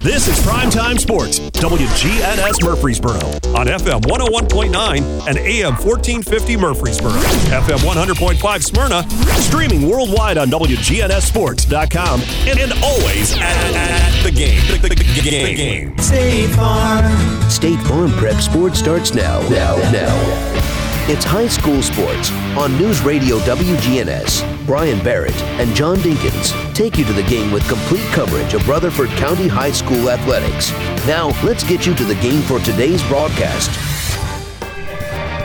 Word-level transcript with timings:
This 0.00 0.28
is 0.28 0.38
Primetime 0.46 0.98
Sports, 0.98 1.40
WGNS 1.40 2.64
Murfreesboro, 2.64 3.18
on 3.54 3.66
FM 3.66 4.00
101.9 4.00 5.28
and 5.28 5.36
AM 5.36 5.74
1450 5.74 6.56
Murfreesboro, 6.56 7.12
FM 7.12 7.76
100.5 7.80 8.62
Smyrna, 8.62 9.06
streaming 9.42 9.86
worldwide 9.86 10.38
on 10.38 10.48
WGNSSports.com, 10.48 12.20
and, 12.48 12.58
and 12.58 12.72
always 12.82 13.34
at, 13.34 13.42
at, 13.42 14.24
the 14.24 14.30
game. 14.30 14.62
The, 14.80 14.88
the, 14.88 14.94
the 14.94 15.54
game. 15.54 15.98
State 15.98 16.48
Farm. 16.54 17.50
State 17.50 17.80
Farm 17.80 18.10
Prep 18.12 18.40
Sports 18.40 18.78
starts 18.78 19.12
now. 19.12 19.46
Now, 19.50 19.76
now. 19.92 20.69
It's 21.12 21.24
high 21.24 21.48
school 21.48 21.82
sports 21.82 22.30
on 22.56 22.78
News 22.78 23.00
Radio 23.02 23.40
WGNS. 23.40 24.64
Brian 24.64 25.02
Barrett 25.02 25.34
and 25.58 25.74
John 25.74 25.96
Dinkins 25.96 26.52
take 26.72 26.96
you 26.98 27.04
to 27.04 27.12
the 27.12 27.24
game 27.24 27.50
with 27.50 27.68
complete 27.68 28.06
coverage 28.12 28.54
of 28.54 28.68
Rutherford 28.68 29.08
County 29.18 29.48
High 29.48 29.72
School 29.72 30.08
athletics. 30.08 30.70
Now, 31.08 31.32
let's 31.42 31.64
get 31.64 31.84
you 31.84 31.96
to 31.96 32.04
the 32.04 32.14
game 32.14 32.42
for 32.42 32.60
today's 32.60 33.02
broadcast. 33.08 33.76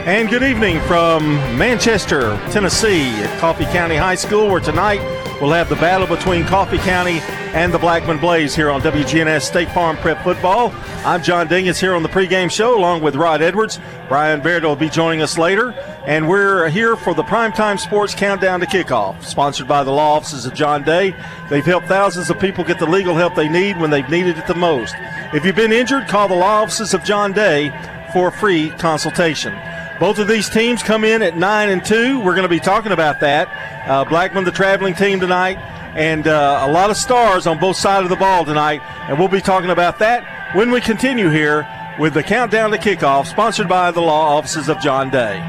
And 0.05 0.29
good 0.29 0.43
evening 0.43 0.79
from 0.81 1.33
Manchester, 1.57 2.37
Tennessee 2.51 3.09
at 3.09 3.39
Coffee 3.39 3.65
County 3.65 3.95
High 3.95 4.13
School, 4.13 4.51
where 4.51 4.61
tonight 4.61 5.01
we'll 5.41 5.51
have 5.51 5.69
the 5.69 5.75
battle 5.75 6.07
between 6.07 6.45
Coffee 6.45 6.77
County 6.77 7.19
and 7.53 7.73
the 7.73 7.79
Blackman 7.79 8.19
Blaze 8.19 8.55
here 8.55 8.69
on 8.69 8.81
WGNS 8.81 9.41
State 9.43 9.69
Farm 9.71 9.97
Prep 9.97 10.23
Football. 10.23 10.73
I'm 11.05 11.23
John 11.23 11.47
Dinkins 11.47 11.79
here 11.79 11.95
on 11.95 12.03
the 12.03 12.09
pregame 12.09 12.51
show 12.51 12.77
along 12.77 13.01
with 13.01 13.15
Rod 13.15 13.41
Edwards. 13.41 13.79
Brian 14.07 14.41
Barrett 14.41 14.63
will 14.63 14.75
be 14.75 14.89
joining 14.89 15.21
us 15.21 15.37
later. 15.37 15.71
And 16.05 16.27
we're 16.27 16.69
here 16.69 16.95
for 16.95 17.13
the 17.13 17.23
Primetime 17.23 17.79
Sports 17.79 18.13
Countdown 18.13 18.59
to 18.59 18.65
Kickoff, 18.65 19.23
sponsored 19.23 19.67
by 19.67 19.83
the 19.83 19.91
law 19.91 20.15
offices 20.15 20.45
of 20.45 20.53
John 20.53 20.83
Day. 20.83 21.15
They've 21.49 21.65
helped 21.65 21.87
thousands 21.87 22.29
of 22.29 22.39
people 22.39 22.63
get 22.63 22.79
the 22.79 22.85
legal 22.85 23.15
help 23.15 23.35
they 23.35 23.49
need 23.49 23.79
when 23.79 23.89
they've 23.89 24.09
needed 24.09 24.37
it 24.37 24.47
the 24.47 24.55
most. 24.55 24.95
If 25.33 25.45
you've 25.45 25.55
been 25.55 25.73
injured, 25.73 26.07
call 26.07 26.27
the 26.27 26.35
law 26.35 26.61
offices 26.61 26.93
of 26.93 27.03
John 27.03 27.31
Day 27.33 27.69
for 28.13 28.27
a 28.27 28.31
free 28.31 28.69
consultation. 28.71 29.53
Both 29.99 30.19
of 30.19 30.27
these 30.27 30.49
teams 30.49 30.83
come 30.83 31.05
in 31.05 31.21
at 31.21 31.37
9 31.37 31.69
and 31.69 31.85
2. 31.85 32.19
We're 32.19 32.35
going 32.35 32.43
to 32.43 32.49
be 32.49 32.59
talking 32.59 32.91
about 32.91 33.21
that. 33.21 33.47
Uh, 33.87 34.03
Blackman, 34.03 34.43
the 34.43 34.51
traveling 34.51 34.93
team 34.93 35.21
tonight, 35.21 35.57
and 35.95 36.27
uh, 36.27 36.65
a 36.67 36.71
lot 36.71 36.89
of 36.89 36.97
stars 36.97 37.47
on 37.47 37.59
both 37.59 37.77
sides 37.77 38.03
of 38.03 38.09
the 38.09 38.17
ball 38.17 38.43
tonight. 38.43 38.81
And 39.07 39.17
we'll 39.17 39.29
be 39.29 39.39
talking 39.39 39.69
about 39.69 39.99
that 39.99 40.55
when 40.55 40.69
we 40.69 40.81
continue 40.81 41.29
here 41.29 41.65
with 41.97 42.13
the 42.13 42.23
countdown 42.23 42.71
to 42.71 42.77
kickoff, 42.77 43.27
sponsored 43.27 43.69
by 43.69 43.91
the 43.91 44.01
law 44.01 44.35
offices 44.35 44.67
of 44.67 44.81
John 44.81 45.09
Day. 45.09 45.41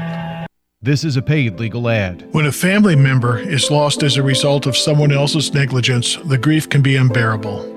This 0.81 1.03
is 1.03 1.17
a 1.17 1.21
paid 1.21 1.59
legal 1.59 1.89
ad. 1.89 2.25
When 2.31 2.45
a 2.45 2.51
family 2.51 2.95
member 2.95 3.37
is 3.37 3.69
lost 3.69 4.01
as 4.01 4.15
a 4.15 4.23
result 4.23 4.65
of 4.65 4.77
someone 4.77 5.11
else's 5.11 5.53
negligence, 5.53 6.15
the 6.23 6.37
grief 6.37 6.69
can 6.69 6.81
be 6.81 6.95
unbearable. 6.95 7.76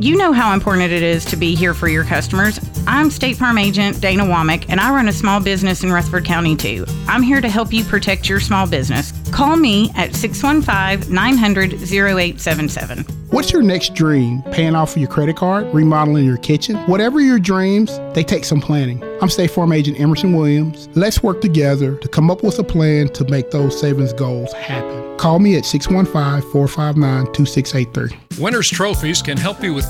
you 0.00 0.16
know 0.16 0.32
how 0.32 0.54
important 0.54 0.90
it 0.90 1.02
is 1.02 1.24
to 1.26 1.36
be 1.36 1.54
here 1.54 1.74
for 1.74 1.86
your 1.86 2.04
customers. 2.04 2.58
I'm 2.86 3.10
State 3.10 3.36
Farm 3.36 3.58
Agent 3.58 4.00
Dana 4.00 4.24
Womack, 4.24 4.64
and 4.70 4.80
I 4.80 4.94
run 4.94 5.08
a 5.08 5.12
small 5.12 5.40
business 5.40 5.84
in 5.84 5.92
Rutherford 5.92 6.24
County 6.24 6.56
too. 6.56 6.86
I'm 7.06 7.22
here 7.22 7.40
to 7.42 7.48
help 7.48 7.72
you 7.72 7.84
protect 7.84 8.28
your 8.28 8.40
small 8.40 8.66
business. 8.66 9.12
Call 9.30 9.56
me 9.56 9.90
at 9.96 10.14
615 10.14 11.12
900 11.12 11.74
0877. 11.74 13.04
What's 13.30 13.52
your 13.52 13.62
next 13.62 13.94
dream? 13.94 14.42
Paying 14.50 14.74
off 14.74 14.96
your 14.96 15.08
credit 15.08 15.36
card? 15.36 15.72
Remodeling 15.72 16.24
your 16.24 16.38
kitchen? 16.38 16.76
Whatever 16.88 17.20
your 17.20 17.38
dreams, 17.38 18.00
they 18.14 18.24
take 18.24 18.44
some 18.44 18.60
planning. 18.60 19.04
I'm 19.20 19.28
State 19.28 19.50
Farm 19.50 19.70
Agent 19.72 20.00
Emerson 20.00 20.32
Williams. 20.32 20.88
Let's 20.94 21.22
work 21.22 21.40
together 21.40 21.96
to 21.96 22.08
come 22.08 22.30
up 22.30 22.42
with 22.42 22.58
a 22.58 22.64
plan 22.64 23.08
to 23.10 23.24
make 23.26 23.50
those 23.50 23.78
savings 23.78 24.14
goals 24.14 24.52
happen. 24.54 25.00
Call 25.20 25.38
me 25.38 25.54
at 25.56 25.66
615 25.66 26.50
459 26.50 27.32
2683. 27.34 28.42
Winners 28.42 28.70
Trophies 28.70 29.20
can 29.20 29.36
help 29.36 29.62
you 29.62 29.74
with 29.74 29.89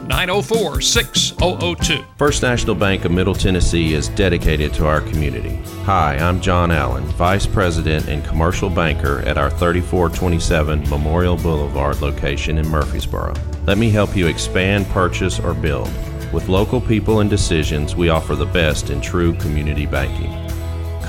904 0.11 0.81
6002. 0.81 2.03
First 2.17 2.41
National 2.41 2.75
Bank 2.75 3.05
of 3.05 3.13
Middle 3.13 3.33
Tennessee 3.33 3.93
is 3.93 4.09
dedicated 4.09 4.73
to 4.73 4.85
our 4.85 4.99
community. 4.99 5.55
Hi, 5.85 6.17
I'm 6.17 6.41
John 6.41 6.69
Allen, 6.69 7.05
Vice 7.05 7.47
President 7.47 8.09
and 8.09 8.23
Commercial 8.25 8.69
Banker 8.69 9.19
at 9.19 9.37
our 9.37 9.49
3427 9.49 10.89
Memorial 10.89 11.37
Boulevard 11.37 12.01
location 12.01 12.57
in 12.57 12.67
Murfreesboro. 12.67 13.33
Let 13.65 13.77
me 13.77 13.89
help 13.89 14.13
you 14.13 14.27
expand, 14.27 14.85
purchase, 14.87 15.39
or 15.39 15.53
build. 15.53 15.89
With 16.33 16.49
local 16.49 16.81
people 16.81 17.21
and 17.21 17.29
decisions, 17.29 17.95
we 17.95 18.09
offer 18.09 18.35
the 18.35 18.45
best 18.45 18.89
in 18.89 18.99
true 18.99 19.33
community 19.35 19.85
banking. 19.85 20.40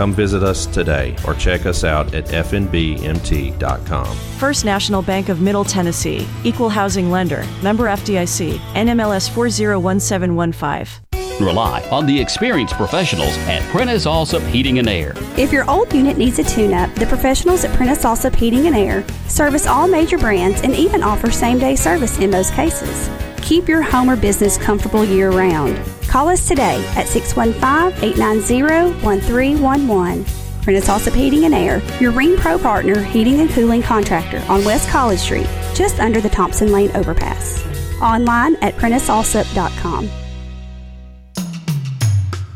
Come 0.02 0.14
visit 0.14 0.42
us 0.42 0.66
today 0.66 1.14
or 1.24 1.32
check 1.32 1.64
us 1.64 1.84
out 1.84 2.12
at 2.12 2.24
fnbmt.com. 2.24 4.16
First 4.36 4.64
National 4.64 5.00
Bank 5.00 5.28
of 5.28 5.40
Middle 5.40 5.64
Tennessee, 5.64 6.26
Equal 6.42 6.68
Housing 6.68 7.12
Lender, 7.12 7.46
member 7.62 7.84
FDIC, 7.84 8.56
NMLS 8.74 9.30
401715. 9.30 11.46
Rely 11.46 11.88
on 11.92 12.06
the 12.06 12.20
experienced 12.20 12.74
professionals 12.74 13.38
at 13.46 13.62
Prentice 13.70 14.04
Allsup 14.04 14.44
Heating 14.48 14.80
and 14.80 14.88
Air. 14.88 15.12
If 15.36 15.52
your 15.52 15.70
old 15.70 15.94
unit 15.94 16.18
needs 16.18 16.40
a 16.40 16.42
tune 16.42 16.74
up, 16.74 16.92
the 16.96 17.06
professionals 17.06 17.62
at 17.62 17.72
Prentice 17.76 18.02
Allsup 18.02 18.34
Heating 18.34 18.66
and 18.66 18.74
Air 18.74 19.04
service 19.28 19.68
all 19.68 19.86
major 19.86 20.18
brands 20.18 20.62
and 20.62 20.74
even 20.74 21.04
offer 21.04 21.30
same 21.30 21.60
day 21.60 21.76
service 21.76 22.18
in 22.18 22.28
most 22.28 22.52
cases. 22.54 23.08
Keep 23.42 23.68
your 23.68 23.82
home 23.82 24.08
or 24.08 24.16
business 24.16 24.56
comfortable 24.56 25.04
year 25.04 25.30
round. 25.30 25.76
Call 26.08 26.28
us 26.28 26.46
today 26.46 26.84
at 26.96 27.08
615 27.08 28.02
890 28.02 29.04
1311. 29.04 30.24
Prentice 30.62 30.88
Allsup 30.88 31.14
Heating 31.14 31.44
and 31.44 31.54
Air, 31.54 31.82
your 32.00 32.12
Ring 32.12 32.36
Pro 32.36 32.56
partner 32.56 33.02
heating 33.02 33.40
and 33.40 33.50
cooling 33.50 33.82
contractor 33.82 34.44
on 34.48 34.64
West 34.64 34.88
College 34.88 35.18
Street, 35.18 35.48
just 35.74 35.98
under 35.98 36.20
the 36.20 36.28
Thompson 36.28 36.70
Lane 36.70 36.90
overpass. 36.92 37.64
Online 38.00 38.54
at 38.62 38.74
PrenticeAllsup.com. 38.74 40.08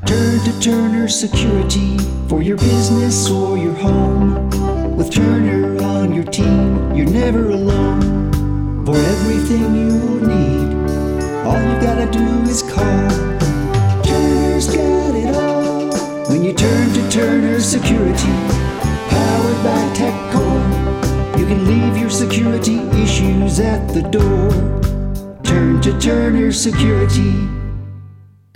Turn 0.07 0.39
to 0.45 0.61
Turner 0.61 1.09
Security 1.09 1.99
for 2.29 2.43
your 2.43 2.57
business 2.59 3.29
or 3.29 3.59
your 3.59 3.75
home. 3.75 4.97
With 4.97 5.13
Turner 5.13 5.83
on 5.83 6.15
your 6.15 6.25
team, 6.25 6.95
you're 6.95 7.11
never 7.11 7.51
alone. 7.51 8.33
For 8.87 8.97
everything 8.97 9.75
you 9.75 10.21
need, 10.29 10.66
all 11.47 11.63
you 11.63 11.81
gotta 11.81 12.11
do 12.11 12.27
is 12.51 12.63
call. 12.63 13.11
Turner's 14.03 14.67
got 14.67 15.15
it 15.15 15.35
all. 15.35 16.27
When 16.29 16.43
you 16.43 16.53
turn 16.53 16.93
to 16.93 17.09
Turner 17.09 17.61
Security, 17.61 18.35
powered 19.15 19.61
by 19.63 19.83
TechCore, 19.95 21.39
you 21.39 21.47
can 21.47 21.65
leave 21.67 21.97
your 21.97 22.11
security 22.11 22.79
issues 23.03 23.61
at 23.61 23.87
the 23.95 24.03
door. 24.03 24.51
Turn 25.45 25.81
to 25.83 25.97
Turner 26.01 26.51
Security. 26.51 27.66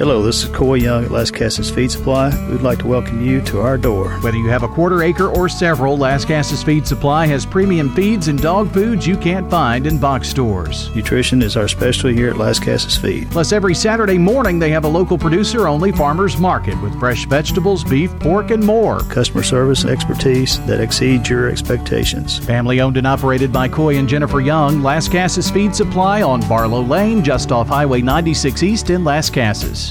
Hello, 0.00 0.22
this 0.22 0.44
is 0.44 0.48
Coy 0.48 0.76
Young 0.76 1.04
at 1.04 1.10
Las 1.10 1.30
Casas 1.30 1.70
Feed 1.70 1.90
Supply. 1.90 2.30
We'd 2.48 2.62
like 2.62 2.78
to 2.78 2.86
welcome 2.86 3.20
you 3.20 3.42
to 3.42 3.60
our 3.60 3.76
door. 3.76 4.08
Whether 4.20 4.38
you 4.38 4.48
have 4.48 4.62
a 4.62 4.68
quarter 4.68 5.02
acre 5.02 5.28
or 5.28 5.46
several, 5.46 5.98
Las 5.98 6.24
Casas 6.24 6.62
Feed 6.62 6.86
Supply 6.86 7.26
has 7.26 7.44
premium 7.44 7.94
feeds 7.94 8.28
and 8.28 8.40
dog 8.40 8.72
foods 8.72 9.06
you 9.06 9.18
can't 9.18 9.50
find 9.50 9.86
in 9.86 9.98
box 9.98 10.30
stores. 10.30 10.88
Nutrition 10.96 11.42
is 11.42 11.54
our 11.54 11.68
specialty 11.68 12.16
here 12.16 12.30
at 12.30 12.38
Las 12.38 12.58
Casas 12.58 12.96
Feed. 12.96 13.30
Plus, 13.30 13.52
every 13.52 13.74
Saturday 13.74 14.16
morning 14.16 14.58
they 14.58 14.70
have 14.70 14.84
a 14.84 14.88
local 14.88 15.18
producer 15.18 15.68
only 15.68 15.92
farmers 15.92 16.38
market 16.38 16.80
with 16.80 16.98
fresh 16.98 17.26
vegetables, 17.26 17.84
beef, 17.84 18.10
pork, 18.20 18.52
and 18.52 18.64
more. 18.64 19.00
Customer 19.00 19.42
service 19.42 19.82
and 19.82 19.90
expertise 19.90 20.64
that 20.64 20.80
exceeds 20.80 21.28
your 21.28 21.50
expectations. 21.50 22.38
Family 22.38 22.80
owned 22.80 22.96
and 22.96 23.06
operated 23.06 23.52
by 23.52 23.68
Coy 23.68 23.98
and 23.98 24.08
Jennifer 24.08 24.40
Young, 24.40 24.80
Las 24.80 25.10
Casas 25.10 25.50
Feed 25.50 25.76
Supply 25.76 26.22
on 26.22 26.40
Barlow 26.48 26.80
Lane, 26.80 27.22
just 27.22 27.52
off 27.52 27.68
Highway 27.68 28.00
96 28.00 28.62
East 28.62 28.88
in 28.88 29.04
Las 29.04 29.28
Casas. 29.28 29.89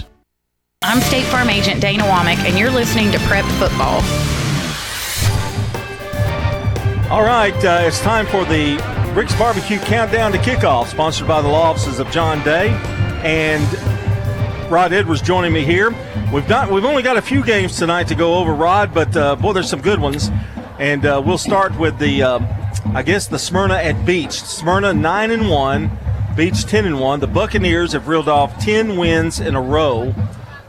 I'm 0.82 1.02
State 1.02 1.26
Farm 1.26 1.50
Agent 1.50 1.82
Dana 1.82 2.04
Womack, 2.04 2.38
and 2.48 2.58
you're 2.58 2.72
listening 2.72 3.12
to 3.12 3.20
Prep 3.28 3.44
Football. 3.60 4.02
All 7.12 7.22
right, 7.22 7.54
uh, 7.66 7.82
it's 7.86 8.00
time 8.00 8.26
for 8.26 8.46
the 8.46 8.82
Rick's 9.14 9.36
Barbecue 9.36 9.78
Countdown 9.80 10.32
to 10.32 10.38
Kickoff, 10.38 10.88
sponsored 10.88 11.28
by 11.28 11.42
the 11.42 11.50
law 11.50 11.72
offices 11.72 12.00
of 12.00 12.10
John 12.12 12.42
Day 12.46 12.70
and 13.26 13.62
Rod 14.72 14.94
Edwards 14.94 15.22
joining 15.22 15.52
me 15.52 15.66
here. 15.66 15.94
We've 16.34 16.48
not 16.48 16.72
we've 16.72 16.86
only 16.86 17.04
got 17.04 17.18
a 17.18 17.22
few 17.22 17.44
games 17.44 17.78
tonight 17.78 18.08
to 18.08 18.16
go 18.16 18.36
over, 18.36 18.54
Rod, 18.54 18.94
but 18.94 19.16
uh, 19.18 19.36
boy, 19.36 19.52
there's 19.52 19.70
some 19.70 19.82
good 19.82 20.00
ones. 20.00 20.32
And 20.80 21.06
uh, 21.06 21.22
we'll 21.24 21.38
start 21.38 21.78
with 21.78 22.00
the, 22.00 22.24
uh, 22.24 22.40
I 22.94 23.04
guess, 23.04 23.28
the 23.28 23.38
Smyrna 23.38 23.76
at 23.76 24.06
Beech. 24.06 24.32
Smyrna 24.32 24.94
nine 24.94 25.30
and 25.30 25.50
one, 25.50 25.92
Beech 26.38 26.64
ten 26.64 26.86
and 26.86 27.02
one. 27.02 27.20
The 27.20 27.28
Buccaneers 27.28 27.92
have 27.92 28.08
reeled 28.08 28.30
off 28.30 28.58
ten 28.64 28.96
wins 28.96 29.42
in 29.42 29.56
a 29.56 29.62
row 29.62 30.16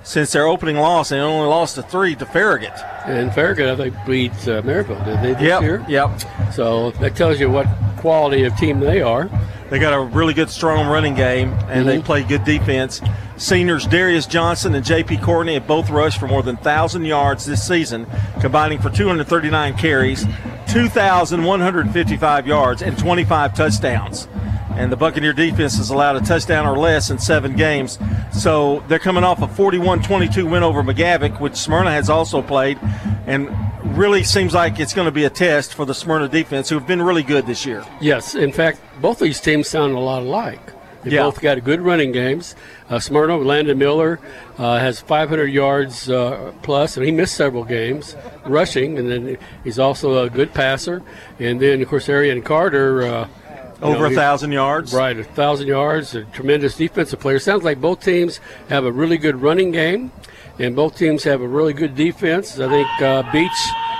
since 0.03 0.33
their 0.33 0.47
opening 0.47 0.77
loss, 0.77 1.13
and 1.13 1.21
only 1.21 1.49
lost 1.49 1.75
to 1.77 1.83
three 1.83 2.15
to 2.17 2.27
Farragut. 2.27 2.73
And 3.07 3.33
Farragut, 3.33 3.69
I 3.69 3.77
think, 3.77 3.95
beat 4.07 4.33
uh, 4.49 4.63
Maryville, 4.63 5.05
did 5.05 5.19
they 5.23 5.33
this 5.35 5.43
yep, 5.43 5.63
year? 5.63 5.85
Yep. 5.89 6.21
So 6.53 6.91
that 6.93 7.17
tells 7.17 7.39
you 7.39 7.51
what 7.51 7.67
quality 7.99 8.45
of 8.45 8.57
team 8.57 8.81
they 8.81 9.03
are. 9.03 9.31
They 9.69 9.79
got 9.79 9.93
a 9.93 10.01
really 10.01 10.35
good, 10.35 10.51
strong 10.51 10.87
running 10.87 11.15
game, 11.15 11.51
and 11.51 11.61
mm-hmm. 11.61 11.87
they 11.87 12.01
play 12.01 12.25
good 12.25 12.45
defense. 12.45 13.01
Seniors 13.37 13.87
Darius 13.87 14.27
Johnson 14.27 14.75
and 14.75 14.85
J.P. 14.85 15.19
Courtney 15.19 15.55
have 15.55 15.67
both 15.67 15.91
rushed 15.91 16.19
for 16.19 16.27
more 16.27 16.43
than 16.43 16.57
1,000 16.57 17.05
yards 17.05 17.47
this 17.47 17.67
season, 17.67 18.07
combining 18.41 18.81
for 18.81 18.91
239 18.91 19.77
carries, 19.79 20.27
2,155 20.69 22.47
yards, 22.47 22.83
and 22.83 22.99
25 22.99 23.55
touchdowns 23.55 24.29
and 24.77 24.91
the 24.91 24.97
Buccaneer 24.97 25.33
defense 25.33 25.77
has 25.77 25.91
allowed 25.91 26.17
a 26.17 26.21
touchdown 26.21 26.67
or 26.67 26.79
less 26.79 27.11
in 27.11 27.19
seven 27.19 27.57
games. 27.57 27.99
So 28.33 28.83
they're 28.89 28.99
coming 28.99 29.25
off 29.25 29.43
a 29.43 29.49
41 29.49 30.03
22 30.03 30.47
win 30.47 30.63
over 30.63 30.83
McGavock, 30.83 31.41
which 31.41 31.57
Smyrna 31.57 31.91
has 31.91 32.09
also 32.09 32.43
played, 32.43 32.79
and 33.27 33.49
really 33.97 34.23
seems 34.23 34.55
like 34.55 34.79
it's 34.79 34.95
going 34.95 35.07
to 35.07 35.13
be 35.13 35.25
a 35.25 35.31
test 35.31 35.75
for 35.75 35.85
the 35.85 35.95
Smyrna 35.95 36.29
defense, 36.29 36.69
who 36.69 36.77
have 36.77 36.87
been 36.87 37.03
really 37.03 37.23
good 37.23 37.47
this 37.47 37.67
year. 37.67 37.85
Yes, 38.01 38.35
in 38.35 38.53
fact, 38.53 38.81
both 39.01 39.21
of 39.21 39.25
these 39.25 39.41
teams 39.41 39.69
sound 39.69 39.95
a 39.95 39.99
lot 39.99 40.23
alike. 40.23 40.61
They 41.03 41.13
yeah. 41.13 41.23
both 41.23 41.41
got 41.41 41.63
good 41.65 41.81
running 41.81 42.13
games. 42.13 42.55
Uh, 42.91 42.99
Smyrna, 42.99 43.39
Landon 43.39 43.79
Miller 43.79 44.21
uh, 44.59 44.79
has 44.79 45.01
500 45.01 45.47
yards 45.47 46.11
uh, 46.11 46.53
plus, 46.63 46.97
and 46.97 47.07
he 47.07 47.13
missed 47.13 47.37
several 47.37 47.65
games 47.65 48.17
rushing, 48.45 48.99
and 48.99 49.11
then 49.11 49.39
he's 49.65 49.79
also 49.79 50.25
a 50.25 50.31
good 50.31 50.53
passer. 50.53 51.03
And 51.39 51.61
then, 51.61 51.81
of 51.81 51.89
course, 51.89 52.09
Arian 52.09 52.43
Carter 52.43 53.03
uh, 53.03 53.29
over 53.83 54.09
know, 54.09 54.13
a 54.13 54.15
thousand 54.15 54.53
yards. 54.53 54.93
Right, 54.93 55.19
a 55.19 55.25
thousand 55.25 55.69
yards. 55.69 56.15
A 56.15 56.25
tremendous 56.25 56.77
defensive 56.77 57.21
player. 57.21 57.39
Sounds 57.39 57.65
like 57.65 57.81
both 57.81 58.03
teams 58.03 58.41
have 58.69 58.85
a 58.85 58.93
really 58.93 59.19
good 59.19 59.41
running 59.41 59.71
game, 59.71 60.13
and 60.59 60.77
both 60.77 60.97
teams 60.97 61.25
have 61.25 61.41
a 61.41 61.49
really 61.49 61.73
good 61.73 61.95
defense. 61.95 62.59
I 62.59 62.69
think 62.69 62.89
uh, 63.03 63.31
Beech 63.33 63.51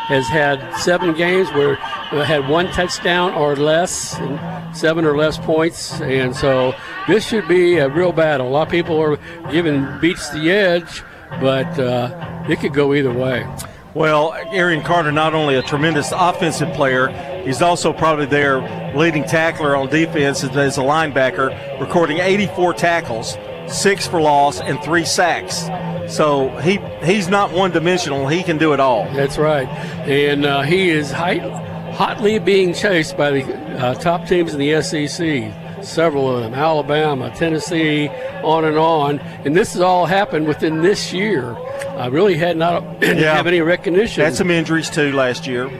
has 0.09 0.27
had 0.27 0.77
seven 0.77 1.15
games 1.15 1.49
where 1.53 1.79
uh, 1.81 2.25
had 2.25 2.49
one 2.49 2.67
touchdown 2.73 3.33
or 3.35 3.55
less, 3.57 4.17
and 4.19 4.77
seven 4.77 5.05
or 5.05 5.17
less 5.17 5.39
points, 5.39 6.01
and 6.01 6.35
so 6.35 6.75
this 7.07 7.27
should 7.27 7.47
be 7.47 7.79
a 7.79 7.89
real 7.89 8.13
battle. 8.13 8.49
A 8.49 8.51
lot 8.51 8.67
of 8.67 8.71
people 8.71 9.01
are 9.01 9.19
giving 9.51 9.87
Beech 10.01 10.31
the 10.33 10.51
edge, 10.51 11.03
but 11.41 11.79
uh, 11.79 12.45
it 12.49 12.59
could 12.59 12.75
go 12.75 12.93
either 12.95 13.13
way. 13.13 13.47
Well, 13.95 14.35
Arian 14.53 14.83
Carter, 14.83 15.11
not 15.11 15.35
only 15.35 15.57
a 15.57 15.63
tremendous 15.63 16.13
offensive 16.15 16.73
player, 16.75 17.09
he's 17.45 17.63
also 17.63 17.93
probably 17.93 18.27
their 18.27 18.61
leading 18.95 19.25
tackler 19.25 19.77
on 19.77 19.89
defense 19.89 20.45
as 20.45 20.79
a 20.79 20.81
linebacker, 20.81 21.81
recording 21.81 22.19
84 22.19 22.75
tackles, 22.75 23.37
six 23.67 24.07
for 24.07 24.21
loss, 24.21 24.61
and 24.61 24.81
three 24.83 25.05
sacks. 25.05 25.69
So 26.15 26.49
he 26.59 26.79
he's 27.05 27.29
not 27.29 27.53
one 27.53 27.71
dimensional. 27.71 28.27
He 28.29 28.43
can 28.43 28.59
do 28.59 28.73
it 28.73 28.81
all. 28.81 29.05
That's 29.13 29.39
right, 29.39 29.69
and 30.09 30.45
uh, 30.45 30.63
he 30.63 30.91
is 30.91 31.13
hotly 31.13 32.39
being 32.39 32.75
chased 32.75 33.17
by 33.17 33.31
the 33.31 33.57
uh, 33.79 33.95
top 33.95 34.27
teams 34.27 34.55
in 34.55 34.59
the 34.59 34.83
SEC 34.83 35.55
several 35.85 36.35
of 36.35 36.43
them 36.43 36.55
Alabama, 36.55 37.31
Tennessee, 37.35 38.09
on 38.43 38.65
and 38.65 38.77
on. 38.77 39.19
And 39.45 39.57
this 39.57 39.73
has 39.73 39.83
all 39.83 40.07
happened 40.07 40.47
within 40.47 40.83
this 40.83 41.13
year. 41.13 41.57
I 41.97 42.07
really 42.07 42.37
had 42.37 42.57
not 42.57 42.83
yeah. 43.03 43.35
have 43.35 43.47
any 43.47 43.61
recognition. 43.61 44.25
Had 44.25 44.35
some 44.35 44.51
injuries 44.51 44.91
too 44.91 45.13
last 45.13 45.47
year. 45.47 45.71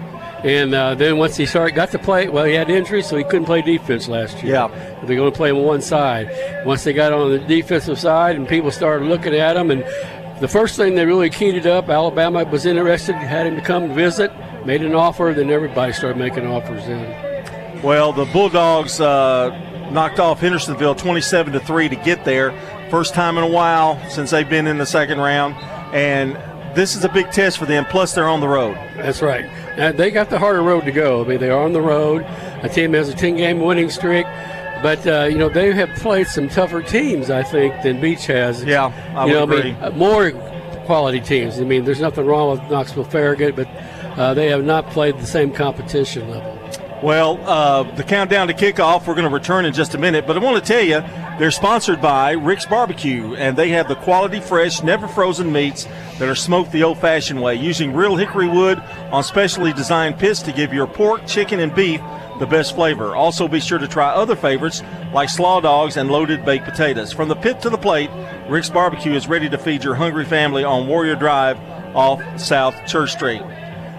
And 0.45 0.75
uh, 0.75 0.95
then 0.95 1.19
once 1.19 1.37
he 1.37 1.45
started, 1.45 1.75
got 1.75 1.91
to 1.91 1.99
play, 1.99 2.29
well, 2.29 2.45
he 2.45 2.55
had 2.55 2.71
injuries, 2.71 3.07
so 3.07 3.17
he 3.17 3.25
couldn't 3.25 3.45
play 3.45 3.61
defense 3.61 4.09
last 4.09 4.43
year. 4.43 4.55
Yeah. 4.55 4.69
They're 5.05 5.17
going 5.17 5.31
to 5.31 5.37
play 5.37 5.51
him 5.51 5.57
on 5.57 5.65
one 5.65 5.83
side. 5.83 6.31
Once 6.65 6.85
they 6.85 6.93
got 6.93 7.13
on 7.13 7.31
the 7.31 7.39
defensive 7.39 7.99
side 7.99 8.37
and 8.37 8.49
people 8.49 8.71
started 8.71 9.07
looking 9.07 9.35
at 9.35 9.57
him, 9.57 9.71
and 9.71 9.85
the 10.41 10.49
first 10.49 10.77
thing 10.77 10.95
they 10.95 11.05
really 11.05 11.29
keyed 11.29 11.55
it 11.55 11.67
up, 11.67 11.91
Alabama 11.91 12.45
was 12.45 12.65
interested, 12.65 13.15
had 13.15 13.47
him 13.47 13.57
to 13.57 13.63
come 13.63 13.95
visit, 13.95 14.33
made 14.65 14.83
an 14.83 14.95
offer, 14.95 15.35
then 15.37 15.51
everybody 15.51 15.93
started 15.93 16.19
making 16.19 16.47
offers 16.47 16.87
then. 16.87 17.83
Well, 17.83 18.13
the 18.13 18.25
Bulldogs 18.27 19.01
uh, 19.01 19.51
knocked 19.91 20.21
off 20.21 20.41
Hendersonville 20.41 20.95
27 20.95 21.53
to 21.53 21.61
3 21.61 21.89
to 21.91 21.97
get 21.97 22.25
there. 22.25 22.53
First 22.91 23.15
time 23.15 23.39
in 23.39 23.45
a 23.45 23.49
while 23.49 24.01
since 24.09 24.31
they've 24.31 24.49
been 24.49 24.67
in 24.67 24.79
the 24.79 24.87
second 24.87 25.19
round. 25.19 25.55
And 25.95 26.37
this 26.75 26.95
is 26.95 27.05
a 27.05 27.09
big 27.09 27.31
test 27.31 27.59
for 27.59 27.67
them. 27.67 27.85
Plus, 27.85 28.15
they're 28.15 28.29
on 28.29 28.41
the 28.41 28.49
road. 28.49 28.77
That's 28.97 29.23
right. 29.23 29.45
Now, 29.77 29.93
they 29.93 30.11
got 30.11 30.31
the 30.31 30.39
harder 30.39 30.63
road 30.63 30.85
to 30.85 30.93
go. 30.93 31.25
I 31.25 31.29
mean, 31.29 31.39
they 31.39 31.51
are 31.51 31.63
on 31.63 31.73
the 31.73 31.81
road. 31.81 32.23
A 32.63 32.69
team 32.69 32.93
has 32.95 33.09
a 33.09 33.15
10 33.15 33.37
game 33.37 33.61
winning 33.61 33.91
streak. 33.91 34.27
But 34.83 35.07
uh, 35.07 35.25
you 35.25 35.37
know 35.37 35.51
they 35.51 35.73
have 35.73 35.91
played 35.97 36.27
some 36.27 36.49
tougher 36.49 36.83
teams, 36.83 37.31
I 37.31 37.43
think, 37.43 37.83
than 37.83 38.01
Beech 38.01 38.27
has. 38.27 38.65
Yeah, 38.65 38.93
I 39.15 39.27
you 39.27 39.35
know, 39.35 39.43
agree. 39.45 39.73
I 39.81 39.91
mean, 39.91 39.99
more 39.99 40.31
quality 40.87 41.21
teams. 41.21 41.61
I 41.61 41.65
mean, 41.65 41.85
there's 41.85 42.01
nothing 42.01 42.25
wrong 42.25 42.53
with 42.59 42.71
Knoxville 42.71 43.05
Farragut, 43.05 43.57
but 43.57 43.69
uh, 44.19 44.33
they 44.35 44.49
have 44.49 44.65
not 44.65 44.89
played 44.91 45.19
the 45.19 45.27
same 45.27 45.53
competition 45.53 46.31
level. 46.31 46.60
Well, 47.03 47.41
uh, 47.49 47.85
the 47.95 48.05
countdown 48.05 48.49
to 48.49 48.55
kickoff, 48.55 49.07
we're 49.07 49.15
going 49.15 49.27
to 49.27 49.33
return 49.33 49.65
in 49.65 49.73
just 49.73 49.95
a 49.95 49.99
minute, 49.99 50.27
but 50.27 50.37
I 50.37 50.41
want 50.41 50.63
to 50.63 50.69
tell 50.71 50.85
you 50.85 51.01
they're 51.39 51.51
sponsored 51.51 52.03
by 52.03 52.33
Rick's 52.33 52.67
Barbecue, 52.67 53.35
and 53.37 53.57
they 53.57 53.71
have 53.71 53.89
the 53.89 53.95
quality, 53.95 54.39
fresh, 54.39 54.83
never 54.83 55.09
frozen 55.09 55.51
meats 55.51 55.87
that 56.19 56.29
are 56.29 56.35
smoked 56.35 56.73
the 56.73 56.83
old 56.83 56.99
fashioned 56.99 57.41
way, 57.41 57.55
using 57.55 57.95
real 57.95 58.17
hickory 58.17 58.49
wood 58.49 58.79
on 59.13 59.25
specially 59.25 59.73
designed 59.73 60.19
pits 60.19 60.43
to 60.43 60.53
give 60.53 60.75
your 60.75 60.87
pork, 60.87 61.27
chicken, 61.27 61.59
and 61.61 61.75
beef 61.75 62.03
the 62.39 62.47
best 62.47 62.75
flavor. 62.75 63.17
Also, 63.17 63.49
be 63.49 63.61
sure 63.61 63.79
to 63.79 63.89
try 63.89 64.11
other 64.11 64.37
favorites 64.37 64.83
like 65.15 65.31
slaw 65.31 65.59
dogs 65.59 65.97
and 65.97 66.11
loaded 66.11 66.45
baked 66.45 66.67
potatoes. 66.67 67.15
From 67.15 67.31
the 67.31 67.37
pit 67.37 67.63
to 67.63 67.71
the 67.71 67.79
plate, 67.79 68.11
Rick's 68.47 68.69
Barbecue 68.69 69.15
is 69.15 69.27
ready 69.27 69.49
to 69.49 69.57
feed 69.57 69.85
your 69.85 69.95
hungry 69.95 70.27
family 70.27 70.65
on 70.65 70.87
Warrior 70.87 71.17
Drive 71.17 71.59
off 71.97 72.21
South 72.39 72.75
Church 72.87 73.13
Street. 73.13 73.41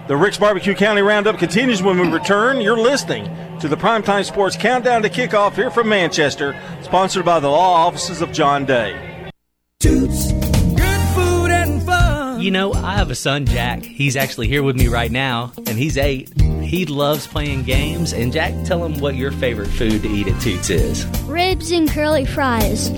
The 0.08 0.16
Rick's 0.16 0.36
Barbecue 0.36 0.74
County 0.74 1.00
Roundup 1.00 1.38
continues 1.38 1.80
when 1.80 1.96
we 1.96 2.08
return. 2.08 2.60
You're 2.60 2.76
listening 2.76 3.24
to 3.60 3.68
the 3.68 3.76
Primetime 3.76 4.24
Sports 4.24 4.56
Countdown 4.56 5.02
to 5.02 5.08
Kickoff 5.08 5.54
here 5.54 5.70
from 5.70 5.88
Manchester, 5.88 6.60
sponsored 6.82 7.24
by 7.24 7.38
the 7.38 7.48
law 7.48 7.86
offices 7.86 8.20
of 8.20 8.32
John 8.32 8.64
Day. 8.64 9.30
Toots, 9.78 10.32
good 10.32 11.00
food 11.14 11.52
and 11.52 11.80
fun. 11.84 12.40
You 12.40 12.50
know, 12.50 12.72
I 12.72 12.96
have 12.96 13.12
a 13.12 13.14
son, 13.14 13.46
Jack. 13.46 13.84
He's 13.84 14.16
actually 14.16 14.48
here 14.48 14.64
with 14.64 14.74
me 14.74 14.88
right 14.88 15.10
now, 15.10 15.52
and 15.56 15.78
he's 15.78 15.96
eight. 15.96 16.36
He 16.40 16.84
loves 16.84 17.28
playing 17.28 17.62
games. 17.62 18.12
And 18.12 18.32
Jack, 18.32 18.54
tell 18.64 18.84
him 18.84 18.98
what 18.98 19.14
your 19.14 19.30
favorite 19.30 19.68
food 19.68 20.02
to 20.02 20.08
eat 20.08 20.26
at 20.26 20.40
Toots 20.42 20.68
is. 20.68 21.06
Ribs 21.26 21.70
and 21.70 21.88
curly 21.88 22.24
fries. 22.24 22.90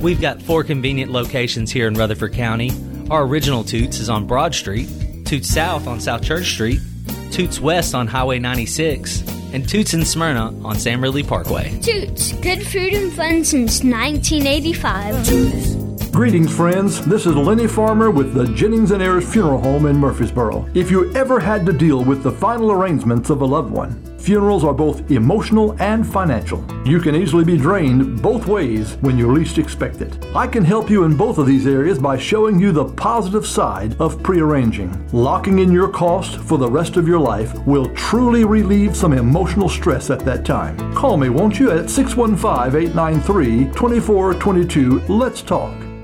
We've 0.00 0.20
got 0.20 0.40
four 0.40 0.64
convenient 0.64 1.12
locations 1.12 1.70
here 1.70 1.88
in 1.88 1.94
Rutherford 1.94 2.32
County. 2.32 2.70
Our 3.10 3.24
original 3.24 3.64
Toots 3.64 3.98
is 3.98 4.08
on 4.08 4.26
Broad 4.26 4.54
Street. 4.54 4.88
Toots 5.28 5.50
South 5.50 5.86
on 5.86 6.00
South 6.00 6.22
Church 6.22 6.46
Street, 6.46 6.80
Toots 7.30 7.60
West 7.60 7.94
on 7.94 8.06
Highway 8.06 8.38
96, 8.38 9.22
and 9.52 9.68
Toots 9.68 9.92
in 9.92 10.02
Smyrna 10.02 10.58
on 10.64 10.76
Sam 10.76 11.02
Ridley 11.02 11.22
Parkway. 11.22 11.78
Toots, 11.80 12.32
good 12.32 12.66
food 12.66 12.94
and 12.94 13.12
fun 13.12 13.44
since 13.44 13.84
1985. 13.84 16.12
Greetings, 16.12 16.56
friends. 16.56 17.04
This 17.04 17.26
is 17.26 17.36
Lenny 17.36 17.66
Farmer 17.66 18.10
with 18.10 18.32
the 18.32 18.46
Jennings 18.54 18.90
and 18.90 19.02
Ayers 19.02 19.30
Funeral 19.30 19.60
Home 19.60 19.84
in 19.84 19.98
Murfreesboro. 19.98 20.66
If 20.72 20.90
you 20.90 21.14
ever 21.14 21.38
had 21.38 21.66
to 21.66 21.74
deal 21.74 22.02
with 22.02 22.22
the 22.22 22.32
final 22.32 22.72
arrangements 22.72 23.28
of 23.28 23.42
a 23.42 23.44
loved 23.44 23.70
one, 23.70 24.02
funerals 24.18 24.64
are 24.64 24.74
both 24.74 25.10
emotional 25.10 25.76
and 25.80 26.06
financial. 26.06 26.64
You 26.84 27.00
can 27.00 27.14
easily 27.14 27.44
be 27.44 27.56
drained 27.56 28.20
both 28.20 28.46
ways 28.46 28.94
when 29.00 29.16
you 29.16 29.32
least 29.32 29.58
expect 29.58 30.00
it. 30.00 30.24
I 30.34 30.46
can 30.46 30.64
help 30.64 30.90
you 30.90 31.04
in 31.04 31.16
both 31.16 31.38
of 31.38 31.46
these 31.46 31.66
areas 31.66 31.98
by 31.98 32.18
showing 32.18 32.60
you 32.60 32.72
the 32.72 32.84
positive 32.84 33.46
side 33.46 33.98
of 34.00 34.22
prearranging. 34.22 35.08
Locking 35.12 35.60
in 35.60 35.72
your 35.72 35.88
cost 35.88 36.36
for 36.36 36.58
the 36.58 36.70
rest 36.70 36.96
of 36.96 37.08
your 37.08 37.20
life 37.20 37.54
will 37.66 37.92
truly 37.94 38.44
relieve 38.44 38.96
some 38.96 39.12
emotional 39.12 39.68
stress 39.68 40.10
at 40.10 40.20
that 40.20 40.44
time. 40.44 40.76
Call 40.94 41.16
me, 41.16 41.28
won't 41.28 41.58
you, 41.58 41.70
at 41.70 41.88
615 41.88 42.80
893 42.80 43.64
2422. 43.74 45.00
Let's 45.08 45.42
talk. 45.42 45.87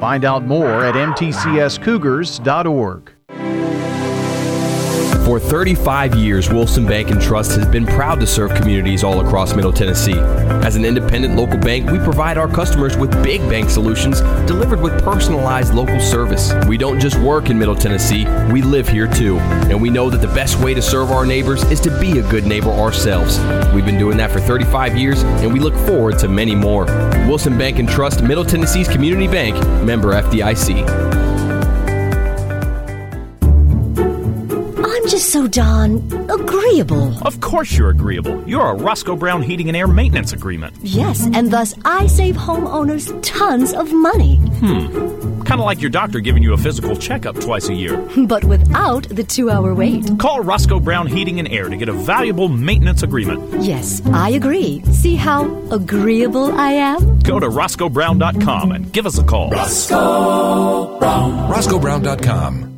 Find 0.00 0.24
out 0.24 0.44
more 0.44 0.84
at 0.84 0.94
mtcscougars.org. 0.94 3.17
For 5.28 5.38
35 5.38 6.14
years, 6.14 6.48
Wilson 6.48 6.86
Bank 6.86 7.10
and 7.10 7.20
Trust 7.20 7.52
has 7.52 7.66
been 7.66 7.84
proud 7.84 8.18
to 8.20 8.26
serve 8.26 8.54
communities 8.54 9.04
all 9.04 9.20
across 9.20 9.54
Middle 9.54 9.74
Tennessee. 9.74 10.18
As 10.64 10.74
an 10.74 10.86
independent 10.86 11.36
local 11.36 11.58
bank, 11.58 11.90
we 11.90 11.98
provide 11.98 12.38
our 12.38 12.48
customers 12.48 12.96
with 12.96 13.12
big 13.22 13.42
bank 13.42 13.68
solutions 13.68 14.22
delivered 14.46 14.80
with 14.80 15.04
personalized 15.04 15.74
local 15.74 16.00
service. 16.00 16.54
We 16.66 16.78
don't 16.78 16.98
just 16.98 17.18
work 17.18 17.50
in 17.50 17.58
Middle 17.58 17.74
Tennessee, 17.74 18.24
we 18.50 18.62
live 18.62 18.88
here 18.88 19.06
too. 19.06 19.38
And 19.68 19.82
we 19.82 19.90
know 19.90 20.08
that 20.08 20.22
the 20.26 20.34
best 20.34 20.60
way 20.60 20.72
to 20.72 20.80
serve 20.80 21.10
our 21.10 21.26
neighbors 21.26 21.62
is 21.64 21.80
to 21.80 22.00
be 22.00 22.20
a 22.20 22.30
good 22.30 22.46
neighbor 22.46 22.70
ourselves. 22.70 23.38
We've 23.74 23.84
been 23.84 23.98
doing 23.98 24.16
that 24.16 24.30
for 24.30 24.40
35 24.40 24.96
years, 24.96 25.24
and 25.24 25.52
we 25.52 25.60
look 25.60 25.74
forward 25.86 26.18
to 26.20 26.28
many 26.28 26.54
more. 26.54 26.86
Wilson 27.28 27.58
Bank 27.58 27.78
and 27.78 27.86
Trust, 27.86 28.22
Middle 28.22 28.46
Tennessee's 28.46 28.88
community 28.88 29.28
bank, 29.28 29.56
member 29.84 30.14
FDIC. 30.14 31.47
Just 35.08 35.30
so 35.30 35.46
darn 35.48 35.96
agreeable. 36.30 37.16
Of 37.26 37.40
course 37.40 37.76
you're 37.76 37.88
agreeable. 37.88 38.46
You're 38.46 38.70
a 38.70 38.74
Roscoe 38.74 39.16
Brown 39.16 39.42
Heating 39.42 39.68
and 39.68 39.76
Air 39.76 39.88
Maintenance 39.88 40.32
Agreement. 40.34 40.76
Yes, 40.82 41.26
and 41.32 41.50
thus 41.50 41.74
I 41.84 42.06
save 42.06 42.36
homeowners 42.36 43.18
tons 43.22 43.72
of 43.72 43.92
money. 43.92 44.36
Hmm. 44.36 45.42
Kind 45.44 45.60
of 45.60 45.64
like 45.64 45.80
your 45.80 45.90
doctor 45.90 46.20
giving 46.20 46.42
you 46.42 46.52
a 46.52 46.58
physical 46.58 46.94
checkup 46.94 47.40
twice 47.40 47.68
a 47.68 47.74
year. 47.74 47.98
But 48.28 48.44
without 48.44 49.04
the 49.08 49.24
two 49.24 49.48
hour 49.50 49.74
wait. 49.74 50.18
Call 50.18 50.40
Roscoe 50.40 50.78
Brown 50.80 51.06
Heating 51.06 51.38
and 51.38 51.48
Air 51.48 51.68
to 51.70 51.76
get 51.76 51.88
a 51.88 51.94
valuable 51.94 52.48
maintenance 52.48 53.02
agreement. 53.02 53.62
Yes, 53.62 54.02
I 54.12 54.30
agree. 54.30 54.82
See 54.92 55.14
how 55.16 55.46
agreeable 55.70 56.52
I 56.52 56.72
am? 56.72 57.18
Go 57.20 57.40
to 57.40 57.48
roscoebrown.com 57.48 58.72
and 58.72 58.92
give 58.92 59.06
us 59.06 59.18
a 59.18 59.24
call. 59.24 59.50
Roscoe 59.50 60.98
Brown. 60.98 61.50
roscoebrown.com. 61.50 62.77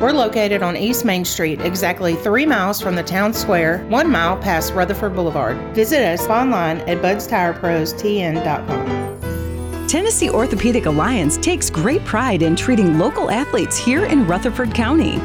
We're 0.00 0.12
located 0.12 0.62
on 0.62 0.76
East 0.76 1.04
Main 1.04 1.24
Street, 1.24 1.60
exactly 1.60 2.14
three 2.14 2.46
miles 2.46 2.80
from 2.80 2.94
the 2.94 3.02
town 3.02 3.34
square, 3.34 3.84
one 3.88 4.08
mile 4.08 4.36
past 4.36 4.72
Rutherford 4.72 5.16
Boulevard. 5.16 5.56
Visit 5.74 6.02
us 6.02 6.28
online 6.28 6.78
at 6.82 7.02
budstirepros.tn.com. 7.02 9.88
Tennessee 9.88 10.30
Orthopedic 10.30 10.86
Alliance 10.86 11.36
takes 11.36 11.68
great 11.68 12.04
pride 12.04 12.42
in 12.42 12.54
treating 12.54 12.96
local 12.96 13.28
athletes 13.28 13.76
here 13.76 14.04
in 14.04 14.24
Rutherford 14.24 14.72
County. 14.72 15.16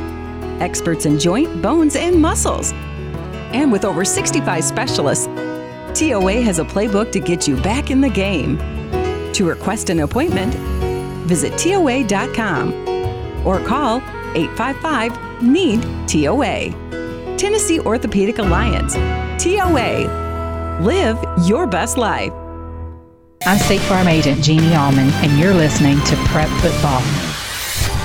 Experts 0.60 1.06
in 1.06 1.20
joint, 1.20 1.62
bones, 1.62 1.96
and 1.96 2.20
muscles. 2.20 2.74
And 3.54 3.72
with 3.72 3.86
over 3.86 4.04
65 4.04 4.64
specialists, 4.64 5.28
TOA 5.94 6.42
has 6.42 6.58
a 6.58 6.66
playbook 6.66 7.12
to 7.12 7.20
get 7.20 7.48
you 7.48 7.58
back 7.58 7.92
in 7.92 8.02
the 8.02 8.10
game. 8.10 8.58
To 9.34 9.48
request 9.48 9.92
an 9.92 10.00
appointment, 10.00 10.56
visit 11.28 11.56
TOA.com 11.60 12.74
or 13.46 13.64
call 13.64 14.02
855 14.36 15.44
NEED 15.44 15.82
TOA. 16.08 17.38
Tennessee 17.38 17.80
Orthopedic 17.80 18.40
Alliance. 18.40 18.94
TOA. 19.44 20.80
Live 20.82 21.18
your 21.48 21.68
best 21.68 21.98
life. 21.98 22.32
I'm 23.46 23.58
State 23.58 23.82
Farm 23.82 24.08
Agent 24.08 24.42
Jeannie 24.42 24.74
Allman, 24.76 25.10
and 25.16 25.38
you're 25.38 25.54
listening 25.54 26.00
to 26.06 26.16
Prep 26.28 26.48
Football. 26.62 27.02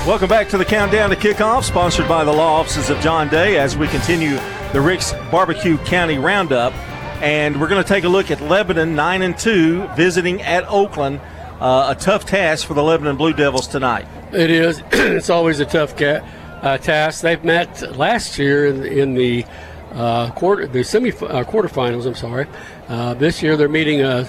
Welcome 0.05 0.27
back 0.27 0.49
to 0.49 0.57
the 0.57 0.65
countdown 0.65 1.09
to 1.11 1.15
kickoff, 1.15 1.63
sponsored 1.63 2.07
by 2.07 2.23
the 2.23 2.31
law 2.33 2.59
offices 2.59 2.89
of 2.89 2.99
John 2.99 3.29
Day 3.29 3.57
as 3.57 3.77
we 3.77 3.87
continue 3.87 4.37
the 4.73 4.81
Rick's 4.81 5.13
Barbecue 5.31 5.77
County 5.79 6.17
Roundup. 6.17 6.73
And 7.21 7.59
we're 7.59 7.67
going 7.67 7.83
to 7.83 7.87
take 7.87 8.03
a 8.03 8.09
look 8.09 8.31
at 8.31 8.41
Lebanon, 8.41 8.95
9 8.95 9.21
and 9.21 9.37
2, 9.37 9.87
visiting 9.95 10.41
at 10.41 10.65
Oakland. 10.67 11.21
Uh, 11.59 11.93
a 11.95 11.99
tough 11.99 12.25
task 12.25 12.65
for 12.67 12.73
the 12.73 12.83
Lebanon 12.83 13.17
Blue 13.17 13.33
Devils 13.33 13.67
tonight. 13.67 14.07
It 14.31 14.51
is. 14.51 14.81
it's 14.91 15.29
always 15.29 15.59
a 15.59 15.65
tough 15.65 15.99
uh, 15.99 16.77
task. 16.77 17.21
They've 17.21 17.43
met 17.43 17.97
last 17.97 18.37
year 18.37 18.67
in, 18.67 18.85
in 18.85 19.13
the 19.15 19.45
uh, 19.93 20.29
quarter, 20.31 20.67
the 20.67 20.83
semi 20.83 21.09
uh, 21.09 21.43
quarterfinals. 21.43 22.05
I'm 22.05 22.15
sorry. 22.15 22.47
Uh, 22.87 23.15
this 23.15 23.41
year 23.41 23.57
they're 23.57 23.67
meeting 23.67 24.01
uh, 24.01 24.25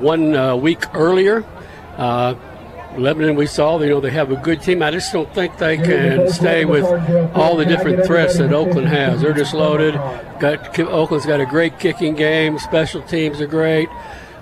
one 0.00 0.34
uh, 0.34 0.56
week 0.56 0.82
earlier. 0.94 1.44
Lebanon, 2.96 3.36
we 3.36 3.46
saw, 3.46 3.80
you 3.80 3.88
know, 3.88 4.00
they 4.00 4.10
have 4.10 4.32
a 4.32 4.36
good 4.36 4.62
team. 4.62 4.82
I 4.82 4.90
just 4.90 5.12
don't 5.12 5.32
think 5.32 5.58
they 5.58 5.76
can 5.76 6.28
stay 6.28 6.64
with 6.64 6.84
all 7.36 7.56
the 7.56 7.64
different 7.64 8.04
threats 8.04 8.36
that 8.38 8.52
Oakland 8.52 8.88
has. 8.88 9.20
They're 9.20 9.32
just 9.32 9.54
loaded. 9.64 9.94
Got 10.40 10.76
Oakland's 10.80 11.24
got 11.24 11.40
a 11.40 11.46
great 11.46 11.78
kicking 11.78 12.16
game. 12.16 12.58
Special 12.58 13.00
teams 13.02 13.40
are 13.40 13.46
great. 13.46 13.88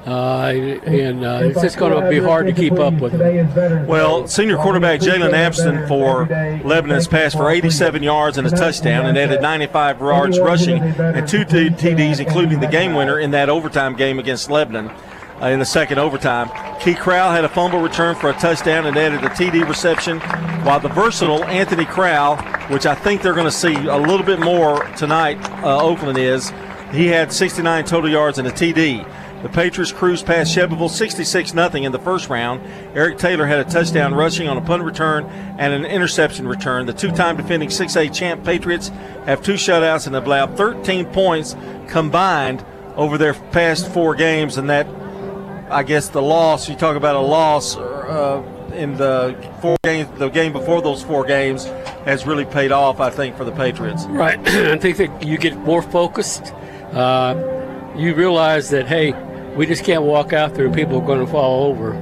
Uh, 0.08 0.52
and 0.86 1.22
uh, 1.22 1.40
it's 1.42 1.60
just 1.60 1.76
going 1.76 1.92
to 1.92 2.08
be 2.08 2.18
hard 2.18 2.46
to 2.46 2.52
keep 2.52 2.72
up 2.74 2.94
with 2.94 3.12
them. 3.12 3.86
Well, 3.86 4.26
senior 4.26 4.56
quarterback 4.56 5.00
Jalen 5.00 5.34
Abston 5.34 5.86
for 5.86 6.24
Lebanon 6.66 6.94
has 6.94 7.06
passed 7.06 7.36
for 7.36 7.50
87 7.50 8.02
yards 8.02 8.38
and 8.38 8.46
a 8.46 8.50
touchdown 8.50 9.04
and 9.04 9.18
added 9.18 9.42
95 9.42 10.00
yards 10.00 10.40
rushing 10.40 10.78
and 10.78 11.28
two 11.28 11.44
TDs, 11.44 12.20
including 12.20 12.60
the 12.60 12.68
game 12.68 12.94
winner 12.94 13.18
in 13.18 13.32
that 13.32 13.50
overtime 13.50 13.96
game 13.96 14.18
against 14.18 14.50
Lebanon. 14.50 14.90
Uh, 15.40 15.46
in 15.50 15.60
the 15.60 15.64
second 15.64 16.00
overtime. 16.00 16.50
Key 16.80 16.96
Crowell 16.96 17.30
had 17.30 17.44
a 17.44 17.48
fumble 17.48 17.80
return 17.80 18.16
for 18.16 18.28
a 18.28 18.32
touchdown 18.32 18.86
and 18.86 18.96
added 18.96 19.22
a 19.22 19.28
TD 19.28 19.68
reception, 19.68 20.18
while 20.64 20.80
the 20.80 20.88
versatile 20.88 21.44
Anthony 21.44 21.84
Crowell, 21.84 22.38
which 22.72 22.86
I 22.86 22.96
think 22.96 23.22
they're 23.22 23.34
going 23.34 23.46
to 23.46 23.52
see 23.52 23.72
a 23.72 23.96
little 23.96 24.26
bit 24.26 24.40
more 24.40 24.82
tonight, 24.96 25.38
uh, 25.62 25.80
Oakland 25.80 26.18
is, 26.18 26.52
he 26.90 27.06
had 27.06 27.32
69 27.32 27.84
total 27.84 28.10
yards 28.10 28.38
and 28.38 28.48
a 28.48 28.50
TD. 28.50 29.06
The 29.42 29.48
Patriots 29.48 29.92
cruised 29.92 30.26
past 30.26 30.52
Shelbyville 30.52 30.88
66 30.88 31.52
0 31.52 31.68
in 31.74 31.92
the 31.92 31.98
first 31.98 32.28
round. 32.28 32.60
Eric 32.94 33.18
Taylor 33.18 33.46
had 33.46 33.60
a 33.60 33.70
touchdown 33.70 34.12
rushing 34.12 34.48
on 34.48 34.56
a 34.56 34.60
punt 34.60 34.82
return 34.82 35.26
and 35.58 35.72
an 35.72 35.84
interception 35.84 36.48
return. 36.48 36.86
The 36.86 36.92
two 36.92 37.12
time 37.12 37.36
defending 37.36 37.68
6A 37.68 38.12
champ 38.12 38.44
Patriots 38.44 38.88
have 39.26 39.40
two 39.42 39.54
shutouts 39.54 40.06
and 40.06 40.14
have 40.16 40.26
allowed 40.26 40.56
13 40.56 41.06
points 41.06 41.54
combined 41.86 42.64
over 42.96 43.16
their 43.16 43.34
past 43.34 43.88
four 43.92 44.16
games. 44.16 44.58
And 44.58 44.68
that, 44.70 44.88
I 45.70 45.84
guess, 45.84 46.08
the 46.08 46.22
loss, 46.22 46.68
you 46.68 46.74
talk 46.74 46.96
about 46.96 47.14
a 47.14 47.20
loss 47.20 47.76
uh, 47.76 48.42
in 48.74 48.96
the 48.96 49.36
four 49.62 49.76
games, 49.84 50.08
the 50.18 50.30
game 50.30 50.52
before 50.52 50.82
those 50.82 51.04
four 51.04 51.24
games 51.24 51.66
has 52.04 52.26
really 52.26 52.44
paid 52.44 52.72
off, 52.72 52.98
I 52.98 53.10
think, 53.10 53.36
for 53.36 53.44
the 53.44 53.52
Patriots. 53.52 54.04
Right. 54.06 54.38
I 54.48 54.78
think 54.78 54.96
that 54.96 55.22
you 55.22 55.38
get 55.38 55.56
more 55.58 55.82
focused. 55.82 56.52
Uh, 56.92 57.94
you 57.96 58.14
realize 58.14 58.70
that, 58.70 58.86
hey, 58.88 59.12
we 59.58 59.66
just 59.66 59.84
can't 59.84 60.04
walk 60.04 60.32
out 60.32 60.54
there 60.54 60.70
people 60.70 60.98
are 61.02 61.06
going 61.06 61.18
to 61.18 61.26
fall 61.26 61.64
over. 61.64 61.92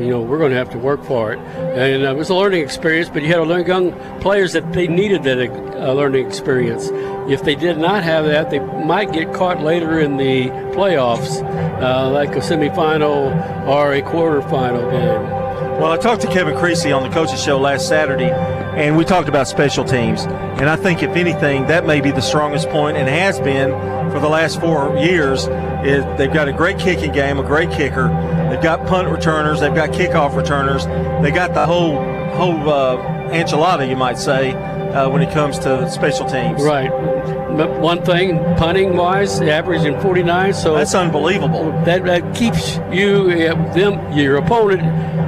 You 0.00 0.08
know, 0.08 0.22
we're 0.22 0.38
going 0.38 0.50
to 0.50 0.56
have 0.56 0.70
to 0.70 0.78
work 0.78 1.04
for 1.04 1.34
it. 1.34 1.38
And 1.38 2.04
uh, 2.04 2.10
it 2.10 2.16
was 2.16 2.30
a 2.30 2.34
learning 2.34 2.62
experience, 2.62 3.10
but 3.10 3.20
you 3.20 3.28
had 3.28 3.36
to 3.36 3.44
learn 3.44 3.66
young 3.66 3.92
players 4.20 4.54
that 4.54 4.72
they 4.72 4.88
needed 4.88 5.22
that 5.24 5.38
uh, 5.38 5.92
learning 5.92 6.26
experience. 6.26 6.88
If 7.30 7.42
they 7.42 7.54
did 7.54 7.76
not 7.76 8.02
have 8.02 8.24
that, 8.24 8.50
they 8.50 8.60
might 8.60 9.12
get 9.12 9.34
caught 9.34 9.60
later 9.60 10.00
in 10.00 10.16
the 10.16 10.46
playoffs, 10.74 11.42
uh, 11.82 12.10
like 12.10 12.30
a 12.30 12.40
semifinal 12.40 13.66
or 13.68 13.92
a 13.92 14.00
quarterfinal 14.00 14.90
game. 14.90 15.41
Well, 15.80 15.90
I 15.90 15.96
talked 15.96 16.22
to 16.22 16.28
Kevin 16.28 16.56
Creasy 16.56 16.92
on 16.92 17.02
the 17.02 17.08
coaches 17.08 17.42
show 17.42 17.58
last 17.58 17.88
Saturday, 17.88 18.30
and 18.30 18.96
we 18.96 19.04
talked 19.04 19.28
about 19.28 19.48
special 19.48 19.84
teams. 19.84 20.22
And 20.22 20.68
I 20.68 20.76
think, 20.76 21.02
if 21.02 21.16
anything, 21.16 21.66
that 21.66 21.86
may 21.86 22.00
be 22.00 22.10
the 22.10 22.20
strongest 22.20 22.68
point 22.68 22.96
and 22.96 23.08
has 23.08 23.40
been 23.40 23.70
for 24.12 24.20
the 24.20 24.28
last 24.28 24.60
four 24.60 24.96
years. 24.98 25.48
Is 25.84 26.04
they've 26.16 26.32
got 26.32 26.46
a 26.46 26.52
great 26.52 26.78
kicking 26.78 27.10
game, 27.10 27.38
a 27.38 27.42
great 27.42 27.70
kicker. 27.72 28.08
They've 28.50 28.62
got 28.62 28.86
punt 28.86 29.08
returners. 29.08 29.58
They've 29.58 29.74
got 29.74 29.90
kickoff 29.90 30.36
returners. 30.36 30.86
They 31.22 31.32
got 31.32 31.54
the 31.54 31.66
whole 31.66 31.96
whole 32.34 32.70
uh, 32.70 32.96
enchilada, 33.30 33.88
you 33.88 33.96
might 33.96 34.18
say, 34.18 34.52
uh, 34.92 35.08
when 35.08 35.22
it 35.22 35.32
comes 35.32 35.58
to 35.60 35.90
special 35.90 36.26
teams. 36.26 36.62
Right. 36.62 36.90
But 37.56 37.80
one 37.80 38.02
thing, 38.04 38.38
punting 38.56 38.96
wise, 38.96 39.40
averaging 39.40 40.00
49. 40.00 40.54
So 40.54 40.74
that's 40.74 40.94
unbelievable. 40.94 41.70
That, 41.84 42.04
that 42.04 42.34
keeps 42.34 42.76
you, 42.90 43.30
uh, 43.30 43.74
them, 43.74 44.16
your 44.16 44.36
opponent, 44.36 44.82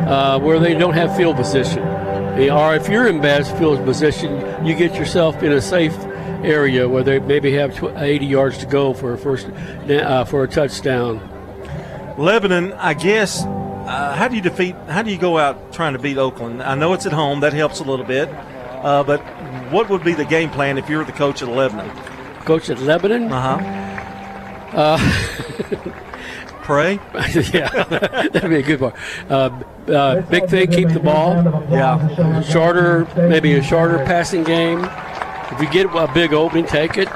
uh, 0.09 0.39
where 0.39 0.59
they 0.59 0.75
don't 0.75 0.95
have 0.95 1.17
field 1.17 1.37
position. 1.37 1.83
Or 1.83 2.75
if 2.75 2.89
you're 2.89 3.07
in 3.07 3.21
bad 3.21 3.47
field 3.59 3.85
position, 3.85 4.67
you 4.67 4.75
get 4.75 4.95
yourself 4.95 5.43
in 5.43 5.53
a 5.53 5.61
safe 5.61 5.97
area 6.45 6.89
where 6.89 7.03
they 7.03 7.19
maybe 7.21 7.53
have 7.53 7.83
80 7.83 8.27
yards 8.27 8.59
to 8.59 8.67
go 8.67 8.93
for 8.93 9.15
a 9.15 9.19
first 9.19 9.47
uh, 9.47 10.25
for 10.25 10.45
a 10.45 10.49
touchdown. 10.49 11.21
Lebanon, 12.19 12.73
I 12.75 12.95
guess. 12.95 13.45
Uh, 13.45 14.15
how 14.15 14.29
do 14.29 14.37
you 14.37 14.41
defeat? 14.41 14.75
How 14.89 15.03
do 15.03 15.11
you 15.11 15.19
go 15.19 15.37
out 15.37 15.73
trying 15.73 15.93
to 15.93 15.99
beat 15.99 16.17
Oakland? 16.17 16.63
I 16.63 16.75
know 16.75 16.95
it's 16.95 17.05
at 17.05 17.13
home. 17.13 17.41
That 17.41 17.53
helps 17.53 17.81
a 17.81 17.85
little 17.85 18.07
bit. 18.07 18.31
Uh, 18.85 19.03
but 19.03 19.21
what 19.73 19.89
would 19.89 20.05
be 20.05 20.13
the 20.13 20.27
game 20.27 20.51
plan 20.51 20.79
if 20.79 20.89
you 20.91 20.99
were 20.99 21.05
the 21.05 21.13
coach 21.13 21.43
at 21.43 21.49
Lebanon? 21.49 21.91
Coach 22.45 22.69
at 22.69 22.79
Lebanon? 22.81 23.33
Uh-huh. 23.33 23.81
Uh 24.77 26.01
Pray? 26.65 26.95
yeah, 27.53 27.69
that'd 27.85 28.49
be 28.49 28.57
a 28.57 28.63
good 28.63 28.81
one. 28.81 28.95
Uh, 29.29 29.63
uh, 29.89 30.23
big 30.23 30.49
thing, 30.49 30.71
keep 30.71 30.89
the 30.89 31.01
ball. 31.01 31.35
Yeah. 31.71 32.41
Shorter, 32.41 33.07
maybe 33.17 33.53
a 33.53 33.63
shorter 33.63 33.99
passing 33.99 34.45
game. 34.45 34.83
If 35.53 35.61
you 35.61 35.69
get 35.71 35.95
a 35.95 36.11
big 36.15 36.33
opening, 36.33 36.65
take 36.65 36.97
it. 36.97 37.09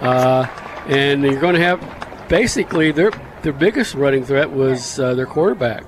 Uh, 0.00 0.46
and 0.86 1.24
you're 1.24 1.40
going 1.40 1.56
to 1.56 1.60
have 1.60 2.28
basically 2.28 2.92
their 2.92 3.10
their 3.42 3.52
biggest 3.52 3.94
running 3.94 4.24
threat 4.24 4.52
was 4.52 5.00
uh, 5.00 5.14
their 5.14 5.26
quarterback, 5.26 5.84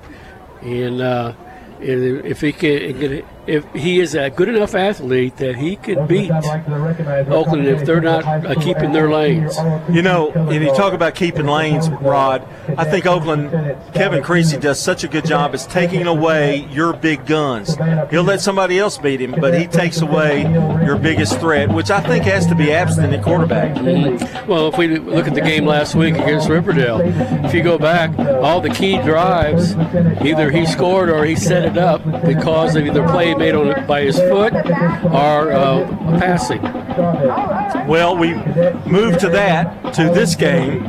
and 0.63 1.01
uh, 1.01 1.35
if 1.79 2.41
he 2.41 2.53
can, 2.53 3.25
if 3.47 3.71
he 3.73 4.01
is 4.01 4.15
a 4.15 4.31
good 4.31 4.49
enough 4.49 4.75
athlete 4.75 5.37
that 5.37 5.57
he 5.57 5.77
could 5.77 6.09
beat 6.09 6.31
Oakland 6.31 7.67
if 7.67 7.85
they're 7.85 8.01
not 8.01 8.25
uh, 8.25 8.55
keeping 8.61 8.93
their 8.93 9.11
lanes. 9.11 9.57
You 9.91 10.03
know, 10.03 10.31
and 10.33 10.63
you 10.65 10.75
talk 10.75 10.93
about 10.93 11.15
keeping 11.15 11.47
lanes, 11.47 11.89
Rod. 11.89 12.47
I 12.79 12.85
think 12.85 13.07
Oakland, 13.07 13.51
Kevin 13.95 14.23
Creasy 14.23 14.57
does 14.57 14.81
such 14.81 15.05
a 15.05 15.09
good 15.09 15.27
job 15.27 15.55
as 15.55 15.67
taking 15.67 16.07
away 16.07 16.67
your 16.71 16.93
big 16.93 17.27
guns. 17.27 17.77
He'll 18.11 18.25
let 18.25 18.41
somebody 18.41 18.79
else 18.79 18.99
beat 18.99 19.21
him, 19.21 19.33
but 19.33 19.59
he 19.59 19.67
takes 19.67 20.01
away 20.01 20.43
your 20.85 20.97
biggest 20.97 21.39
threat, 21.41 21.71
which 21.71 21.91
I 21.91 22.01
think 22.01 22.25
has 22.25 22.47
to 22.47 22.55
be 22.55 22.67
Abston 22.67 23.17
at 23.17 23.23
quarterback. 23.23 23.75
Mm-hmm. 23.77 24.51
Well, 24.51 24.69
if 24.69 24.79
we 24.79 24.99
look 24.99 25.27
at 25.27 25.35
the 25.35 25.41
game 25.41 25.67
last 25.67 25.95
week 25.95 26.15
against 26.15 26.49
Riverdale, 26.49 27.01
if 27.45 27.55
you 27.55 27.63
go 27.63 27.79
back, 27.79 28.19
all 28.19 28.61
the 28.61 28.71
key 28.71 28.97
drives, 29.03 29.75
either 30.23 30.51
he 30.51 30.67
scored 30.67 31.09
or 31.11 31.25
he 31.25 31.37
set 31.37 31.65
it 31.65 31.79
up 31.79 32.03
because 32.25 32.77
of 32.77 32.87
either 32.87 33.07
play 33.09 33.34
made 33.39 33.55
on 33.55 33.87
by 33.87 34.03
his 34.03 34.19
foot 34.19 34.55
or 34.55 35.53
uh, 35.53 35.87
passing. 36.19 36.63
Well, 37.89 38.17
we 38.17 38.35
move 38.91 39.19
to 39.19 39.29
that 39.31 39.95
to 39.95 40.05
this 40.05 40.35
game. 40.35 40.85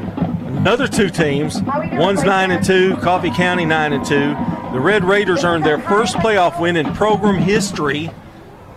Another 0.46 0.88
two 0.88 1.10
teams. 1.10 1.62
One's 1.94 2.24
nine 2.24 2.52
and 2.52 2.66
two. 2.66 2.96
Coffee 2.98 3.32
County 3.32 3.66
nine 3.66 3.94
and 3.94 4.06
two. 4.06 4.36
The 4.74 4.80
Red 4.80 5.04
Raiders 5.04 5.44
earned 5.44 5.64
their 5.64 5.80
first 5.80 6.16
playoff 6.18 6.60
win 6.60 6.76
in 6.76 6.94
program 6.94 7.36
history 7.36 8.10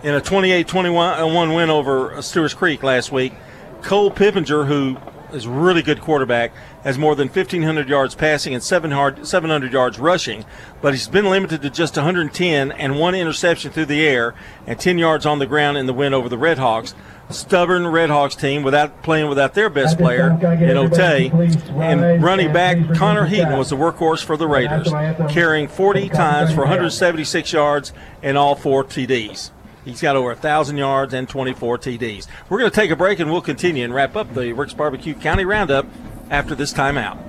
in 0.03 0.13
a 0.13 0.21
28-21 0.21 1.55
win 1.55 1.69
over 1.69 2.21
Stewart's 2.21 2.53
Creek 2.53 2.83
last 2.83 3.11
week. 3.11 3.33
Cole 3.81 4.11
Pippinger, 4.11 4.65
who 4.65 4.97
is 5.33 5.45
a 5.45 5.49
really 5.49 5.81
good 5.81 6.01
quarterback, 6.01 6.51
has 6.83 6.97
more 6.97 7.15
than 7.15 7.27
1,500 7.27 7.87
yards 7.87 8.15
passing 8.15 8.53
and 8.53 8.63
700 8.63 9.73
yards 9.73 9.99
rushing, 9.99 10.45
but 10.81 10.93
he's 10.93 11.07
been 11.07 11.29
limited 11.29 11.61
to 11.61 11.69
just 11.69 11.95
110 11.95 12.71
and 12.71 12.99
one 12.99 13.15
interception 13.15 13.71
through 13.71 13.85
the 13.85 14.05
air 14.05 14.33
and 14.65 14.79
10 14.79 14.97
yards 14.97 15.25
on 15.25 15.39
the 15.39 15.45
ground 15.45 15.77
in 15.77 15.85
the 15.85 15.93
win 15.93 16.13
over 16.13 16.29
the 16.29 16.37
Redhawks. 16.37 16.93
Stubborn 17.29 17.83
Redhawks 17.83 18.35
team 18.35 18.63
without 18.63 19.03
playing 19.03 19.29
without 19.29 19.53
their 19.53 19.69
best 19.69 19.99
player 19.99 20.31
in 20.31 20.39
Otay. 20.75 21.31
And 21.79 22.23
running 22.23 22.51
back 22.51 22.77
Connor 22.95 23.27
Heaton 23.27 23.55
was 23.55 23.69
the 23.69 23.75
workhorse 23.75 24.23
for 24.23 24.35
the 24.35 24.47
Raiders, 24.47 24.91
carrying 25.31 25.67
40 25.67 26.09
times 26.09 26.51
for 26.51 26.61
176 26.61 27.53
yards 27.53 27.93
and 28.23 28.35
all 28.35 28.55
four 28.55 28.83
TDs. 28.83 29.51
He's 29.85 30.01
got 30.01 30.15
over 30.15 30.29
1,000 30.29 30.77
yards 30.77 31.13
and 31.13 31.27
24 31.27 31.77
TDs. 31.77 32.27
We're 32.49 32.59
going 32.59 32.71
to 32.71 32.75
take 32.75 32.91
a 32.91 32.95
break 32.95 33.19
and 33.19 33.31
we'll 33.31 33.41
continue 33.41 33.83
and 33.83 33.93
wrap 33.93 34.15
up 34.15 34.33
the 34.33 34.53
Rick's 34.53 34.73
Barbecue 34.73 35.13
County 35.13 35.45
Roundup 35.45 35.85
after 36.29 36.55
this 36.55 36.73
timeout. 36.73 37.28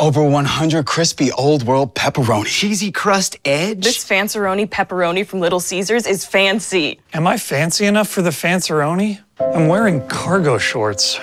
Over 0.00 0.22
100 0.22 0.86
crispy 0.86 1.32
old 1.32 1.64
world 1.64 1.92
pepperoni. 1.96 2.46
Cheesy 2.46 2.92
crust 2.92 3.36
edge. 3.44 3.82
This 3.82 4.04
Fanceroni 4.08 4.68
pepperoni 4.68 5.26
from 5.26 5.40
Little 5.40 5.58
Caesars 5.58 6.06
is 6.06 6.24
fancy. 6.24 7.00
Am 7.12 7.26
I 7.26 7.36
fancy 7.36 7.84
enough 7.84 8.08
for 8.08 8.22
the 8.22 8.30
Fanceroni? 8.30 9.18
I'm 9.40 9.66
wearing 9.66 10.06
cargo 10.06 10.56
shorts. 10.56 11.18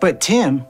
But 0.00 0.22
Tim, 0.22 0.64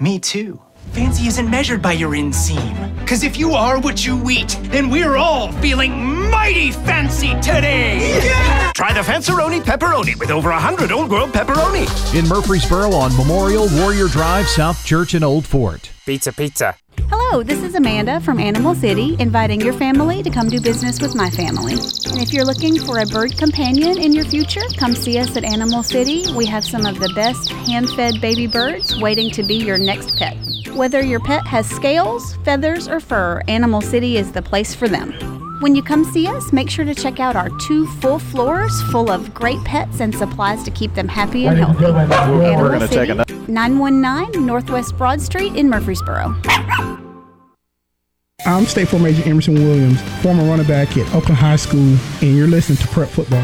me 0.00 0.18
too. 0.18 0.60
Fancy 0.92 1.26
isn't 1.26 1.48
measured 1.48 1.80
by 1.80 1.92
your 1.92 2.10
inseam. 2.10 2.98
Because 2.98 3.22
if 3.22 3.38
you 3.38 3.52
are 3.52 3.80
what 3.80 4.04
you 4.04 4.28
eat, 4.28 4.58
then 4.64 4.90
we're 4.90 5.16
all 5.16 5.50
feeling 5.52 6.30
mighty 6.30 6.70
fancy 6.70 7.30
today. 7.40 8.20
Yeah! 8.26 8.72
Try 8.74 8.92
the 8.92 9.00
Fanceroni 9.00 9.62
pepperoni 9.62 10.18
with 10.18 10.30
over 10.30 10.50
100 10.50 10.92
Old 10.92 11.10
World 11.10 11.32
pepperoni. 11.32 11.86
In 12.14 12.28
Murfreesboro 12.28 12.92
on 12.92 13.16
Memorial 13.16 13.68
Warrior 13.80 14.08
Drive, 14.08 14.46
South 14.48 14.84
Church, 14.84 15.14
and 15.14 15.24
Old 15.24 15.46
Fort. 15.46 15.90
Pizza, 16.04 16.30
pizza. 16.30 16.76
Hello, 17.14 17.42
this 17.42 17.62
is 17.62 17.74
Amanda 17.74 18.20
from 18.20 18.40
Animal 18.40 18.74
City, 18.74 19.16
inviting 19.18 19.60
your 19.60 19.74
family 19.74 20.22
to 20.22 20.30
come 20.30 20.48
do 20.48 20.58
business 20.58 20.98
with 20.98 21.14
my 21.14 21.28
family. 21.28 21.74
And 21.74 22.22
if 22.22 22.32
you're 22.32 22.46
looking 22.46 22.78
for 22.78 23.00
a 23.00 23.06
bird 23.06 23.36
companion 23.36 23.98
in 23.98 24.14
your 24.14 24.24
future, 24.24 24.62
come 24.78 24.94
see 24.94 25.18
us 25.18 25.36
at 25.36 25.44
Animal 25.44 25.82
City. 25.82 26.24
We 26.34 26.46
have 26.46 26.64
some 26.64 26.86
of 26.86 26.98
the 26.98 27.12
best 27.14 27.50
hand 27.50 27.90
fed 27.90 28.18
baby 28.22 28.46
birds 28.46 28.98
waiting 28.98 29.30
to 29.32 29.42
be 29.42 29.56
your 29.56 29.76
next 29.76 30.16
pet. 30.16 30.38
Whether 30.74 31.04
your 31.04 31.20
pet 31.20 31.46
has 31.46 31.68
scales, 31.68 32.36
feathers, 32.46 32.88
or 32.88 32.98
fur, 32.98 33.42
Animal 33.46 33.82
City 33.82 34.16
is 34.16 34.32
the 34.32 34.40
place 34.40 34.74
for 34.74 34.88
them. 34.88 35.12
When 35.60 35.74
you 35.76 35.82
come 35.82 36.04
see 36.04 36.26
us, 36.26 36.50
make 36.50 36.70
sure 36.70 36.86
to 36.86 36.94
check 36.94 37.20
out 37.20 37.36
our 37.36 37.50
two 37.60 37.86
full 38.00 38.20
floors 38.20 38.80
full 38.90 39.10
of 39.10 39.34
great 39.34 39.62
pets 39.64 40.00
and 40.00 40.14
supplies 40.14 40.62
to 40.62 40.70
keep 40.70 40.94
them 40.94 41.08
happy 41.08 41.46
and 41.46 41.58
healthy. 41.58 41.84
We're, 41.84 42.56
we're 42.56 42.78
going 42.78 42.88
to 42.88 43.22
a 43.22 43.48
919 43.50 44.46
Northwest 44.46 44.96
Broad 44.96 45.20
Street 45.20 45.56
in 45.56 45.68
Murfreesboro. 45.68 46.34
I'm 48.44 48.66
State 48.66 48.88
Farm 48.88 49.06
Agent 49.06 49.26
Emerson 49.28 49.54
Williams, 49.54 50.00
former 50.20 50.42
running 50.42 50.66
back 50.66 50.96
at 50.96 51.06
Oakland 51.14 51.36
High 51.36 51.54
School, 51.54 51.96
and 52.20 52.36
you're 52.36 52.48
listening 52.48 52.78
to 52.78 52.88
Prep 52.88 53.08
Football. 53.08 53.38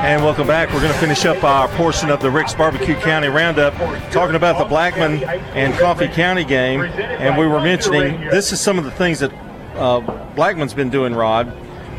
And 0.00 0.24
welcome 0.24 0.46
back. 0.46 0.72
We're 0.72 0.80
going 0.80 0.92
to 0.92 0.98
finish 0.98 1.26
up 1.26 1.44
our 1.44 1.68
portion 1.76 2.08
of 2.08 2.22
the 2.22 2.30
Rick's 2.30 2.54
Barbecue 2.54 2.94
County 2.96 3.28
Roundup, 3.28 3.74
talking 4.10 4.36
about 4.36 4.56
the 4.58 4.64
Blackman 4.64 5.22
and 5.22 5.74
Coffee 5.78 6.08
County 6.08 6.44
game. 6.44 6.80
And 6.80 7.36
we 7.36 7.46
were 7.46 7.60
mentioning 7.60 8.20
this 8.30 8.52
is 8.52 8.60
some 8.60 8.78
of 8.78 8.84
the 8.84 8.90
things 8.90 9.20
that 9.20 9.32
uh, 9.76 10.00
Blackman's 10.34 10.72
been 10.72 10.88
doing, 10.90 11.14
Rod. 11.14 11.54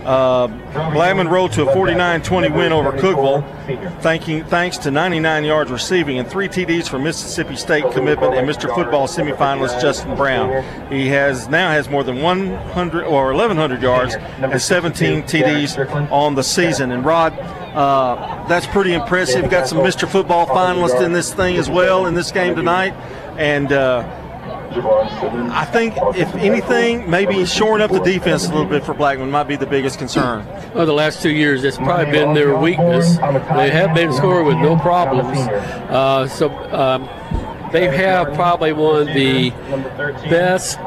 Uh, 0.05 0.47
Blackman 0.93 1.27
rolled 1.27 1.51
to 1.53 1.67
a 1.67 1.73
49-20 1.73 2.55
win 2.55 2.71
over 2.71 2.91
Cookeville, 2.91 4.01
thanking, 4.01 4.43
thanks 4.45 4.77
to 4.77 4.91
99 4.91 5.43
yards 5.43 5.71
receiving 5.71 6.19
and 6.19 6.27
three 6.27 6.47
TDs 6.47 6.87
for 6.87 6.99
Mississippi 6.99 7.55
State 7.55 7.91
commitment 7.91 8.35
and 8.35 8.47
Mr. 8.47 8.73
Football 8.75 9.07
semifinalist 9.07 9.81
Justin 9.81 10.15
Brown. 10.15 10.63
He 10.91 11.07
has 11.07 11.49
now 11.49 11.71
has 11.71 11.89
more 11.89 12.03
than 12.03 12.21
100 12.21 13.03
or 13.03 13.33
1,100 13.33 13.81
yards 13.81 14.13
and 14.13 14.61
17 14.61 15.23
TDs 15.23 16.11
on 16.11 16.35
the 16.35 16.43
season. 16.43 16.91
And 16.91 17.03
Rod, 17.03 17.33
uh, 17.39 18.45
that's 18.47 18.67
pretty 18.67 18.93
impressive. 18.93 19.49
Got 19.49 19.67
some 19.67 19.79
Mr. 19.79 20.07
Football 20.07 20.45
finalists 20.45 21.03
in 21.03 21.13
this 21.13 21.33
thing 21.33 21.57
as 21.57 21.67
well 21.67 22.05
in 22.05 22.13
this 22.13 22.31
game 22.31 22.55
tonight, 22.55 22.93
and. 23.37 23.71
Uh, 23.71 24.21
I 25.51 25.65
think, 25.65 25.95
if 26.15 26.33
anything, 26.35 27.09
maybe 27.09 27.45
shoring 27.45 27.81
up 27.81 27.91
the 27.91 27.99
defense 27.99 28.45
a 28.47 28.49
little 28.49 28.65
bit 28.65 28.83
for 28.83 28.93
Blackman 28.93 29.31
might 29.31 29.43
be 29.47 29.55
the 29.55 29.65
biggest 29.65 29.97
concern. 29.99 30.45
Well, 30.73 30.85
the 30.85 30.93
last 30.93 31.21
two 31.21 31.31
years, 31.31 31.63
it's 31.63 31.77
probably 31.77 32.11
been 32.11 32.33
their 32.33 32.57
weakness. 32.57 33.17
They 33.17 33.69
have 33.69 33.95
been 33.95 34.11
scoring 34.13 34.47
with 34.47 34.57
no 34.57 34.77
problems. 34.77 35.37
Uh, 35.37 36.27
so 36.27 36.49
um, 36.73 37.07
they 37.71 37.87
have 37.95 38.33
probably 38.35 38.73
one 38.73 39.07
of 39.07 39.13
the 39.13 39.51
best 40.29 40.79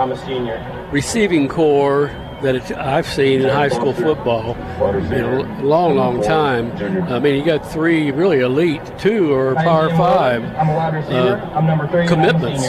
receiving 0.92 1.48
core 1.48 2.10
that 2.42 2.70
I've 2.78 3.06
seen 3.06 3.42
in 3.42 3.48
high 3.48 3.68
school 3.68 3.92
football 3.92 4.54
in 5.12 5.24
a 5.24 5.62
long, 5.64 5.96
long 5.96 6.22
time. 6.22 6.70
I 7.12 7.18
mean, 7.18 7.34
you 7.34 7.44
got 7.44 7.68
three 7.68 8.12
really 8.12 8.40
elite, 8.40 8.80
two 8.96 9.32
or 9.32 9.56
Power 9.56 9.90
Five 9.90 10.44
uh, 10.44 12.06
commitments. 12.06 12.62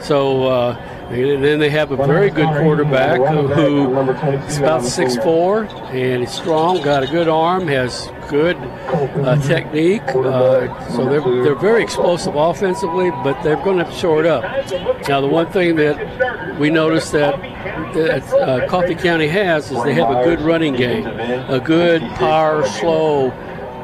So. 0.00 0.44
Uh, 0.44 0.96
then 1.10 1.58
they 1.58 1.70
have 1.70 1.90
a 1.90 1.96
very 1.96 2.30
good 2.30 2.46
quarterback 2.46 3.18
who, 3.18 3.92
is 4.46 4.58
about 4.58 4.82
6'4 4.82 5.68
and 5.92 6.22
he's 6.22 6.32
strong, 6.32 6.80
got 6.82 7.02
a 7.02 7.06
good 7.08 7.28
arm, 7.28 7.66
has 7.66 8.08
good 8.28 8.56
uh, 8.56 9.36
technique. 9.42 10.02
Uh, 10.02 10.88
so 10.90 11.08
they're, 11.08 11.42
they're 11.42 11.54
very 11.56 11.82
explosive 11.82 12.36
offensively, 12.36 13.10
but 13.10 13.40
they're 13.42 13.56
going 13.56 13.84
to 13.84 13.92
shore 13.92 14.20
it 14.20 14.26
up. 14.26 14.44
Now, 15.08 15.20
the 15.20 15.26
one 15.26 15.50
thing 15.50 15.74
that 15.76 16.58
we 16.60 16.70
noticed 16.70 17.10
that, 17.12 17.40
that 17.94 18.32
uh, 18.32 18.68
Coffee 18.68 18.94
County 18.94 19.26
has 19.26 19.72
is 19.72 19.82
they 19.82 19.94
have 19.94 20.10
a 20.10 20.24
good 20.24 20.40
running 20.40 20.74
game, 20.74 21.06
a 21.06 21.58
good 21.58 22.02
power, 22.02 22.64
slow, 22.64 23.30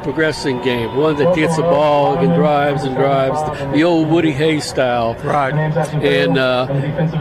progressing 0.07 0.63
game, 0.63 0.95
one 0.95 1.17
that 1.17 1.35
gets 1.35 1.57
the 1.57 1.63
ball 1.63 2.17
and 2.17 2.33
drives 2.37 2.85
and 2.85 2.95
drives, 2.95 3.41
the, 3.75 3.83
old 3.83 4.09
Woody 4.09 4.31
Hayes 4.31 4.65
style. 4.65 5.15
Right. 5.25 5.53
And 5.53 6.39
uh, 6.39 6.67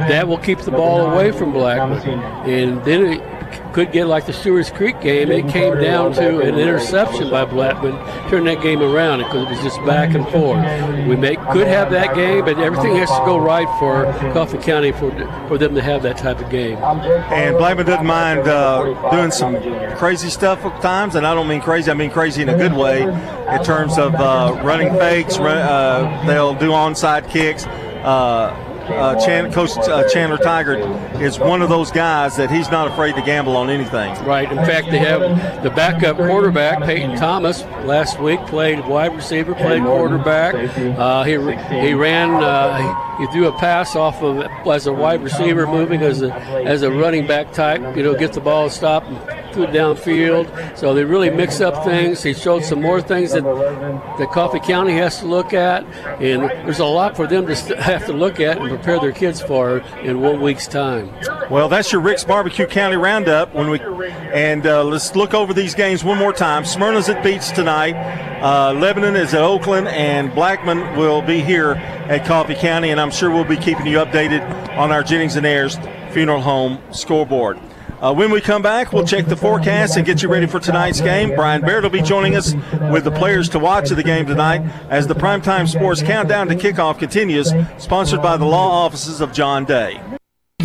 that 0.08 0.28
will 0.28 0.38
keep 0.38 0.60
the 0.60 0.70
ball 0.70 1.12
away 1.12 1.32
from 1.32 1.52
Blackman. 1.52 2.20
And 2.48 2.86
then 2.86 3.06
it 3.06 3.35
could 3.74 3.92
get 3.92 4.06
like 4.06 4.26
the 4.26 4.34
Stewart's 4.34 4.70
Creek 4.70 5.00
game. 5.02 5.32
It 5.32 5.48
came 5.50 5.80
down 5.80 6.14
to 6.14 6.40
an 6.40 6.58
interception 6.58 7.30
by 7.30 7.46
Blackman, 7.46 7.94
turned 8.30 8.48
that 8.48 8.62
game 8.62 8.82
around 8.82 9.20
because 9.20 9.44
it 9.44 9.50
was 9.50 9.62
just 9.62 9.84
back 9.86 10.14
and 10.16 10.28
forth. 10.30 10.64
We 11.08 11.16
may 11.16 11.36
could 11.36 11.68
have 11.68 11.92
that 11.92 12.16
game, 12.16 12.46
but 12.46 12.60
everything 12.60 12.96
has 12.98 13.10
to 13.10 13.24
go 13.26 13.38
right 13.38 13.68
for 13.80 14.06
Coffee 14.34 14.58
County 14.58 14.92
for 14.92 15.12
for 15.48 15.58
them 15.58 15.76
to 15.76 15.82
have 15.82 16.04
that 16.04 16.18
type 16.18 16.40
of 16.40 16.50
game. 16.50 16.78
And 16.78 17.58
Blackman 17.58 17.86
doesn't 17.86 18.06
mind 18.06 18.48
uh, 18.48 19.12
doing 19.12 19.32
some 19.32 19.56
crazy 19.98 20.30
stuff 20.30 20.64
at 20.66 20.82
times, 20.82 21.16
and 21.16 21.26
I 21.26 21.34
don't 21.34 21.48
mean 21.48 21.62
crazy. 21.62 21.92
I 21.92 21.94
mean 21.94 22.12
crazy 22.12 22.42
in 22.42 22.50
a 22.50 22.58
good 22.58 22.74
way, 22.74 23.04
in 23.04 23.64
terms 23.64 23.98
of 23.98 24.16
uh, 24.16 24.60
running 24.64 24.94
fakes. 24.94 25.38
Run, 25.38 25.58
uh, 25.58 26.24
they'll 26.26 26.56
do 26.56 26.70
onside 26.70 27.30
kicks. 27.30 27.66
Uh, 27.66 28.62
uh, 28.88 29.20
Chan- 29.26 29.52
Coach 29.52 29.72
uh, 29.78 30.08
Chandler 30.10 30.38
Tigert 30.38 31.22
is 31.22 31.40
one 31.40 31.62
of 31.62 31.70
those 31.70 31.92
guys 31.92 32.36
that 32.38 32.52
he's 32.52 32.70
not 32.70 32.88
afraid 32.88 33.16
to 33.16 33.22
gamble 33.22 33.56
on 33.58 33.70
anything. 33.70 34.14
Right. 34.26 34.50
In 34.52 34.58
fact, 34.60 34.90
they 34.92 35.00
have 35.00 35.64
the 35.64 35.70
backup 35.70 36.18
quarterback, 36.18 36.84
Peyton 36.84 37.16
Thomas, 37.18 37.64
last 37.86 38.20
week 38.20 38.40
played 38.48 38.86
wide 38.86 39.16
receiver, 39.16 39.56
played 39.56 39.84
quarterback. 39.84 40.56
Uh, 40.78 41.24
he, 41.24 41.32
he 41.32 41.94
ran, 41.94 42.32
uh, 42.44 43.18
he 43.18 43.28
threw 43.28 43.48
a 43.48 43.58
pass 43.58 43.96
off 43.96 44.22
of 44.22 44.46
as 44.68 44.88
a 44.88 44.94
wide 44.94 45.24
receiver, 45.24 45.66
moving 45.68 46.02
as 46.02 46.22
a, 46.22 46.34
as 46.34 46.82
a 46.82 46.92
running 46.92 47.28
back 47.28 47.52
type, 47.54 47.82
you 47.96 48.04
know, 48.04 48.16
get 48.16 48.34
the 48.34 48.42
ball 48.42 48.70
stopped 48.70 49.08
and 49.08 49.45
downfield. 49.62 50.78
So 50.78 50.94
they 50.94 51.04
really 51.04 51.30
mix 51.30 51.62
up 51.62 51.84
things. 51.84 52.24
He 52.24 52.34
showed 52.34 52.64
some 52.64 52.82
more 52.82 53.02
things 53.02 53.32
that, 53.34 53.44
that 53.44 54.32
Coffee 54.32 54.60
County 54.60 54.94
has 54.94 55.20
to 55.20 55.26
look 55.26 55.54
at, 55.54 55.84
and 56.22 56.44
there's 56.44 56.80
a 56.80 56.86
lot 56.86 57.16
for 57.16 57.28
them 57.28 57.48
to 57.48 57.56
have 57.82 58.06
to 58.06 58.14
look 58.14 58.40
at 58.40 58.58
and 58.58 58.70
prepare 58.70 59.00
their 59.00 59.12
kids 59.12 59.42
for 59.42 59.80
in 60.02 60.22
one 60.22 60.42
week's 60.42 60.68
time. 60.68 61.12
Well, 61.50 61.70
that's 61.70 61.92
your 61.92 62.02
Rick's 62.02 62.24
Barbecue 62.24 62.68
County 62.68 62.98
Roundup. 62.98 63.54
When 63.54 63.70
we 63.70 63.80
and 63.80 64.66
uh, 64.66 64.84
let's 64.84 65.16
look 65.16 65.34
over 65.34 65.54
these 65.54 65.76
games 65.76 66.04
one 66.04 66.18
more 66.18 66.34
time. 66.34 66.66
Smyrna's 66.66 67.10
at 67.10 67.24
Beech 67.24 67.50
tonight. 67.50 67.96
Uh, 68.42 68.74
Lebanon 68.74 69.16
is 69.16 69.34
at 69.34 69.42
Oakland, 69.42 69.88
and 69.88 70.34
Blackman 70.34 70.98
will 70.98 71.22
be 71.22 71.42
here 71.42 71.72
at 71.72 72.26
Coffee 72.26 72.56
County. 72.56 72.90
And 72.90 73.00
I'm 73.00 73.12
sure 73.12 73.32
we'll 73.32 73.46
be 73.46 73.58
keeping 73.58 73.88
you 73.88 73.98
updated 73.98 74.42
on 74.78 74.92
our 74.92 75.04
Jennings 75.04 75.36
and 75.36 75.46
Ayers 75.46 75.78
Funeral 76.12 76.42
Home 76.42 76.80
scoreboard. 76.92 77.60
Uh, 78.02 78.14
when 78.14 78.30
we 78.30 78.42
come 78.42 78.62
back, 78.62 78.92
we'll 78.92 79.06
check 79.06 79.26
the 79.26 79.36
forecast 79.36 79.96
and 79.98 80.06
get 80.06 80.22
you 80.22 80.30
ready 80.30 80.46
for 80.46 80.60
tonight's 80.60 81.02
game. 81.02 81.34
Brian 81.36 81.62
Barrett 81.62 81.84
will 81.84 81.90
be 81.90 82.02
joining 82.02 82.36
us 82.36 82.54
with 82.92 83.04
the 83.04 83.12
players 83.12 83.50
to 83.50 83.60
watch 83.60 83.90
of 83.92 83.98
the 83.98 84.04
game 84.04 84.26
tonight 84.26 84.62
as 84.90 85.08
the 85.08 85.16
Primetime 85.16 85.68
Sports 85.68 86.02
Countdown 86.02 86.48
to 86.48 86.56
Kickoff 86.56 87.00
continues, 87.00 87.52
sponsored 87.78 88.22
by 88.22 88.38
the 88.38 88.46
law 88.46 88.86
offices 88.86 89.22
of 89.22 89.32
John 89.32 89.66
Day. 89.66 90.02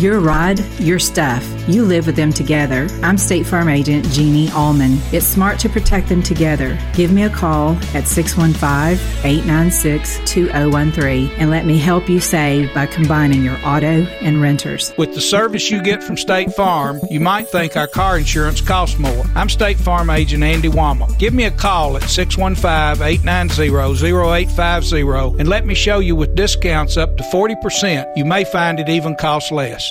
Your 0.01 0.19
ride, 0.19 0.57
your 0.79 0.97
stuff. 0.97 1.47
You 1.67 1.83
live 1.83 2.07
with 2.07 2.15
them 2.15 2.33
together. 2.33 2.87
I'm 3.03 3.19
State 3.19 3.45
Farm 3.45 3.69
Agent 3.69 4.03
Jeannie 4.05 4.49
Allman. 4.49 4.97
It's 5.11 5.27
smart 5.27 5.59
to 5.59 5.69
protect 5.69 6.09
them 6.09 6.23
together. 6.23 6.75
Give 6.95 7.11
me 7.11 7.21
a 7.21 7.29
call 7.29 7.77
at 7.93 8.07
615 8.07 8.97
896 9.23 10.19
2013 10.25 11.29
and 11.37 11.51
let 11.51 11.67
me 11.67 11.77
help 11.77 12.09
you 12.09 12.19
save 12.19 12.73
by 12.73 12.87
combining 12.87 13.43
your 13.43 13.57
auto 13.63 14.01
and 14.21 14.41
renters. 14.41 14.91
With 14.97 15.13
the 15.13 15.21
service 15.21 15.69
you 15.69 15.83
get 15.83 16.03
from 16.03 16.17
State 16.17 16.51
Farm, 16.55 16.99
you 17.11 17.19
might 17.19 17.47
think 17.49 17.77
our 17.77 17.87
car 17.87 18.17
insurance 18.17 18.59
costs 18.59 18.97
more. 18.97 19.23
I'm 19.35 19.49
State 19.49 19.77
Farm 19.77 20.09
Agent 20.09 20.43
Andy 20.43 20.69
Womack. 20.69 21.19
Give 21.19 21.35
me 21.35 21.43
a 21.43 21.51
call 21.51 21.95
at 21.95 22.09
615 22.09 23.05
890 23.05 23.69
0850 23.69 25.39
and 25.39 25.47
let 25.47 25.67
me 25.67 25.75
show 25.75 25.99
you 25.99 26.15
with 26.15 26.33
discounts 26.33 26.97
up 26.97 27.15
to 27.17 27.23
40%. 27.25 28.17
You 28.17 28.25
may 28.25 28.43
find 28.45 28.79
it 28.79 28.89
even 28.89 29.15
costs 29.15 29.51
less. 29.51 29.90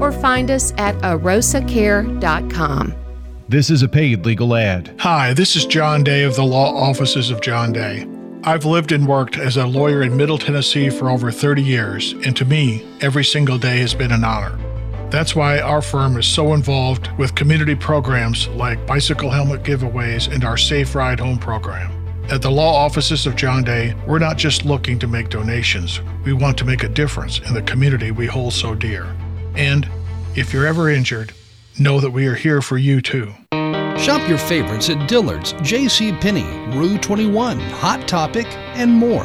or 0.00 0.12
find 0.12 0.50
us 0.50 0.72
at 0.78 0.94
arosacare.com. 0.96 2.94
This 3.48 3.70
is 3.70 3.82
a 3.82 3.88
paid 3.88 4.26
legal 4.26 4.56
ad. 4.56 4.92
Hi, 4.98 5.32
this 5.32 5.54
is 5.54 5.66
John 5.66 6.02
Day 6.02 6.24
of 6.24 6.34
the 6.34 6.44
Law 6.44 6.74
Offices 6.74 7.30
of 7.30 7.40
John 7.40 7.72
Day. 7.72 8.06
I've 8.42 8.64
lived 8.64 8.92
and 8.92 9.06
worked 9.06 9.38
as 9.38 9.56
a 9.56 9.66
lawyer 9.66 10.02
in 10.02 10.16
Middle 10.16 10.38
Tennessee 10.38 10.90
for 10.90 11.10
over 11.10 11.30
30 11.30 11.62
years, 11.62 12.12
and 12.24 12.36
to 12.36 12.44
me, 12.44 12.84
every 13.00 13.24
single 13.24 13.58
day 13.58 13.78
has 13.78 13.94
been 13.94 14.12
an 14.12 14.24
honor. 14.24 14.58
That's 15.10 15.36
why 15.36 15.60
our 15.60 15.80
firm 15.80 16.16
is 16.16 16.26
so 16.26 16.54
involved 16.54 17.08
with 17.18 17.36
community 17.36 17.76
programs 17.76 18.48
like 18.48 18.84
bicycle 18.86 19.30
helmet 19.30 19.62
giveaways 19.62 20.32
and 20.32 20.44
our 20.44 20.56
Safe 20.56 20.94
Ride 20.94 21.20
Home 21.20 21.38
program. 21.38 21.92
At 22.28 22.42
the 22.42 22.50
law 22.50 22.74
offices 22.74 23.26
of 23.26 23.36
John 23.36 23.62
Day, 23.62 23.94
we're 24.08 24.18
not 24.18 24.36
just 24.36 24.64
looking 24.64 24.98
to 24.98 25.06
make 25.06 25.28
donations, 25.28 26.00
we 26.24 26.32
want 26.32 26.58
to 26.58 26.64
make 26.64 26.82
a 26.82 26.88
difference 26.88 27.38
in 27.38 27.54
the 27.54 27.62
community 27.62 28.10
we 28.10 28.26
hold 28.26 28.52
so 28.52 28.74
dear. 28.74 29.06
And 29.56 29.88
if 30.34 30.52
you're 30.52 30.66
ever 30.66 30.90
injured, 30.90 31.32
know 31.78 32.00
that 32.00 32.10
we 32.10 32.26
are 32.26 32.34
here 32.34 32.60
for 32.60 32.78
you 32.78 33.00
too. 33.00 33.32
Shop 33.98 34.28
your 34.28 34.38
favorites 34.38 34.90
at 34.90 35.08
Dillard's, 35.08 35.54
J.C. 35.62 36.12
Penney, 36.12 36.44
Rue 36.76 36.98
21, 36.98 37.58
Hot 37.58 38.06
Topic, 38.06 38.46
and 38.74 38.92
more. 38.92 39.24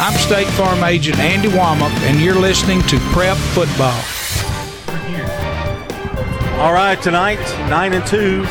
I'm 0.00 0.14
State 0.14 0.46
Farm 0.50 0.84
Agent 0.84 1.18
Andy 1.18 1.48
Womack, 1.48 1.90
and 2.02 2.20
you're 2.20 2.38
listening 2.38 2.80
to 2.82 3.00
Prep 3.10 3.36
Football. 3.36 4.00
All 6.60 6.72
right, 6.72 6.96
tonight, 7.02 7.40
9 7.68 7.92
and 7.94 8.06
2. 8.06 8.42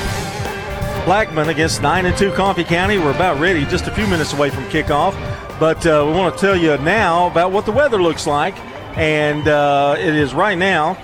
Blackman 1.06 1.48
against 1.48 1.82
9 1.82 2.06
and 2.06 2.18
2 2.18 2.34
Coffee 2.34 2.66
County. 2.66 2.98
We're 2.98 3.16
about 3.16 3.40
ready, 3.40 3.64
just 3.64 3.88
a 3.88 3.92
few 3.92 4.06
minutes 4.08 4.34
away 4.34 4.50
from 4.50 4.66
kickoff. 4.66 5.14
But 5.58 5.88
uh, 5.88 6.04
we 6.06 6.12
want 6.12 6.36
to 6.36 6.42
tell 6.42 6.58
you 6.58 6.78
now 6.80 7.28
about 7.28 7.54
what 7.54 7.66
the 7.66 7.72
weather 7.72 8.04
looks 8.04 8.28
like. 8.28 8.58
And 8.98 9.48
uh, 9.48 9.96
it 9.98 10.16
is 10.16 10.34
right 10.34 10.58
now 10.58 10.96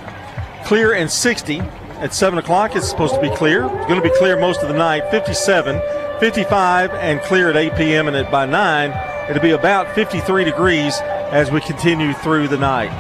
clear 0.66 0.94
and 0.94 1.10
60. 1.10 1.60
At 1.60 2.14
7 2.14 2.38
o'clock, 2.38 2.76
it's 2.76 2.90
supposed 2.90 3.16
to 3.16 3.22
be 3.22 3.30
clear. 3.30 3.64
It's 3.64 3.86
going 3.86 4.02
to 4.02 4.02
be 4.02 4.14
clear 4.18 4.38
most 4.38 4.62
of 4.62 4.68
the 4.68 4.78
night, 4.78 5.10
57, 5.10 5.80
55, 6.20 6.92
and 6.96 7.22
clear 7.22 7.50
at 7.50 7.56
8 7.56 7.76
p.m. 7.76 8.08
And 8.10 8.18
at 8.18 8.30
by 8.30 8.46
9, 8.46 9.13
it'll 9.30 9.42
be 9.42 9.52
about 9.52 9.94
53 9.96 10.44
degrees 10.44 11.00
as 11.02 11.52
we 11.52 11.62
continue 11.62 12.14
through 12.14 12.48
the 12.48 12.58
night. 12.58 12.92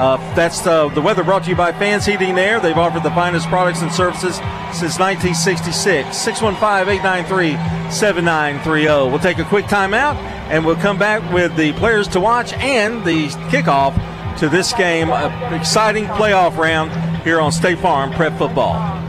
Uh, 0.00 0.16
that's 0.34 0.66
uh, 0.66 0.88
the 0.88 1.00
weather 1.00 1.22
brought 1.22 1.44
to 1.44 1.50
you 1.50 1.56
by 1.56 1.72
Fans 1.72 2.06
Heating 2.06 2.30
and 2.30 2.38
Air. 2.38 2.58
They've 2.58 2.76
offered 2.76 3.02
the 3.02 3.10
finest 3.10 3.48
products 3.48 3.82
and 3.82 3.92
services 3.92 4.36
since 4.72 4.98
1966. 4.98 6.16
615 6.16 6.88
893 6.88 7.90
7930. 7.90 9.10
We'll 9.10 9.18
take 9.18 9.38
a 9.38 9.44
quick 9.44 9.66
timeout 9.66 10.16
and 10.48 10.64
we'll 10.64 10.76
come 10.76 10.98
back 10.98 11.30
with 11.32 11.54
the 11.56 11.72
players 11.74 12.08
to 12.08 12.20
watch 12.20 12.54
and 12.54 13.04
the 13.04 13.28
kickoff 13.50 13.94
to 14.38 14.48
this 14.48 14.72
game. 14.72 15.10
An 15.10 15.52
exciting 15.52 16.06
playoff 16.06 16.56
round 16.56 16.92
here 17.22 17.38
on 17.38 17.52
State 17.52 17.78
Farm 17.78 18.10
Prep 18.12 18.38
Football. 18.38 19.08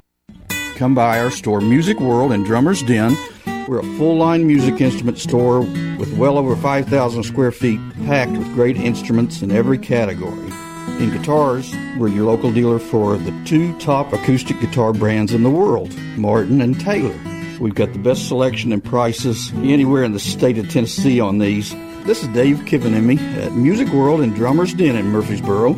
Come 0.76 0.94
by 0.94 1.20
our 1.20 1.32
store, 1.32 1.62
Music 1.62 2.00
World 2.00 2.34
and 2.34 2.44
Drummer's 2.44 2.84
Den. 2.84 3.16
We're 3.72 3.80
a 3.80 3.98
full 3.98 4.18
line 4.18 4.46
music 4.46 4.82
instrument 4.82 5.18
store 5.18 5.62
with 5.62 6.14
well 6.18 6.38
over 6.38 6.58
5,000 6.58 7.24
square 7.24 7.54
feet 7.54 7.80
packed 8.06 8.34
with 8.34 8.54
great 8.54 8.76
instruments 8.76 9.42
in 9.42 9.50
every 9.50 9.78
category. 9.78 10.52
In 11.00 11.10
guitars, 11.10 11.74
we're 11.98 12.10
your 12.10 12.26
local 12.26 12.52
dealer 12.52 12.80
for 12.80 13.16
the 13.16 13.32
two 13.46 13.74
top 13.80 14.12
acoustic 14.12 14.60
guitar 14.60 14.92
brands 14.92 15.34
in 15.34 15.44
the 15.44 15.50
world, 15.50 15.98
Martin 16.18 16.60
and 16.60 16.78
Taylor. 16.82 17.18
We've 17.62 17.74
got 17.74 17.94
the 17.94 18.00
best 18.00 18.28
selection 18.28 18.74
and 18.74 18.84
prices 18.84 19.54
anywhere 19.60 20.04
in 20.04 20.12
the 20.12 20.20
state 20.20 20.58
of 20.58 20.70
Tennessee 20.70 21.22
on 21.22 21.38
these. 21.38 21.72
This 22.04 22.24
is 22.24 22.28
Dave 22.34 22.58
Kivenemy 22.66 23.20
at 23.38 23.54
Music 23.54 23.88
World 23.94 24.20
and 24.20 24.36
Drummers 24.36 24.74
Den 24.74 24.98
in 24.98 25.06
Murfreesboro. 25.14 25.78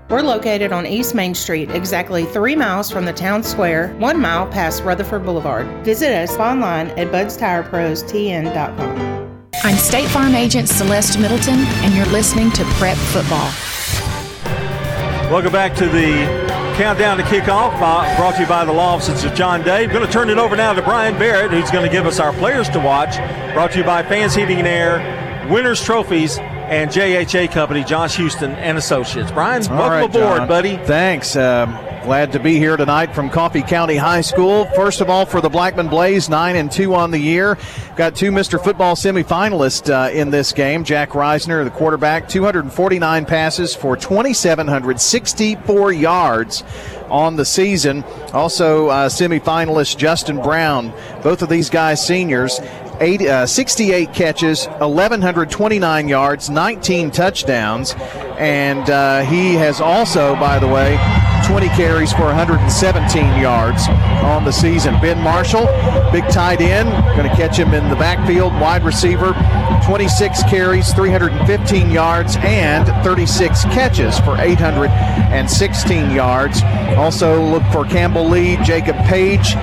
We're 0.11 0.21
located 0.21 0.71
on 0.73 0.85
East 0.85 1.15
Main 1.15 1.33
Street, 1.33 1.71
exactly 1.71 2.25
three 2.25 2.53
miles 2.53 2.91
from 2.91 3.05
the 3.05 3.13
town 3.13 3.43
square, 3.43 3.93
one 3.93 4.19
mile 4.19 4.45
past 4.45 4.83
Rutherford 4.83 5.23
Boulevard. 5.23 5.65
Visit 5.85 6.11
us 6.11 6.35
online 6.35 6.89
at 6.99 7.07
budstireprostn.com. 7.13 9.41
I'm 9.63 9.77
State 9.77 10.09
Farm 10.09 10.35
Agent 10.35 10.67
Celeste 10.67 11.17
Middleton, 11.17 11.59
and 11.59 11.93
you're 11.93 12.05
listening 12.07 12.51
to 12.51 12.65
Prep 12.71 12.97
Football. 12.97 13.49
Welcome 15.31 15.53
back 15.53 15.77
to 15.77 15.87
the 15.87 16.25
countdown 16.75 17.15
to 17.15 17.23
kickoff, 17.23 17.71
uh, 17.75 18.17
brought 18.17 18.35
to 18.35 18.41
you 18.41 18.47
by 18.47 18.65
the 18.65 18.73
law 18.73 18.95
offices 18.95 19.23
of 19.23 19.33
John 19.33 19.63
Day. 19.63 19.87
Going 19.87 20.05
to 20.05 20.11
turn 20.11 20.29
it 20.29 20.37
over 20.37 20.57
now 20.57 20.73
to 20.73 20.81
Brian 20.81 21.17
Barrett, 21.17 21.51
who's 21.51 21.71
going 21.71 21.85
to 21.85 21.91
give 21.91 22.05
us 22.05 22.19
our 22.19 22.33
players 22.33 22.67
to 22.71 22.81
watch. 22.81 23.15
Brought 23.53 23.71
to 23.71 23.77
you 23.77 23.85
by 23.85 24.03
Fans 24.03 24.35
Heating 24.35 24.57
and 24.57 24.67
Air, 24.67 25.47
Winners 25.49 25.81
Trophies, 25.81 26.37
and 26.71 26.89
JHA 26.89 27.51
Company, 27.51 27.83
Josh 27.83 28.15
Houston 28.15 28.51
and 28.51 28.77
Associates. 28.77 29.29
Brian, 29.29 29.61
All 29.67 29.77
welcome 29.77 29.91
right, 29.91 30.05
aboard, 30.05 30.37
John. 30.37 30.47
buddy. 30.47 30.77
Thanks. 30.77 31.35
Um, 31.35 31.71
glad 32.03 32.31
to 32.31 32.39
be 32.39 32.57
here 32.57 32.77
tonight 32.77 33.13
from 33.13 33.29
Coffee 33.29 33.61
County 33.61 33.97
High 33.97 34.21
School. 34.21 34.63
First 34.73 35.01
of 35.01 35.09
all, 35.09 35.25
for 35.25 35.41
the 35.41 35.49
Blackman 35.49 35.89
Blaze, 35.89 36.29
nine 36.29 36.55
and 36.55 36.71
two 36.71 36.95
on 36.95 37.11
the 37.11 37.19
year. 37.19 37.57
Got 37.97 38.15
two 38.15 38.31
Mr. 38.31 38.57
Football 38.63 38.95
semifinalists 38.95 39.89
uh, 39.93 40.11
in 40.13 40.29
this 40.31 40.53
game. 40.53 40.85
Jack 40.85 41.09
Reisner, 41.09 41.65
the 41.65 41.71
quarterback, 41.71 42.29
249 42.29 43.25
passes 43.25 43.75
for 43.75 43.97
2,764 43.97 45.91
yards 45.91 46.63
on 47.09 47.35
the 47.35 47.43
season. 47.43 48.03
Also, 48.33 48.87
uh, 48.87 49.09
semifinalist 49.09 49.97
Justin 49.97 50.41
Brown. 50.41 50.93
Both 51.21 51.41
of 51.41 51.49
these 51.49 51.69
guys 51.69 52.05
seniors. 52.05 52.61
80, 53.01 53.29
uh, 53.29 53.45
68 53.45 54.13
catches, 54.13 54.67
1,129 54.67 56.07
yards, 56.07 56.49
19 56.49 57.11
touchdowns, 57.11 57.95
and 58.37 58.89
uh, 58.89 59.21
he 59.23 59.55
has 59.55 59.81
also, 59.81 60.35
by 60.35 60.59
the 60.59 60.67
way, 60.67 60.97
20 61.47 61.67
carries 61.69 62.13
for 62.13 62.25
117 62.25 63.41
yards 63.41 63.87
on 64.23 64.45
the 64.45 64.51
season. 64.51 64.93
Ben 65.01 65.19
Marshall, 65.21 65.65
big 66.11 66.23
tight 66.29 66.61
end, 66.61 66.89
going 67.17 67.27
to 67.27 67.35
catch 67.35 67.57
him 67.57 67.73
in 67.73 67.89
the 67.89 67.95
backfield, 67.95 68.53
wide 68.53 68.83
receiver, 68.83 69.33
26 69.85 70.43
carries, 70.43 70.93
315 70.93 71.89
yards, 71.89 72.35
and 72.37 72.87
36 73.03 73.63
catches 73.65 74.19
for 74.19 74.39
816 74.39 76.11
yards. 76.11 76.61
Also, 76.97 77.43
look 77.43 77.63
for 77.71 77.83
Campbell 77.83 78.29
Lee, 78.29 78.57
Jacob 78.63 78.95
Page 79.05 79.55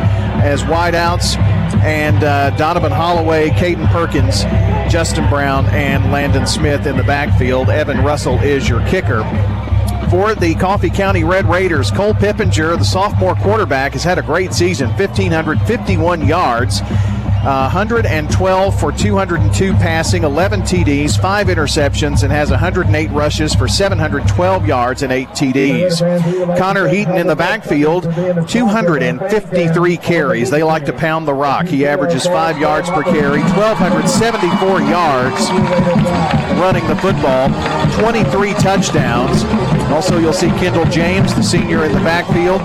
as 0.42 0.62
wideouts, 0.62 1.37
and 1.82 2.22
uh, 2.24 2.50
Donovan 2.56 2.92
Holloway, 2.92 3.50
Caden 3.50 3.90
Perkins, 3.90 4.42
Justin 4.92 5.28
Brown, 5.28 5.66
and 5.66 6.10
Landon 6.12 6.46
Smith 6.46 6.86
in 6.86 6.96
the 6.96 7.02
backfield. 7.04 7.68
Evan 7.70 8.04
Russell 8.04 8.38
is 8.40 8.68
your 8.68 8.86
kicker. 8.88 9.22
For 10.10 10.34
the 10.34 10.54
Coffee 10.54 10.88
County 10.88 11.22
Red 11.22 11.46
Raiders, 11.48 11.90
Cole 11.90 12.14
Pippinger, 12.14 12.78
the 12.78 12.84
sophomore 12.84 13.34
quarterback, 13.34 13.92
has 13.92 14.02
had 14.02 14.18
a 14.18 14.22
great 14.22 14.54
season 14.54 14.88
1,551 14.90 16.26
yards. 16.26 16.80
Uh, 17.38 17.70
112 17.70 18.81
for 18.81 18.90
202 18.90 19.72
passing, 19.74 20.24
11 20.24 20.62
TDs, 20.62 21.20
5 21.20 21.46
interceptions, 21.46 22.24
and 22.24 22.33
has 22.33 22.51
108 22.51 23.11
rushes 23.11 23.55
for 23.55 23.68
712 23.68 24.66
yards 24.66 25.03
and 25.03 25.12
8 25.12 25.29
TDs. 25.29 26.59
Connor 26.59 26.88
Heaton 26.88 27.16
in 27.16 27.29
the 27.29 27.37
backfield, 27.37 28.03
253 28.48 29.96
carries. 29.98 30.51
They 30.51 30.64
like 30.64 30.85
to 30.87 30.92
pound 30.92 31.29
the 31.29 31.35
rock. 31.35 31.66
He 31.66 31.87
averages 31.87 32.27
5 32.27 32.59
yards 32.59 32.90
per 32.90 33.05
carry, 33.05 33.40
1,274 33.40 34.81
yards 34.83 35.51
running 36.59 36.87
the 36.88 36.96
football, 36.96 37.48
23 38.01 38.53
touchdowns. 38.55 39.44
Also, 39.98 40.20
you'll 40.20 40.32
see 40.32 40.46
Kendall 40.50 40.84
James, 40.84 41.34
the 41.34 41.42
senior 41.42 41.84
in 41.84 41.90
the 41.90 41.98
backfield, 41.98 42.61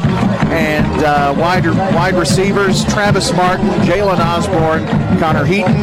and 0.54 1.04
uh, 1.04 1.34
wide, 1.36 1.66
wide 1.66 2.14
receivers 2.14 2.86
Travis 2.86 3.34
Martin, 3.34 3.66
Jalen 3.88 4.20
Osborne, 4.20 4.86
Connor 5.18 5.44
Heaton, 5.44 5.74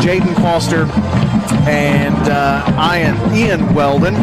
Jaden 0.00 0.34
Foster, 0.42 0.86
and 1.70 2.16
uh, 2.28 2.92
Ian, 2.92 3.32
Ian 3.32 3.72
Weldon. 3.72 4.14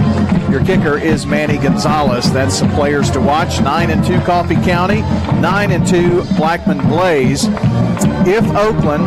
Your 0.52 0.62
kicker 0.66 0.98
is 0.98 1.26
Manny 1.26 1.58
Gonzalez. 1.58 2.34
That's 2.34 2.56
some 2.56 2.70
players 2.72 3.10
to 3.12 3.22
watch. 3.22 3.62
9 3.62 3.90
and 3.90 4.06
2 4.06 4.20
Coffee 4.26 4.56
County, 4.56 5.04
9 5.40 5.72
and 5.72 5.88
2 5.88 6.26
Blackman 6.36 6.86
Blaze. 6.90 7.46
If 8.28 8.46
Oakland 8.58 9.06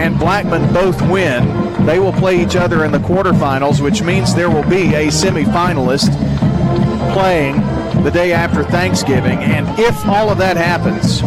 and 0.00 0.18
Blackman 0.18 0.72
both 0.72 1.02
win, 1.10 1.84
they 1.84 1.98
will 1.98 2.14
play 2.14 2.42
each 2.42 2.56
other 2.56 2.86
in 2.86 2.90
the 2.90 2.98
quarterfinals, 3.00 3.82
which 3.82 4.00
means 4.00 4.34
there 4.34 4.48
will 4.48 4.66
be 4.68 4.94
a 4.94 5.08
semifinalist 5.08 6.35
playing 7.16 7.56
the 8.04 8.10
day 8.10 8.34
after 8.34 8.62
Thanksgiving. 8.62 9.38
And 9.38 9.66
if 9.78 10.06
all 10.06 10.28
of 10.28 10.36
that 10.36 10.58
happens, 10.58 11.22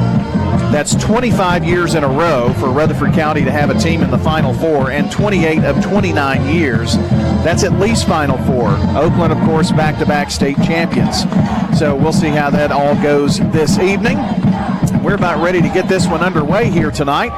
that's 0.71 0.93
25 0.93 1.65
years 1.65 1.95
in 1.95 2.03
a 2.03 2.07
row 2.07 2.53
for 2.59 2.69
Rutherford 2.69 3.13
County 3.13 3.43
to 3.43 3.51
have 3.51 3.71
a 3.71 3.79
team 3.79 4.03
in 4.03 4.11
the 4.11 4.17
Final 4.19 4.53
Four, 4.53 4.91
and 4.91 5.11
28 5.11 5.63
of 5.63 5.83
29 5.83 6.47
years. 6.53 6.93
That's 7.43 7.63
at 7.63 7.73
least 7.79 8.07
Final 8.07 8.37
Four. 8.45 8.69
Oakland, 8.95 9.33
of 9.33 9.39
course, 9.39 9.71
back 9.71 9.97
to 9.97 10.05
back 10.05 10.29
state 10.29 10.57
champions. 10.57 11.21
So 11.75 11.95
we'll 11.95 12.13
see 12.13 12.29
how 12.29 12.51
that 12.51 12.71
all 12.71 12.93
goes 13.01 13.39
this 13.51 13.79
evening. 13.79 14.19
We're 15.03 15.15
about 15.15 15.43
ready 15.43 15.59
to 15.59 15.69
get 15.69 15.89
this 15.89 16.05
one 16.05 16.21
underway 16.21 16.69
here 16.69 16.91
tonight 16.91 17.31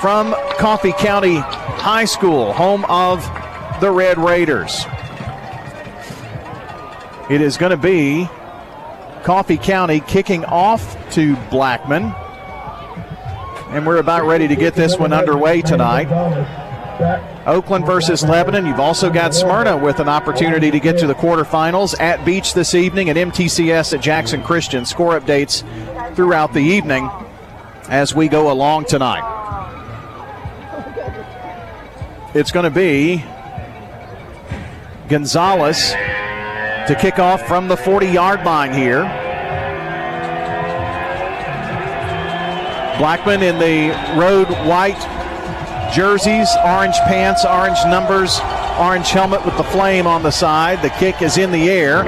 from 0.00 0.34
Coffee 0.56 0.92
County 0.92 1.36
High 1.36 2.06
School, 2.06 2.54
home 2.54 2.86
of 2.86 3.22
the 3.82 3.90
Red 3.90 4.16
Raiders. 4.16 4.86
It 7.30 7.40
is 7.40 7.56
going 7.56 7.70
to 7.70 7.76
be 7.76 8.28
Coffee 9.22 9.56
County 9.56 10.00
kicking 10.00 10.44
off 10.46 11.12
to 11.12 11.36
Blackman. 11.48 12.12
And 13.68 13.86
we're 13.86 13.98
about 13.98 14.26
ready 14.26 14.48
to 14.48 14.56
get 14.56 14.74
this 14.74 14.98
one 14.98 15.12
underway 15.12 15.62
tonight. 15.62 16.08
Oakland 17.46 17.86
versus 17.86 18.24
Lebanon. 18.24 18.66
You've 18.66 18.80
also 18.80 19.10
got 19.10 19.32
Smyrna 19.32 19.76
with 19.76 20.00
an 20.00 20.08
opportunity 20.08 20.72
to 20.72 20.80
get 20.80 20.98
to 20.98 21.06
the 21.06 21.14
quarterfinals 21.14 21.94
at 22.00 22.24
Beech 22.24 22.52
this 22.52 22.74
evening 22.74 23.10
and 23.10 23.16
MTCS 23.16 23.94
at 23.94 24.00
Jackson 24.00 24.42
Christian. 24.42 24.84
Score 24.84 25.16
updates 25.16 25.62
throughout 26.16 26.52
the 26.52 26.58
evening 26.58 27.08
as 27.88 28.12
we 28.12 28.26
go 28.26 28.50
along 28.50 28.86
tonight. 28.86 29.22
It's 32.34 32.50
going 32.50 32.64
to 32.64 32.70
be 32.70 33.24
Gonzalez 35.08 35.94
to 36.86 36.96
kick 36.98 37.18
off 37.18 37.46
from 37.46 37.68
the 37.68 37.76
40 37.76 38.06
yard 38.06 38.44
line 38.44 38.72
here. 38.72 39.02
Blackman 42.98 43.42
in 43.42 43.58
the 43.58 43.90
road 44.18 44.48
white 44.68 44.98
jerseys, 45.94 46.48
orange 46.64 46.96
pants, 47.06 47.44
orange 47.44 47.78
numbers, 47.86 48.38
orange 48.78 49.08
helmet 49.10 49.44
with 49.44 49.56
the 49.56 49.64
flame 49.64 50.06
on 50.06 50.22
the 50.22 50.30
side. 50.30 50.82
The 50.82 50.90
kick 50.90 51.22
is 51.22 51.38
in 51.38 51.50
the 51.50 51.70
air. 51.70 52.04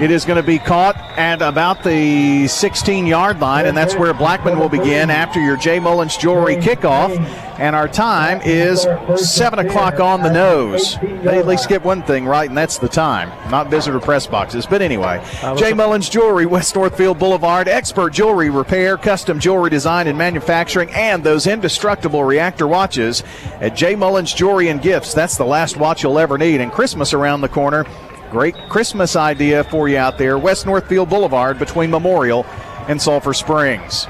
It 0.00 0.12
is 0.12 0.24
going 0.24 0.36
to 0.36 0.46
be 0.46 0.60
caught 0.60 0.96
at 1.18 1.42
about 1.42 1.82
the 1.82 2.46
16 2.46 3.06
yard 3.06 3.40
line, 3.40 3.66
and 3.66 3.76
that's 3.76 3.96
where 3.96 4.14
Blackman 4.14 4.58
will 4.58 4.68
begin 4.68 5.10
after 5.10 5.40
your 5.40 5.56
J. 5.56 5.80
Mullins 5.80 6.16
Jewelry 6.16 6.54
kickoff. 6.56 7.16
And 7.58 7.74
our 7.74 7.88
time 7.88 8.40
is 8.44 8.86
7 9.16 9.58
o'clock 9.58 9.98
on 9.98 10.22
the 10.22 10.32
nose. 10.32 10.96
They 11.00 11.38
at 11.38 11.46
least 11.46 11.68
get 11.68 11.82
one 11.82 12.04
thing 12.04 12.24
right, 12.24 12.48
and 12.48 12.56
that's 12.56 12.78
the 12.78 12.88
time, 12.88 13.30
not 13.50 13.68
visitor 13.68 13.98
press 13.98 14.28
boxes. 14.28 14.64
But 14.64 14.80
anyway, 14.80 15.24
Jay 15.56 15.72
Mullins 15.72 16.08
Jewelry, 16.08 16.46
West 16.46 16.76
Northfield 16.76 17.18
Boulevard, 17.18 17.66
expert 17.66 18.12
jewelry 18.12 18.48
repair, 18.48 18.96
custom 18.96 19.40
jewelry 19.40 19.70
design 19.70 20.06
and 20.06 20.16
manufacturing, 20.16 20.88
and 20.90 21.24
those 21.24 21.48
indestructible 21.48 22.22
reactor 22.22 22.68
watches 22.68 23.24
at 23.60 23.74
Jay 23.74 23.96
Mullins 23.96 24.32
Jewelry 24.32 24.68
and 24.68 24.80
Gifts. 24.80 25.12
That's 25.12 25.36
the 25.36 25.44
last 25.44 25.76
watch 25.76 26.04
you'll 26.04 26.20
ever 26.20 26.38
need. 26.38 26.60
And 26.60 26.70
Christmas 26.70 27.12
around 27.12 27.40
the 27.40 27.48
corner. 27.48 27.84
Great 28.30 28.54
Christmas 28.68 29.16
idea 29.16 29.64
for 29.64 29.88
you 29.88 29.96
out 29.96 30.18
there. 30.18 30.38
West 30.38 30.66
Northfield 30.66 31.08
Boulevard 31.08 31.58
between 31.58 31.90
Memorial 31.90 32.44
and 32.86 33.00
Sulphur 33.00 33.32
Springs. 33.34 34.06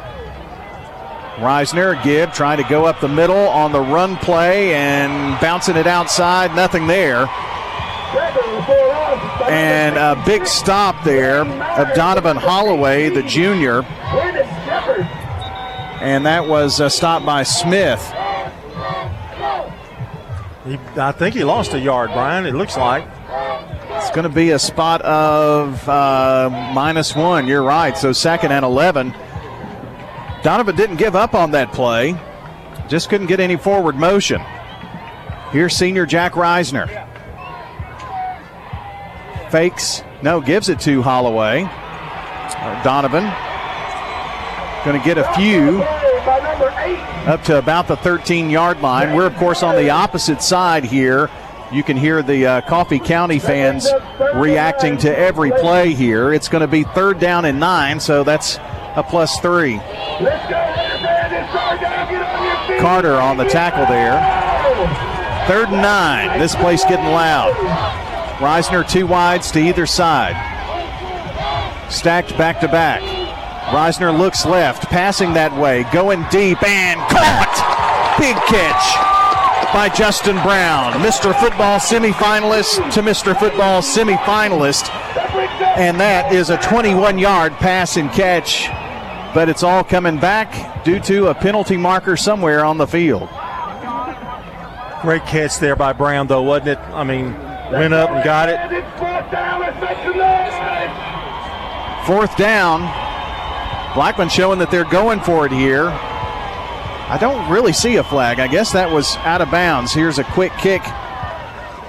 Reisner, 1.39 2.03
Gibb 2.03 2.33
trying 2.33 2.59
to 2.59 2.69
go 2.69 2.85
up 2.85 3.01
the 3.01 3.09
middle 3.09 3.37
on 3.37 3.73
the 3.73 3.81
run 3.81 4.17
play 4.17 4.75
and 4.75 5.41
bouncing 5.41 5.77
it 5.77 5.87
outside. 5.87 6.55
Nothing 6.55 6.87
there. 6.87 7.27
And 9.49 9.97
a 9.97 10.21
big 10.27 10.47
stop 10.47 11.05
there 11.05 11.41
of 11.47 11.95
Donovan 11.95 12.37
Holloway, 12.37 13.09
the 13.09 13.23
junior. 13.23 13.83
And 16.01 16.27
that 16.27 16.47
was 16.47 16.81
a 16.81 16.91
stop 16.91 17.25
by 17.25 17.45
Smith. 17.45 18.01
He, 20.65 20.79
I 21.01 21.13
think 21.13 21.35
he 21.35 21.45
lost 21.45 21.73
a 21.73 21.81
yard, 21.81 22.11
Brian, 22.13 22.47
it 22.47 22.55
looks 22.55 22.77
like. 22.77 23.07
It's 23.91 24.11
going 24.11 24.25
to 24.25 24.35
be 24.35 24.51
a 24.51 24.59
spot 24.59 25.03
of 25.03 25.89
uh, 25.89 26.71
minus 26.75 27.17
one. 27.17 27.47
You're 27.47 27.63
right. 27.63 27.97
So 27.97 28.13
second 28.13 28.53
and 28.53 28.65
11. 28.65 29.15
Donovan 30.43 30.77
didn't 30.77 30.97
give 30.97 31.17
up 31.17 31.35
on 31.35 31.51
that 31.53 31.73
play, 31.73 32.17
just 32.89 33.09
couldn't 33.09 33.27
get 33.27 33.41
any 33.41 33.57
forward 33.57 33.97
motion. 33.97 34.41
Here's 35.51 35.77
senior 35.77 36.07
Jack 36.07 36.33
Reisner. 36.33 36.89
Fakes, 39.51 40.03
no, 40.23 40.41
gives 40.41 40.69
it 40.69 40.79
to 40.81 41.03
Holloway. 41.03 41.63
Uh, 41.65 42.83
Donovan 42.83 43.25
going 44.85 44.99
to 44.99 45.05
get 45.05 45.19
a 45.19 45.33
few 45.35 45.83
up 47.27 47.43
to 47.45 47.59
about 47.59 47.89
the 47.89 47.97
13 47.97 48.49
yard 48.51 48.81
line. 48.81 49.15
We're, 49.15 49.27
of 49.27 49.37
course, 49.37 49.63
on 49.63 49.77
the 49.77 49.91
opposite 49.91 50.43
side 50.43 50.85
here. 50.85 51.31
You 51.73 51.83
can 51.83 51.97
hear 51.97 52.23
the 52.23 52.47
uh, 52.47 52.61
Coffee 52.63 52.99
County 52.99 53.39
fans 53.39 53.87
reacting 54.35 54.97
to 54.99 55.19
every 55.19 55.51
play 55.51 55.93
here. 55.93 56.33
It's 56.33 56.49
going 56.49 56.63
to 56.63 56.69
be 56.69 56.85
third 56.85 57.19
down 57.19 57.45
and 57.45 57.61
nine, 57.61 58.01
so 58.01 58.25
that's 58.25 58.59
a 58.97 59.03
plus 59.03 59.39
three. 59.41 59.79
Carter 62.81 63.15
on 63.15 63.37
the 63.37 63.45
tackle 63.45 63.87
there. 63.87 64.19
Third 65.49 65.69
and 65.69 65.83
nine. 65.83 66.39
This 66.39 66.55
place 66.55 66.85
getting 66.85 67.07
loud. 67.07 67.55
Reisner 68.39 68.89
two 68.89 69.07
wides 69.07 69.51
to 69.53 69.61
either 69.61 69.87
side. 69.87 70.37
Stacked 71.91 72.37
back 72.37 72.61
to 72.61 72.69
back. 72.69 73.03
Reisner 73.69 74.17
looks 74.17 74.47
left, 74.47 74.85
passing 74.85 75.35
that 75.35 75.55
way, 75.59 75.85
going 75.93 76.25
deep 76.31 76.63
and 76.63 77.01
caught. 77.11 78.17
Big 78.19 78.37
catch 78.47 79.09
by 79.73 79.89
Justin 79.89 80.37
Brown. 80.43 80.93
Mr. 80.95 81.39
Football 81.39 81.79
semifinalist 81.79 82.93
to 82.93 83.03
Mr. 83.03 83.39
Football 83.39 83.83
semifinalist. 83.83 84.89
And 85.77 86.01
that 86.01 86.33
is 86.33 86.51
a 86.51 86.57
21 86.59 87.19
yard 87.19 87.53
pass 87.55 87.97
and 87.97 88.11
catch, 88.11 88.69
but 89.35 89.49
it's 89.49 89.63
all 89.63 89.85
coming 89.85 90.19
back 90.19 90.85
due 90.85 91.01
to 91.01 91.29
a 91.29 91.35
penalty 91.35 91.77
marker 91.77 92.17
somewhere 92.17 92.65
on 92.65 92.79
the 92.79 92.87
field. 92.87 93.29
Great 95.03 95.25
catch 95.27 95.59
there 95.59 95.77
by 95.77 95.93
Brown, 95.93 96.27
though, 96.27 96.43
wasn't 96.43 96.69
it? 96.69 96.79
I 96.79 97.05
mean, 97.05 97.33
went 97.73 97.95
up 97.95 98.11
and 98.11 98.25
got 98.25 98.49
it. 98.49 98.59
Fourth 102.07 102.37
down. 102.37 102.81
Blackman 103.95 104.29
showing 104.29 104.59
that 104.59 104.71
they're 104.71 104.85
going 104.85 105.21
for 105.21 105.47
it 105.47 105.53
here. 105.53 105.89
I 107.11 107.17
don't 107.21 107.51
really 107.51 107.73
see 107.73 107.97
a 107.97 108.05
flag. 108.05 108.39
I 108.39 108.49
guess 108.49 108.73
that 108.73 108.91
was 108.91 109.17
out 109.19 109.41
of 109.41 109.51
bounds. 109.51 109.93
Here's 109.93 110.19
a 110.19 110.25
quick 110.25 110.53
kick 110.59 110.83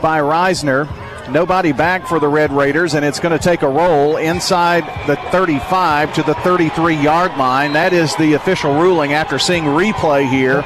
by 0.01 0.19
Reisner. 0.19 0.87
Nobody 1.31 1.73
back 1.73 2.07
for 2.07 2.19
the 2.19 2.27
Red 2.27 2.51
Raiders, 2.51 2.95
and 2.95 3.05
it's 3.05 3.19
going 3.19 3.37
to 3.37 3.43
take 3.43 3.61
a 3.61 3.67
roll 3.67 4.17
inside 4.17 4.83
the 5.07 5.15
35 5.31 6.13
to 6.15 6.23
the 6.23 6.33
33 6.35 6.95
yard 6.95 7.37
line. 7.37 7.73
That 7.73 7.93
is 7.93 8.15
the 8.15 8.33
official 8.33 8.73
ruling 8.73 9.13
after 9.13 9.37
seeing 9.37 9.65
replay 9.65 10.27
here 10.27 10.61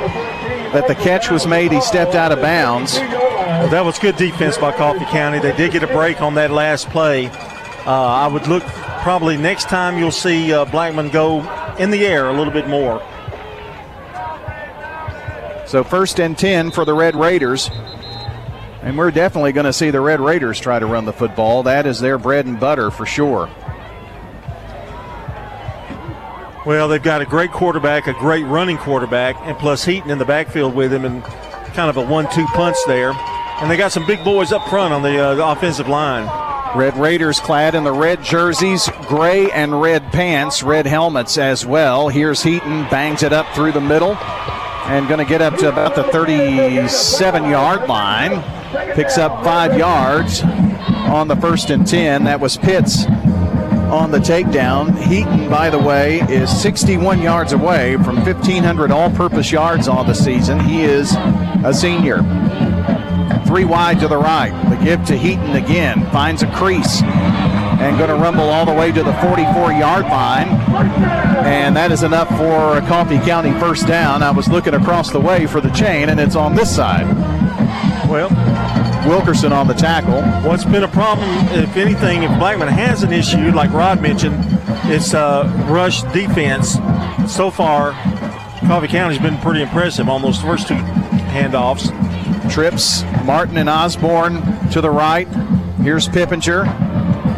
that 0.71 0.88
the 0.88 0.95
catch 0.95 1.30
was 1.30 1.45
made. 1.45 1.71
He 1.73 1.82
stepped 1.82 2.15
out 2.15 2.32
of 2.32 2.39
bounds. 2.39 2.93
Well, 2.93 3.69
that 3.69 3.84
was 3.84 3.99
good 3.99 4.15
defense 4.15 4.58
by 4.58 4.71
Coffee 4.71 5.06
County. 5.06 5.39
They 5.39 5.56
did 5.56 5.73
get 5.73 5.84
a 5.84 5.88
break 5.88 6.21
on 6.21 6.36
that 6.36 6.49
last 6.49 6.89
play. 6.89 7.28
Uh, 7.86 7.91
I 7.91 8.28
would 8.28 8.47
look 8.47 8.63
probably 8.63 9.36
next 9.36 9.65
time 9.65 9.97
you'll 9.97 10.12
see 10.12 10.54
uh, 10.54 10.63
Blackman 10.65 11.10
go 11.10 11.41
in 11.78 11.91
the 11.91 12.06
air 12.06 12.30
a 12.30 12.34
little 12.34 12.54
bit 12.54 12.69
more. 12.69 13.02
So 15.67 15.84
first 15.84 16.19
and 16.21 16.38
10 16.38 16.71
for 16.71 16.86
the 16.86 16.93
Red 16.93 17.15
Raiders. 17.15 17.69
And 18.84 18.98
we're 18.98 19.12
definitely 19.12 19.54
going 19.54 19.65
to 19.65 19.74
see 19.74 19.91
the 19.91 20.02
Red 20.02 20.19
Raiders 20.19 20.60
try 20.60 20.78
to 20.78 20.86
run 20.86 21.06
the 21.06 21.13
football. 21.13 21.63
That 21.63 21.86
is 21.86 22.00
their 22.00 22.17
bread 22.17 22.46
and 22.46 22.60
butter 22.60 22.91
for 22.91 23.06
sure. 23.06 23.50
Well, 26.65 26.88
they've 26.88 27.02
got 27.02 27.22
a 27.22 27.26
great 27.26 27.52
quarterback, 27.52 28.08
a 28.08 28.13
great 28.13 28.46
running 28.46 28.78
quarterback, 28.78 29.36
and 29.41 29.58
plus 29.58 29.84
Heaton 29.86 30.10
in 30.10 30.17
the 30.17 30.26
backfield 30.26 30.76
with 30.76 30.93
him, 30.93 31.06
and 31.06 31.24
kind 31.74 31.89
of 31.89 31.98
a 31.98 32.06
one-two 32.06 32.46
punch 32.48 32.78
there. 32.86 33.12
And 33.12 33.72
they 33.72 33.78
got 33.78 33.91
some 33.91 34.06
big 34.06 34.24
boys 34.24 34.52
up 34.52 34.67
front 34.67 34.93
on 34.93 35.02
the, 35.02 35.17
uh, 35.17 35.36
the 35.36 35.46
offensive 35.46 35.88
line. 35.88 36.24
Red 36.78 36.98
Raiders 36.98 37.39
clad 37.39 37.76
in 37.76 37.84
the 37.84 37.91
red 37.91 38.24
jerseys, 38.24 38.89
gray 39.08 39.52
and 39.52 39.80
red 39.80 40.12
pants, 40.12 40.63
red 40.63 40.86
helmets 40.88 41.38
as 41.38 41.65
well. 41.65 42.10
Here's 42.10 42.41
Heaton, 42.41 42.89
bangs 42.89 43.24
it 43.24 43.32
up 43.32 43.48
through 43.54 43.74
the 43.74 43.82
middle, 43.82 44.15
and 44.86 45.08
going 45.08 45.19
to 45.19 45.26
get 45.26 45.41
up 45.41 45.56
to 45.58 45.69
about 45.69 45.96
the 45.96 46.04
37 46.04 47.50
yard 47.50 47.88
line. 47.88 48.43
Picks 48.96 49.17
up 49.17 49.43
five 49.43 49.78
yards 49.78 50.41
on 50.43 51.28
the 51.28 51.36
first 51.36 51.69
and 51.69 51.88
10. 51.88 52.26
That 52.26 52.39
was 52.39 52.58
Pitts 52.58 53.06
on 53.06 54.12
the 54.12 54.17
takedown. 54.17 54.98
Heaton, 55.04 55.50
by 55.50 55.69
the 55.69 55.80
way, 55.80 56.19
is 56.22 56.50
61 56.62 57.22
yards 57.22 57.54
away 57.54 57.96
from 57.98 58.17
1,500 58.17 58.91
all 58.91 59.12
purpose 59.12 59.52
yards 59.52 59.88
on 59.88 60.08
the 60.08 60.15
season. 60.15 60.60
He 60.60 60.82
is 60.82 61.15
a 61.63 61.74
senior. 61.74 62.17
Three 63.46 63.65
wide 63.65 64.00
to 64.00 64.08
the 64.08 64.17
right. 64.17 64.52
The 64.69 64.84
give 64.84 65.06
to 65.06 65.17
Heaton 65.17 65.56
again. 65.56 66.10
Finds 66.12 66.41
a 66.41 66.52
crease 66.54 67.02
and 67.04 67.98
going 67.98 68.10
to 68.10 68.15
rumble 68.15 68.50
all 68.50 68.65
the 68.65 68.74
way 68.74 68.91
to 68.91 69.04
the 69.04 69.13
44 69.13 69.74
yard 69.74 70.06
line. 70.06 70.48
And 70.76 71.76
that 71.76 71.92
is 71.92 72.04
enough 72.04 72.30
for 72.38 72.78
a 72.78 72.82
Coffee 72.82 73.20
County 73.20 73.52
first 73.60 73.88
down. 73.88 74.24
I 74.24 74.32
was 74.32 74.48
looking 74.48 74.74
across 74.74 75.12
the 75.12 75.20
way 75.20 75.46
for 75.46 75.62
the 75.62 75.70
chain, 75.70 76.10
and 76.10 76.20
it's 76.20 76.36
on 76.36 76.56
this 76.56 76.74
side. 76.74 77.06
Well, 78.10 78.30
Wilkerson 79.08 79.52
on 79.52 79.68
the 79.68 79.74
tackle. 79.74 80.22
What's 80.48 80.66
been 80.66 80.84
a 80.84 80.88
problem, 80.88 81.30
if 81.50 81.76
anything, 81.76 82.24
if 82.24 82.38
Blackman 82.40 82.68
has 82.70 83.04
an 83.04 83.12
issue, 83.12 83.52
like 83.52 83.72
Rod 83.72 84.02
mentioned, 84.02 84.36
it's 84.86 85.14
uh, 85.14 85.52
rush 85.69 86.04
defense. 86.13 86.78
So 87.28 87.52
far, 87.52 87.92
Coffee 88.67 88.88
County's 88.88 89.19
been 89.19 89.38
pretty 89.40 89.62
impressive 89.62 90.10
on 90.10 90.21
those 90.21 90.40
first 90.42 90.67
two 90.67 90.76
handoffs. 90.76 91.92
Trips, 92.52 93.04
Martin 93.26 93.58
and 93.58 93.69
Osborne 93.69 94.42
to 94.71 94.82
the 94.82 94.90
right. 94.90 95.28
Here's 95.82 96.08
Pippinger. 96.08 96.83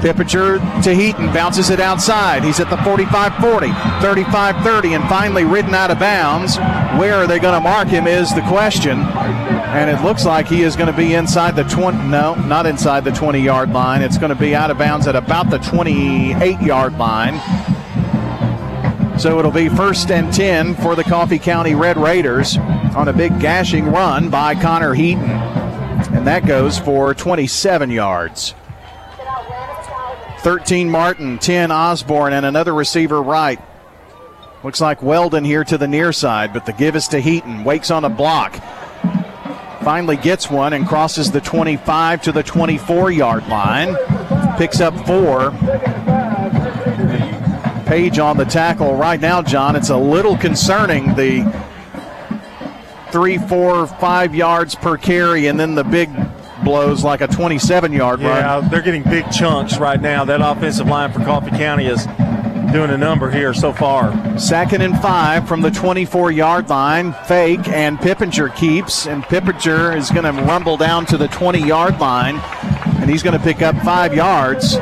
Pippinger 0.05 0.59
to 0.83 0.93
Heaton, 0.93 1.33
bounces 1.33 1.71
it 1.71 1.79
outside. 1.79 2.43
He's 2.43 2.59
at 2.59 2.69
the 2.69 2.77
45 2.77 3.35
40, 3.37 3.71
35 4.01 4.63
30, 4.63 4.93
and 4.93 5.09
finally 5.09 5.45
ridden 5.45 5.73
out 5.73 5.89
of 5.89 5.97
bounds. 5.97 6.57
Where 6.99 7.15
are 7.15 7.25
they 7.25 7.39
going 7.39 7.55
to 7.55 7.59
mark 7.59 7.87
him 7.87 8.05
is 8.05 8.31
the 8.35 8.41
question. 8.41 8.99
And 8.99 9.89
it 9.89 10.03
looks 10.03 10.23
like 10.23 10.47
he 10.47 10.61
is 10.61 10.75
going 10.75 10.91
to 10.91 10.95
be 10.95 11.15
inside 11.15 11.55
the 11.55 11.63
20, 11.63 11.97
no, 12.07 12.35
not 12.35 12.67
inside 12.67 13.03
the 13.03 13.11
20 13.11 13.39
yard 13.39 13.71
line. 13.71 14.03
It's 14.03 14.19
going 14.19 14.29
to 14.29 14.39
be 14.39 14.53
out 14.53 14.69
of 14.69 14.77
bounds 14.77 15.07
at 15.07 15.15
about 15.15 15.49
the 15.49 15.57
28 15.57 16.61
yard 16.61 16.95
line. 16.99 17.39
So 19.17 19.39
it'll 19.39 19.49
be 19.49 19.69
first 19.69 20.11
and 20.11 20.31
10 20.31 20.75
for 20.75 20.95
the 20.95 21.03
Coffee 21.03 21.39
County 21.39 21.73
Red 21.73 21.97
Raiders 21.97 22.57
on 22.95 23.07
a 23.07 23.13
big 23.13 23.39
gashing 23.39 23.85
run 23.85 24.29
by 24.29 24.53
Connor 24.53 24.93
Heaton. 24.93 25.31
And 25.31 26.27
that 26.27 26.45
goes 26.45 26.77
for 26.77 27.15
27 27.15 27.89
yards. 27.89 28.53
13 30.45 30.91
Martin, 30.91 31.39
10 31.39 31.71
Osborne, 31.71 32.31
and 32.31 32.45
another 32.45 32.71
receiver 32.71 33.19
right. 33.19 33.59
Looks 34.63 34.79
like 34.79 35.01
Weldon 35.01 35.43
here 35.43 35.63
to 35.63 35.75
the 35.75 35.87
near 35.87 36.13
side, 36.13 36.53
but 36.53 36.67
the 36.67 36.73
give 36.73 36.95
is 36.95 37.07
to 37.07 37.19
Heaton. 37.19 37.63
Wakes 37.63 37.89
on 37.89 38.05
a 38.05 38.09
block. 38.09 38.53
Finally 39.81 40.17
gets 40.17 40.47
one 40.47 40.73
and 40.73 40.87
crosses 40.87 41.31
the 41.31 41.41
25 41.41 42.21
to 42.21 42.31
the 42.31 42.43
24 42.43 43.09
yard 43.09 43.47
line. 43.47 43.95
Picks 44.59 44.81
up 44.81 44.93
four. 45.07 45.49
Page 47.87 48.19
on 48.19 48.37
the 48.37 48.45
tackle 48.47 48.95
right 48.95 49.19
now, 49.19 49.41
John. 49.41 49.75
It's 49.75 49.89
a 49.89 49.97
little 49.97 50.37
concerning 50.37 51.15
the 51.15 51.41
three, 53.11 53.39
four, 53.39 53.87
five 53.87 54.35
yards 54.35 54.75
per 54.75 54.95
carry, 54.95 55.47
and 55.47 55.59
then 55.59 55.73
the 55.73 55.83
big 55.83 56.11
blows 56.65 57.03
like 57.03 57.21
a 57.21 57.27
27 57.27 57.93
yard 57.93 58.19
yeah, 58.19 58.27
run. 58.27 58.63
Yeah, 58.63 58.69
they're 58.69 58.81
getting 58.81 59.03
big 59.03 59.31
chunks 59.31 59.77
right 59.77 60.01
now. 60.01 60.25
That 60.25 60.41
offensive 60.41 60.87
line 60.87 61.13
for 61.13 61.19
Coffee 61.19 61.51
County 61.51 61.85
is 61.85 62.05
doing 62.73 62.89
a 62.89 62.97
number 62.97 63.31
here 63.31 63.53
so 63.53 63.71
far. 63.71 64.37
Second 64.37 64.81
and 64.81 64.99
five 64.99 65.47
from 65.47 65.61
the 65.61 65.71
24 65.71 66.31
yard 66.31 66.67
line. 66.67 67.13
Fake, 67.25 67.69
and 67.69 67.97
Pippinger 67.97 68.53
keeps, 68.53 69.07
and 69.07 69.23
Pippinger 69.23 69.95
is 69.95 70.11
going 70.11 70.25
to 70.25 70.41
rumble 70.43 70.75
down 70.75 71.05
to 71.05 71.17
the 71.17 71.29
20 71.29 71.65
yard 71.65 71.97
line, 71.99 72.35
and 72.99 73.09
he's 73.09 73.23
going 73.23 73.37
to 73.37 73.43
pick 73.43 73.61
up 73.61 73.77
five 73.77 74.13
yards 74.13 74.73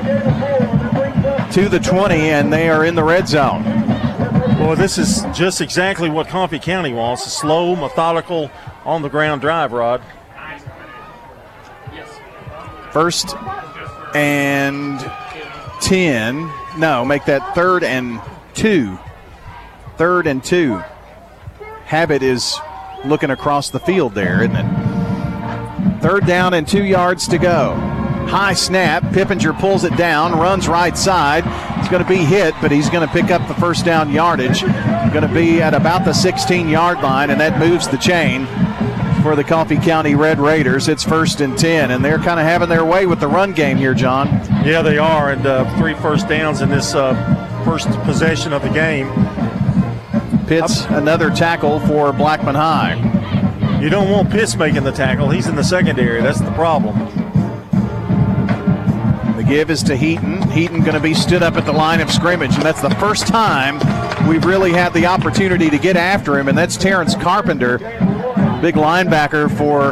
to 1.53 1.69
the 1.69 1.79
20, 1.79 2.15
and 2.15 2.51
they 2.51 2.67
are 2.69 2.83
in 2.83 2.95
the 2.95 3.03
red 3.03 3.27
zone. 3.27 3.63
Well, 3.63 4.75
this 4.75 4.97
is 4.97 5.23
just 5.37 5.61
exactly 5.61 6.09
what 6.09 6.27
Coffee 6.27 6.57
County 6.57 6.93
wants 6.93 7.27
a 7.27 7.29
slow, 7.29 7.75
methodical, 7.75 8.49
on 8.85 9.01
the 9.01 9.09
ground 9.09 9.41
drive, 9.41 9.71
Rod. 9.71 10.01
First 12.93 13.35
and 14.13 14.99
10. 15.81 16.47
No, 16.77 17.03
make 17.03 17.25
that 17.25 17.55
third 17.55 17.83
and 17.83 18.21
two. 18.53 18.99
Third 19.97 20.27
and 20.27 20.43
two. 20.43 20.75
Habit 21.85 22.21
is 22.21 22.55
looking 23.03 23.31
across 23.31 23.71
the 23.71 23.79
field 23.79 24.13
there, 24.13 24.43
isn't 24.43 24.55
it? 24.55 26.01
Third 26.03 26.27
down 26.27 26.53
and 26.53 26.67
two 26.67 26.83
yards 26.83 27.27
to 27.29 27.39
go. 27.39 27.73
High 28.27 28.53
snap. 28.53 29.01
Pippinger 29.05 29.59
pulls 29.59 29.83
it 29.83 29.97
down, 29.97 30.33
runs 30.33 30.67
right 30.67 30.95
side. 30.95 31.45
He's 31.79 31.89
going 31.89 32.03
to 32.03 32.07
be 32.07 32.17
hit, 32.17 32.53
but 32.61 32.69
he's 32.69 32.91
going 32.91 33.07
to 33.07 33.11
pick 33.11 33.31
up 33.31 33.47
the 33.47 33.55
first 33.55 33.85
down 33.85 34.11
yardage. 34.11 34.61
Going 34.61 35.27
to 35.27 35.33
be 35.33 35.63
at 35.63 35.73
about 35.73 36.05
the 36.05 36.13
16 36.13 36.69
yard 36.69 37.01
line, 37.01 37.31
and 37.31 37.41
that 37.41 37.57
moves 37.57 37.87
the 37.87 37.97
chain 37.97 38.45
for 39.23 39.37
the 39.37 39.43
Coffee 39.43 39.77
County 39.77 40.15
Red 40.15 40.37
Raiders. 40.37 40.89
It's 40.89 41.01
first 41.01 41.39
and 41.39 41.57
10, 41.57 41.91
and 41.91 42.03
they're 42.03 42.19
kind 42.19 42.41
of 42.41 42.45
having 42.45 42.67
their 42.67 42.83
way 42.83 43.05
with 43.05 43.21
the 43.21 43.27
run 43.27 43.53
game 43.53 43.77
here, 43.77 43.93
John. 43.93 44.27
Yeah, 44.65 44.81
they 44.81 44.97
are, 44.97 45.31
and 45.31 45.45
uh, 45.47 45.77
three 45.77 45.93
first 45.93 46.27
downs 46.27 46.59
in 46.61 46.69
this 46.69 46.93
uh, 46.93 47.13
first 47.63 47.87
possession 48.01 48.51
of 48.51 48.61
the 48.61 48.69
game. 48.69 49.07
Pitts, 50.45 50.83
another 50.87 51.29
tackle 51.29 51.79
for 51.79 52.11
Blackman 52.11 52.55
High. 52.55 53.79
You 53.81 53.89
don't 53.89 54.09
want 54.09 54.29
Pitts 54.29 54.57
making 54.57 54.83
the 54.83 54.91
tackle. 54.91 55.29
He's 55.29 55.47
in 55.47 55.55
the 55.55 55.63
secondary. 55.63 56.21
That's 56.21 56.41
the 56.41 56.51
problem. 56.51 56.97
The 59.37 59.43
give 59.47 59.71
is 59.71 59.83
to 59.83 59.95
Heaton. 59.95 60.51
Heaton 60.51 60.81
going 60.81 60.95
to 60.95 60.99
be 60.99 61.13
stood 61.13 61.43
up 61.43 61.55
at 61.55 61.65
the 61.65 61.71
line 61.71 62.01
of 62.01 62.11
scrimmage, 62.11 62.55
and 62.55 62.63
that's 62.63 62.81
the 62.81 62.93
first 62.95 63.25
time 63.27 63.79
we've 64.27 64.45
really 64.45 64.71
had 64.71 64.93
the 64.93 65.05
opportunity 65.05 65.69
to 65.69 65.77
get 65.77 65.95
after 65.95 66.37
him, 66.37 66.49
and 66.49 66.57
that's 66.57 66.77
Terrence 66.77 67.15
Carpenter, 67.15 67.77
big 68.63 68.75
linebacker 68.75 69.51
for 69.57 69.91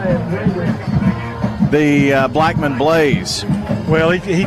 the 1.71 2.13
uh, 2.13 2.27
Blackman 2.29 2.77
Blaze. 2.77 3.43
Well, 3.85 4.11
he, 4.11 4.19
he 4.19 4.45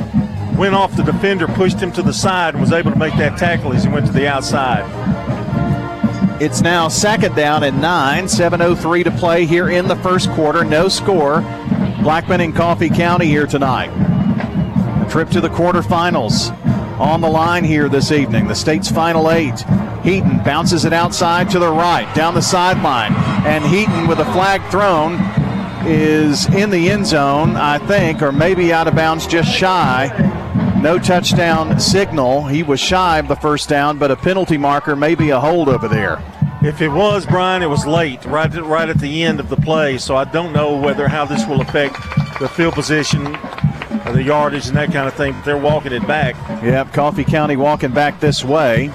went 0.57 0.75
off 0.75 0.97
the 0.97 1.03
defender, 1.03 1.47
pushed 1.47 1.79
him 1.79 1.93
to 1.93 2.03
the 2.03 2.15
side, 2.15 2.55
and 2.55 2.63
was 2.63 2.73
able 2.73 2.91
to 2.91 2.99
make 2.99 3.15
that 3.19 3.37
tackle 3.37 3.75
as 3.75 3.85
he 3.85 3.91
went 3.91 4.07
to 4.07 4.13
the 4.13 4.27
outside. 4.27 4.83
It's 6.41 6.63
now 6.63 6.89
second 6.89 7.37
down 7.37 7.65
and 7.65 7.83
nine, 7.83 8.25
7.03 8.25 9.05
to 9.05 9.11
play 9.11 9.45
here 9.45 9.69
in 9.69 9.89
the 9.89 9.97
first 9.97 10.31
quarter. 10.31 10.65
No 10.65 10.89
score. 10.89 11.43
Blackman 12.01 12.41
and 12.41 12.57
Coffee 12.57 12.89
County 12.89 13.27
here 13.27 13.47
tonight. 13.47 13.91
A 15.07 15.11
trip 15.11 15.29
to 15.33 15.43
the 15.43 15.51
quarterfinals 15.51 16.51
on 16.99 17.21
the 17.21 17.29
line 17.29 17.65
here 17.65 17.91
this 17.91 18.11
evening. 18.11 18.49
The 18.49 18.55
state's 18.55 18.91
final 18.91 19.31
eight. 19.31 19.63
Heaton 20.03 20.43
bounces 20.43 20.87
it 20.87 20.95
outside 20.95 21.51
to 21.51 21.59
the 21.59 21.71
right, 21.71 22.11
down 22.15 22.33
the 22.33 22.41
sideline. 22.41 23.34
And 23.45 23.65
Heaton, 23.65 24.07
with 24.07 24.19
a 24.19 24.25
flag 24.27 24.63
thrown, 24.71 25.19
is 25.87 26.47
in 26.55 26.71
the 26.71 26.91
end 26.91 27.07
zone, 27.07 27.57
I 27.57 27.79
think, 27.79 28.23
or 28.23 28.33
maybe 28.33 28.73
out 28.73 28.89
of 28.89 28.95
bounds 28.95 29.27
just 29.27 29.55
shy. 29.55 30.11
No 30.81 30.99
touchdown 30.99 31.79
signal. 31.79 32.45
He 32.47 32.63
was 32.63 32.81
shy 32.81 33.19
of 33.19 33.29
the 33.29 33.37
first 33.37 33.69
down, 33.69 33.99
but 33.99 34.11
a 34.11 34.17
penalty 34.17 34.57
marker, 34.57 34.97
maybe 34.97 35.31
a 35.31 35.41
hold 35.41 35.69
over 35.69 35.89
there. 35.89 36.23
If 36.63 36.81
it 36.81 36.89
was 36.89 37.27
Brian, 37.27 37.63
it 37.63 37.67
was 37.67 37.87
late, 37.87 38.25
right 38.25 38.53
at, 38.55 38.65
right 38.65 38.89
at 38.89 38.99
the 38.99 39.23
end 39.23 39.41
of 39.41 39.51
the 39.51 39.57
play. 39.57 39.99
So 39.99 40.17
I 40.17 40.25
don't 40.25 40.55
know 40.55 40.79
whether 40.79 41.07
how 41.07 41.27
this 41.27 41.47
will 41.47 41.61
affect 41.61 41.97
the 42.41 42.49
field 42.49 42.73
position, 42.73 43.25
the 44.13 44.23
yardage, 44.25 44.69
and 44.69 44.77
that 44.79 44.91
kind 44.91 45.07
of 45.07 45.13
thing. 45.13 45.35
But 45.35 45.45
they're 45.45 45.59
walking 45.59 45.93
it 45.93 46.07
back. 46.07 46.35
Yep, 46.63 46.95
Coffee 46.95 47.25
County 47.25 47.57
walking 47.57 47.93
back 47.93 48.21
this 48.21 48.43
way. 48.43 48.91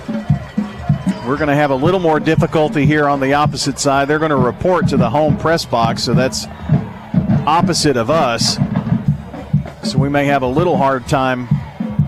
We're 1.30 1.38
going 1.38 1.50
to 1.50 1.54
have 1.54 1.70
a 1.70 1.76
little 1.76 2.00
more 2.00 2.20
difficulty 2.20 2.88
here 2.88 3.08
on 3.08 3.20
the 3.20 3.36
opposite 3.36 3.78
side. 3.78 4.08
They're 4.08 4.18
going 4.18 4.32
to 4.32 4.36
report 4.36 4.88
to 4.88 4.98
the 4.98 5.12
home 5.12 5.38
press 5.38 5.64
box, 5.64 6.04
so 6.04 6.16
that's 6.16 6.48
opposite 7.46 7.98
of 7.98 8.10
us. 8.10 8.58
So 9.84 10.00
we 10.00 10.10
may 10.10 10.26
have 10.26 10.42
a 10.42 10.48
little 10.48 10.76
hard 10.76 11.08
time, 11.08 11.48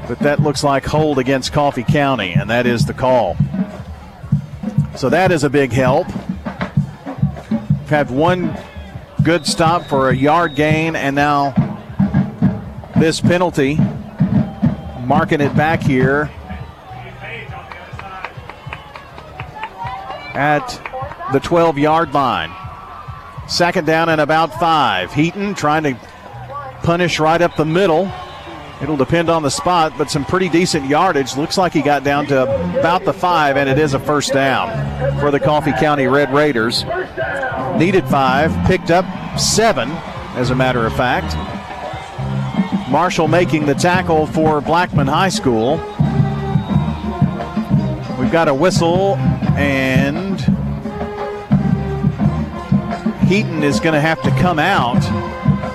but 0.08 0.18
that 0.22 0.40
looks 0.40 0.64
like 0.64 0.88
hold 0.88 1.20
against 1.20 1.54
Coffee 1.54 1.84
County, 1.84 2.34
and 2.34 2.50
that 2.50 2.66
is 2.66 2.88
the 2.88 2.96
call. 2.96 3.38
So 4.96 5.08
that 5.10 5.32
is 5.32 5.44
a 5.44 5.52
big 5.52 5.72
help. 5.72 6.08
We've 6.08 7.90
had 7.90 8.10
one 8.10 8.58
good 9.22 9.46
stop 9.46 9.86
for 9.86 10.10
a 10.10 10.16
yard 10.16 10.56
gain, 10.56 10.96
and 10.96 11.16
now 11.16 11.54
this 12.98 13.22
penalty, 13.22 13.76
marking 15.06 15.42
it 15.42 15.56
back 15.56 15.84
here 15.84 16.32
at 20.34 20.68
the 21.32 21.40
12 21.40 21.78
yard 21.78 22.14
line. 22.14 22.52
Second 23.48 23.86
down 23.86 24.10
and 24.10 24.22
about 24.22 24.54
five. 24.60 25.14
Heaton 25.14 25.56
trying 25.56 25.84
to 25.84 25.96
punish 26.84 27.20
right 27.20 27.42
up 27.42 27.56
the 27.56 27.66
middle. 27.66 28.12
It'll 28.82 28.98
depend 28.98 29.30
on 29.30 29.44
the 29.44 29.52
spot, 29.52 29.94
but 29.98 30.10
some 30.10 30.26
pretty 30.26 30.50
decent 30.50 30.88
yardage. 30.88 31.38
Looks 31.38 31.58
like 31.58 31.72
he 31.72 31.82
got 31.84 32.04
down 32.04 32.26
to 32.28 32.44
about 32.80 33.06
the 33.06 33.14
five, 33.14 33.56
and 33.56 33.70
it 33.70 33.78
is 33.78 33.94
a 33.94 34.00
first 34.00 34.34
down 34.34 35.20
for 35.20 35.30
the 35.30 35.40
Coffee 35.40 35.74
County 35.74 36.08
Red 36.08 36.34
Raiders. 36.34 36.84
Needed 37.78 38.08
five, 38.08 38.52
picked 38.66 38.90
up 38.90 39.06
seven, 39.40 39.92
as 40.36 40.50
a 40.50 40.56
matter 40.56 40.86
of 40.86 40.96
fact. 40.96 41.36
Marshall 42.90 43.28
making 43.28 43.68
the 43.68 43.76
tackle 43.76 44.26
for 44.28 44.62
Blackman 44.62 45.08
High 45.08 45.30
School. 45.30 45.78
Got 48.32 48.48
a 48.48 48.54
whistle, 48.54 49.18
and 49.58 50.40
Heaton 53.28 53.62
is 53.62 53.82
going 53.82 53.94
to 53.94 54.00
have 54.00 54.22
to 54.22 54.32
come 54.40 54.58
out. 54.58 55.02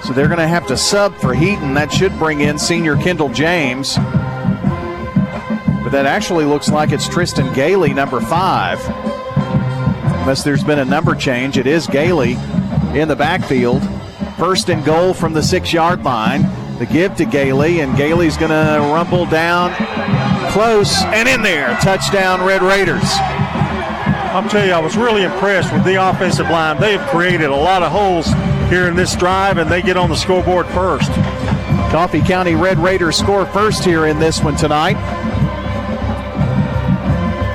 So 0.04 0.14
they're 0.14 0.26
going 0.26 0.38
to 0.38 0.48
have 0.48 0.66
to 0.68 0.76
sub 0.78 1.14
for 1.16 1.34
Heaton. 1.34 1.74
That 1.74 1.92
should 1.92 2.18
bring 2.18 2.40
in 2.40 2.58
senior 2.58 2.96
Kendall 2.96 3.28
James. 3.28 3.96
But 3.96 5.90
that 5.90 6.06
actually 6.06 6.46
looks 6.46 6.70
like 6.70 6.92
it's 6.92 7.06
Tristan 7.06 7.52
Gailey, 7.52 7.92
number 7.92 8.22
five. 8.22 8.80
Unless 10.20 10.42
there's 10.42 10.64
been 10.64 10.78
a 10.78 10.84
number 10.84 11.14
change, 11.14 11.58
it 11.58 11.66
is 11.66 11.86
Gailey 11.86 12.38
in 12.94 13.06
the 13.06 13.16
backfield. 13.16 13.82
First 14.38 14.70
and 14.70 14.82
goal 14.82 15.12
from 15.12 15.34
the 15.34 15.42
six 15.42 15.74
yard 15.74 16.02
line. 16.04 16.44
The 16.78 16.86
give 16.86 17.16
to 17.16 17.24
Gailey, 17.24 17.80
and 17.80 17.96
Gailey's 17.96 18.36
going 18.36 18.50
to 18.50 18.80
rumble 18.92 19.24
down 19.24 19.74
close 20.56 21.02
and 21.04 21.28
in 21.28 21.42
there. 21.42 21.76
Touchdown, 21.82 22.42
Red 22.42 22.62
Raiders. 22.62 23.04
I'll 24.32 24.48
tell 24.48 24.66
you, 24.66 24.72
I 24.72 24.78
was 24.78 24.96
really 24.96 25.22
impressed 25.22 25.72
with 25.72 25.84
the 25.84 25.94
offensive 25.94 26.48
line. 26.48 26.80
They 26.80 26.96
have 26.96 27.08
created 27.10 27.50
a 27.50 27.56
lot 27.56 27.82
of 27.82 27.92
holes 27.92 28.26
here 28.70 28.88
in 28.88 28.96
this 28.96 29.14
drive, 29.16 29.58
and 29.58 29.70
they 29.70 29.82
get 29.82 29.96
on 29.96 30.08
the 30.08 30.16
scoreboard 30.16 30.66
first. 30.68 31.10
Coffee 31.90 32.20
County 32.20 32.54
Red 32.54 32.78
Raiders 32.78 33.16
score 33.16 33.46
first 33.46 33.84
here 33.84 34.06
in 34.06 34.18
this 34.18 34.42
one 34.42 34.56
tonight. 34.56 34.96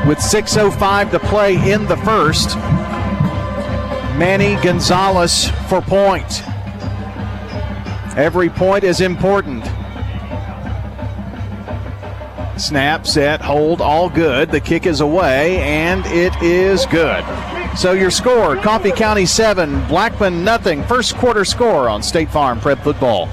With 0.07 0.17
6.05 0.17 1.11
to 1.11 1.19
play 1.19 1.71
in 1.71 1.87
the 1.87 1.97
first, 1.97 2.55
Manny 4.17 4.61
Gonzalez 4.63 5.49
for 5.69 5.81
point. 5.81 6.43
Every 8.17 8.49
point 8.49 8.83
is 8.83 8.99
important. 8.99 9.63
Snap, 12.59 13.07
set, 13.07 13.41
hold, 13.41 13.79
all 13.79 14.09
good. 14.09 14.51
The 14.51 14.59
kick 14.59 14.85
is 14.85 14.99
away, 14.99 15.61
and 15.61 16.05
it 16.07 16.35
is 16.41 16.85
good. 16.87 17.23
So 17.77 17.93
your 17.93 18.11
score, 18.11 18.57
Coffee 18.57 18.91
County 18.91 19.25
7, 19.25 19.87
Blackman 19.87 20.43
nothing. 20.43 20.83
First 20.83 21.15
quarter 21.15 21.45
score 21.45 21.87
on 21.87 22.03
State 22.03 22.29
Farm 22.29 22.59
Prep 22.59 22.79
Football. 22.79 23.29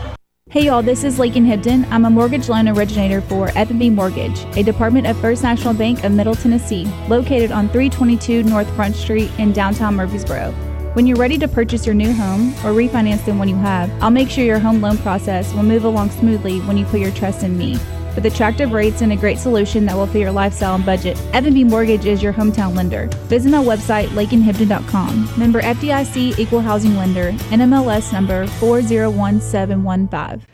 Hey 0.48 0.66
y'all, 0.66 0.82
this 0.82 1.04
is 1.04 1.18
Lakin 1.18 1.44
Hibden. 1.44 1.86
I'm 1.90 2.06
a 2.06 2.10
mortgage 2.10 2.48
loan 2.48 2.68
originator 2.68 3.20
for 3.20 3.50
F&B 3.54 3.90
Mortgage, 3.90 4.44
a 4.56 4.62
department 4.62 5.06
of 5.06 5.20
First 5.20 5.42
National 5.42 5.74
Bank 5.74 6.04
of 6.04 6.12
Middle 6.12 6.34
Tennessee, 6.34 6.86
located 7.08 7.52
on 7.52 7.68
322 7.68 8.44
North 8.44 8.74
Front 8.74 8.96
Street 8.96 9.30
in 9.38 9.52
downtown 9.52 9.96
Murfreesboro. 9.96 10.54
When 10.99 11.07
you're 11.07 11.16
ready 11.16 11.38
to 11.38 11.46
purchase 11.46 11.86
your 11.86 11.94
new 11.94 12.12
home 12.12 12.49
or 12.64 12.72
refinance 12.74 13.24
the 13.24 13.32
one 13.32 13.49
you 13.49 13.55
have, 13.55 13.88
I'll 14.03 14.11
make 14.11 14.28
sure 14.28 14.42
your 14.42 14.59
home 14.59 14.80
loan 14.80 14.99
process 14.99 15.55
will 15.55 15.62
move 15.62 15.84
along 15.84 16.11
smoothly 16.11 16.59
when 16.62 16.76
you 16.76 16.84
put 16.86 16.99
your 16.99 17.12
trust 17.12 17.44
in 17.44 17.57
me. 17.57 17.78
With 18.16 18.26
attractive 18.26 18.72
rates 18.72 19.01
and 19.01 19.12
a 19.12 19.16
great 19.16 19.38
solution 19.38 19.86
that 19.86 19.94
will 19.94 20.09
fit 20.09 20.18
your 20.18 20.32
lifestyle 20.32 20.74
and 20.74 20.84
budget, 20.84 21.16
F&B 21.34 21.62
Mortgage 21.62 22.05
is 22.05 22.20
your 22.20 22.32
hometown 22.32 22.74
lender. 22.74 23.07
Visit 23.28 23.51
my 23.51 23.62
website, 23.62 24.09
lakenhibden.com. 24.09 25.30
Member 25.38 25.62
FDIC 25.62 26.36
Equal 26.36 26.62
Housing 26.62 26.96
Lender, 26.96 27.30
NMLS 27.53 28.12
number 28.12 28.49
401715. 28.59 30.44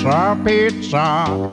Sir 0.00 0.40
Pizza. 0.46 1.52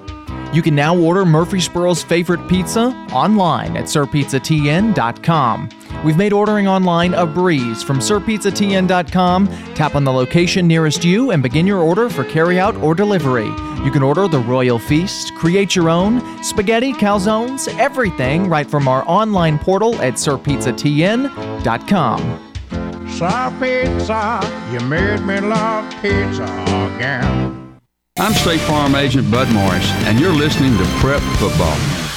You 0.54 0.62
can 0.62 0.76
now 0.76 0.96
order 0.96 1.26
Murfreesboro's 1.26 2.04
favorite 2.04 2.48
pizza 2.48 2.94
online 3.12 3.76
at 3.76 3.86
sirpizzatn.com. 3.86 5.70
We've 6.04 6.18
made 6.18 6.34
ordering 6.34 6.68
online 6.68 7.14
a 7.14 7.26
breeze 7.26 7.82
from 7.84 8.00
sirpizzatn.com. 8.00 9.47
Tap 9.76 9.95
on 9.95 10.04
the 10.04 10.12
location 10.12 10.68
nearest 10.68 11.04
you 11.04 11.32
and 11.32 11.41
begin 11.43 11.68
your 11.68 11.80
order 11.80 12.10
for 12.10 12.24
carryout 12.24 12.82
or 12.82 12.95
delivery. 12.95 13.50
You 13.84 13.91
can 13.91 14.02
order 14.04 14.28
the 14.28 14.39
Royal 14.39 14.80
Feast, 14.80 15.34
create 15.36 15.76
your 15.76 15.89
own, 15.89 16.22
spaghetti, 16.43 16.93
calzones, 16.93 17.68
everything 17.80 18.50
right 18.50 18.70
from 18.70 18.88
our 18.88 19.04
online 19.08 19.60
portal 19.60 19.95
at 20.02 20.14
sirpizzatn.com. 20.14 22.45
Sir 23.10 23.54
Pizza, 23.60 24.39
you 24.72 24.80
made 24.88 25.20
me 25.26 25.39
love 25.41 25.91
pizza 26.02 26.43
again. 26.95 27.78
I'm 28.18 28.34
State 28.34 28.62
Farm 28.62 28.95
Agent 28.95 29.30
Bud 29.32 29.52
Morris, 29.54 29.89
and 30.06 30.20
you're 30.20 30.34
listening 30.34 30.78
to 30.78 30.84
Prep 31.00 31.22
Football. 31.38 32.09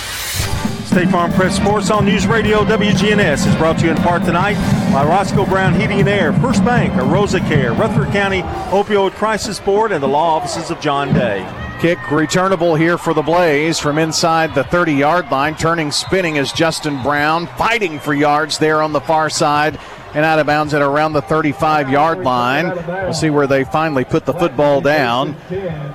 State 0.92 1.08
Farm 1.08 1.32
Prep 1.32 1.50
Sports 1.52 1.90
on 1.90 2.04
News 2.04 2.26
Radio 2.26 2.66
WGNS 2.66 3.46
is 3.48 3.56
brought 3.56 3.78
to 3.78 3.86
you 3.86 3.92
in 3.92 3.96
part 3.96 4.24
tonight 4.24 4.56
by 4.92 5.02
Roscoe 5.02 5.46
Brown 5.46 5.72
Heating 5.72 6.00
and 6.00 6.08
Air, 6.08 6.34
First 6.34 6.62
Bank, 6.66 6.94
Rosa 6.94 7.40
Care, 7.40 7.72
Rutherford 7.72 8.12
County 8.12 8.42
Opioid 8.42 9.12
Crisis 9.12 9.58
Board, 9.58 9.90
and 9.90 10.02
the 10.02 10.06
law 10.06 10.36
offices 10.36 10.70
of 10.70 10.78
John 10.80 11.14
Day. 11.14 11.50
Kick 11.80 12.10
returnable 12.10 12.74
here 12.74 12.98
for 12.98 13.14
the 13.14 13.22
Blaze 13.22 13.78
from 13.78 13.96
inside 13.96 14.54
the 14.54 14.64
30 14.64 14.92
yard 14.92 15.30
line. 15.30 15.56
Turning, 15.56 15.90
spinning 15.90 16.36
is 16.36 16.52
Justin 16.52 17.02
Brown, 17.02 17.46
fighting 17.56 17.98
for 17.98 18.12
yards 18.12 18.58
there 18.58 18.82
on 18.82 18.92
the 18.92 19.00
far 19.00 19.30
side 19.30 19.80
and 20.14 20.24
out 20.24 20.38
of 20.38 20.46
bounds 20.46 20.74
at 20.74 20.82
around 20.82 21.12
the 21.12 21.22
35 21.22 21.90
yard 21.90 22.18
line. 22.18 22.74
We'll 22.86 23.14
see 23.14 23.30
where 23.30 23.46
they 23.46 23.64
finally 23.64 24.04
put 24.04 24.24
the 24.24 24.34
football 24.34 24.80
down, 24.80 25.36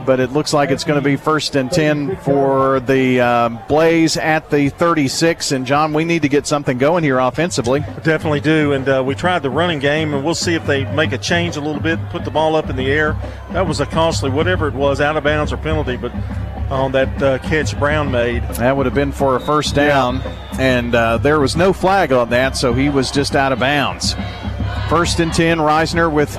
but 0.05 0.20
it 0.20 0.32
looks 0.32 0.53
like 0.53 0.72
it's 0.72 0.84
going 0.84 0.99
to 0.99 1.03
be 1.03 1.15
first 1.15 1.55
and 1.55 1.72
10 1.72 2.18
for 2.18 2.80
the 2.80 3.20
uh, 3.20 3.49
Blaze 3.68 4.18
at 4.18 4.49
the 4.49 4.70
36. 4.70 5.51
And 5.51 5.65
John, 5.65 5.93
we 5.93 6.05
need 6.05 6.24
to 6.24 6.30
get 6.30 6.47
something 6.47 6.78
going 6.78 7.03
here 7.03 7.20
offensively. 7.20 7.82
Definitely 8.03 8.41
do. 8.41 8.74
And 8.74 8.88
uh, 8.88 9.03
we 9.05 9.15
tried 9.15 9.39
the 9.39 9.49
running 9.49 9.80
game, 9.80 10.13
and 10.13 10.24
we'll 10.24 10.36
see 10.36 10.55
if 10.55 10.65
they 10.65 10.86
make 10.93 11.11
a 11.11 11.18
change 11.18 11.57
a 11.57 11.61
little 11.61 11.82
bit, 11.82 11.99
put 12.09 12.26
the 12.26 12.32
ball 12.32 12.55
up 12.55 12.70
in 12.70 12.76
the 12.76 12.91
air. 12.91 13.18
That 13.51 13.68
was 13.68 13.80
a 13.80 13.86
costly, 13.86 14.30
whatever 14.30 14.68
it 14.68 14.74
was, 14.74 15.01
out 15.01 15.18
of 15.18 15.24
bounds 15.24 15.53
or 15.53 15.57
penalty, 15.57 15.97
but 15.97 16.11
on 16.70 16.91
that 16.91 17.22
uh, 17.22 17.38
catch 17.39 17.78
Brown 17.78 18.11
made. 18.11 18.43
That 18.43 18.76
would 18.76 18.86
have 18.86 18.95
been 18.95 19.11
for 19.11 19.36
a 19.36 19.39
first 19.39 19.76
down, 19.76 20.18
yeah. 20.18 20.49
and 20.59 20.95
uh, 20.95 21.18
there 21.18 21.39
was 21.39 21.55
no 21.55 21.74
flag 21.74 22.11
on 22.11 22.30
that, 22.30 22.57
so 22.57 22.74
he 22.74 22.89
was 22.89 23.11
just 23.11 23.36
out 23.36 23.51
of 23.51 23.59
bounds. 23.59 24.15
First 24.89 25.20
and 25.20 25.34
10, 25.34 25.59
Reisner 25.59 26.11
with 26.11 26.36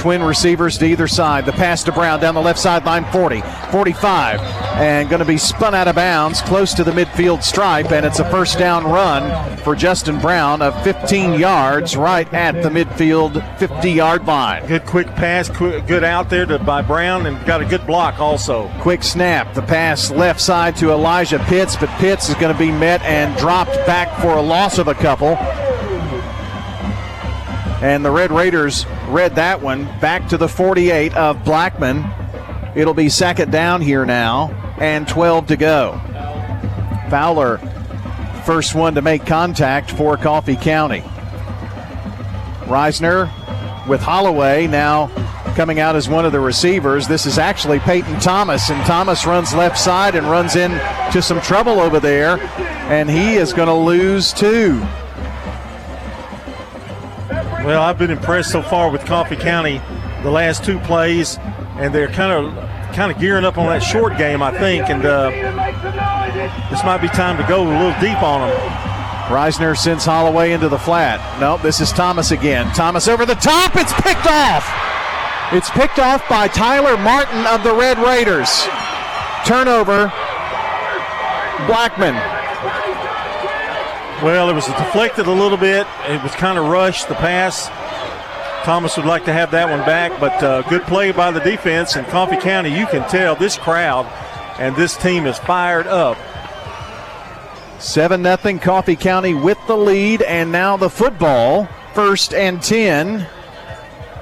twin 0.00 0.22
receivers 0.22 0.78
to 0.78 0.86
either 0.86 1.06
side. 1.06 1.44
The 1.44 1.52
pass 1.52 1.84
to 1.84 1.92
Brown 1.92 2.20
down 2.20 2.34
the 2.34 2.40
left 2.40 2.58
sideline 2.58 3.04
40, 3.12 3.42
45, 3.70 4.40
and 4.80 5.10
going 5.10 5.20
to 5.20 5.26
be 5.26 5.36
spun 5.36 5.74
out 5.74 5.88
of 5.88 5.94
bounds 5.94 6.40
close 6.40 6.72
to 6.74 6.84
the 6.84 6.90
midfield 6.90 7.42
stripe, 7.42 7.92
and 7.92 8.06
it's 8.06 8.18
a 8.18 8.30
first 8.30 8.58
down 8.58 8.84
run 8.84 9.58
for 9.58 9.76
Justin 9.76 10.18
Brown 10.18 10.62
of 10.62 10.82
15 10.84 11.38
yards 11.38 11.96
right 11.96 12.32
at 12.32 12.62
the 12.62 12.70
midfield 12.70 13.58
50 13.58 13.90
yard 13.90 14.26
line. 14.26 14.66
Good 14.66 14.86
quick 14.86 15.06
pass, 15.08 15.50
good 15.50 16.02
out 16.02 16.30
there 16.30 16.46
to, 16.46 16.58
by 16.58 16.80
Brown, 16.80 17.26
and 17.26 17.44
got 17.44 17.60
a 17.60 17.66
good 17.66 17.86
block 17.86 18.20
also. 18.20 18.72
Quick 18.80 19.02
snap, 19.02 19.52
the 19.52 19.62
pass 19.62 20.10
left 20.10 20.40
side 20.40 20.76
to 20.76 20.92
Elijah 20.92 21.40
Pitts, 21.40 21.76
but 21.76 21.90
Pitts 22.00 22.30
is 22.30 22.34
going 22.36 22.54
to 22.54 22.58
be 22.58 22.72
met 22.72 23.02
and 23.02 23.36
dropped 23.36 23.74
back 23.86 24.18
for 24.22 24.38
a 24.38 24.42
loss 24.42 24.78
of 24.78 24.88
a 24.88 24.94
couple. 24.94 25.36
And 27.82 28.02
the 28.02 28.10
Red 28.10 28.30
Raiders 28.30 28.86
read 29.10 29.34
that 29.36 29.60
one 29.60 29.84
back 30.00 30.28
to 30.28 30.36
the 30.36 30.48
48 30.48 31.14
of 31.14 31.44
Blackman. 31.44 32.04
It'll 32.74 32.94
be 32.94 33.08
second 33.08 33.50
down 33.50 33.82
here 33.82 34.06
now 34.06 34.50
and 34.78 35.06
12 35.06 35.48
to 35.48 35.56
go. 35.56 36.00
Fowler, 37.10 37.58
first 38.44 38.74
one 38.74 38.94
to 38.94 39.02
make 39.02 39.26
contact 39.26 39.90
for 39.90 40.16
Coffee 40.16 40.56
County. 40.56 41.02
Reisner 42.66 43.28
with 43.88 44.00
Holloway 44.00 44.66
now 44.68 45.08
coming 45.56 45.80
out 45.80 45.96
as 45.96 46.08
one 46.08 46.24
of 46.24 46.32
the 46.32 46.40
receivers. 46.40 47.08
This 47.08 47.26
is 47.26 47.36
actually 47.38 47.80
Peyton 47.80 48.20
Thomas, 48.20 48.70
and 48.70 48.84
Thomas 48.86 49.26
runs 49.26 49.52
left 49.52 49.76
side 49.76 50.14
and 50.14 50.26
runs 50.26 50.56
into 50.56 51.20
some 51.20 51.40
trouble 51.40 51.80
over 51.80 51.98
there, 51.98 52.38
and 52.88 53.10
he 53.10 53.34
is 53.34 53.52
going 53.52 53.68
to 53.68 53.74
lose 53.74 54.32
two. 54.32 54.80
Well, 57.70 57.82
I've 57.82 57.98
been 57.98 58.10
impressed 58.10 58.50
so 58.50 58.62
far 58.62 58.90
with 58.90 59.04
Coffee 59.04 59.36
County 59.36 59.80
the 60.24 60.30
last 60.32 60.64
two 60.64 60.80
plays, 60.80 61.38
and 61.78 61.94
they're 61.94 62.08
kind 62.08 62.32
of 62.32 62.52
kind 62.96 63.12
of 63.12 63.20
gearing 63.20 63.44
up 63.44 63.58
on 63.58 63.66
that 63.66 63.78
short 63.78 64.18
game, 64.18 64.42
I 64.42 64.50
think, 64.50 64.90
and 64.90 65.06
uh, 65.06 65.30
this 66.68 66.82
might 66.82 66.98
be 67.00 67.06
time 67.06 67.36
to 67.36 67.44
go 67.46 67.62
a 67.62 67.70
little 67.70 68.00
deep 68.00 68.20
on 68.24 68.48
them. 68.48 68.58
Reisner 69.30 69.76
sends 69.76 70.04
Holloway 70.04 70.50
into 70.50 70.68
the 70.68 70.80
flat. 70.80 71.20
No, 71.38 71.58
this 71.58 71.80
is 71.80 71.92
Thomas 71.92 72.32
again. 72.32 72.66
Thomas 72.74 73.06
over 73.06 73.24
the 73.24 73.36
top. 73.36 73.76
It's 73.76 73.92
picked 74.02 74.26
off. 74.26 74.66
It's 75.52 75.70
picked 75.70 76.00
off 76.00 76.28
by 76.28 76.48
Tyler 76.48 76.98
Martin 76.98 77.46
of 77.46 77.62
the 77.62 77.72
Red 77.72 77.98
Raiders. 77.98 78.66
Turnover. 79.46 80.12
Blackman 81.68 82.39
well, 84.22 84.50
it 84.50 84.54
was 84.54 84.66
deflected 84.66 85.26
a 85.26 85.32
little 85.32 85.58
bit. 85.58 85.86
It 86.08 86.22
was 86.22 86.32
kind 86.32 86.58
of 86.58 86.66
rushed, 86.66 87.08
the 87.08 87.14
pass. 87.14 87.68
Thomas 88.64 88.96
would 88.96 89.06
like 89.06 89.24
to 89.24 89.32
have 89.32 89.50
that 89.52 89.70
one 89.70 89.80
back, 89.86 90.18
but 90.20 90.42
uh, 90.42 90.62
good 90.62 90.82
play 90.82 91.12
by 91.12 91.30
the 91.30 91.40
defense. 91.40 91.96
And 91.96 92.06
Coffee 92.08 92.36
County, 92.36 92.78
you 92.78 92.86
can 92.86 93.08
tell 93.08 93.34
this 93.34 93.56
crowd 93.56 94.06
and 94.60 94.76
this 94.76 94.96
team 94.96 95.26
is 95.26 95.38
fired 95.38 95.86
up. 95.86 96.18
7 97.80 98.22
0 98.22 98.58
Coffee 98.58 98.94
County 98.94 99.32
with 99.32 99.58
the 99.66 99.76
lead, 99.76 100.20
and 100.22 100.52
now 100.52 100.76
the 100.76 100.90
football. 100.90 101.66
First 101.94 102.34
and 102.34 102.62
10 102.62 103.26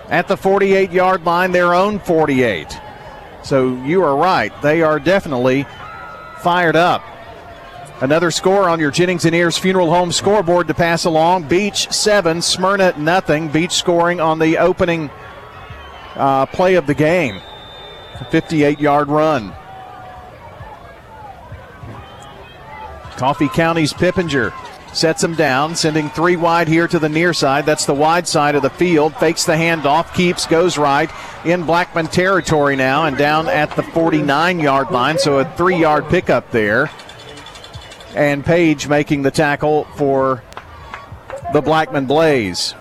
at 0.08 0.28
the 0.28 0.36
48 0.36 0.90
yard 0.90 1.24
line, 1.24 1.52
their 1.52 1.74
own 1.74 1.98
48. 1.98 2.78
So 3.42 3.74
you 3.84 4.02
are 4.02 4.16
right. 4.16 4.52
They 4.62 4.82
are 4.82 4.98
definitely 4.98 5.66
fired 6.38 6.76
up. 6.76 7.02
Another 8.00 8.30
score 8.30 8.68
on 8.68 8.78
your 8.78 8.92
Jennings 8.92 9.24
and 9.24 9.34
Ayers 9.34 9.58
Funeral 9.58 9.90
Home 9.90 10.12
scoreboard 10.12 10.68
to 10.68 10.74
pass 10.74 11.04
along. 11.04 11.48
Beech 11.48 11.90
seven, 11.90 12.40
Smyrna 12.40 12.96
nothing. 12.96 13.48
Beech 13.48 13.72
scoring 13.72 14.20
on 14.20 14.38
the 14.38 14.58
opening 14.58 15.10
uh, 16.14 16.46
play 16.46 16.76
of 16.76 16.86
the 16.86 16.94
game. 16.94 17.40
58 18.30 18.78
yard 18.78 19.08
run. 19.08 19.52
Coffee 23.16 23.48
County's 23.48 23.92
Pippinger 23.92 24.52
sets 24.94 25.22
him 25.22 25.34
down, 25.34 25.74
sending 25.74 26.08
three 26.10 26.36
wide 26.36 26.68
here 26.68 26.86
to 26.86 27.00
the 27.00 27.08
near 27.08 27.32
side. 27.32 27.66
That's 27.66 27.84
the 27.84 27.94
wide 27.94 28.28
side 28.28 28.54
of 28.54 28.62
the 28.62 28.70
field. 28.70 29.16
Fakes 29.16 29.44
the 29.44 29.54
handoff, 29.54 30.14
keeps, 30.14 30.46
goes 30.46 30.78
right 30.78 31.10
in 31.44 31.64
Blackman 31.64 32.06
territory 32.06 32.76
now, 32.76 33.06
and 33.06 33.18
down 33.18 33.48
at 33.48 33.74
the 33.74 33.82
49 33.82 34.60
yard 34.60 34.92
line. 34.92 35.18
So 35.18 35.40
a 35.40 35.44
three 35.56 35.78
yard 35.78 36.08
pickup 36.08 36.52
there 36.52 36.88
and 38.14 38.44
Page 38.44 38.88
making 38.88 39.22
the 39.22 39.30
tackle 39.30 39.84
for 39.96 40.42
the 41.52 41.60
Blackman 41.60 42.06
Blaze. 42.06 42.74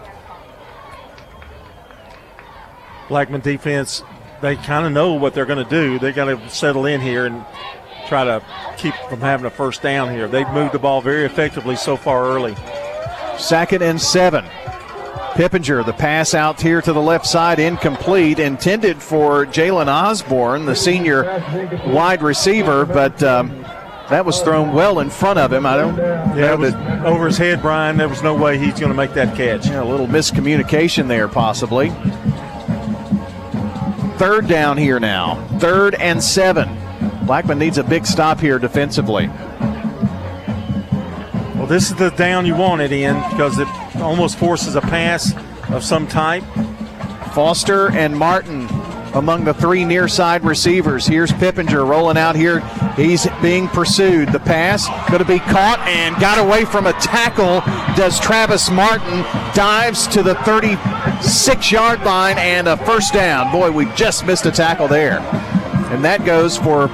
Blackman 3.10 3.42
defense 3.42 4.04
they 4.42 4.56
kind 4.56 4.86
of 4.86 4.92
know 4.92 5.14
what 5.14 5.34
they're 5.34 5.46
going 5.46 5.64
to 5.64 5.70
do. 5.70 6.00
They 6.00 6.12
got 6.12 6.26
to 6.26 6.50
settle 6.50 6.86
in 6.86 7.02
here 7.02 7.26
and 7.26 7.44
try 8.08 8.24
to 8.24 8.44
keep 8.78 8.94
from 9.10 9.20
having 9.20 9.46
a 9.46 9.50
first 9.50 9.82
down 9.82 10.12
here. 10.12 10.28
They've 10.28 10.50
moved 10.50 10.74
the 10.74 10.80
ball 10.80 11.02
very 11.02 11.26
effectively 11.26 11.76
so 11.76 11.98
far 11.98 12.26
early. 12.26 12.56
Second 13.38 13.82
and 13.82 14.02
seven. 14.02 14.46
Pippinger, 15.34 15.86
the 15.86 15.94
pass 15.94 16.34
out 16.34 16.60
here 16.60 16.82
to 16.82 16.94
the 16.94 17.02
left 17.02 17.28
side, 17.28 17.60
incomplete, 17.60 18.40
intended 18.40 18.98
for 18.98 19.46
Jalen 19.46 19.88
Osborne, 19.88 20.66
the 20.66 20.76
senior 20.76 21.24
wide 21.86 22.24
receiver, 22.24 22.86
but 22.88 23.22
um, 23.22 23.64
that 24.10 24.26
was 24.26 24.42
thrown 24.42 24.74
well 24.74 25.00
in 25.00 25.10
front 25.10 25.38
of 25.40 25.52
him. 25.52 25.66
I 25.66 25.78
don't 25.78 25.98
yeah, 25.98 26.54
it 26.54 26.60
was 26.60 26.74
over 27.06 27.26
his 27.26 27.38
head, 27.38 27.62
Brian. 27.62 27.98
There 27.98 28.08
was 28.08 28.24
no 28.24 28.36
way 28.36 28.58
he's 28.58 28.80
going 28.80 28.92
to 28.92 28.96
make 28.96 29.14
that 29.14 29.36
catch. 29.36 29.68
Yeah, 29.68 29.84
a 29.84 29.86
little 29.86 30.08
miscommunication 30.08 31.08
there, 31.08 31.28
possibly. 31.28 31.90
Third 34.18 34.48
down 34.48 34.78
here 34.78 35.00
now. 35.00 35.36
Third 35.60 35.96
and 35.96 36.24
seven. 36.24 36.70
Blackman 37.26 37.60
needs 37.60 37.78
a 37.78 37.84
big 37.84 38.06
stop 38.06 38.40
here 38.40 38.58
defensively. 38.58 39.28
Well, 41.56 41.68
this 41.68 41.92
is 41.92 41.98
the 41.98 42.10
down 42.12 42.46
you 42.46 42.56
want 42.56 42.82
it 42.82 42.92
in 42.92 43.16
because 43.30 43.60
it 43.60 43.68
almost 43.98 44.38
forces 44.38 44.76
a 44.76 44.82
pass 44.82 45.34
of 45.70 45.84
some 45.84 46.08
type. 46.08 46.44
Foster 47.34 47.92
and 47.92 48.18
Martin 48.18 48.68
among 49.18 49.44
the 49.44 49.54
three 49.54 49.84
near 49.84 50.08
side 50.08 50.44
receivers. 50.44 51.08
Here's 51.08 51.32
Pippinger 51.32 51.88
rolling 51.88 52.18
out 52.18 52.36
here. 52.36 52.60
He's 52.96 53.28
being 53.42 53.68
pursued. 53.68 54.30
The 54.30 54.40
pass 54.40 54.88
going 55.10 55.20
to 55.20 55.26
be 55.26 55.40
caught 55.40 55.80
and 55.88 56.16
got 56.22 56.38
away 56.38 56.66
from 56.66 56.86
a 56.86 56.94
tackle. 56.94 57.62
Does 57.96 58.20
Travis 58.20 58.70
Martin 58.70 59.24
dives 59.54 60.08
to 60.08 60.22
the 60.24 60.36
36 60.44 61.72
yard 61.72 62.02
line 62.04 62.38
and 62.38 62.68
a 62.68 62.78
first 62.78 63.14
down. 63.14 63.52
Boy, 63.52 63.72
we 63.72 63.86
just 63.94 64.26
missed 64.26 64.46
a 64.46 64.52
tackle 64.52 64.88
there. 64.88 65.20
And 65.92 66.06
that 66.06 66.26
goes 66.26 66.58
for 66.58 66.88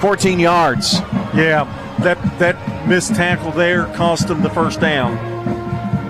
14 0.00 0.38
yards. 0.38 0.94
Yeah, 1.34 1.64
that 2.00 2.38
that 2.38 2.88
missed 2.88 3.14
tackle 3.14 3.52
there 3.52 3.86
cost 3.94 4.28
them 4.28 4.42
the 4.42 4.50
first 4.50 4.80
down. 4.80 5.33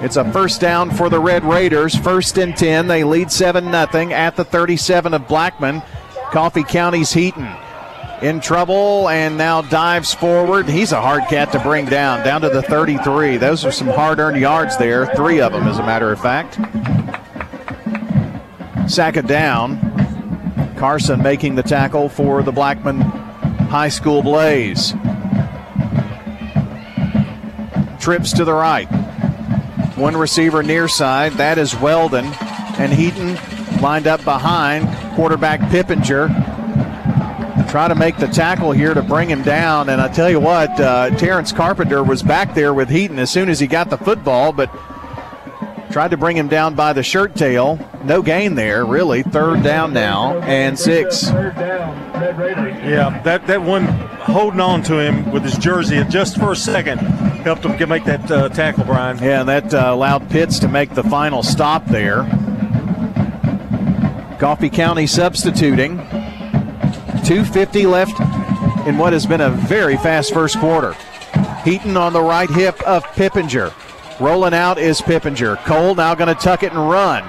It's 0.05 0.17
a 0.17 0.33
first 0.33 0.61
down 0.61 0.91
for 0.91 1.09
the 1.09 1.19
Red 1.19 1.45
Raiders. 1.45 1.97
First 1.97 2.37
and 2.37 2.55
10. 2.55 2.89
They 2.89 3.05
lead 3.05 3.33
7 3.33 3.65
0 3.65 4.13
at 4.13 4.37
the 4.37 4.45
37 4.45 5.15
of 5.15 5.27
Blackman. 5.27 5.81
Coffee 6.31 6.63
County's 6.63 7.11
Heaton 7.11 7.49
in 8.21 8.39
trouble 8.39 9.09
and 9.09 9.39
now 9.39 9.63
dives 9.63 10.13
forward. 10.13 10.69
He's 10.69 10.93
a 10.93 11.01
hard 11.01 11.23
cat 11.31 11.53
to 11.53 11.59
bring 11.59 11.87
down, 11.87 12.23
down 12.23 12.43
to 12.43 12.51
the 12.51 12.61
33. 12.61 13.39
Those 13.39 13.65
are 13.65 13.73
some 13.73 13.87
hard 13.87 14.19
earned 14.19 14.39
yards 14.39 14.77
there, 14.77 15.07
three 15.17 15.41
of 15.41 15.53
them, 15.53 15.67
as 15.67 15.79
a 15.79 15.83
matter 15.83 16.13
of 16.13 16.21
fact. 16.21 16.57
Sack 18.91 19.17
it 19.17 19.27
down. 19.27 19.79
Carson 20.77 21.23
making 21.23 21.55
the 21.55 21.63
tackle 21.63 22.11
for 22.11 22.43
the 22.43 22.53
Blackman 22.53 23.01
High 23.01 23.89
School 23.89 24.23
Blaze. 24.23 24.93
Trips 27.99 28.35
to 28.35 28.45
the 28.45 28.53
right. 28.53 29.04
One 29.97 30.17
receiver 30.17 30.63
near 30.65 30.89
side. 30.89 31.35
That 31.35 31.57
is 31.57 31.77
Weldon. 31.77 32.25
And 32.79 32.93
Heaton 32.93 33.39
lined 33.81 34.09
up 34.09 34.25
behind 34.25 34.89
quarterback 35.15 35.61
Pippinger. 35.71 36.29
Try 37.71 37.87
to 37.87 37.95
make 37.95 38.17
the 38.17 38.27
tackle 38.27 38.73
here 38.73 38.93
to 38.93 39.03
bring 39.03 39.31
him 39.31 39.43
down. 39.43 39.89
And 39.89 40.01
I 40.01 40.09
tell 40.09 40.29
you 40.29 40.41
what, 40.41 40.81
uh, 40.81 41.11
Terrence 41.11 41.53
Carpenter 41.53 42.03
was 42.03 42.25
back 42.25 42.55
there 42.55 42.75
with 42.75 42.89
Heaton 42.89 43.21
as 43.21 43.31
soon 43.31 43.49
as 43.49 43.61
he 43.61 43.69
got 43.69 43.89
the 43.89 43.99
football, 43.99 44.53
but 44.53 44.69
tried 45.93 46.11
to 46.11 46.17
bring 46.17 46.37
him 46.37 46.49
down 46.49 46.75
by 46.75 46.93
the 46.93 47.05
shirt 47.05 47.37
tail. 47.37 47.79
No 48.03 48.21
gain 48.21 48.57
there, 48.57 48.85
really. 48.85 49.23
Third 49.23 49.63
down 49.63 49.93
now 49.93 50.41
and 50.41 50.77
six. 50.77 51.29
Yeah, 51.29 53.21
that, 53.25 53.47
that 53.47 53.63
one 53.63 53.85
holding 53.85 54.61
on 54.61 54.83
to 54.85 54.99
him 54.99 55.31
with 55.31 55.45
his 55.45 55.57
jersey 55.57 56.03
just 56.11 56.37
for 56.37 56.51
a 56.51 56.57
second 56.57 56.99
helped 57.45 57.65
him 57.65 57.77
get, 57.77 57.89
make 57.89 58.05
that 58.05 58.31
uh, 58.31 58.49
tackle, 58.49 58.85
Brian. 58.85 59.19
Yeah, 59.19 59.43
that 59.45 59.73
uh, 59.73 59.93
allowed 59.93 60.29
Pitts 60.31 60.59
to 60.61 60.69
make 60.69 60.95
the 60.95 61.03
final 61.05 61.43
stop 61.43 61.85
there. 61.87 62.23
Coffee 64.41 64.71
County 64.71 65.07
substituting. 65.07 65.99
250 67.25 67.87
left 67.87 68.19
in 68.87 68.99
what 68.99 69.13
has 69.13 69.27
been 69.27 69.41
a 69.41 69.51
very 69.51 69.97
fast 69.99 70.33
first 70.33 70.59
quarter. 70.59 70.95
Heaton 71.65 71.97
on 71.97 72.13
the 72.13 72.23
right 72.23 72.51
hip 72.51 72.81
of 72.83 73.05
Pippinger. 73.15 73.73
Rolling 74.21 74.55
out 74.55 74.79
is 74.79 75.01
Pippinger. 75.01 75.57
Cole 75.65 75.95
now 75.95 76.15
going 76.15 76.35
to 76.35 76.41
tuck 76.41 76.63
it 76.63 76.73
and 76.73 76.91
run. 76.91 77.25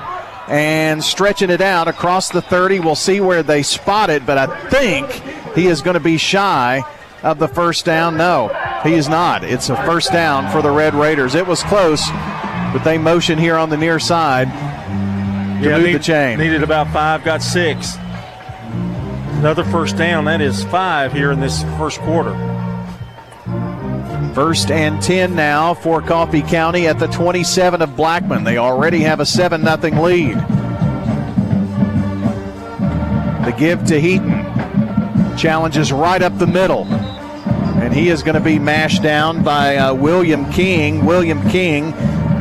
And 0.47 1.03
stretching 1.03 1.49
it 1.49 1.61
out 1.61 1.87
across 1.87 2.29
the 2.29 2.41
30. 2.41 2.79
We'll 2.79 2.95
see 2.95 3.19
where 3.19 3.43
they 3.43 3.63
spot 3.63 4.09
it, 4.09 4.25
but 4.25 4.37
I 4.37 4.69
think 4.69 5.09
he 5.55 5.67
is 5.67 5.81
going 5.81 5.95
to 5.95 5.99
be 5.99 6.17
shy 6.17 6.83
of 7.23 7.39
the 7.39 7.47
first 7.47 7.85
down. 7.85 8.17
No, 8.17 8.49
he 8.85 8.93
is 8.93 9.09
not. 9.09 9.43
It's 9.43 9.69
a 9.69 9.75
first 9.85 10.11
down 10.11 10.51
for 10.51 10.61
the 10.61 10.71
Red 10.71 10.93
Raiders. 10.93 11.35
It 11.35 11.45
was 11.45 11.63
close, 11.63 12.07
but 12.09 12.83
they 12.83 12.97
motion 12.97 13.37
here 13.37 13.55
on 13.55 13.69
the 13.69 13.77
near 13.77 13.99
side 13.99 14.47
to 14.47 15.69
yeah, 15.69 15.77
move 15.77 15.85
need, 15.85 15.95
the 15.95 15.99
chain. 15.99 16.37
Needed 16.37 16.63
about 16.63 16.91
five, 16.91 17.23
got 17.23 17.41
six. 17.41 17.95
Another 19.39 19.63
first 19.65 19.97
down. 19.97 20.25
That 20.25 20.41
is 20.41 20.63
five 20.65 21.13
here 21.13 21.31
in 21.31 21.39
this 21.39 21.63
first 21.77 21.99
quarter. 22.01 22.33
First 24.33 24.69
and 24.69 25.01
10 25.01 25.33
now 25.33 25.73
for 25.73 26.01
Coffee 26.01 26.41
County 26.41 26.87
at 26.87 26.99
the 26.99 27.07
27 27.07 27.81
of 27.81 27.95
Blackman. 27.95 28.43
They 28.43 28.57
already 28.57 28.99
have 29.01 29.19
a 29.19 29.25
7 29.25 29.63
0 29.63 29.77
lead. 30.01 30.35
The 33.45 33.55
give 33.57 33.85
to 33.85 33.99
Heaton. 34.01 34.43
Challenges 35.37 35.91
right 35.91 36.21
up 36.21 36.37
the 36.37 36.47
middle. 36.47 36.85
And 37.85 37.93
he 37.93 38.09
is 38.09 38.23
going 38.23 38.33
to 38.33 38.41
be 38.41 38.57
mashed 38.57 39.03
down 39.03 39.43
by 39.43 39.77
uh, 39.77 39.93
William 39.93 40.51
King. 40.51 41.05
William 41.05 41.47
King, 41.51 41.93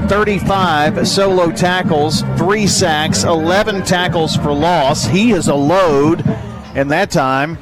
35 0.09 1.07
solo 1.07 1.51
tackles, 1.51 2.23
three 2.39 2.67
sacks, 2.67 3.25
11 3.25 3.85
tackles 3.85 4.37
for 4.37 4.55
loss. 4.55 5.05
He 5.05 5.33
is 5.33 5.49
a 5.49 5.55
load, 5.55 6.27
and 6.75 6.91
that 6.91 7.11
time 7.11 7.59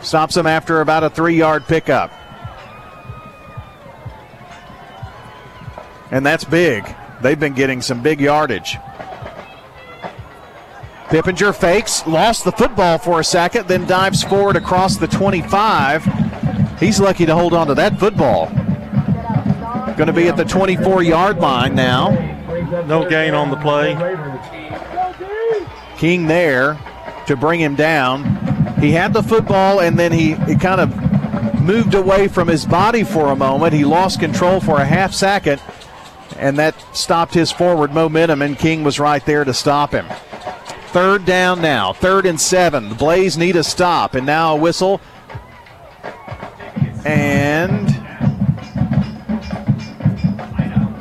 stops 0.00 0.34
him 0.34 0.46
after 0.46 0.80
about 0.80 1.04
a 1.04 1.10
three 1.10 1.36
yard 1.36 1.66
pickup. 1.66 2.10
And 6.10 6.24
that's 6.24 6.44
big. 6.44 6.82
They've 7.20 7.38
been 7.38 7.52
getting 7.52 7.82
some 7.82 8.02
big 8.02 8.22
yardage. 8.22 8.78
Pippinger 11.12 11.54
fakes, 11.54 12.06
lost 12.06 12.42
the 12.42 12.52
football 12.52 12.96
for 12.96 13.20
a 13.20 13.24
second, 13.24 13.68
then 13.68 13.86
dives 13.86 14.22
forward 14.22 14.56
across 14.56 14.96
the 14.96 15.06
25. 15.06 16.06
He's 16.80 16.98
lucky 16.98 17.26
to 17.26 17.34
hold 17.34 17.52
on 17.52 17.66
to 17.66 17.74
that 17.74 17.98
football. 17.98 18.46
Going 19.96 20.06
to 20.06 20.14
be 20.14 20.28
at 20.28 20.38
the 20.38 20.44
24 20.46 21.02
yard 21.02 21.36
line 21.36 21.74
now. 21.74 22.12
No 22.86 23.06
gain 23.06 23.34
on 23.34 23.50
the 23.50 23.58
play. 23.58 23.94
King 25.98 26.28
there 26.28 26.78
to 27.26 27.36
bring 27.36 27.60
him 27.60 27.74
down. 27.74 28.24
He 28.80 28.92
had 28.92 29.12
the 29.12 29.22
football 29.22 29.80
and 29.80 29.98
then 29.98 30.12
he, 30.12 30.32
he 30.46 30.56
kind 30.56 30.80
of 30.80 31.60
moved 31.60 31.92
away 31.92 32.26
from 32.26 32.48
his 32.48 32.64
body 32.64 33.04
for 33.04 33.32
a 33.32 33.36
moment. 33.36 33.74
He 33.74 33.84
lost 33.84 34.18
control 34.18 34.60
for 34.60 34.80
a 34.80 34.86
half 34.86 35.12
second, 35.12 35.60
and 36.38 36.58
that 36.58 36.74
stopped 36.96 37.34
his 37.34 37.52
forward 37.52 37.92
momentum, 37.92 38.40
and 38.40 38.58
King 38.58 38.82
was 38.82 38.98
right 38.98 39.24
there 39.26 39.44
to 39.44 39.52
stop 39.52 39.92
him. 39.92 40.06
Third 40.92 41.24
down 41.24 41.62
now, 41.62 41.94
third 41.94 42.26
and 42.26 42.38
seven. 42.38 42.90
The 42.90 42.94
Blaze 42.94 43.38
need 43.38 43.56
a 43.56 43.64
stop, 43.64 44.14
and 44.14 44.26
now 44.26 44.54
a 44.54 44.58
whistle. 44.58 45.00
And 47.06 47.88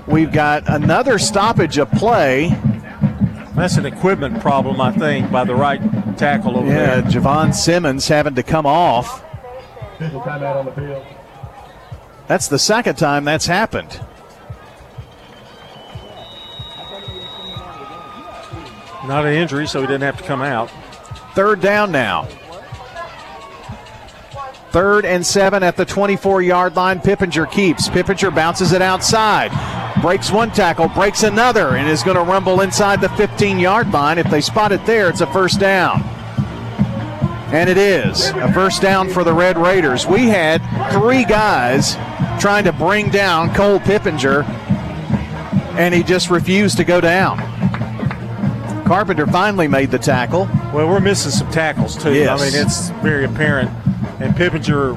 we've 0.07 0.31
got 0.31 0.63
another 0.67 1.19
stoppage 1.19 1.77
of 1.77 1.91
play. 1.91 2.57
That's 3.53 3.75
an 3.75 3.85
equipment 3.85 4.39
problem, 4.39 4.79
I 4.79 4.93
think, 4.93 5.29
by 5.29 5.43
the 5.43 5.55
right 5.55 5.81
tackle 6.17 6.57
over 6.57 6.67
yeah, 6.67 7.01
there. 7.01 7.03
Yeah, 7.03 7.11
Javon 7.11 7.53
Simmons 7.53 8.07
having 8.07 8.35
to 8.35 8.43
come 8.43 8.65
off. 8.65 9.23
That's 12.27 12.47
the 12.47 12.59
second 12.59 12.95
time 12.95 13.25
that's 13.25 13.45
happened. 13.45 13.99
Not 19.05 19.25
an 19.25 19.33
injury, 19.33 19.67
so 19.67 19.81
he 19.81 19.87
didn't 19.87 20.03
have 20.03 20.17
to 20.17 20.23
come 20.23 20.41
out. 20.41 20.69
Third 21.33 21.61
down 21.61 21.91
now. 21.91 22.27
Third 24.71 25.03
and 25.03 25.25
seven 25.25 25.63
at 25.63 25.75
the 25.75 25.85
24 25.85 26.41
yard 26.41 26.75
line. 26.75 26.99
Pippinger 26.99 27.49
keeps. 27.51 27.89
Pippinger 27.89 28.33
bounces 28.33 28.71
it 28.71 28.81
outside. 28.81 29.51
Breaks 30.01 30.31
one 30.31 30.51
tackle, 30.51 30.87
breaks 30.87 31.23
another, 31.23 31.75
and 31.75 31.89
is 31.89 32.03
going 32.03 32.15
to 32.15 32.23
rumble 32.23 32.61
inside 32.61 33.01
the 33.01 33.09
15 33.09 33.59
yard 33.59 33.91
line. 33.91 34.17
If 34.17 34.29
they 34.29 34.39
spot 34.39 34.71
it 34.71 34.85
there, 34.85 35.09
it's 35.09 35.19
a 35.21 35.27
first 35.27 35.59
down. 35.59 36.01
And 37.51 37.69
it 37.69 37.77
is 37.77 38.29
a 38.29 38.51
first 38.53 38.81
down 38.81 39.09
for 39.09 39.25
the 39.25 39.33
Red 39.33 39.57
Raiders. 39.57 40.07
We 40.07 40.27
had 40.27 40.61
three 40.93 41.25
guys 41.25 41.95
trying 42.39 42.63
to 42.63 42.71
bring 42.71 43.09
down 43.09 43.53
Cole 43.53 43.79
Pippinger, 43.79 44.43
and 45.77 45.93
he 45.93 46.01
just 46.01 46.29
refused 46.29 46.77
to 46.77 46.85
go 46.85 47.01
down. 47.01 47.60
Carpenter 48.91 49.25
finally 49.25 49.69
made 49.69 49.89
the 49.89 49.97
tackle. 49.97 50.49
Well, 50.73 50.85
we're 50.89 50.99
missing 50.99 51.31
some 51.31 51.49
tackles 51.49 51.95
too. 51.95 52.13
Yes. 52.13 52.41
I 52.41 52.43
mean, 52.43 52.61
it's 52.61 52.89
very 53.01 53.23
apparent. 53.23 53.69
And 54.19 54.35
Pippinger 54.35 54.95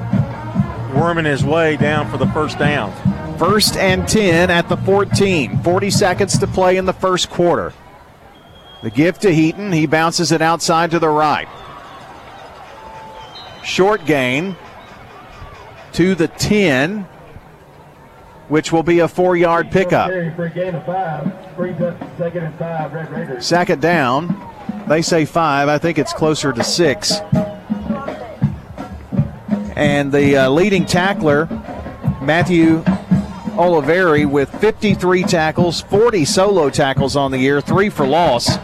worming 0.93 1.23
his 1.23 1.45
way 1.45 1.77
down 1.77 2.11
for 2.11 2.17
the 2.17 2.27
first 2.27 2.59
down. 2.59 2.91
First 3.37 3.77
and 3.77 4.05
10 4.05 4.51
at 4.51 4.67
the 4.67 4.75
14. 4.75 5.63
40 5.63 5.89
seconds 5.91 6.37
to 6.39 6.45
play 6.45 6.75
in 6.75 6.83
the 6.83 6.91
first 6.91 7.29
quarter. 7.29 7.71
The 8.83 8.89
gift 8.89 9.21
to 9.21 9.33
Heaton. 9.33 9.71
He 9.71 9.85
bounces 9.85 10.33
it 10.33 10.41
outside 10.41 10.91
to 10.91 10.99
the 10.99 11.07
right. 11.07 11.47
Short 13.63 14.05
gain 14.05 14.57
to 15.93 16.15
the 16.15 16.27
10, 16.27 17.07
which 18.47 18.71
will 18.71 18.83
be 18.83 18.99
a 18.99 19.07
four 19.07 19.35
yard 19.35 19.71
pickup. 19.71 20.09
Second 23.41 23.81
down. 23.81 24.51
They 24.87 25.01
say 25.01 25.25
five. 25.25 25.67
I 25.67 25.77
think 25.77 25.97
it's 25.97 26.13
closer 26.13 26.53
to 26.53 26.63
six. 26.63 27.13
And 29.75 30.11
the 30.11 30.37
uh, 30.37 30.49
leading 30.49 30.85
tackler, 30.85 31.47
Matthew 32.21 32.83
Oliveri, 33.55 34.29
with 34.29 34.49
53 34.61 35.23
tackles, 35.23 35.81
40 35.81 36.23
solo 36.25 36.69
tackles 36.69 37.15
on 37.15 37.31
the 37.31 37.39
year, 37.39 37.61
three 37.61 37.89
for 37.89 38.05
loss, 38.05 38.57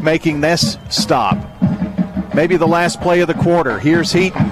making 0.00 0.40
this 0.40 0.78
stop. 0.88 1.36
Maybe 2.34 2.56
the 2.56 2.66
last 2.66 3.00
play 3.00 3.20
of 3.20 3.28
the 3.28 3.34
quarter. 3.34 3.78
Here's 3.78 4.12
Heaton. 4.12 4.50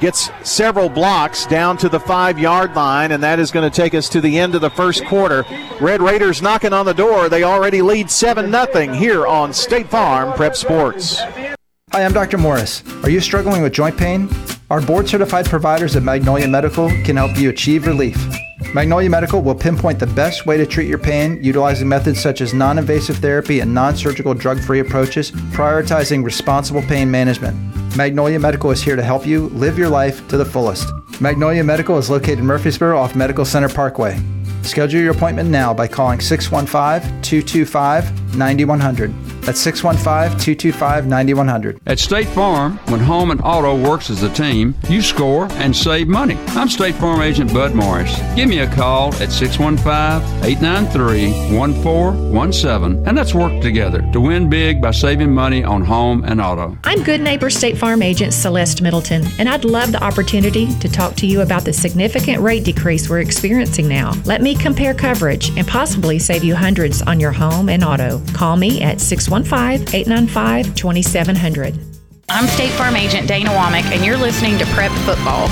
Gets 0.00 0.30
several 0.42 0.88
blocks 0.88 1.44
down 1.44 1.76
to 1.76 1.90
the 1.90 2.00
five 2.00 2.38
yard 2.38 2.74
line, 2.74 3.12
and 3.12 3.22
that 3.22 3.38
is 3.38 3.50
going 3.50 3.70
to 3.70 3.74
take 3.74 3.94
us 3.94 4.08
to 4.08 4.22
the 4.22 4.38
end 4.38 4.54
of 4.54 4.62
the 4.62 4.70
first 4.70 5.04
quarter. 5.04 5.44
Red 5.78 6.00
Raiders 6.00 6.40
knocking 6.40 6.72
on 6.72 6.86
the 6.86 6.94
door. 6.94 7.28
They 7.28 7.44
already 7.44 7.82
lead 7.82 8.10
7 8.10 8.50
0 8.50 8.94
here 8.94 9.26
on 9.26 9.52
State 9.52 9.90
Farm 9.90 10.32
Prep 10.32 10.56
Sports. 10.56 11.18
Hi, 11.18 11.56
I'm 11.92 12.14
Dr. 12.14 12.38
Morris. 12.38 12.82
Are 13.02 13.10
you 13.10 13.20
struggling 13.20 13.60
with 13.60 13.74
joint 13.74 13.98
pain? 13.98 14.30
Our 14.70 14.80
board 14.80 15.06
certified 15.06 15.44
providers 15.44 15.96
at 15.96 16.02
Magnolia 16.02 16.48
Medical 16.48 16.88
can 17.04 17.16
help 17.16 17.36
you 17.36 17.50
achieve 17.50 17.86
relief. 17.86 18.16
Magnolia 18.72 19.10
Medical 19.10 19.42
will 19.42 19.54
pinpoint 19.54 19.98
the 19.98 20.06
best 20.06 20.46
way 20.46 20.56
to 20.56 20.64
treat 20.64 20.88
your 20.88 20.98
pain 20.98 21.42
utilizing 21.44 21.88
methods 21.88 22.22
such 22.22 22.40
as 22.40 22.54
non 22.54 22.78
invasive 22.78 23.18
therapy 23.18 23.60
and 23.60 23.74
non 23.74 23.96
surgical 23.96 24.32
drug 24.32 24.60
free 24.60 24.80
approaches, 24.80 25.30
prioritizing 25.30 26.24
responsible 26.24 26.80
pain 26.80 27.10
management. 27.10 27.69
Magnolia 27.96 28.38
Medical 28.38 28.70
is 28.70 28.80
here 28.80 28.96
to 28.96 29.02
help 29.02 29.26
you 29.26 29.48
live 29.48 29.76
your 29.76 29.88
life 29.88 30.26
to 30.28 30.36
the 30.36 30.44
fullest. 30.44 30.90
Magnolia 31.20 31.64
Medical 31.64 31.98
is 31.98 32.08
located 32.08 32.38
in 32.38 32.46
Murfreesboro 32.46 32.96
off 32.96 33.16
Medical 33.16 33.44
Center 33.44 33.68
Parkway. 33.68 34.18
Schedule 34.62 35.00
your 35.00 35.12
appointment 35.12 35.50
now 35.50 35.74
by 35.74 35.88
calling 35.88 36.20
615 36.20 37.20
225 37.22 38.19
9100. 38.36 39.12
That's 39.42 39.60
615 39.60 40.38
225 40.38 41.06
9100. 41.06 41.80
At 41.86 41.98
State 41.98 42.28
Farm, 42.28 42.78
when 42.88 43.00
home 43.00 43.30
and 43.30 43.40
auto 43.42 43.76
works 43.76 44.10
as 44.10 44.22
a 44.22 44.30
team, 44.32 44.74
you 44.88 45.00
score 45.02 45.48
and 45.52 45.74
save 45.74 46.08
money. 46.08 46.36
I'm 46.48 46.68
State 46.68 46.94
Farm 46.96 47.22
Agent 47.22 47.52
Bud 47.52 47.74
Morris. 47.74 48.16
Give 48.36 48.48
me 48.48 48.60
a 48.60 48.72
call 48.74 49.14
at 49.14 49.32
615 49.32 50.44
893 50.44 51.56
1417 51.56 53.06
and 53.06 53.16
let's 53.16 53.34
work 53.34 53.60
together 53.62 54.02
to 54.12 54.20
win 54.20 54.48
big 54.48 54.80
by 54.80 54.90
saving 54.90 55.32
money 55.32 55.64
on 55.64 55.84
home 55.84 56.24
and 56.24 56.40
auto. 56.40 56.76
I'm 56.84 57.02
Good 57.02 57.20
Neighbor 57.20 57.50
State 57.50 57.78
Farm 57.78 58.02
Agent 58.02 58.32
Celeste 58.32 58.82
Middleton, 58.82 59.24
and 59.38 59.48
I'd 59.48 59.64
love 59.64 59.92
the 59.92 60.02
opportunity 60.02 60.66
to 60.78 60.88
talk 60.88 61.14
to 61.16 61.26
you 61.26 61.40
about 61.40 61.64
the 61.64 61.72
significant 61.72 62.40
rate 62.40 62.64
decrease 62.64 63.08
we're 63.08 63.20
experiencing 63.20 63.88
now. 63.88 64.12
Let 64.24 64.42
me 64.42 64.54
compare 64.54 64.94
coverage 64.94 65.50
and 65.56 65.66
possibly 65.66 66.18
save 66.18 66.44
you 66.44 66.54
hundreds 66.54 67.02
on 67.02 67.18
your 67.18 67.32
home 67.32 67.68
and 67.68 67.82
auto. 67.82 68.19
Call 68.34 68.56
me 68.56 68.82
at 68.82 69.00
615 69.00 69.94
895 69.94 70.74
2700. 70.74 71.78
I'm 72.28 72.46
State 72.46 72.70
Farm 72.70 72.96
Agent 72.96 73.26
Dana 73.26 73.50
Womack, 73.50 73.84
and 73.92 74.04
you're 74.04 74.16
listening 74.16 74.56
to 74.58 74.66
Prep 74.66 74.92
Football. 75.06 75.48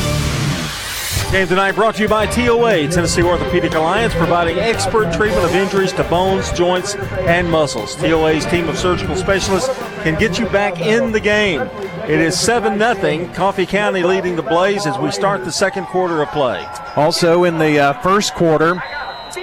Game 1.32 1.46
tonight 1.46 1.72
brought 1.72 1.96
to 1.96 2.02
you 2.02 2.08
by 2.08 2.24
TOA, 2.24 2.88
Tennessee 2.88 3.22
Orthopedic 3.22 3.74
Alliance, 3.74 4.14
providing 4.14 4.58
expert 4.58 5.12
treatment 5.12 5.44
of 5.44 5.54
injuries 5.54 5.92
to 5.92 6.04
bones, 6.04 6.50
joints, 6.52 6.94
and 6.94 7.50
muscles. 7.50 7.94
TOA's 7.96 8.46
team 8.46 8.66
of 8.66 8.78
surgical 8.78 9.14
specialists 9.14 9.68
can 10.02 10.18
get 10.18 10.38
you 10.38 10.46
back 10.46 10.80
in 10.80 11.12
the 11.12 11.20
game. 11.20 11.60
It 12.08 12.20
is 12.20 12.40
7 12.40 12.78
0. 12.78 13.34
Coffee 13.34 13.66
County 13.66 14.02
leading 14.02 14.36
the 14.36 14.42
Blaze 14.42 14.86
as 14.86 14.96
we 14.96 15.10
start 15.10 15.44
the 15.44 15.52
second 15.52 15.84
quarter 15.86 16.22
of 16.22 16.30
play. 16.30 16.66
Also 16.96 17.44
in 17.44 17.58
the 17.58 17.78
uh, 17.78 17.92
first 18.00 18.34
quarter, 18.34 18.82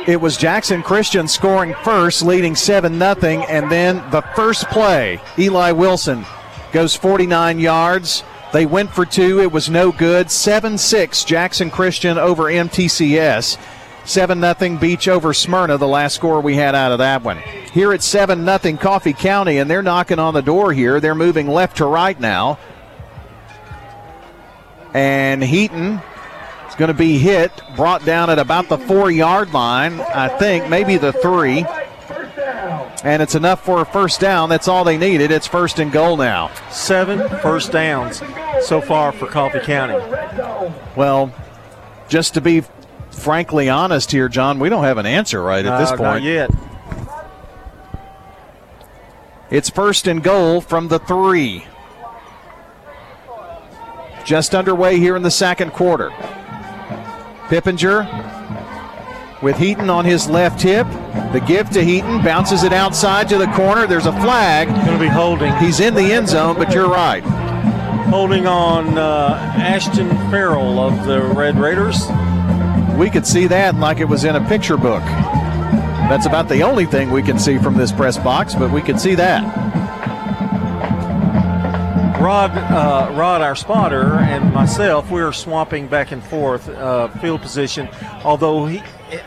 it 0.07 0.21
was 0.21 0.37
Jackson 0.37 0.83
Christian 0.83 1.27
scoring 1.27 1.73
first, 1.83 2.21
leading 2.23 2.55
7 2.55 2.99
0. 2.99 3.15
And 3.49 3.71
then 3.71 3.97
the 4.11 4.21
first 4.35 4.65
play, 4.69 5.19
Eli 5.37 5.71
Wilson 5.71 6.25
goes 6.71 6.95
49 6.95 7.59
yards. 7.59 8.23
They 8.53 8.65
went 8.65 8.91
for 8.91 9.05
two. 9.05 9.41
It 9.41 9.51
was 9.51 9.69
no 9.69 9.91
good. 9.91 10.29
7 10.29 10.77
6 10.77 11.23
Jackson 11.23 11.71
Christian 11.71 12.17
over 12.17 12.43
MTCS. 12.43 13.57
7 14.05 14.39
0 14.39 14.77
Beech 14.77 15.07
over 15.07 15.33
Smyrna, 15.33 15.77
the 15.77 15.87
last 15.87 16.13
score 16.13 16.39
we 16.39 16.55
had 16.55 16.75
out 16.75 16.91
of 16.91 16.99
that 16.99 17.23
one. 17.23 17.39
Here 17.73 17.91
at 17.91 18.03
7 18.03 18.45
0 18.45 18.77
Coffee 18.77 19.13
County, 19.13 19.57
and 19.57 19.69
they're 19.69 19.81
knocking 19.81 20.19
on 20.19 20.33
the 20.33 20.41
door 20.41 20.71
here. 20.71 20.99
They're 20.99 21.15
moving 21.15 21.47
left 21.47 21.77
to 21.77 21.85
right 21.85 22.19
now. 22.19 22.59
And 24.93 25.43
Heaton 25.43 26.01
is 26.75 26.79
going 26.79 26.89
to 26.89 26.93
be 26.93 27.17
hit, 27.17 27.51
brought 27.75 28.03
down 28.05 28.29
at 28.29 28.37
about 28.37 28.67
the 28.67 28.77
four 28.77 29.09
yard 29.09 29.53
line, 29.53 29.99
I 30.01 30.27
think, 30.27 30.69
maybe 30.69 30.97
the 30.97 31.13
three. 31.13 31.65
And 33.03 33.21
it's 33.21 33.35
enough 33.35 33.63
for 33.63 33.81
a 33.81 33.85
first 33.85 34.19
down. 34.19 34.49
That's 34.49 34.67
all 34.67 34.83
they 34.83 34.97
needed. 34.97 35.31
It's 35.31 35.47
first 35.47 35.79
and 35.79 35.91
goal 35.91 36.17
now. 36.17 36.51
Seven 36.71 37.19
first 37.39 37.71
downs 37.71 38.21
so 38.61 38.81
far 38.81 39.11
for 39.11 39.27
Coffee 39.27 39.59
County. 39.59 39.93
Well, 40.95 41.31
just 42.09 42.33
to 42.33 42.41
be 42.41 42.63
frankly 43.11 43.69
honest 43.69 44.11
here, 44.11 44.27
John, 44.27 44.59
we 44.59 44.67
don't 44.69 44.83
have 44.83 44.97
an 44.97 45.05
answer 45.05 45.41
right 45.41 45.65
at 45.65 45.79
this 45.79 45.91
Uh, 45.91 45.97
point. 45.97 46.01
Not 46.01 46.23
yet. 46.23 46.49
It's 49.51 49.69
first 49.69 50.07
and 50.07 50.21
goal 50.23 50.59
from 50.59 50.87
the 50.87 50.99
three. 50.99 51.65
Just 54.25 54.55
underway 54.55 54.97
here 54.97 55.15
in 55.15 55.21
the 55.21 55.31
second 55.31 55.71
quarter. 55.71 56.11
Pippinger 57.47 58.05
with 59.41 59.57
Heaton 59.57 59.89
on 59.89 60.05
his 60.05 60.27
left 60.27 60.61
hip. 60.61 60.87
The 61.31 61.43
give 61.45 61.69
to 61.71 61.83
Heaton 61.83 62.23
bounces 62.23 62.63
it 62.63 62.73
outside 62.73 63.29
to 63.29 63.37
the 63.37 63.47
corner. 63.47 63.85
There's 63.87 64.05
a 64.05 64.11
flag. 64.13 64.67
Going 64.67 64.97
to 64.97 64.99
be 64.99 65.07
holding. 65.07 65.55
He's 65.57 65.79
in 65.79 65.93
the 65.93 66.13
end 66.13 66.29
zone, 66.29 66.55
but 66.57 66.73
you're 66.73 66.89
right. 66.89 67.23
Holding 68.09 68.47
on 68.47 68.97
uh, 68.97 69.53
Ashton 69.57 70.09
Farrell 70.31 70.79
of 70.79 71.05
the 71.05 71.21
Red 71.21 71.57
Raiders. 71.57 72.07
We 72.97 73.09
could 73.09 73.27
see 73.27 73.47
that 73.47 73.75
like 73.75 73.99
it 73.99 74.05
was 74.05 74.23
in 74.23 74.35
a 74.35 74.47
picture 74.47 74.77
book. 74.77 75.03
That's 75.03 76.25
about 76.25 76.49
the 76.49 76.63
only 76.63 76.85
thing 76.85 77.11
we 77.11 77.21
can 77.21 77.37
see 77.39 77.57
from 77.57 77.75
this 77.75 77.91
press 77.91 78.17
box, 78.17 78.55
but 78.55 78.71
we 78.71 78.81
could 78.81 78.99
see 78.99 79.15
that. 79.15 79.43
Rod, 82.25 82.57
uh, 82.57 83.11
Rod, 83.13 83.41
our 83.41 83.55
spotter, 83.55 84.15
and 84.15 84.51
myself, 84.51 85.11
we 85.11 85.21
are 85.21 85.31
swapping 85.31 85.87
back 85.87 86.11
and 86.11 86.23
forth 86.23 86.67
uh, 86.67 87.07
field 87.19 87.43
position. 87.43 87.87
Although 88.23 88.65
he 88.65 88.81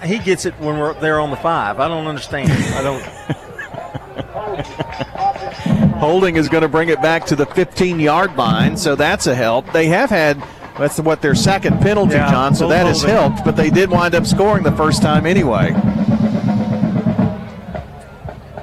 he 0.05 0.19
gets 0.19 0.47
it 0.47 0.55
when 0.55 0.81
we're 0.81 0.95
there 0.95 1.21
on 1.21 1.31
the 1.31 1.37
five. 1.37 1.79
I 1.79 1.87
don't 1.87 2.09
understand. 2.09 2.51
I 2.51 2.83
don't. 2.83 3.01
Holding 5.99 6.35
is 6.35 6.49
going 6.49 6.63
to 6.63 6.69
bring 6.69 6.89
it 6.89 7.01
back 7.01 7.25
to 7.27 7.37
the 7.37 7.47
15 7.47 8.01
yard 8.01 8.37
line, 8.37 8.77
so 8.77 8.97
that's 8.97 9.29
a 9.29 9.35
help. 9.35 9.73
They 9.73 9.87
have 9.87 10.11
had. 10.11 10.43
That's 10.77 10.99
what 10.99 11.23
their 11.23 11.37
second 11.37 11.81
penalty, 11.81 12.15
Yeah, 12.15 12.33
John. 12.33 12.57
So 12.57 12.69
that 12.69 12.87
has 12.87 13.05
helped, 13.05 13.45
but 13.45 13.55
they 13.55 13.71
did 13.71 13.91
wind 13.91 14.17
up 14.17 14.27
scoring 14.27 14.65
the 14.65 14.73
first 14.73 15.03
time 15.03 15.25
anyway. 15.25 15.73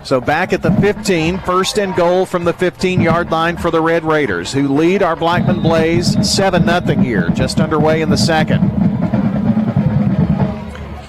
So 0.06 0.22
back 0.22 0.53
at 0.53 0.62
the 0.62 0.70
15, 0.70 1.39
first 1.39 1.80
and 1.80 1.95
goal 1.95 2.28
from 2.28 2.43
the 2.43 2.53
15 2.53 3.01
yard 3.01 3.32
line 3.32 3.58
for 3.58 3.72
the 3.72 3.82
Red 3.82 4.03
Raiders, 4.03 4.53
who 4.53 4.68
lead 4.68 5.01
our 5.01 5.16
Blackman 5.16 5.64
Blaze 5.64 6.16
7 6.32 6.64
0 6.64 7.01
here, 7.01 7.30
just 7.30 7.60
underway 7.60 8.01
in 8.01 8.12
the 8.12 8.18
second. 8.18 8.62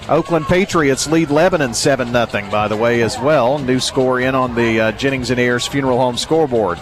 Oakland 0.09 0.47
Patriots 0.47 1.05
lead 1.05 1.29
Lebanon 1.29 1.75
7 1.75 2.11
0, 2.11 2.25
by 2.49 2.67
the 2.67 2.75
way, 2.75 3.03
as 3.03 3.19
well. 3.19 3.59
New 3.59 3.79
score 3.79 4.19
in 4.19 4.33
on 4.33 4.55
the 4.55 4.79
uh, 4.79 4.91
Jennings 4.93 5.29
and 5.29 5.39
Ayers 5.39 5.67
Funeral 5.67 5.99
Home 5.99 6.17
scoreboard. 6.17 6.79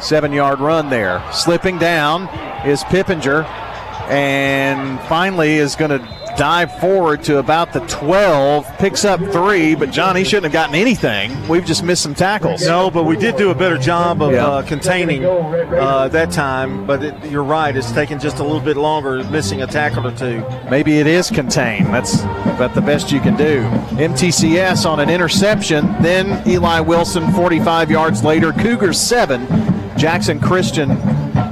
Seven 0.00 0.32
yard 0.32 0.60
run 0.60 0.88
there. 0.88 1.20
Slipping 1.32 1.78
down 1.78 2.28
is 2.64 2.84
Pippinger, 2.84 3.44
and 4.08 5.00
finally 5.08 5.56
is 5.56 5.74
going 5.74 5.90
to 5.90 6.17
dive 6.38 6.78
forward 6.78 7.24
to 7.24 7.38
about 7.38 7.72
the 7.72 7.80
12, 7.80 8.64
picks 8.78 9.04
up 9.04 9.20
three, 9.32 9.74
but 9.74 9.90
John, 9.90 10.14
he 10.14 10.22
shouldn't 10.22 10.44
have 10.44 10.52
gotten 10.52 10.76
anything. 10.76 11.48
We've 11.48 11.64
just 11.64 11.82
missed 11.82 12.02
some 12.02 12.14
tackles. 12.14 12.64
No, 12.64 12.92
but 12.92 13.02
we 13.02 13.16
did 13.16 13.36
do 13.36 13.50
a 13.50 13.54
better 13.56 13.76
job 13.76 14.22
of 14.22 14.30
yeah. 14.30 14.46
uh, 14.46 14.62
containing 14.62 15.24
uh, 15.24 16.06
that 16.08 16.30
time. 16.30 16.86
But 16.86 17.02
it, 17.02 17.30
you're 17.30 17.42
right, 17.42 17.76
it's 17.76 17.90
taken 17.90 18.20
just 18.20 18.38
a 18.38 18.44
little 18.44 18.60
bit 18.60 18.76
longer, 18.76 19.24
missing 19.24 19.62
a 19.62 19.66
tackle 19.66 20.06
or 20.06 20.16
two. 20.16 20.46
Maybe 20.70 21.00
it 21.00 21.08
is 21.08 21.28
contained. 21.28 21.86
That's 21.86 22.22
about 22.22 22.72
the 22.72 22.82
best 22.82 23.10
you 23.10 23.18
can 23.20 23.36
do. 23.36 23.62
MTCS 23.98 24.88
on 24.88 25.00
an 25.00 25.10
interception, 25.10 25.86
then 26.00 26.46
Eli 26.48 26.78
Wilson 26.78 27.32
45 27.32 27.90
yards 27.90 28.22
later, 28.22 28.52
Cougars 28.52 29.00
7, 29.00 29.44
Jackson 29.98 30.38
Christian, 30.38 30.92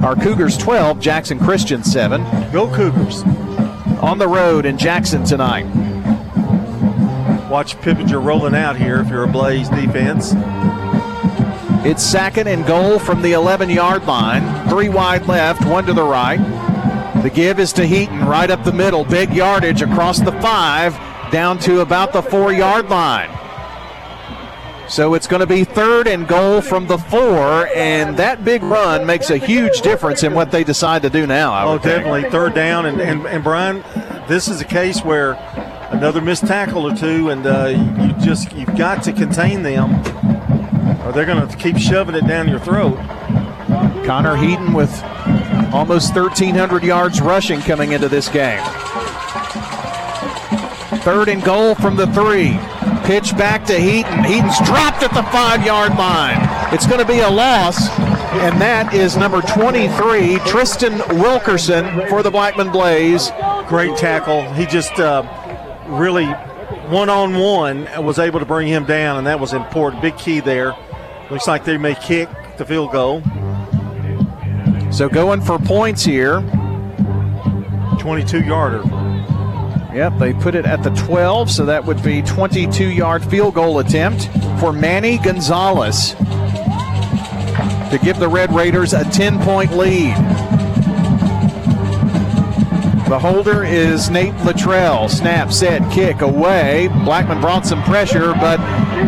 our 0.01 0.15
Cougars 0.15 0.57
12, 0.57 1.01
Jackson 1.01 1.39
Christian 1.39 1.83
7. 1.83 2.23
Go 2.53 2.73
Cougars. 2.73 3.23
On 4.01 4.19
the 4.19 4.27
road 4.27 4.65
in 4.65 4.77
Jackson 4.77 5.23
tonight. 5.23 5.65
Watch 7.49 7.75
Pippinger 7.77 8.23
rolling 8.23 8.53
out 8.53 8.77
here 8.77 8.99
if 8.99 9.09
you're 9.09 9.23
a 9.23 9.27
Blaze 9.27 9.69
defense. 9.69 10.33
It's 11.83 12.03
second 12.03 12.47
and 12.47 12.65
goal 12.67 12.99
from 12.99 13.21
the 13.21 13.31
11 13.31 13.69
yard 13.69 14.05
line. 14.05 14.69
Three 14.69 14.89
wide 14.89 15.25
left, 15.25 15.65
one 15.65 15.85
to 15.85 15.93
the 15.93 16.03
right. 16.03 16.37
The 17.23 17.31
give 17.31 17.59
is 17.59 17.73
to 17.73 17.87
Heaton 17.87 18.25
right 18.25 18.51
up 18.51 18.63
the 18.63 18.71
middle. 18.71 19.03
Big 19.03 19.33
yardage 19.33 19.81
across 19.81 20.19
the 20.19 20.33
five, 20.33 20.93
down 21.31 21.57
to 21.59 21.79
about 21.79 22.13
the 22.13 22.21
four 22.21 22.53
yard 22.53 22.89
line. 22.89 23.29
So 24.89 25.15
it's 25.15 25.27
going 25.27 25.41
to 25.41 25.47
be 25.47 25.65
third 25.65 26.07
and 26.07 26.27
goal 26.27 26.61
from 26.61 26.87
the 26.87 26.97
four, 26.97 27.67
and 27.75 28.15
that 28.17 28.45
big 28.45 28.63
run 28.63 29.05
makes 29.05 29.29
a 29.29 29.37
huge 29.37 29.81
difference 29.81 30.23
in 30.23 30.33
what 30.33 30.51
they 30.51 30.63
decide 30.63 31.01
to 31.01 31.09
do 31.09 31.27
now. 31.27 31.51
I 31.51 31.65
oh, 31.65 31.77
definitely 31.77 32.21
think. 32.21 32.31
third 32.31 32.53
down, 32.53 32.85
and, 32.85 33.01
and 33.01 33.27
and 33.27 33.43
Brian, 33.43 33.83
this 34.27 34.47
is 34.47 34.61
a 34.61 34.65
case 34.65 35.03
where 35.03 35.33
another 35.91 36.21
missed 36.21 36.47
tackle 36.47 36.89
or 36.89 36.95
two, 36.95 37.29
and 37.29 37.45
uh, 37.45 37.67
you 38.01 38.25
just 38.25 38.53
you've 38.53 38.77
got 38.77 39.03
to 39.03 39.11
contain 39.11 39.61
them, 39.61 39.93
or 41.05 41.11
they're 41.11 41.25
going 41.25 41.45
to 41.45 41.57
keep 41.57 41.77
shoving 41.77 42.15
it 42.15 42.25
down 42.25 42.47
your 42.47 42.59
throat. 42.59 42.95
Connor 44.05 44.37
Heaton 44.37 44.71
with 44.71 45.03
almost 45.73 46.15
1,300 46.15 46.81
yards 46.81 47.19
rushing 47.19 47.59
coming 47.59 47.91
into 47.91 48.07
this 48.07 48.29
game. 48.29 48.63
Third 51.01 51.27
and 51.27 51.43
goal 51.43 51.75
from 51.75 51.97
the 51.97 52.07
three. 52.07 52.57
Pitch 53.07 53.37
back 53.37 53.63
to 53.67 53.79
Heaton. 53.79 54.25
Heaton's 54.25 54.59
dropped 54.65 55.01
at 55.01 55.13
the 55.13 55.23
five 55.31 55.65
yard 55.65 55.97
line. 55.97 56.73
It's 56.73 56.85
going 56.85 56.99
to 56.99 57.05
be 57.07 57.19
a 57.19 57.29
loss, 57.29 57.87
and 57.89 58.59
that 58.59 58.93
is 58.93 59.15
number 59.15 59.41
23, 59.41 60.39
Tristan 60.39 60.97
Wilkerson 61.17 62.05
for 62.09 62.21
the 62.21 62.29
Blackman 62.29 62.69
Blaze. 62.69 63.31
Great 63.69 63.95
tackle. 63.95 64.41
He 64.55 64.65
just 64.65 64.99
uh, 64.99 65.23
really 65.87 66.25
one 66.89 67.07
on 67.07 67.35
one 67.39 67.87
was 68.03 68.19
able 68.19 68.41
to 68.41 68.45
bring 68.45 68.67
him 68.67 68.83
down, 68.83 69.19
and 69.19 69.27
that 69.27 69.39
was 69.39 69.53
important. 69.53 70.01
Big 70.01 70.17
key 70.17 70.41
there. 70.41 70.75
Looks 71.31 71.47
like 71.47 71.63
they 71.63 71.77
may 71.77 71.95
kick 71.95 72.27
the 72.57 72.65
field 72.65 72.91
goal. 72.91 73.23
So 74.91 75.07
going 75.07 75.39
for 75.39 75.57
points 75.57 76.03
here. 76.03 76.41
22 77.99 78.41
yarder. 78.41 78.96
Yep, 79.97 80.19
they 80.19 80.33
put 80.35 80.53
it 80.53 80.67
at 80.67 80.83
the 80.83 80.91
12, 80.91 81.49
so 81.49 81.65
that 81.65 81.83
would 81.83 82.03
be 82.03 82.21
22 82.21 82.91
yard 82.91 83.25
field 83.25 83.55
goal 83.55 83.79
attempt 83.79 84.29
for 84.59 84.71
Manny 84.71 85.17
Gonzalez 85.17 86.11
to 87.89 87.99
give 88.03 88.19
the 88.19 88.27
Red 88.27 88.53
Raiders 88.53 88.93
a 88.93 89.03
10 89.05 89.39
point 89.39 89.75
lead. 89.75 90.15
The 93.09 93.17
holder 93.17 93.63
is 93.63 94.11
Nate 94.11 94.35
Luttrell. 94.45 95.09
Snap, 95.09 95.51
set, 95.51 95.91
kick 95.91 96.21
away. 96.21 96.89
Blackman 97.03 97.41
brought 97.41 97.65
some 97.65 97.81
pressure, 97.81 98.33
but 98.33 98.57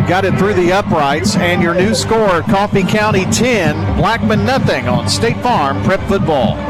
got 0.08 0.24
it 0.24 0.36
through 0.40 0.54
the 0.54 0.72
uprights. 0.72 1.36
And 1.36 1.62
your 1.62 1.74
new 1.74 1.94
score 1.94 2.42
Coffee 2.42 2.82
County 2.82 3.26
10, 3.26 3.96
Blackman 3.96 4.44
nothing 4.44 4.88
on 4.88 5.08
State 5.08 5.40
Farm 5.40 5.84
Prep 5.84 6.00
Football. 6.08 6.69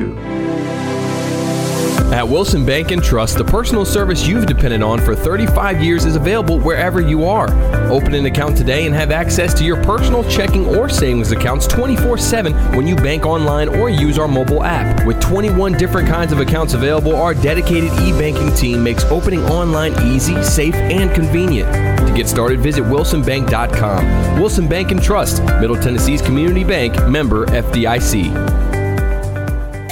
At 2.11 2.27
Wilson 2.27 2.65
Bank 2.65 2.91
and 2.91 3.01
Trust, 3.01 3.37
the 3.37 3.45
personal 3.45 3.85
service 3.85 4.27
you've 4.27 4.45
depended 4.45 4.81
on 4.83 4.99
for 4.99 5.15
35 5.15 5.81
years 5.81 6.03
is 6.03 6.17
available 6.17 6.59
wherever 6.59 6.99
you 6.99 7.23
are. 7.23 7.47
Open 7.89 8.13
an 8.13 8.25
account 8.25 8.57
today 8.57 8.85
and 8.85 8.93
have 8.93 9.11
access 9.11 9.53
to 9.53 9.63
your 9.63 9.81
personal 9.81 10.21
checking 10.29 10.65
or 10.75 10.89
savings 10.89 11.31
accounts 11.31 11.67
24 11.67 12.17
7 12.17 12.53
when 12.75 12.85
you 12.85 12.97
bank 12.97 13.25
online 13.25 13.69
or 13.69 13.89
use 13.89 14.19
our 14.19 14.27
mobile 14.27 14.61
app. 14.61 15.05
With 15.05 15.21
21 15.21 15.77
different 15.77 16.09
kinds 16.09 16.33
of 16.33 16.41
accounts 16.41 16.73
available, 16.73 17.15
our 17.15 17.33
dedicated 17.33 17.91
e 18.01 18.11
banking 18.11 18.53
team 18.55 18.83
makes 18.83 19.05
opening 19.05 19.43
online 19.45 19.93
easy, 20.03 20.43
safe, 20.43 20.75
and 20.75 21.15
convenient. 21.15 21.71
To 22.05 22.13
get 22.13 22.27
started, 22.27 22.59
visit 22.59 22.83
wilsonbank.com. 22.83 24.39
Wilson 24.39 24.67
Bank 24.67 24.91
and 24.91 25.01
Trust, 25.01 25.41
Middle 25.61 25.77
Tennessee's 25.77 26.21
community 26.21 26.65
bank, 26.65 27.07
member 27.07 27.45
FDIC. 27.45 28.70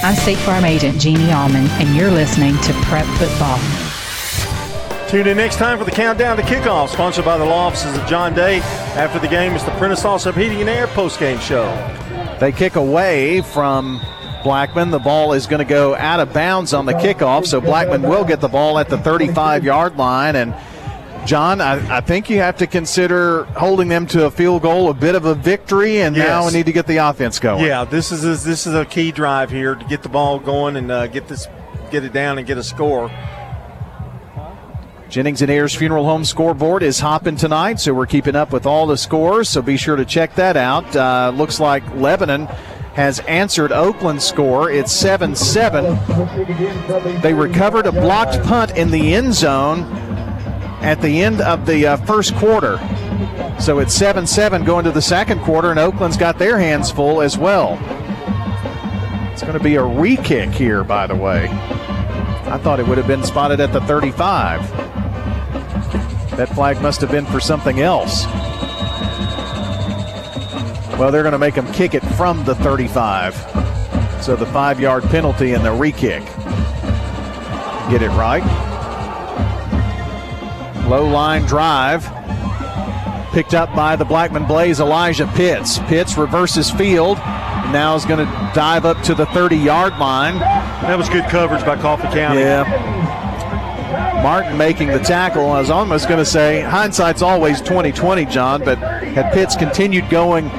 I'm 0.02 0.14
State 0.14 0.38
Farm 0.38 0.64
Agent 0.64 0.98
Jeannie 0.98 1.30
Allman, 1.30 1.66
and 1.72 1.94
you're 1.94 2.10
listening 2.10 2.56
to 2.62 2.72
Prep 2.84 3.04
Football. 3.18 3.58
Tune 5.10 5.26
in 5.26 5.36
next 5.36 5.56
time 5.56 5.78
for 5.78 5.84
the 5.84 5.90
countdown 5.90 6.38
to 6.38 6.42
kickoff, 6.42 6.88
sponsored 6.88 7.26
by 7.26 7.36
the 7.36 7.44
law 7.44 7.66
offices 7.66 7.98
of 7.98 8.06
John 8.06 8.32
Day. 8.32 8.60
After 8.94 9.18
the 9.18 9.28
game, 9.28 9.52
it's 9.52 9.64
the 9.64 9.72
Prentice 9.72 10.02
Allsup 10.02 10.34
Heating 10.36 10.60
and 10.60 10.70
Air 10.70 10.86
post-game 10.86 11.38
show. 11.40 11.66
They 12.40 12.50
kick 12.50 12.76
away 12.76 13.42
from 13.42 14.00
Blackman. 14.42 14.90
The 14.90 14.98
ball 14.98 15.34
is 15.34 15.46
going 15.46 15.58
to 15.58 15.66
go 15.66 15.94
out 15.96 16.18
of 16.18 16.32
bounds 16.32 16.72
on 16.72 16.86
the 16.86 16.94
kickoff, 16.94 17.46
so 17.46 17.60
Blackman 17.60 18.00
will 18.00 18.24
get 18.24 18.40
the 18.40 18.48
ball 18.48 18.78
at 18.78 18.88
the 18.88 18.96
35 18.96 19.64
yard 19.64 19.98
line. 19.98 20.34
And 20.34 20.54
John, 21.30 21.60
I, 21.60 21.98
I, 21.98 22.00
think 22.00 22.28
you 22.28 22.38
have 22.38 22.56
to 22.56 22.66
consider 22.66 23.44
holding 23.44 23.86
them 23.86 24.04
to 24.08 24.26
a 24.26 24.32
field 24.32 24.62
goal 24.62 24.90
a 24.90 24.94
bit 24.94 25.14
of 25.14 25.26
a 25.26 25.34
victory, 25.36 26.00
and 26.02 26.16
yes. 26.16 26.26
now 26.26 26.44
we 26.44 26.52
need 26.52 26.66
to 26.66 26.72
get 26.72 26.88
the 26.88 26.96
offense 26.96 27.38
going. 27.38 27.64
Yeah, 27.64 27.84
this 27.84 28.10
is 28.10 28.24
a, 28.24 28.44
this 28.44 28.66
is 28.66 28.74
a 28.74 28.84
key 28.84 29.12
drive 29.12 29.48
here 29.48 29.76
to 29.76 29.84
get 29.84 30.02
the 30.02 30.08
ball 30.08 30.40
going 30.40 30.74
and 30.74 30.90
uh, 30.90 31.06
get 31.06 31.28
this 31.28 31.46
get 31.92 32.02
it 32.02 32.12
down 32.12 32.38
and 32.38 32.48
get 32.48 32.58
a 32.58 32.64
score. 32.64 33.12
Jennings 35.08 35.40
and 35.40 35.52
Ayers 35.52 35.72
Funeral 35.72 36.04
Home 36.04 36.24
scoreboard 36.24 36.82
is 36.82 36.98
hopping 36.98 37.36
tonight, 37.36 37.78
so 37.78 37.94
we're 37.94 38.06
keeping 38.06 38.34
up 38.34 38.50
with 38.52 38.66
all 38.66 38.88
the 38.88 38.96
scores. 38.96 39.48
So 39.48 39.62
be 39.62 39.76
sure 39.76 39.94
to 39.94 40.04
check 40.04 40.34
that 40.34 40.56
out. 40.56 40.96
Uh, 40.96 41.32
looks 41.32 41.60
like 41.60 41.88
Lebanon 41.94 42.46
has 42.94 43.20
answered 43.20 43.70
Oakland's 43.70 44.24
score. 44.24 44.68
It's 44.68 44.90
7 44.90 45.36
7. 45.36 47.20
They 47.20 47.34
recovered 47.34 47.86
a 47.86 47.92
blocked 47.92 48.42
punt 48.42 48.76
in 48.76 48.90
the 48.90 49.14
end 49.14 49.32
zone 49.32 50.09
at 50.80 51.00
the 51.00 51.22
end 51.22 51.40
of 51.40 51.66
the 51.66 51.86
uh, 51.86 51.96
first 51.98 52.34
quarter. 52.36 52.78
So 53.60 53.78
it's 53.78 53.94
7 53.94 54.26
7 54.26 54.64
going 54.64 54.84
to 54.84 54.90
the 54.90 55.02
second 55.02 55.40
quarter, 55.40 55.70
and 55.70 55.78
Oakland's 55.78 56.16
got 56.16 56.38
their 56.38 56.58
hands 56.58 56.90
full 56.90 57.20
as 57.20 57.36
well. 57.36 57.78
It's 59.32 59.42
going 59.42 59.56
to 59.56 59.62
be 59.62 59.76
a 59.76 59.84
re 59.84 60.16
kick 60.16 60.50
here, 60.50 60.82
by 60.84 61.06
the 61.06 61.16
way. 61.16 61.48
I 61.48 62.58
thought 62.58 62.80
it 62.80 62.86
would 62.86 62.98
have 62.98 63.06
been 63.06 63.22
spotted 63.22 63.60
at 63.60 63.72
the 63.72 63.80
35. 63.82 64.60
That 66.36 66.48
flag 66.54 66.80
must 66.80 67.00
have 67.00 67.10
been 67.10 67.26
for 67.26 67.40
something 67.40 67.80
else. 67.80 68.24
Well, 70.98 71.10
they're 71.10 71.22
going 71.22 71.32
to 71.32 71.38
make 71.38 71.54
them 71.54 71.70
kick 71.72 71.94
it 71.94 72.00
from 72.00 72.44
the 72.44 72.54
35. 72.56 73.34
So 74.22 74.36
the 74.36 74.46
five 74.46 74.80
yard 74.80 75.04
penalty 75.04 75.52
and 75.54 75.64
the 75.64 75.72
re 75.72 75.92
kick. 75.92 76.24
Get 77.90 78.02
it 78.02 78.10
right. 78.10 78.69
Low 80.90 81.06
line 81.06 81.42
drive. 81.42 82.02
Picked 83.32 83.54
up 83.54 83.72
by 83.76 83.94
the 83.94 84.04
Blackman 84.04 84.44
Blaze, 84.44 84.80
Elijah 84.80 85.28
Pitts. 85.36 85.78
Pitts 85.78 86.18
reverses 86.18 86.68
field. 86.68 87.16
Now 87.18 87.94
is 87.94 88.04
going 88.04 88.26
to 88.26 88.50
dive 88.56 88.84
up 88.84 89.00
to 89.04 89.14
the 89.14 89.26
30 89.26 89.54
yard 89.54 89.96
line. 89.98 90.40
That 90.40 90.98
was 90.98 91.08
good 91.08 91.26
coverage 91.26 91.64
by 91.64 91.76
Coffee 91.76 92.08
County. 92.08 92.40
Yeah. 92.40 92.64
Martin 94.24 94.58
making 94.58 94.88
the 94.88 94.98
tackle. 94.98 95.52
I 95.52 95.60
was 95.60 95.70
almost 95.70 96.08
going 96.08 96.18
to 96.18 96.24
say 96.24 96.60
hindsight's 96.60 97.22
always 97.22 97.60
2020, 97.60 98.24
John, 98.24 98.64
but 98.64 98.78
had 98.78 99.32
Pitts 99.32 99.54
continued 99.54 100.10
going 100.10 100.50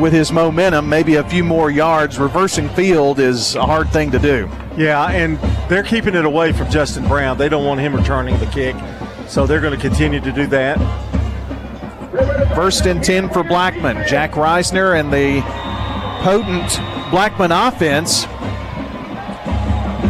with 0.00 0.12
his 0.12 0.30
momentum, 0.30 0.88
maybe 0.88 1.16
a 1.16 1.28
few 1.28 1.42
more 1.42 1.68
yards, 1.68 2.16
reversing 2.18 2.68
field 2.70 3.18
is 3.18 3.56
a 3.56 3.66
hard 3.66 3.90
thing 3.90 4.12
to 4.12 4.20
do. 4.20 4.48
Yeah, 4.76 5.10
and 5.10 5.36
they're 5.68 5.82
keeping 5.82 6.14
it 6.14 6.24
away 6.24 6.52
from 6.52 6.70
Justin 6.70 7.08
Brown. 7.08 7.36
They 7.36 7.48
don't 7.48 7.64
want 7.64 7.80
him 7.80 7.94
returning 7.94 8.38
the 8.38 8.46
kick, 8.46 8.76
so 9.30 9.46
they're 9.46 9.60
going 9.60 9.78
to 9.78 9.80
continue 9.80 10.20
to 10.20 10.32
do 10.32 10.46
that. 10.48 10.76
First 12.54 12.86
and 12.86 13.02
10 13.02 13.30
for 13.30 13.44
Blackman. 13.44 14.06
Jack 14.08 14.32
Reisner 14.32 14.98
and 14.98 15.12
the 15.12 15.40
potent 16.22 16.80
Blackman 17.12 17.52
offense 17.52 18.24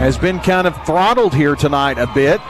has 0.00 0.16
been 0.16 0.40
kind 0.40 0.66
of 0.66 0.74
throttled 0.86 1.34
here 1.34 1.54
tonight 1.54 1.98
a 1.98 2.06
bit. 2.14 2.40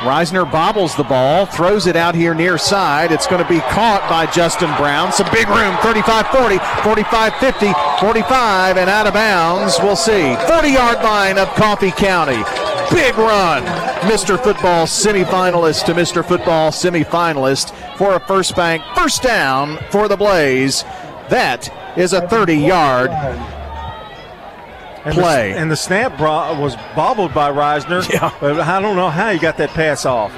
Reisner 0.00 0.50
bobbles 0.50 0.96
the 0.96 1.04
ball, 1.04 1.44
throws 1.44 1.86
it 1.86 1.94
out 1.94 2.14
here 2.14 2.32
near 2.32 2.56
side. 2.56 3.12
It's 3.12 3.26
going 3.26 3.42
to 3.42 3.48
be 3.48 3.60
caught 3.60 4.06
by 4.08 4.24
Justin 4.32 4.74
Brown. 4.78 5.12
Some 5.12 5.28
big 5.30 5.46
room 5.48 5.76
35 5.82 6.26
40, 6.28 6.58
45 6.82 7.34
50, 7.36 7.72
45, 8.00 8.78
and 8.78 8.88
out 8.88 9.06
of 9.06 9.12
bounds. 9.12 9.78
We'll 9.78 9.96
see. 9.96 10.34
40 10.48 10.68
yard 10.70 11.04
line 11.04 11.36
of 11.36 11.48
Coffee 11.48 11.90
County. 11.90 12.42
Big 12.90 13.16
run. 13.16 13.62
Mr. 14.10 14.42
Football 14.42 14.86
semifinalist 14.86 15.84
to 15.86 15.92
Mr. 15.94 16.26
Football 16.26 16.70
semifinalist 16.70 17.72
for 17.96 18.14
a 18.14 18.20
first 18.20 18.56
bank 18.56 18.82
first 18.94 19.22
down 19.22 19.78
for 19.90 20.08
the 20.08 20.16
Blaze. 20.16 20.82
That 21.28 21.68
is 21.96 22.12
a 22.12 22.26
30 22.28 22.56
yard 22.56 23.10
and 25.04 25.14
play. 25.14 25.52
The, 25.52 25.58
and 25.58 25.70
the 25.70 25.76
snap 25.76 26.18
bro- 26.18 26.58
was 26.60 26.76
bobbled 26.96 27.32
by 27.32 27.50
Reisner. 27.50 28.08
Yeah. 28.12 28.32
But 28.40 28.60
I 28.60 28.80
don't 28.80 28.96
know 28.96 29.10
how 29.10 29.30
he 29.32 29.38
got 29.38 29.56
that 29.58 29.70
pass 29.70 30.04
off. 30.04 30.32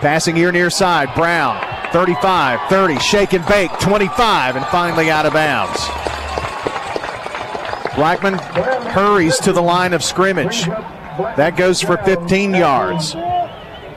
Passing 0.00 0.36
here 0.36 0.52
near 0.52 0.70
side. 0.70 1.14
Brown, 1.14 1.60
35, 1.92 2.68
30, 2.68 2.98
shake 2.98 3.32
and 3.32 3.44
bake, 3.46 3.70
25, 3.80 4.56
and 4.56 4.64
finally 4.66 5.10
out 5.10 5.26
of 5.26 5.32
bounds. 5.32 5.80
Blackman 7.96 8.34
hurries 8.92 9.38
to 9.38 9.52
the 9.52 9.62
line 9.62 9.92
of 9.92 10.02
scrimmage. 10.02 10.68
That 11.18 11.56
goes 11.56 11.80
for 11.80 11.96
15 11.98 12.54
yards. 12.54 13.14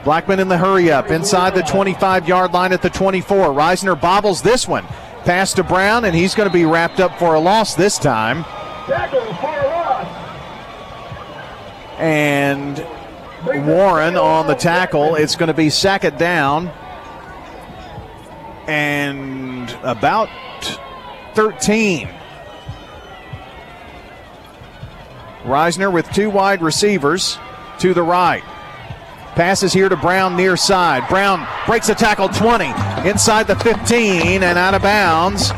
Blackman 0.04 0.40
in 0.40 0.48
the 0.48 0.56
hurry 0.56 0.90
up 0.90 1.10
inside 1.10 1.54
the 1.54 1.62
25 1.62 2.28
yard 2.28 2.52
line 2.52 2.72
at 2.72 2.82
the 2.82 2.90
24. 2.90 3.48
Reisner 3.48 4.00
bobbles 4.00 4.42
this 4.42 4.66
one. 4.66 4.84
Pass 5.24 5.52
to 5.54 5.62
Brown, 5.62 6.04
and 6.04 6.14
he's 6.14 6.34
going 6.34 6.48
to 6.48 6.52
be 6.52 6.64
wrapped 6.64 7.00
up 7.00 7.18
for 7.18 7.34
a 7.34 7.40
loss 7.40 7.74
this 7.74 7.98
time. 7.98 8.44
And 11.98 12.78
Warren 13.66 14.16
on 14.16 14.46
the 14.46 14.54
tackle. 14.54 15.16
It's 15.16 15.36
going 15.36 15.48
to 15.48 15.54
be 15.54 15.70
second 15.70 16.18
down. 16.18 16.68
And 18.66 19.70
about 19.82 20.28
13. 21.34 22.08
Reisner 25.48 25.92
with 25.92 26.10
two 26.12 26.30
wide 26.30 26.62
receivers 26.62 27.38
to 27.78 27.94
the 27.94 28.02
right. 28.02 28.42
Passes 29.34 29.72
here 29.72 29.88
to 29.88 29.96
Brown 29.96 30.36
near 30.36 30.56
side. 30.56 31.08
Brown 31.08 31.46
breaks 31.66 31.86
the 31.86 31.94
tackle 31.94 32.28
20 32.28 32.66
inside 33.08 33.46
the 33.46 33.56
15 33.56 34.42
and 34.42 34.58
out 34.58 34.74
of 34.74 34.82
bounds 34.82 35.50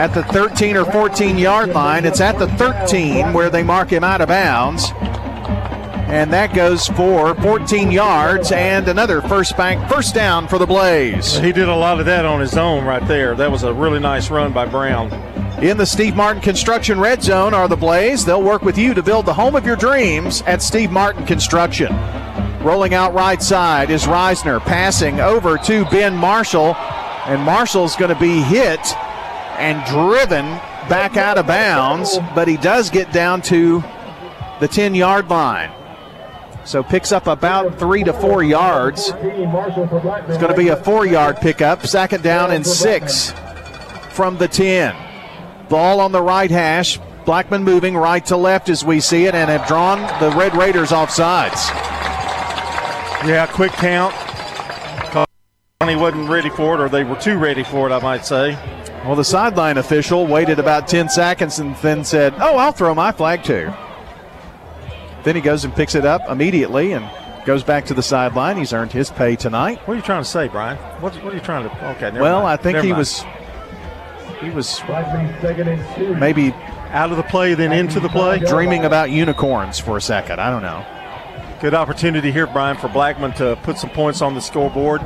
at 0.00 0.14
the 0.14 0.22
13 0.24 0.76
or 0.76 0.84
14 0.86 1.36
yard 1.36 1.70
line. 1.70 2.04
It's 2.04 2.20
at 2.20 2.38
the 2.38 2.48
13 2.56 3.32
where 3.32 3.50
they 3.50 3.62
mark 3.62 3.90
him 3.90 4.04
out 4.04 4.20
of 4.20 4.28
bounds. 4.28 4.92
And 6.10 6.32
that 6.32 6.54
goes 6.54 6.88
for 6.88 7.36
14 7.36 7.90
yards 7.92 8.50
and 8.50 8.88
another 8.88 9.22
first 9.22 9.56
bank 9.56 9.88
first 9.88 10.14
down 10.14 10.48
for 10.48 10.58
the 10.58 10.66
Blaze. 10.66 11.36
He 11.36 11.52
did 11.52 11.68
a 11.68 11.76
lot 11.76 12.00
of 12.00 12.06
that 12.06 12.24
on 12.24 12.40
his 12.40 12.56
own 12.56 12.84
right 12.84 13.06
there. 13.06 13.36
That 13.36 13.50
was 13.50 13.62
a 13.62 13.72
really 13.72 14.00
nice 14.00 14.28
run 14.30 14.52
by 14.52 14.66
Brown. 14.66 15.10
In 15.62 15.76
the 15.76 15.84
Steve 15.84 16.16
Martin 16.16 16.40
Construction 16.40 16.98
Red 16.98 17.22
Zone 17.22 17.52
are 17.52 17.68
the 17.68 17.76
Blaze. 17.76 18.24
They'll 18.24 18.42
work 18.42 18.62
with 18.62 18.78
you 18.78 18.94
to 18.94 19.02
build 19.02 19.26
the 19.26 19.34
home 19.34 19.54
of 19.54 19.66
your 19.66 19.76
dreams 19.76 20.40
at 20.46 20.62
Steve 20.62 20.90
Martin 20.90 21.26
Construction. 21.26 21.94
Rolling 22.62 22.94
out 22.94 23.12
right 23.12 23.42
side 23.42 23.90
is 23.90 24.04
Reisner, 24.04 24.58
passing 24.60 25.20
over 25.20 25.58
to 25.58 25.84
Ben 25.90 26.16
Marshall, 26.16 26.74
and 27.26 27.42
Marshall's 27.42 27.94
going 27.94 28.08
to 28.08 28.18
be 28.18 28.40
hit 28.40 28.80
and 29.58 29.86
driven 29.86 30.46
back 30.88 31.18
out 31.18 31.36
of 31.36 31.46
bounds, 31.46 32.18
but 32.34 32.48
he 32.48 32.56
does 32.56 32.88
get 32.88 33.12
down 33.12 33.42
to 33.42 33.84
the 34.60 34.68
10 34.68 34.94
yard 34.94 35.28
line. 35.28 35.70
So 36.64 36.82
picks 36.82 37.12
up 37.12 37.26
about 37.26 37.78
three 37.78 38.02
to 38.04 38.14
four 38.14 38.42
yards. 38.42 39.12
It's 39.14 40.38
going 40.38 40.48
to 40.48 40.56
be 40.56 40.68
a 40.68 40.76
four 40.76 41.04
yard 41.04 41.36
pickup, 41.36 41.86
second 41.86 42.22
down 42.22 42.50
and 42.50 42.66
six 42.66 43.34
from 44.08 44.38
the 44.38 44.48
10. 44.48 45.09
Ball 45.70 46.00
on 46.00 46.12
the 46.12 46.20
right 46.20 46.50
hash. 46.50 46.98
Blackman 47.24 47.62
moving 47.62 47.96
right 47.96 48.26
to 48.26 48.36
left 48.36 48.68
as 48.68 48.84
we 48.84 49.00
see 49.00 49.26
it 49.26 49.34
and 49.34 49.48
have 49.48 49.66
drawn 49.68 50.00
the 50.20 50.36
Red 50.36 50.54
Raiders 50.56 50.90
off 50.92 51.10
sides. 51.10 51.68
Yeah, 53.26 53.46
quick 53.50 53.72
count. 53.72 54.14
He 55.88 55.96
wasn't 55.96 56.28
ready 56.28 56.50
for 56.50 56.74
it, 56.74 56.80
or 56.80 56.88
they 56.88 57.04
were 57.04 57.16
too 57.16 57.38
ready 57.38 57.62
for 57.64 57.88
it, 57.88 57.92
I 57.92 58.00
might 58.00 58.26
say. 58.26 58.52
Well, 59.04 59.16
the 59.16 59.24
sideline 59.24 59.78
official 59.78 60.26
waited 60.26 60.58
about 60.58 60.86
10 60.88 61.08
seconds 61.08 61.58
and 61.58 61.74
then 61.76 62.04
said, 62.04 62.34
Oh, 62.38 62.58
I'll 62.58 62.72
throw 62.72 62.94
my 62.94 63.12
flag 63.12 63.42
too. 63.44 63.72
Then 65.24 65.36
he 65.36 65.40
goes 65.40 65.64
and 65.64 65.74
picks 65.74 65.94
it 65.94 66.04
up 66.04 66.28
immediately 66.28 66.92
and 66.92 67.08
goes 67.46 67.62
back 67.62 67.86
to 67.86 67.94
the 67.94 68.02
sideline. 68.02 68.56
He's 68.58 68.72
earned 68.72 68.92
his 68.92 69.10
pay 69.10 69.36
tonight. 69.36 69.78
What 69.86 69.94
are 69.94 69.96
you 69.96 70.02
trying 70.02 70.22
to 70.22 70.28
say, 70.28 70.48
Brian? 70.48 70.76
What, 71.00 71.14
what 71.24 71.32
are 71.32 71.36
you 71.36 71.42
trying 71.42 71.68
to? 71.68 71.88
Okay, 71.92 72.10
well, 72.18 72.42
mind. 72.42 72.60
I 72.60 72.62
think 72.62 72.74
never 72.74 72.86
he 72.86 72.92
mind. 72.92 72.98
was 72.98 73.24
he 74.40 74.50
was 74.50 74.80
maybe 76.18 76.52
out 76.90 77.10
of 77.10 77.16
the 77.16 77.22
play, 77.22 77.54
then 77.54 77.72
into 77.72 78.00
the 78.00 78.08
play, 78.08 78.38
dreaming 78.38 78.84
about 78.84 79.10
unicorns 79.10 79.78
for 79.78 79.96
a 79.96 80.00
second. 80.00 80.40
I 80.40 80.50
don't 80.50 80.62
know. 80.62 80.84
Good 81.60 81.74
opportunity 81.74 82.32
here, 82.32 82.46
Brian, 82.46 82.76
for 82.78 82.88
Blackman 82.88 83.32
to 83.34 83.58
put 83.62 83.78
some 83.78 83.90
points 83.90 84.22
on 84.22 84.34
the 84.34 84.40
scoreboard. 84.40 85.02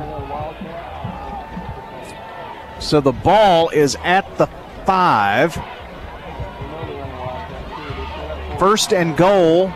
So 2.79 3.01
the 3.01 3.11
ball 3.11 3.69
is 3.69 3.97
at 4.03 4.37
the 4.37 4.47
five. 4.85 5.53
First 8.57 8.93
and 8.93 9.17
goal. 9.17 9.67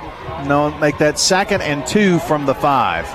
No, 0.46 0.72
make 0.80 0.98
that 1.00 1.20
second 1.20 1.62
and 1.62 1.86
two 1.86 2.20
from 2.20 2.46
the 2.46 2.56
five. 2.56 3.06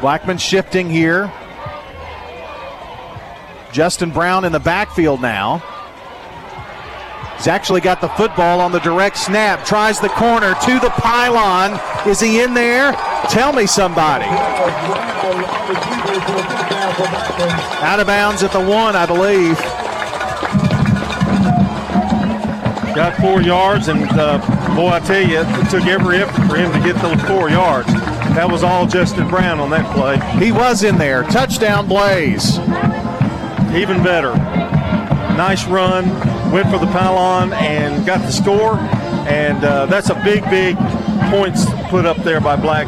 Blackman 0.00 0.38
shifting 0.38 0.90
here. 0.90 1.32
Justin 3.72 4.10
Brown 4.10 4.44
in 4.44 4.52
the 4.52 4.60
backfield 4.60 5.20
now. 5.20 5.62
He's 7.36 7.46
actually 7.46 7.80
got 7.80 8.00
the 8.00 8.08
football 8.08 8.60
on 8.60 8.72
the 8.72 8.80
direct 8.80 9.16
snap. 9.16 9.64
Tries 9.64 10.00
the 10.00 10.08
corner 10.08 10.54
to 10.54 10.80
the 10.80 10.90
pylon. 10.90 11.78
Is 12.08 12.18
he 12.18 12.42
in 12.42 12.52
there? 12.52 12.92
Tell 13.30 13.52
me 13.52 13.66
somebody. 13.66 14.24
Out 17.80 18.00
of 18.00 18.08
bounds 18.08 18.42
at 18.42 18.50
the 18.50 18.58
one, 18.58 18.96
I 18.96 19.06
believe. 19.06 19.56
Got 22.96 23.16
four 23.20 23.40
yards, 23.40 23.86
and 23.86 24.02
uh, 24.18 24.38
boy, 24.74 24.88
I 24.88 24.98
tell 24.98 25.22
you, 25.22 25.38
it 25.40 25.70
took 25.70 25.86
every 25.86 26.16
effort 26.18 26.48
for 26.48 26.56
him 26.56 26.72
to 26.72 26.80
get 26.80 27.00
those 27.00 27.20
four 27.28 27.48
yards. 27.48 27.86
That 28.34 28.50
was 28.50 28.64
all 28.64 28.86
Justin 28.86 29.28
Brown 29.28 29.60
on 29.60 29.70
that 29.70 29.94
play. 29.94 30.18
He 30.44 30.50
was 30.50 30.82
in 30.82 30.98
there. 30.98 31.22
Touchdown, 31.24 31.86
Blaze. 31.86 32.58
Even 33.74 34.02
better. 34.02 34.34
Nice 35.36 35.66
run. 35.66 36.08
Went 36.50 36.68
for 36.70 36.78
the 36.78 36.90
pylon 36.92 37.52
and 37.52 38.04
got 38.06 38.20
the 38.20 38.32
score. 38.32 38.76
And 39.28 39.62
uh, 39.64 39.86
that's 39.86 40.10
a 40.10 40.14
big, 40.24 40.42
big 40.50 40.76
points 41.30 41.66
put 41.90 42.06
up 42.06 42.16
there 42.18 42.40
by 42.40 42.56
Black. 42.56 42.86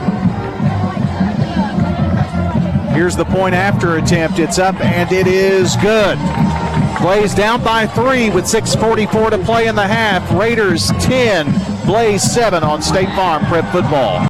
Here's 2.94 3.16
the 3.16 3.24
point 3.24 3.54
after 3.54 3.98
attempt. 3.98 4.38
It's 4.38 4.58
up 4.58 4.80
and 4.80 5.12
it 5.12 5.26
is 5.26 5.76
good. 5.76 6.18
Blaze 7.00 7.34
down 7.34 7.62
by 7.64 7.86
three 7.86 8.28
with 8.30 8.44
6.44 8.44 9.30
to 9.30 9.38
play 9.38 9.68
in 9.68 9.74
the 9.74 9.86
half. 9.86 10.30
Raiders 10.32 10.88
10, 11.00 11.86
Blaze 11.86 12.22
7 12.22 12.62
on 12.62 12.82
State 12.82 13.08
Farm 13.14 13.44
Prep 13.46 13.70
Football. 13.72 14.29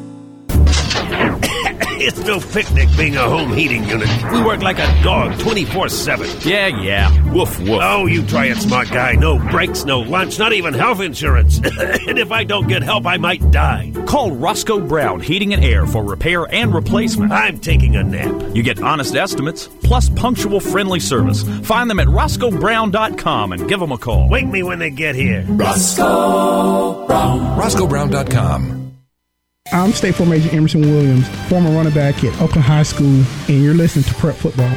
It's 2.03 2.19
no 2.19 2.39
picnic 2.39 2.89
being 2.97 3.15
a 3.15 3.21
home 3.21 3.53
heating 3.53 3.83
unit. 3.85 4.09
We 4.31 4.43
work 4.43 4.61
like 4.61 4.79
a 4.79 5.03
dog 5.03 5.37
24 5.39 5.89
7. 5.89 6.27
Yeah, 6.41 6.67
yeah. 6.67 7.31
Woof, 7.31 7.59
woof. 7.59 7.79
Oh, 7.81 8.05
you 8.05 8.25
try 8.25 8.45
it, 8.45 8.57
smart 8.57 8.89
guy. 8.89 9.13
No 9.13 9.37
breaks, 9.49 9.85
no 9.85 10.01
lunch, 10.01 10.39
not 10.39 10.53
even 10.53 10.73
health 10.73 11.01
insurance. 11.01 11.57
and 11.63 12.17
if 12.17 12.31
I 12.31 12.43
don't 12.43 12.67
get 12.67 12.81
help, 12.83 13.05
I 13.05 13.17
might 13.17 13.51
die. 13.51 13.91
Call 14.07 14.31
Roscoe 14.31 14.79
Brown 14.79 15.19
Heating 15.21 15.53
and 15.53 15.63
Air 15.63 15.85
for 15.85 16.03
repair 16.03 16.45
and 16.53 16.73
replacement. 16.73 17.31
I'm 17.31 17.59
taking 17.59 17.95
a 17.95 18.03
nap. 18.03 18.55
You 18.55 18.63
get 18.63 18.81
honest 18.81 19.15
estimates 19.15 19.67
plus 19.67 20.09
punctual 20.09 20.59
friendly 20.59 20.99
service. 20.99 21.43
Find 21.63 21.89
them 21.89 21.99
at 21.99 22.07
roscoebrown.com 22.07 23.51
and 23.53 23.69
give 23.69 23.79
them 23.79 23.91
a 23.91 23.97
call. 23.97 24.29
Wake 24.29 24.47
me 24.47 24.63
when 24.63 24.79
they 24.79 24.89
get 24.89 25.15
here. 25.15 25.45
Roscoe 25.47 27.05
Brown. 27.07 27.57
RoscoeBrown.com. 27.57 28.80
I'm 29.73 29.93
State 29.93 30.15
Farm 30.15 30.33
Agent 30.33 30.53
Emerson 30.53 30.81
Williams, 30.81 31.29
former 31.47 31.69
running 31.71 31.93
back 31.93 32.25
at 32.25 32.33
Oakland 32.41 32.65
High 32.65 32.83
School, 32.83 33.23
and 33.47 33.63
you're 33.63 33.73
listening 33.73 34.03
to 34.03 34.13
Prep 34.15 34.35
Football. 34.35 34.69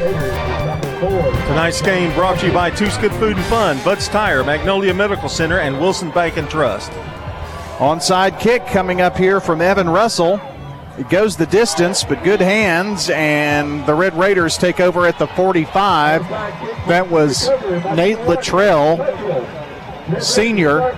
Tonight's 1.49 1.83
game 1.83 2.15
brought 2.15 2.39
to 2.39 2.47
you 2.47 2.53
by 2.53 2.71
Toots 2.71 2.97
Good 2.99 3.13
Food 3.15 3.37
and 3.37 3.45
Fun, 3.47 3.83
Bud's 3.83 4.07
Tire, 4.07 4.45
Magnolia 4.45 4.95
Medical 4.95 5.29
Center, 5.29 5.59
and 5.59 5.81
Wilson 5.81 6.13
Bank 6.13 6.37
and 6.37 6.49
Trust. 6.49 6.93
Onside 7.79 8.39
kick 8.39 8.65
coming 8.67 9.01
up 9.01 9.17
here 9.17 9.41
from 9.41 9.61
Evan 9.61 9.89
Russell. 9.89 10.41
It 10.97 11.09
goes 11.09 11.37
the 11.37 11.47
distance, 11.47 12.05
but 12.05 12.23
good 12.23 12.41
hands, 12.41 13.11
and 13.11 13.85
the 13.87 13.95
Red 13.95 14.17
Raiders 14.17 14.57
take 14.57 14.79
over 14.79 15.09
at 15.09 15.19
the 15.19 15.27
45. 15.27 16.29
That 16.87 17.11
was 17.11 17.49
Nate 17.97 18.21
Luttrell, 18.21 18.99
senior, 20.21 20.93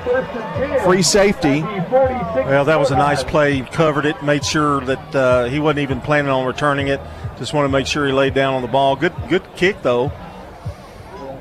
free 0.86 1.02
safety. 1.02 1.62
Well, 1.62 2.64
that 2.64 2.78
was 2.78 2.90
a 2.90 2.96
nice 2.96 3.24
play. 3.24 3.56
He 3.56 3.62
covered 3.62 4.06
it, 4.06 4.22
made 4.22 4.44
sure 4.44 4.80
that 4.82 5.14
uh, 5.14 5.44
he 5.44 5.58
wasn't 5.58 5.80
even 5.80 6.00
planning 6.00 6.30
on 6.30 6.46
returning 6.46 6.88
it. 6.88 7.00
Just 7.38 7.52
want 7.52 7.64
to 7.64 7.68
make 7.68 7.86
sure 7.86 8.06
he 8.06 8.12
laid 8.12 8.34
down 8.34 8.54
on 8.54 8.62
the 8.62 8.68
ball. 8.68 8.96
Good, 8.96 9.12
good 9.28 9.42
kick 9.56 9.82
though. 9.82 10.12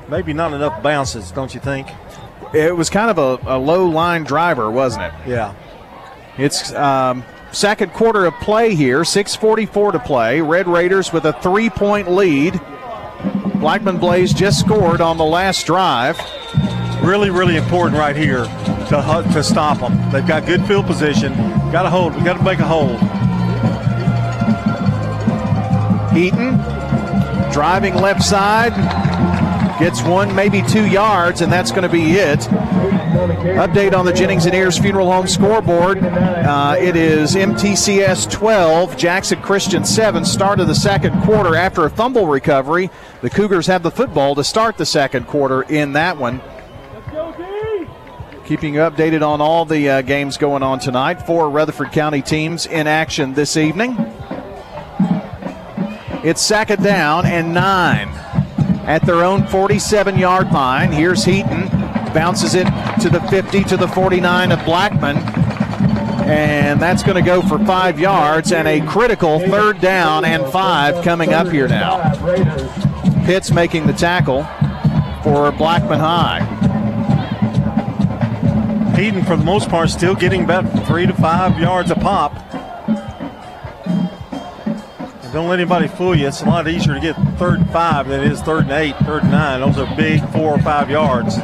Maybe 0.08 0.32
not 0.32 0.52
enough 0.52 0.82
bounces, 0.82 1.32
don't 1.32 1.52
you 1.54 1.60
think? 1.60 1.88
It 2.54 2.76
was 2.76 2.90
kind 2.90 3.10
of 3.10 3.18
a, 3.18 3.56
a 3.56 3.58
low 3.58 3.86
line 3.86 4.24
driver, 4.24 4.70
wasn't 4.70 5.04
it? 5.04 5.12
Yeah. 5.26 5.54
It's 6.38 6.72
um, 6.74 7.24
second 7.50 7.92
quarter 7.92 8.26
of 8.26 8.34
play 8.34 8.74
here, 8.74 9.00
6:44 9.00 9.92
to 9.92 9.98
play. 9.98 10.40
Red 10.40 10.68
Raiders 10.68 11.12
with 11.12 11.24
a 11.24 11.32
three-point 11.34 12.10
lead. 12.10 12.60
Blackman 13.56 13.98
Blaze 13.98 14.32
just 14.32 14.60
scored 14.60 15.00
on 15.00 15.16
the 15.16 15.24
last 15.24 15.66
drive. 15.66 16.18
Really, 17.02 17.30
really 17.30 17.56
important 17.56 17.98
right 17.98 18.16
here 18.16 18.44
to 18.44 19.30
to 19.32 19.42
stop 19.42 19.78
them. 19.78 20.10
They've 20.10 20.26
got 20.26 20.46
good 20.46 20.64
field 20.66 20.86
position. 20.86 21.34
Got 21.70 21.82
to 21.82 21.90
hold. 21.90 22.14
We 22.14 22.22
got 22.22 22.38
to 22.38 22.42
make 22.42 22.58
a 22.58 22.64
hold. 22.64 22.98
Heaton 26.16 26.56
driving 27.52 27.94
left 27.94 28.22
side 28.22 28.74
gets 29.78 30.02
one, 30.02 30.34
maybe 30.34 30.62
two 30.62 30.86
yards, 30.86 31.42
and 31.42 31.52
that's 31.52 31.70
going 31.70 31.82
to 31.82 31.88
be 31.88 32.12
it. 32.12 32.40
Update 33.56 33.94
on 33.94 34.04
the 34.04 34.12
Jennings 34.12 34.46
and 34.46 34.54
Ayers 34.54 34.78
Funeral 34.78 35.10
Home 35.10 35.26
scoreboard. 35.26 36.02
Uh, 36.02 36.76
it 36.78 36.96
is 36.96 37.34
MTCS 37.34 38.30
12, 38.30 38.96
Jackson 38.96 39.40
Christian 39.40 39.84
7. 39.84 40.24
Start 40.24 40.60
of 40.60 40.68
the 40.68 40.74
second 40.74 41.22
quarter 41.22 41.54
after 41.56 41.84
a 41.84 41.90
fumble 41.90 42.26
recovery. 42.26 42.90
The 43.20 43.30
Cougars 43.30 43.66
have 43.66 43.82
the 43.82 43.90
football 43.90 44.34
to 44.34 44.44
start 44.44 44.76
the 44.76 44.86
second 44.86 45.26
quarter 45.26 45.62
in 45.62 45.92
that 45.92 46.16
one. 46.18 46.40
Keeping 48.46 48.74
you 48.74 48.80
updated 48.80 49.26
on 49.26 49.40
all 49.40 49.64
the 49.64 49.90
uh, 49.90 50.02
games 50.02 50.36
going 50.36 50.62
on 50.62 50.78
tonight. 50.78 51.26
Four 51.26 51.50
Rutherford 51.50 51.90
County 51.90 52.22
teams 52.22 52.64
in 52.64 52.86
action 52.86 53.34
this 53.34 53.56
evening. 53.56 53.96
It's 56.22 56.42
second 56.42 56.84
down 56.84 57.26
and 57.26 57.52
nine 57.52 58.08
at 58.86 59.04
their 59.04 59.24
own 59.24 59.48
47 59.48 60.16
yard 60.16 60.52
line. 60.52 60.92
Here's 60.92 61.24
Heaton. 61.24 61.66
Bounces 62.14 62.54
it 62.54 62.68
to 63.00 63.10
the 63.10 63.20
50 63.30 63.64
to 63.64 63.76
the 63.76 63.88
49 63.88 64.52
of 64.52 64.64
Blackman. 64.64 65.16
And 66.28 66.80
that's 66.80 67.02
going 67.02 67.16
to 67.16 67.22
go 67.28 67.42
for 67.42 67.58
five 67.64 67.98
yards 67.98 68.52
and 68.52 68.68
a 68.68 68.80
critical 68.82 69.40
third 69.40 69.80
down 69.80 70.24
and 70.24 70.46
five 70.52 71.02
coming 71.02 71.34
up 71.34 71.48
here 71.48 71.66
now. 71.66 72.14
Pitts 73.24 73.50
making 73.50 73.88
the 73.88 73.92
tackle 73.92 74.44
for 75.24 75.50
Blackman 75.50 75.98
High. 75.98 76.55
Heaton, 78.96 79.24
for 79.24 79.36
the 79.36 79.44
most 79.44 79.68
part, 79.68 79.90
still 79.90 80.14
getting 80.14 80.44
about 80.44 80.64
three 80.86 81.06
to 81.06 81.12
five 81.12 81.58
yards 81.58 81.90
a 81.90 81.94
pop. 81.94 82.34
And 85.22 85.32
don't 85.34 85.48
let 85.48 85.58
anybody 85.58 85.86
fool 85.86 86.14
you. 86.14 86.26
It's 86.28 86.40
a 86.40 86.46
lot 86.46 86.66
easier 86.66 86.94
to 86.94 87.00
get 87.00 87.14
third 87.38 87.60
and 87.60 87.70
five 87.70 88.08
than 88.08 88.22
it 88.22 88.32
is 88.32 88.40
third 88.40 88.64
and 88.64 88.72
eight, 88.72 88.96
third 89.04 89.24
and 89.24 89.32
nine. 89.32 89.60
Those 89.60 89.76
are 89.76 89.96
big 89.96 90.26
four 90.30 90.54
or 90.54 90.58
five 90.60 90.88
yards. 90.88 91.36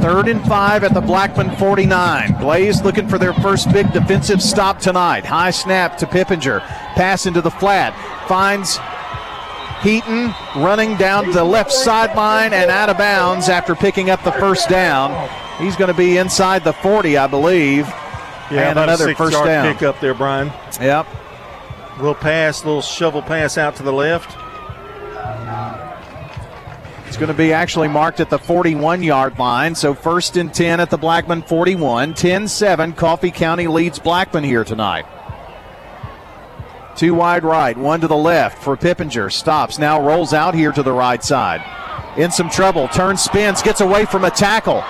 Third 0.00 0.28
and 0.28 0.44
five 0.46 0.84
at 0.84 0.94
the 0.94 1.00
Blackman 1.00 1.56
49. 1.56 2.38
Blaze 2.40 2.82
looking 2.82 3.08
for 3.08 3.18
their 3.18 3.34
first 3.34 3.72
big 3.72 3.92
defensive 3.92 4.40
stop 4.40 4.78
tonight. 4.78 5.24
High 5.24 5.50
snap 5.50 5.96
to 5.98 6.06
Pippinger. 6.06 6.60
Pass 6.94 7.26
into 7.26 7.40
the 7.40 7.50
flat. 7.50 7.94
Finds 8.28 8.78
Heaton 9.82 10.32
running 10.56 10.96
down 10.96 11.32
the 11.32 11.42
left 11.42 11.72
sideline 11.72 12.52
and 12.52 12.70
out 12.70 12.88
of 12.88 12.98
bounds 12.98 13.48
after 13.48 13.74
picking 13.74 14.10
up 14.10 14.22
the 14.22 14.32
first 14.32 14.68
down. 14.68 15.28
He's 15.58 15.76
going 15.76 15.90
to 15.90 15.96
be 15.96 16.18
inside 16.18 16.64
the 16.64 16.72
40, 16.72 17.16
I 17.16 17.26
believe. 17.26 17.86
Yeah, 18.50 18.70
and 18.70 18.78
another 18.78 19.14
first 19.14 19.32
down. 19.32 19.72
pick 19.72 19.82
up 19.82 20.00
there, 20.00 20.14
Brian. 20.14 20.52
Yep. 20.80 21.06
Little 21.96 22.14
pass, 22.14 22.64
little 22.64 22.82
shovel 22.82 23.22
pass 23.22 23.58
out 23.58 23.76
to 23.76 23.82
the 23.82 23.92
left. 23.92 24.36
It's 27.06 27.18
going 27.18 27.28
to 27.28 27.34
be 27.34 27.52
actually 27.52 27.88
marked 27.88 28.20
at 28.20 28.30
the 28.30 28.38
41 28.38 29.02
yard 29.02 29.38
line. 29.38 29.74
So 29.74 29.92
first 29.92 30.38
and 30.38 30.52
10 30.52 30.80
at 30.80 30.88
the 30.88 30.96
Blackman 30.96 31.42
41. 31.42 32.14
10 32.14 32.48
7. 32.48 32.94
Coffee 32.94 33.30
County 33.30 33.66
leads 33.66 33.98
Blackman 33.98 34.44
here 34.44 34.64
tonight. 34.64 35.04
Two 36.96 37.14
wide 37.14 37.42
right, 37.42 37.76
one 37.76 38.00
to 38.00 38.06
the 38.06 38.16
left 38.16 38.62
for 38.62 38.76
Pippinger. 38.76 39.32
Stops, 39.32 39.78
now 39.78 40.00
rolls 40.04 40.32
out 40.32 40.54
here 40.54 40.72
to 40.72 40.82
the 40.82 40.92
right 40.92 41.22
side. 41.22 41.62
In 42.18 42.30
some 42.30 42.50
trouble, 42.50 42.88
turns, 42.88 43.22
spins, 43.22 43.62
gets 43.62 43.80
away 43.80 44.04
from 44.04 44.24
a 44.24 44.30
tackle. 44.30 44.84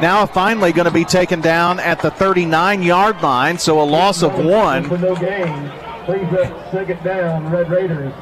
Now 0.00 0.26
finally 0.26 0.72
going 0.72 0.84
to 0.84 0.92
be 0.92 1.04
taken 1.04 1.40
down 1.40 1.80
at 1.80 2.00
the 2.00 2.10
39 2.10 2.82
yard 2.82 3.22
line, 3.22 3.58
so 3.58 3.80
a 3.80 3.82
loss 3.82 4.22
of 4.22 4.32
one. 4.38 4.88
no 5.00 5.16
gain. 5.16 5.70
Please 6.04 6.30
let 6.30 6.70
second 6.70 7.02
down, 7.02 7.50
Red 7.50 7.70
Raiders. 7.70 8.12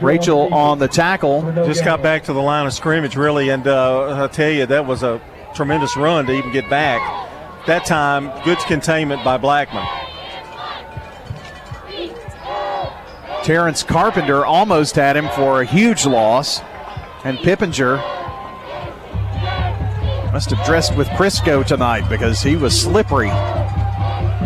Rachel 0.00 0.52
on 0.52 0.78
the 0.78 0.88
tackle. 0.88 1.42
Just 1.64 1.84
got 1.84 2.02
back 2.02 2.24
to 2.24 2.32
the 2.32 2.40
line 2.40 2.66
of 2.66 2.72
scrimmage, 2.72 3.16
really, 3.16 3.48
and 3.50 3.66
uh, 3.66 4.24
I 4.24 4.28
tell 4.28 4.50
you, 4.50 4.66
that 4.66 4.86
was 4.86 5.02
a 5.02 5.20
tremendous 5.54 5.96
run 5.96 6.26
to 6.26 6.32
even 6.32 6.52
get 6.52 6.68
back. 6.70 7.29
That 7.66 7.84
time, 7.84 8.32
good 8.44 8.58
containment 8.60 9.22
by 9.22 9.36
Blackman. 9.36 9.86
Terrence 13.44 13.82
Carpenter 13.82 14.44
almost 14.44 14.96
had 14.96 15.16
him 15.16 15.28
for 15.30 15.62
a 15.62 15.64
huge 15.64 16.04
loss, 16.06 16.60
and 17.24 17.38
Pippinger 17.38 17.96
must 20.32 20.50
have 20.50 20.64
dressed 20.64 20.96
with 20.96 21.08
Crisco 21.08 21.64
tonight 21.64 22.08
because 22.08 22.40
he 22.40 22.56
was 22.56 22.80
slippery. 22.80 23.30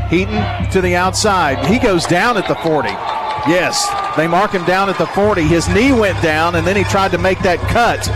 Heaton 0.09 0.71
to 0.71 0.81
the 0.81 0.97
outside. 0.97 1.65
He 1.67 1.79
goes 1.79 2.07
down 2.07 2.37
at 2.37 2.49
the 2.49 2.55
40. 2.57 2.89
Yes, 3.47 3.87
they 4.17 4.27
mark 4.27 4.53
him 4.53 4.65
down 4.65 4.89
at 4.89 4.99
the 4.99 5.07
40. 5.07 5.43
His 5.43 5.69
knee 5.69 5.93
went 5.93 6.21
down, 6.23 6.55
and 6.55 6.67
then 6.67 6.77
he 6.77 6.85
tried 6.85 7.11
to 7.13 7.19
make 7.19 7.39
that 7.41 7.59
cut. 7.69 8.09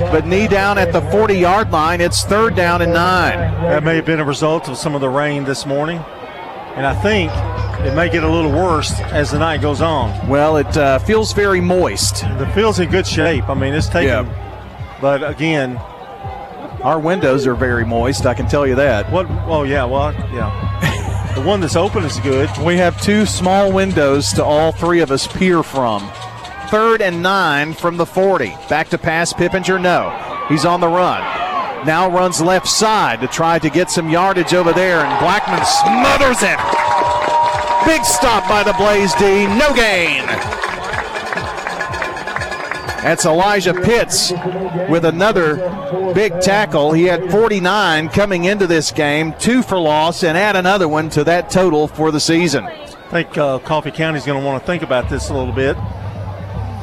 But 0.00 0.26
knee 0.26 0.48
down 0.48 0.78
at 0.78 0.92
the 0.92 1.00
40 1.00 1.34
yard 1.34 1.70
line. 1.70 2.00
It's 2.00 2.24
third 2.24 2.56
down 2.56 2.80
and 2.82 2.92
nine. 2.92 3.38
That 3.62 3.84
may 3.84 3.96
have 3.96 4.06
been 4.06 4.18
a 4.18 4.24
result 4.24 4.68
of 4.68 4.76
some 4.76 4.94
of 4.94 5.00
the 5.00 5.08
rain 5.10 5.44
this 5.44 5.66
morning. 5.66 5.98
And 6.74 6.86
I 6.86 6.94
think 7.02 7.30
it 7.86 7.94
may 7.94 8.08
get 8.08 8.24
a 8.24 8.28
little 8.28 8.50
worse 8.50 8.98
as 9.00 9.30
the 9.30 9.38
night 9.38 9.60
goes 9.60 9.80
on. 9.80 10.28
Well, 10.28 10.56
it 10.56 10.76
uh, 10.76 10.98
feels 11.00 11.32
very 11.32 11.60
moist. 11.60 12.22
The 12.38 12.50
field's 12.54 12.78
in 12.80 12.90
good 12.90 13.06
shape. 13.06 13.48
I 13.48 13.54
mean, 13.54 13.74
it's 13.74 13.88
taking. 13.88 14.08
Yeah. 14.08 14.98
But 15.00 15.22
again, 15.22 15.76
our 16.82 16.98
windows 16.98 17.46
are 17.46 17.54
very 17.54 17.84
moist. 17.84 18.24
I 18.24 18.34
can 18.34 18.48
tell 18.48 18.66
you 18.66 18.74
that. 18.76 19.10
What? 19.12 19.26
Oh 19.46 19.64
yeah. 19.64 19.84
Well, 19.84 20.14
yeah. 20.32 21.32
the 21.34 21.42
one 21.42 21.60
that's 21.60 21.76
open 21.76 22.04
is 22.04 22.18
good. 22.20 22.50
We 22.64 22.76
have 22.78 23.00
two 23.00 23.26
small 23.26 23.70
windows 23.70 24.32
to 24.34 24.44
all 24.44 24.72
three 24.72 25.00
of 25.00 25.10
us 25.10 25.26
peer 25.26 25.62
from. 25.62 26.10
Third 26.70 27.02
and 27.02 27.20
nine 27.20 27.72
from 27.74 27.96
the 27.96 28.06
40. 28.06 28.50
Back 28.68 28.90
to 28.90 28.98
pass 28.98 29.32
Pippinger. 29.32 29.80
No. 29.80 30.46
He's 30.48 30.64
on 30.64 30.80
the 30.80 30.86
run. 30.86 31.20
Now 31.84 32.08
runs 32.08 32.40
left 32.40 32.68
side 32.68 33.20
to 33.22 33.26
try 33.26 33.58
to 33.58 33.68
get 33.68 33.90
some 33.90 34.08
yardage 34.08 34.54
over 34.54 34.72
there, 34.72 35.00
and 35.00 35.18
Blackman 35.18 35.64
smothers 35.64 36.42
it. 36.42 36.58
Big 37.86 38.04
stop 38.04 38.48
by 38.48 38.62
the 38.62 38.74
Blaze 38.74 39.12
D. 39.14 39.46
No 39.58 39.74
gain. 39.74 40.24
That's 43.02 43.24
Elijah 43.24 43.74
Pitts 43.74 44.30
with 44.90 45.06
another 45.06 45.56
big 46.14 46.40
tackle. 46.40 46.92
He 46.92 47.04
had 47.04 47.30
49 47.30 48.10
coming 48.10 48.44
into 48.44 48.66
this 48.66 48.92
game, 48.92 49.34
two 49.40 49.62
for 49.62 49.78
loss, 49.78 50.22
and 50.22 50.36
add 50.36 50.54
another 50.54 50.86
one 50.86 51.08
to 51.10 51.24
that 51.24 51.50
total 51.50 51.88
for 51.88 52.12
the 52.12 52.20
season. 52.20 52.64
I 52.64 52.86
think 53.10 53.38
uh, 53.38 53.58
Coffee 53.60 53.90
County's 53.90 54.26
going 54.26 54.40
to 54.40 54.46
want 54.46 54.62
to 54.62 54.66
think 54.66 54.82
about 54.82 55.08
this 55.08 55.30
a 55.30 55.34
little 55.34 55.54
bit. 55.54 55.76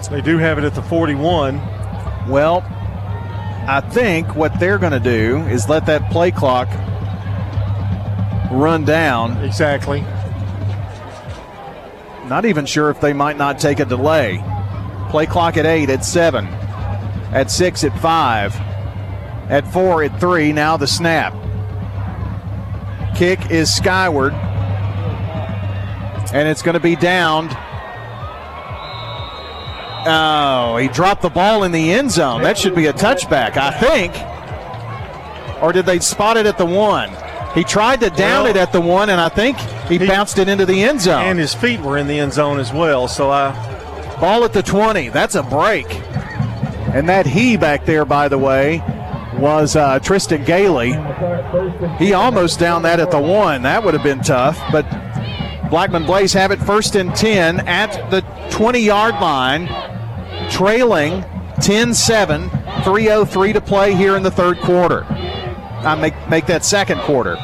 They 0.09 0.21
do 0.21 0.37
have 0.37 0.57
it 0.57 0.63
at 0.63 0.73
the 0.73 0.81
41. 0.81 1.57
Well, 2.29 2.63
I 3.69 3.81
think 3.81 4.35
what 4.35 4.57
they're 4.59 4.77
going 4.77 4.93
to 4.93 4.99
do 4.99 5.39
is 5.47 5.67
let 5.67 5.85
that 5.87 6.09
play 6.11 6.31
clock 6.31 6.69
run 8.51 8.85
down. 8.85 9.43
Exactly. 9.43 10.01
Not 12.27 12.45
even 12.45 12.65
sure 12.65 12.89
if 12.89 13.01
they 13.01 13.13
might 13.13 13.37
not 13.37 13.59
take 13.59 13.79
a 13.79 13.85
delay. 13.85 14.43
Play 15.09 15.25
clock 15.25 15.57
at 15.57 15.65
eight, 15.65 15.89
at 15.89 16.05
seven, 16.05 16.47
at 16.47 17.51
six, 17.51 17.83
at 17.83 17.97
five, 17.99 18.55
at 19.49 19.67
four, 19.71 20.03
at 20.03 20.19
three. 20.19 20.51
Now 20.51 20.77
the 20.77 20.87
snap. 20.87 21.33
Kick 23.15 23.49
is 23.49 23.73
skyward, 23.73 24.33
and 26.33 26.47
it's 26.47 26.61
going 26.61 26.75
to 26.75 26.79
be 26.79 26.95
downed. 26.95 27.57
Oh, 30.07 30.77
he 30.77 30.87
dropped 30.87 31.21
the 31.21 31.29
ball 31.29 31.63
in 31.63 31.71
the 31.71 31.91
end 31.91 32.11
zone. 32.11 32.41
That 32.41 32.57
should 32.57 32.75
be 32.75 32.87
a 32.87 32.93
touchback, 32.93 33.57
I 33.57 33.71
think. 33.71 34.13
Or 35.61 35.73
did 35.73 35.85
they 35.85 35.99
spot 35.99 36.37
it 36.37 36.45
at 36.45 36.57
the 36.57 36.65
one? 36.65 37.09
He 37.53 37.63
tried 37.63 37.99
to 38.01 38.09
down 38.09 38.43
Well, 38.43 38.51
it 38.51 38.57
at 38.57 38.71
the 38.71 38.81
one, 38.81 39.09
and 39.09 39.19
I 39.19 39.29
think 39.29 39.57
he, 39.87 39.97
bounced 39.97 40.37
it 40.37 40.47
into 40.47 40.65
the 40.65 40.83
end 40.83 41.01
zone. 41.01 41.23
And 41.23 41.39
his 41.39 41.53
feet 41.53 41.79
were 41.79 41.97
in 41.97 42.07
the 42.07 42.19
end 42.19 42.33
zone 42.33 42.59
as 42.59 42.71
well. 42.71 43.07
So 43.07 43.31
I. 43.31 43.51
Ball 44.21 44.43
at 44.43 44.53
the 44.53 44.63
20. 44.63 45.09
That's 45.09 45.35
a 45.35 45.43
break. 45.43 45.87
And 46.93 47.09
that 47.09 47.25
he 47.25 47.57
back 47.57 47.85
there, 47.85 48.05
by 48.05 48.27
the 48.27 48.37
way, 48.37 48.83
was 49.37 49.75
uh, 49.75 49.99
Tristan 49.99 50.43
Gailey. 50.43 50.93
He 51.97 52.13
almost 52.13 52.59
down 52.59 52.83
that 52.83 52.99
at 52.99 53.11
the 53.11 53.19
one. 53.19 53.63
That 53.63 53.83
would 53.83 53.93
have 53.93 54.03
been 54.03 54.21
tough. 54.21 54.59
But 54.71 54.85
Blackman 55.69 56.05
Blaze 56.05 56.33
have 56.33 56.51
it 56.51 56.59
first 56.59 56.95
and 56.95 57.13
10 57.15 57.67
at 57.67 58.09
the 58.09 58.21
20 58.51 58.79
yard 58.79 59.15
line, 59.15 59.67
trailing 60.49 61.23
10 61.61 61.93
7, 61.93 62.49
3.03 62.49 63.53
to 63.53 63.61
play 63.61 63.95
here 63.95 64.15
in 64.15 64.23
the 64.23 64.31
third 64.31 64.59
quarter. 64.59 65.03
I 65.03 65.95
make, 65.95 66.29
make 66.29 66.45
that 66.47 66.65
second 66.65 66.99
quarter. 66.99 67.35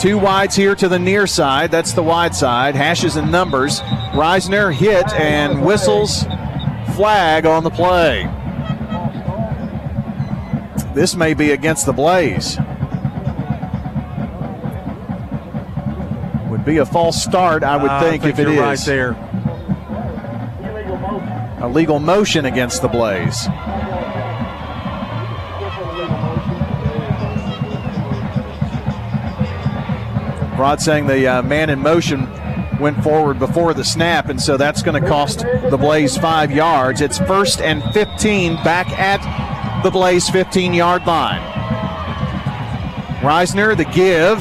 Two 0.00 0.16
wides 0.16 0.54
here 0.54 0.76
to 0.76 0.88
the 0.88 0.98
near 0.98 1.26
side. 1.26 1.72
That's 1.72 1.92
the 1.92 2.04
wide 2.04 2.34
side. 2.34 2.76
Hashes 2.76 3.16
and 3.16 3.32
numbers. 3.32 3.80
Reisner 4.12 4.72
hit 4.72 5.12
and 5.14 5.64
whistles 5.64 6.22
flag 6.94 7.46
on 7.46 7.64
the 7.64 7.70
play. 7.70 8.22
This 10.94 11.16
may 11.16 11.34
be 11.34 11.50
against 11.50 11.86
the 11.86 11.92
Blaze. 11.92 12.58
Be 16.68 16.76
a 16.78 16.86
false 16.86 17.22
start, 17.22 17.64
I 17.64 17.78
would 17.78 17.90
I 17.90 18.02
think, 18.02 18.22
think 18.22 18.34
if 18.34 18.38
it 18.40 18.48
is. 18.48 18.58
right 18.58 18.78
there. 18.80 19.12
A 21.62 21.68
legal 21.68 21.98
motion 21.98 22.44
against 22.44 22.82
the 22.82 22.88
Blaze. 22.88 23.48
Rod 30.58 30.82
saying 30.82 31.06
the 31.06 31.26
uh, 31.26 31.42
man 31.42 31.70
in 31.70 31.78
motion 31.78 32.28
went 32.78 33.02
forward 33.02 33.38
before 33.38 33.72
the 33.72 33.84
snap, 33.84 34.28
and 34.28 34.40
so 34.40 34.58
that's 34.58 34.82
going 34.82 35.00
to 35.00 35.08
cost 35.08 35.38
the 35.70 35.78
Blaze 35.78 36.18
five 36.18 36.50
yards. 36.50 37.00
It's 37.00 37.16
first 37.18 37.62
and 37.62 37.82
15 37.94 38.56
back 38.62 38.90
at 38.98 39.82
the 39.82 39.90
Blaze 39.90 40.28
15 40.28 40.74
yard 40.74 41.06
line. 41.06 41.40
Reisner, 43.22 43.74
the 43.74 43.84
give, 43.84 44.38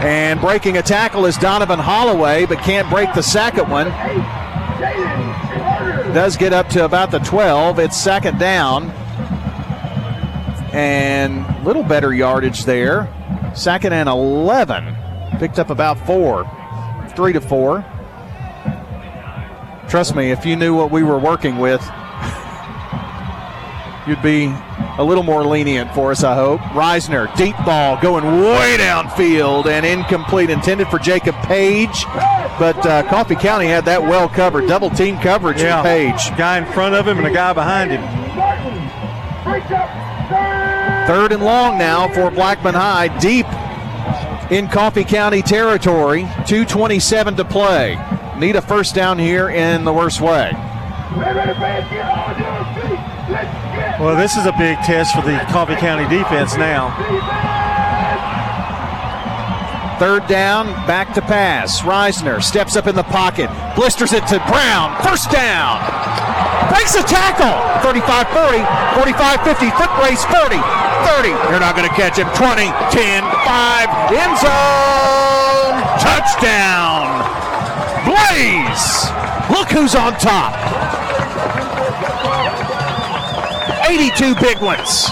and 0.00 0.40
breaking 0.40 0.78
a 0.78 0.82
tackle 0.82 1.26
is 1.26 1.36
Donovan 1.36 1.78
Holloway, 1.78 2.46
but 2.46 2.58
can't 2.58 2.88
break 2.88 3.12
the 3.12 3.22
second 3.22 3.68
one. 3.68 3.88
Does 6.14 6.38
get 6.38 6.54
up 6.54 6.68
to 6.70 6.86
about 6.86 7.10
the 7.10 7.18
12. 7.18 7.78
It's 7.78 7.96
second 7.96 8.38
down. 8.38 8.90
And 10.72 11.44
little 11.64 11.82
better 11.82 12.14
yardage 12.14 12.64
there. 12.64 13.12
Second 13.54 13.92
and 13.92 14.08
11. 14.08 14.96
Picked 15.38 15.58
up 15.58 15.68
about 15.68 15.98
four. 16.06 16.50
Three 17.14 17.34
to 17.34 17.40
four. 17.40 17.84
Trust 19.88 20.16
me, 20.16 20.30
if 20.30 20.46
you 20.46 20.56
knew 20.56 20.74
what 20.74 20.90
we 20.90 21.02
were 21.02 21.18
working 21.18 21.58
with, 21.58 21.82
you'd 24.06 24.22
be 24.22 24.54
a 25.00 25.04
little 25.04 25.22
more 25.24 25.44
lenient 25.46 25.90
for 25.94 26.10
us, 26.10 26.22
I 26.22 26.34
hope. 26.34 26.60
Reisner, 26.60 27.34
deep 27.34 27.56
ball 27.64 27.98
going 28.02 28.24
way 28.42 28.76
downfield 28.78 29.64
and 29.66 29.86
incomplete, 29.86 30.50
intended 30.50 30.88
for 30.88 30.98
Jacob 30.98 31.34
Page, 31.36 32.04
but 32.58 32.76
uh, 32.84 33.02
Coffee 33.08 33.34
County 33.34 33.66
had 33.66 33.86
that 33.86 34.02
well 34.02 34.28
covered. 34.28 34.68
Double 34.68 34.90
team 34.90 35.18
coverage 35.18 35.62
Yeah. 35.62 35.80
for 35.82 35.88
Page. 35.88 36.36
Guy 36.36 36.58
in 36.58 36.66
front 36.66 36.94
of 36.94 37.08
him 37.08 37.16
and 37.16 37.26
a 37.26 37.32
guy 37.32 37.54
behind 37.54 37.90
him. 37.92 38.02
Third 41.06 41.32
and 41.32 41.42
long 41.42 41.78
now 41.78 42.06
for 42.12 42.30
Blackman 42.30 42.74
High, 42.74 43.08
deep 43.18 43.46
in 44.52 44.68
Coffee 44.68 45.04
County 45.04 45.40
territory. 45.40 46.24
2.27 46.44 47.36
to 47.38 47.44
play. 47.46 47.98
Need 48.38 48.56
a 48.56 48.62
first 48.62 48.94
down 48.94 49.18
here 49.18 49.48
in 49.48 49.84
the 49.84 49.92
worst 49.92 50.20
way. 50.20 50.52
Well, 54.00 54.16
this 54.16 54.34
is 54.38 54.46
a 54.46 54.52
big 54.52 54.78
test 54.78 55.14
for 55.14 55.20
the 55.20 55.36
Coffee 55.52 55.76
County 55.76 56.08
defense 56.08 56.56
now. 56.56 56.88
Third 60.00 60.26
down, 60.26 60.72
back 60.88 61.12
to 61.12 61.20
pass. 61.20 61.82
Reisner 61.82 62.42
steps 62.42 62.76
up 62.76 62.86
in 62.86 62.96
the 62.96 63.02
pocket, 63.04 63.52
blisters 63.76 64.14
it 64.14 64.26
to 64.28 64.40
Brown. 64.48 64.96
First 65.04 65.30
down. 65.30 65.84
Breaks 66.72 66.96
a 66.96 67.04
tackle. 67.04 67.52
35 67.84 68.24
40, 68.32 68.64
45 69.04 69.44
50, 69.44 69.68
foot 69.76 69.92
race 70.00 70.24
40, 70.32 70.56
30. 71.20 71.28
You're 71.52 71.60
not 71.60 71.76
going 71.76 71.84
to 71.84 71.92
catch 71.92 72.16
him. 72.16 72.32
20, 72.32 72.72
10, 72.96 73.20
5, 73.20 74.16
end 74.16 74.32
zone. 74.40 75.76
Touchdown. 76.00 77.04
Blaze. 78.08 79.12
Look 79.52 79.68
who's 79.68 79.94
on 79.94 80.16
top. 80.16 80.79
82 83.90 84.36
big 84.36 84.60
ones. 84.62 85.10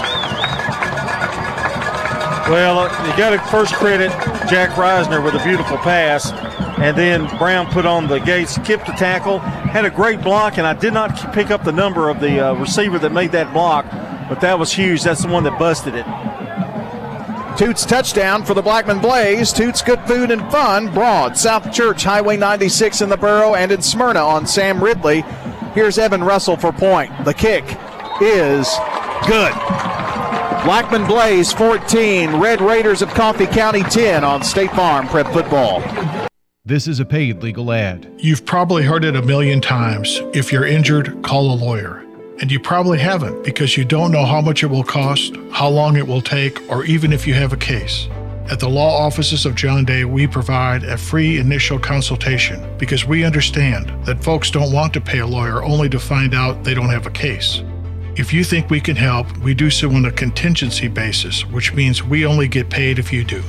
Well, 2.47 2.85
you 3.05 3.17
got 3.17 3.31
to 3.31 3.39
first 3.51 3.73
credit 3.73 4.09
Jack 4.47 4.69
Reisner 4.69 5.21
with 5.21 5.35
a 5.35 5.43
beautiful 5.43 5.75
pass, 5.79 6.31
and 6.79 6.97
then 6.97 7.27
Brown 7.37 7.67
put 7.67 7.85
on 7.85 8.07
the 8.07 8.19
gates, 8.19 8.57
kept 8.59 8.85
the 8.87 8.93
tackle, 8.93 9.39
had 9.39 9.83
a 9.83 9.89
great 9.89 10.21
block, 10.21 10.57
and 10.57 10.65
I 10.65 10.73
did 10.73 10.93
not 10.93 11.33
pick 11.33 11.51
up 11.51 11.65
the 11.65 11.73
number 11.73 12.07
of 12.07 12.21
the 12.21 12.39
uh, 12.39 12.53
receiver 12.53 12.97
that 12.99 13.11
made 13.11 13.33
that 13.33 13.51
block, 13.51 13.85
but 14.29 14.39
that 14.39 14.57
was 14.57 14.71
huge. 14.71 15.03
That's 15.03 15.23
the 15.23 15.27
one 15.27 15.43
that 15.43 15.59
busted 15.59 15.95
it. 15.95 16.05
Toots 17.57 17.85
touchdown 17.85 18.45
for 18.45 18.53
the 18.53 18.61
Blackman 18.61 18.99
Blaze. 18.99 19.51
Toots 19.51 19.81
good 19.81 19.99
food 20.07 20.31
and 20.31 20.49
fun. 20.49 20.93
Broad, 20.93 21.35
South 21.35 21.73
Church, 21.73 22.05
Highway 22.05 22.37
96 22.37 23.01
in 23.01 23.09
the 23.09 23.17
borough 23.17 23.55
and 23.55 23.73
in 23.73 23.81
Smyrna 23.81 24.21
on 24.21 24.47
Sam 24.47 24.81
Ridley. 24.81 25.25
Here's 25.73 25.97
Evan 25.97 26.23
Russell 26.23 26.55
for 26.55 26.71
point. 26.71 27.11
The 27.25 27.33
kick 27.33 27.65
is 28.21 28.67
good. 29.27 29.53
Blackman 30.63 31.07
Blaze 31.07 31.53
14, 31.53 32.35
Red 32.35 32.61
Raiders 32.61 33.01
of 33.01 33.09
Coffee 33.09 33.47
County 33.47 33.83
10 33.83 34.23
on 34.23 34.43
State 34.43 34.71
Farm 34.71 35.07
Prep 35.07 35.27
Football. 35.27 35.81
This 36.65 36.87
is 36.87 36.99
a 36.99 37.05
paid 37.05 37.41
legal 37.41 37.71
ad. 37.71 38.11
You've 38.17 38.45
probably 38.45 38.83
heard 38.83 39.03
it 39.03 39.15
a 39.15 39.21
million 39.21 39.61
times. 39.61 40.21
If 40.33 40.51
you're 40.51 40.65
injured, 40.65 41.23
call 41.23 41.51
a 41.51 41.55
lawyer. 41.55 42.05
And 42.41 42.51
you 42.51 42.59
probably 42.59 42.99
haven't 42.99 43.43
because 43.43 43.75
you 43.75 43.85
don't 43.85 44.11
know 44.11 44.25
how 44.25 44.41
much 44.41 44.63
it 44.63 44.67
will 44.67 44.83
cost, 44.83 45.35
how 45.51 45.69
long 45.69 45.97
it 45.97 46.07
will 46.07 46.21
take, 46.21 46.61
or 46.69 46.85
even 46.85 47.11
if 47.11 47.25
you 47.25 47.33
have 47.33 47.53
a 47.53 47.57
case. 47.57 48.07
At 48.51 48.59
the 48.59 48.69
law 48.69 49.05
offices 49.05 49.45
of 49.45 49.55
John 49.55 49.85
Day, 49.85 50.05
we 50.05 50.27
provide 50.27 50.83
a 50.83 50.97
free 50.97 51.37
initial 51.37 51.79
consultation 51.79 52.77
because 52.77 53.05
we 53.05 53.23
understand 53.23 53.91
that 54.05 54.23
folks 54.23 54.51
don't 54.51 54.73
want 54.73 54.93
to 54.93 55.01
pay 55.01 55.19
a 55.19 55.27
lawyer 55.27 55.63
only 55.63 55.87
to 55.89 55.99
find 55.99 56.33
out 56.33 56.63
they 56.63 56.73
don't 56.73 56.89
have 56.89 57.05
a 57.05 57.11
case. 57.11 57.61
If 58.19 58.33
you 58.33 58.43
think 58.43 58.69
we 58.69 58.81
can 58.81 58.97
help, 58.97 59.37
we 59.37 59.53
do 59.53 59.69
so 59.69 59.89
on 59.91 60.03
a 60.03 60.11
contingency 60.11 60.89
basis, 60.89 61.45
which 61.45 61.73
means 61.73 62.03
we 62.03 62.25
only 62.25 62.49
get 62.49 62.69
paid 62.69 62.99
if 62.99 63.13
you 63.13 63.23
do. 63.23 63.41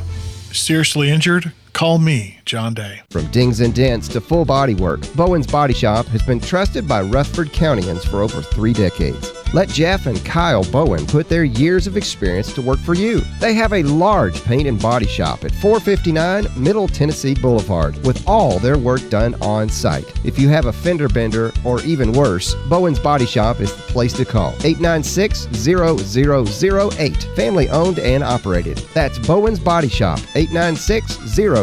Seriously 0.53 1.11
injured? 1.11 1.53
Call 1.73 1.99
me, 1.99 2.39
John 2.45 2.75
Day. 2.75 3.03
From 3.11 3.27
dings 3.29 3.61
and 3.61 3.75
dents 3.75 4.09
to 4.09 4.21
full 4.21 4.45
body 4.45 4.75
work, 4.75 5.01
Bowen's 5.15 5.47
Body 5.47 5.75
Shop 5.75 6.07
has 6.07 6.23
been 6.23 6.41
trusted 6.41 6.87
by 6.87 7.03
Rutherford 7.03 7.49
Countyans 7.49 8.07
for 8.09 8.23
over 8.23 8.43
three 8.43 8.73
decades. 8.73 9.33
Let 9.53 9.69
Jeff 9.69 10.07
and 10.07 10.25
Kyle 10.25 10.63
Bowen 10.63 11.07
put 11.07 11.29
their 11.29 11.43
years 11.43 11.89
of 11.89 11.97
experience 11.97 12.53
to 12.55 12.63
work 12.63 12.79
for 12.79 12.95
you. 12.95 13.21
They 13.41 13.53
have 13.55 13.73
a 13.73 13.83
large 13.83 14.45
paint 14.45 14.69
and 14.69 14.81
body 14.81 15.07
shop 15.07 15.45
at 15.45 15.53
459 15.57 16.47
Middle 16.57 16.87
Tennessee 16.87 17.35
Boulevard 17.35 17.97
with 18.05 18.27
all 18.29 18.61
their 18.61 18.79
work 18.79 19.09
done 19.11 19.35
on 19.43 19.69
site. 19.69 20.13
If 20.25 20.39
you 20.39 20.49
have 20.49 20.67
a 20.67 20.73
fender 20.73 21.09
bender 21.09 21.53
or 21.65 21.83
even 21.83 22.13
worse, 22.13 22.55
Bowen's 22.69 23.01
Body 23.01 23.27
Shop 23.27 23.61
is 23.61 23.75
the 23.75 23.83
place 23.83 24.13
to 24.15 24.25
call. 24.25 24.51
896 24.63 25.49
0008. 25.53 27.17
Family 27.35 27.69
owned 27.71 27.99
and 27.99 28.23
operated. 28.23 28.79
That's 28.95 29.19
Bowen's 29.19 29.59
Body 29.59 29.89
Shop. 29.89 30.21
896 30.37 31.19
0008. 31.37 31.60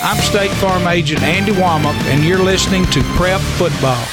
I'm 0.00 0.16
State 0.22 0.50
Farm 0.52 0.86
Agent 0.86 1.22
Andy 1.22 1.52
Womack, 1.52 1.94
and 2.04 2.24
you're 2.24 2.38
listening 2.38 2.84
to 2.86 3.02
Prep 3.16 3.40
Football. 3.40 4.04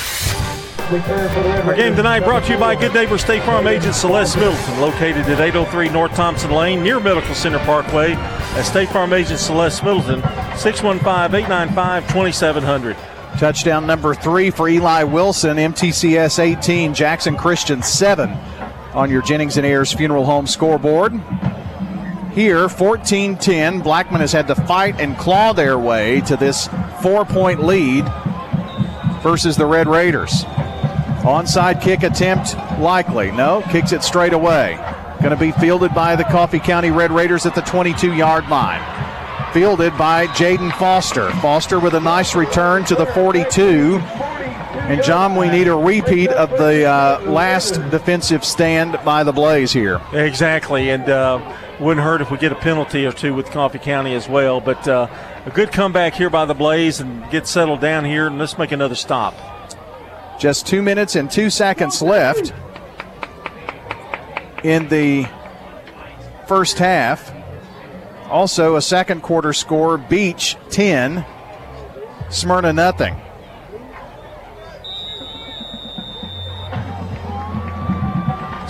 Our 1.65 1.75
game 1.75 1.95
tonight 1.95 2.19
brought 2.21 2.43
to 2.45 2.53
you 2.53 2.59
by 2.59 2.75
Good 2.75 2.93
Neighbor 2.93 3.17
State 3.17 3.43
Farm 3.43 3.65
agent 3.67 3.95
Celeste 3.95 4.37
Middleton, 4.37 4.81
located 4.81 5.25
at 5.27 5.39
803 5.39 5.89
North 5.89 6.13
Thompson 6.15 6.51
Lane 6.51 6.83
near 6.83 6.99
Medical 6.99 7.33
Center 7.33 7.59
Parkway. 7.59 8.13
At 8.13 8.63
State 8.63 8.89
Farm 8.89 9.13
agent 9.13 9.39
Celeste 9.39 9.83
Middleton, 9.83 10.21
615 10.57 11.35
895 11.35 12.07
2700. 12.07 12.97
Touchdown 13.39 13.87
number 13.87 14.13
three 14.13 14.49
for 14.49 14.69
Eli 14.69 15.03
Wilson, 15.03 15.57
MTCS 15.57 16.39
18, 16.39 16.93
Jackson 16.93 17.35
Christian 17.35 17.81
7 17.81 18.29
on 18.93 19.09
your 19.09 19.21
Jennings 19.21 19.57
and 19.57 19.65
Ayers 19.65 19.91
Funeral 19.91 20.25
Home 20.25 20.47
scoreboard. 20.47 21.13
Here, 22.35 22.67
14 22.67 23.37
10. 23.37 23.79
Blackman 23.79 24.19
has 24.19 24.33
had 24.33 24.47
to 24.47 24.55
fight 24.55 24.99
and 24.99 25.17
claw 25.17 25.53
their 25.53 25.79
way 25.79 26.19
to 26.21 26.35
this 26.35 26.67
four 27.01 27.23
point 27.23 27.63
lead 27.63 28.03
versus 29.23 29.55
the 29.55 29.65
Red 29.65 29.87
Raiders. 29.87 30.43
Onside 31.23 31.81
kick 31.81 32.03
attempt 32.03 32.57
likely. 32.77 33.31
No, 33.31 33.63
kicks 33.71 33.93
it 33.93 34.03
straight 34.03 34.33
away. 34.33 34.75
Going 35.21 35.31
to 35.31 35.37
be 35.37 35.53
fielded 35.53 35.93
by 35.95 36.17
the 36.17 36.25
Coffee 36.25 36.59
County 36.59 36.91
Red 36.91 37.09
Raiders 37.09 37.45
at 37.45 37.55
the 37.55 37.61
22 37.61 38.13
yard 38.13 38.49
line. 38.49 38.83
Fielded 39.53 39.97
by 39.97 40.27
Jaden 40.27 40.77
Foster. 40.77 41.31
Foster 41.35 41.79
with 41.79 41.93
a 41.93 42.01
nice 42.01 42.35
return 42.35 42.83
to 42.83 42.95
the 42.95 43.05
42. 43.05 43.97
And 44.87 45.03
John, 45.03 45.35
we 45.35 45.49
need 45.49 45.67
a 45.67 45.75
repeat 45.75 46.29
of 46.29 46.51
the 46.51 46.85
uh, 46.85 47.19
last 47.21 47.73
defensive 47.89 48.45
stand 48.45 48.99
by 49.03 49.23
the 49.23 49.31
Blaze 49.31 49.73
here. 49.73 49.99
Exactly, 50.13 50.91
and 50.91 51.09
uh, 51.09 51.39
wouldn't 51.79 52.03
hurt 52.05 52.21
if 52.21 52.29
we 52.29 52.37
get 52.37 52.51
a 52.51 52.55
penalty 52.55 53.03
or 53.03 53.11
two 53.11 53.33
with 53.33 53.49
Coffee 53.49 53.79
County 53.79 54.13
as 54.13 54.29
well. 54.29 54.61
But 54.61 54.87
uh, 54.87 55.07
a 55.47 55.49
good 55.49 55.71
comeback 55.71 56.13
here 56.13 56.29
by 56.29 56.45
the 56.45 56.53
Blaze 56.53 56.99
and 56.99 57.27
get 57.31 57.47
settled 57.47 57.81
down 57.81 58.05
here, 58.05 58.27
and 58.27 58.37
let's 58.37 58.59
make 58.59 58.71
another 58.71 58.93
stop. 58.93 59.33
Just 60.39 60.67
two 60.67 60.83
minutes 60.83 61.15
and 61.15 61.31
two 61.31 61.49
seconds 61.49 62.03
left 62.03 62.53
in 64.63 64.87
the 64.89 65.27
first 66.47 66.77
half. 66.77 67.33
Also, 68.29 68.75
a 68.75 68.81
second 68.83 69.23
quarter 69.23 69.51
score 69.51 69.97
Beech 69.97 70.57
10, 70.69 71.25
Smyrna 72.29 72.71
nothing. 72.71 73.19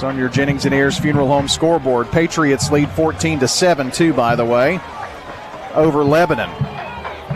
On 0.06 0.18
your 0.18 0.30
Jennings 0.30 0.65
and 0.65 0.73
Ayers 0.73 0.98
Funeral 0.98 1.27
Home 1.27 1.48
scoreboard. 1.49 2.10
Patriots 2.11 2.72
lead 2.72 2.90
14 2.91 3.40
to 3.40 3.48
7, 3.48 3.91
too, 3.91 4.14
by 4.14 4.36
the 4.36 4.45
way, 4.45 4.80
over 5.73 6.03
Lebanon. 6.03 6.49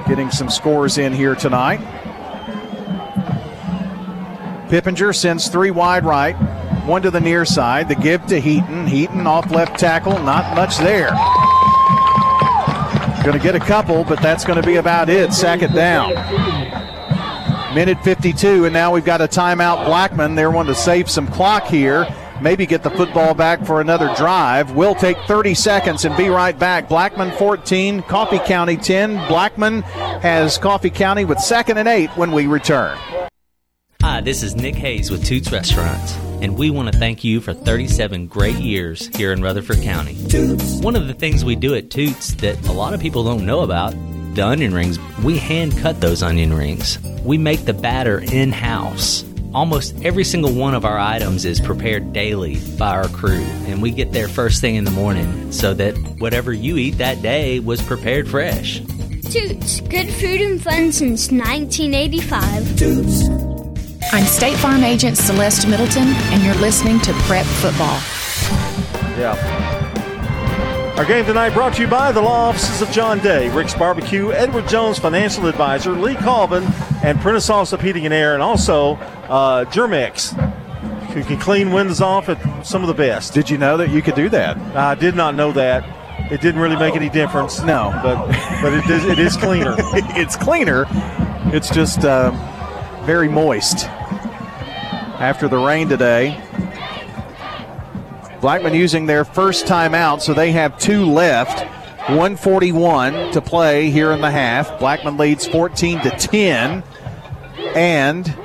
Getting 0.07 0.31
some 0.31 0.49
scores 0.49 0.97
in 0.97 1.11
here 1.11 1.35
tonight. 1.35 1.79
Pippinger 4.69 5.13
sends 5.13 5.47
three 5.49 5.71
wide 5.71 6.05
right, 6.05 6.33
one 6.85 7.01
to 7.01 7.11
the 7.11 7.19
near 7.19 7.43
side. 7.43 7.89
The 7.89 7.95
give 7.95 8.25
to 8.27 8.39
Heaton. 8.39 8.87
Heaton 8.87 9.27
off 9.27 9.51
left 9.51 9.79
tackle, 9.79 10.19
not 10.19 10.55
much 10.55 10.77
there. 10.77 11.09
Going 13.23 13.37
to 13.37 13.43
get 13.43 13.55
a 13.55 13.59
couple, 13.59 14.03
but 14.03 14.21
that's 14.21 14.45
going 14.45 14.61
to 14.61 14.65
be 14.65 14.77
about 14.77 15.09
it. 15.09 15.33
Sack 15.33 15.61
it 15.61 15.73
down. 15.73 16.13
Minute 17.75 18.01
52, 18.03 18.65
and 18.65 18.73
now 18.73 18.93
we've 18.93 19.05
got 19.05 19.21
a 19.21 19.27
timeout. 19.27 19.85
Blackman, 19.85 20.35
they're 20.35 20.51
wanting 20.51 20.73
to 20.73 20.79
save 20.79 21.09
some 21.09 21.27
clock 21.27 21.65
here. 21.65 22.07
Maybe 22.41 22.65
get 22.65 22.83
the 22.83 22.89
football 22.89 23.33
back 23.33 23.65
for 23.65 23.81
another 23.81 24.13
drive. 24.15 24.71
We'll 24.71 24.95
take 24.95 25.17
30 25.27 25.53
seconds 25.53 26.05
and 26.05 26.15
be 26.15 26.29
right 26.29 26.57
back. 26.57 26.87
Blackman 26.87 27.31
14, 27.37 28.01
Coffee 28.03 28.39
County 28.39 28.77
10. 28.77 29.27
Blackman 29.27 29.81
has 29.81 30.57
Coffee 30.57 30.89
County 30.89 31.25
with 31.25 31.39
second 31.39 31.77
and 31.77 31.87
eight 31.87 32.09
when 32.11 32.31
we 32.31 32.47
return. 32.47 32.97
Hi, 34.01 34.21
this 34.21 34.43
is 34.43 34.55
Nick 34.55 34.75
Hayes 34.75 35.11
with 35.11 35.25
Toots 35.25 35.51
Restaurants, 35.51 36.15
and 36.41 36.57
we 36.57 36.69
want 36.69 36.91
to 36.91 36.97
thank 36.97 37.25
you 37.25 37.41
for 37.41 37.53
37 37.53 38.27
great 38.27 38.55
years 38.55 39.13
here 39.15 39.33
in 39.33 39.41
Rutherford 39.41 39.81
County. 39.81 40.15
Toots. 40.29 40.79
One 40.79 40.95
of 40.95 41.07
the 41.07 41.13
things 41.13 41.43
we 41.43 41.57
do 41.57 41.75
at 41.75 41.89
Toots 41.89 42.33
that 42.35 42.65
a 42.69 42.71
lot 42.71 42.93
of 42.93 43.01
people 43.01 43.25
don't 43.25 43.45
know 43.45 43.59
about 43.59 43.93
the 44.35 44.45
onion 44.45 44.73
rings, 44.73 44.97
we 45.23 45.37
hand 45.37 45.77
cut 45.79 45.99
those 45.99 46.23
onion 46.23 46.53
rings. 46.53 46.97
We 47.23 47.37
make 47.37 47.65
the 47.65 47.73
batter 47.73 48.19
in 48.19 48.53
house. 48.53 49.23
Almost 49.53 49.95
every 50.03 50.23
single 50.23 50.53
one 50.53 50.75
of 50.75 50.85
our 50.85 50.99
items 50.99 51.43
is 51.43 51.59
prepared 51.59 52.13
daily 52.13 52.59
by 52.77 52.91
our 52.91 53.07
crew, 53.07 53.41
and 53.65 53.81
we 53.81 53.89
get 53.89 54.11
there 54.11 54.27
first 54.27 54.61
thing 54.61 54.75
in 54.75 54.83
the 54.83 54.91
morning 54.91 55.51
so 55.51 55.73
that 55.73 55.97
whatever 56.19 56.53
you 56.53 56.77
eat 56.77 56.99
that 56.99 57.23
day 57.23 57.59
was 57.59 57.81
prepared 57.81 58.29
fresh. 58.29 58.79
Toots, 59.31 59.81
good 59.81 60.07
food 60.09 60.41
and 60.41 60.61
fun 60.61 60.91
since 60.91 61.31
1985. 61.31 62.77
Toots. 62.77 63.27
I'm 64.13 64.25
State 64.25 64.55
Farm 64.57 64.83
Agent 64.83 65.17
Celeste 65.17 65.67
Middleton, 65.67 66.07
and 66.07 66.43
you're 66.43 66.53
listening 66.55 66.99
to 66.99 67.13
Prep 67.13 67.45
Football. 67.45 67.99
Yeah. 69.17 69.35
Our 70.95 71.05
game 71.05 71.25
tonight 71.25 71.55
brought 71.55 71.73
to 71.75 71.81
you 71.81 71.87
by 71.87 72.11
the 72.11 72.21
law 72.21 72.49
offices 72.49 72.83
of 72.83 72.91
John 72.91 73.17
Day, 73.19 73.49
Rick's 73.49 73.73
Barbecue, 73.73 74.31
Edward 74.31 74.67
Jones 74.67 74.99
Financial 74.99 75.47
Advisor, 75.47 75.93
Lee 75.93 76.15
Colvin, 76.15 76.63
and 77.03 77.19
Prentice 77.21 77.49
Allsup 77.49 77.81
Heating 77.81 78.05
and 78.05 78.13
Air, 78.13 78.33
and 78.33 78.43
also 78.43 78.93
uh, 79.29 79.65
Germex, 79.65 80.33
who 81.11 81.23
can 81.23 81.39
clean 81.39 81.71
windows 81.71 82.01
off 82.01 82.29
at 82.29 82.63
some 82.65 82.81
of 82.81 82.87
the 82.87 82.93
best. 82.93 83.33
Did 83.33 83.49
you 83.49 83.57
know 83.57 83.77
that 83.77 83.89
you 83.89 84.01
could 84.01 84.15
do 84.15 84.29
that? 84.29 84.57
I 84.75 84.95
did 84.95 85.15
not 85.15 85.35
know 85.35 85.51
that. 85.53 85.83
It 86.31 86.41
didn't 86.41 86.61
really 86.61 86.75
make 86.75 86.95
any 86.95 87.09
difference. 87.09 87.61
No, 87.61 87.91
but 88.03 88.27
but 88.61 88.73
it 88.73 88.89
is, 88.89 89.05
it 89.05 89.19
is 89.19 89.37
cleaner. 89.37 89.75
it's 89.79 90.35
cleaner. 90.35 90.85
It's 91.51 91.69
just 91.69 92.05
uh, 92.05 92.31
very 93.05 93.27
moist 93.27 93.85
after 95.19 95.47
the 95.47 95.57
rain 95.57 95.89
today. 95.89 96.39
Blackman 98.41 98.73
using 98.73 99.05
their 99.05 99.25
first 99.25 99.65
timeout, 99.65 100.21
so 100.21 100.33
they 100.33 100.51
have 100.51 100.77
two 100.77 101.05
left. 101.05 101.65
141 102.09 103.31
to 103.33 103.41
play 103.41 103.89
here 103.91 104.11
in 104.11 104.21
the 104.21 104.31
half. 104.31 104.79
Blackman 104.79 105.17
leads 105.17 105.47
14 105.47 106.01
to 106.01 106.09
10. 106.09 106.83
And 107.75 108.35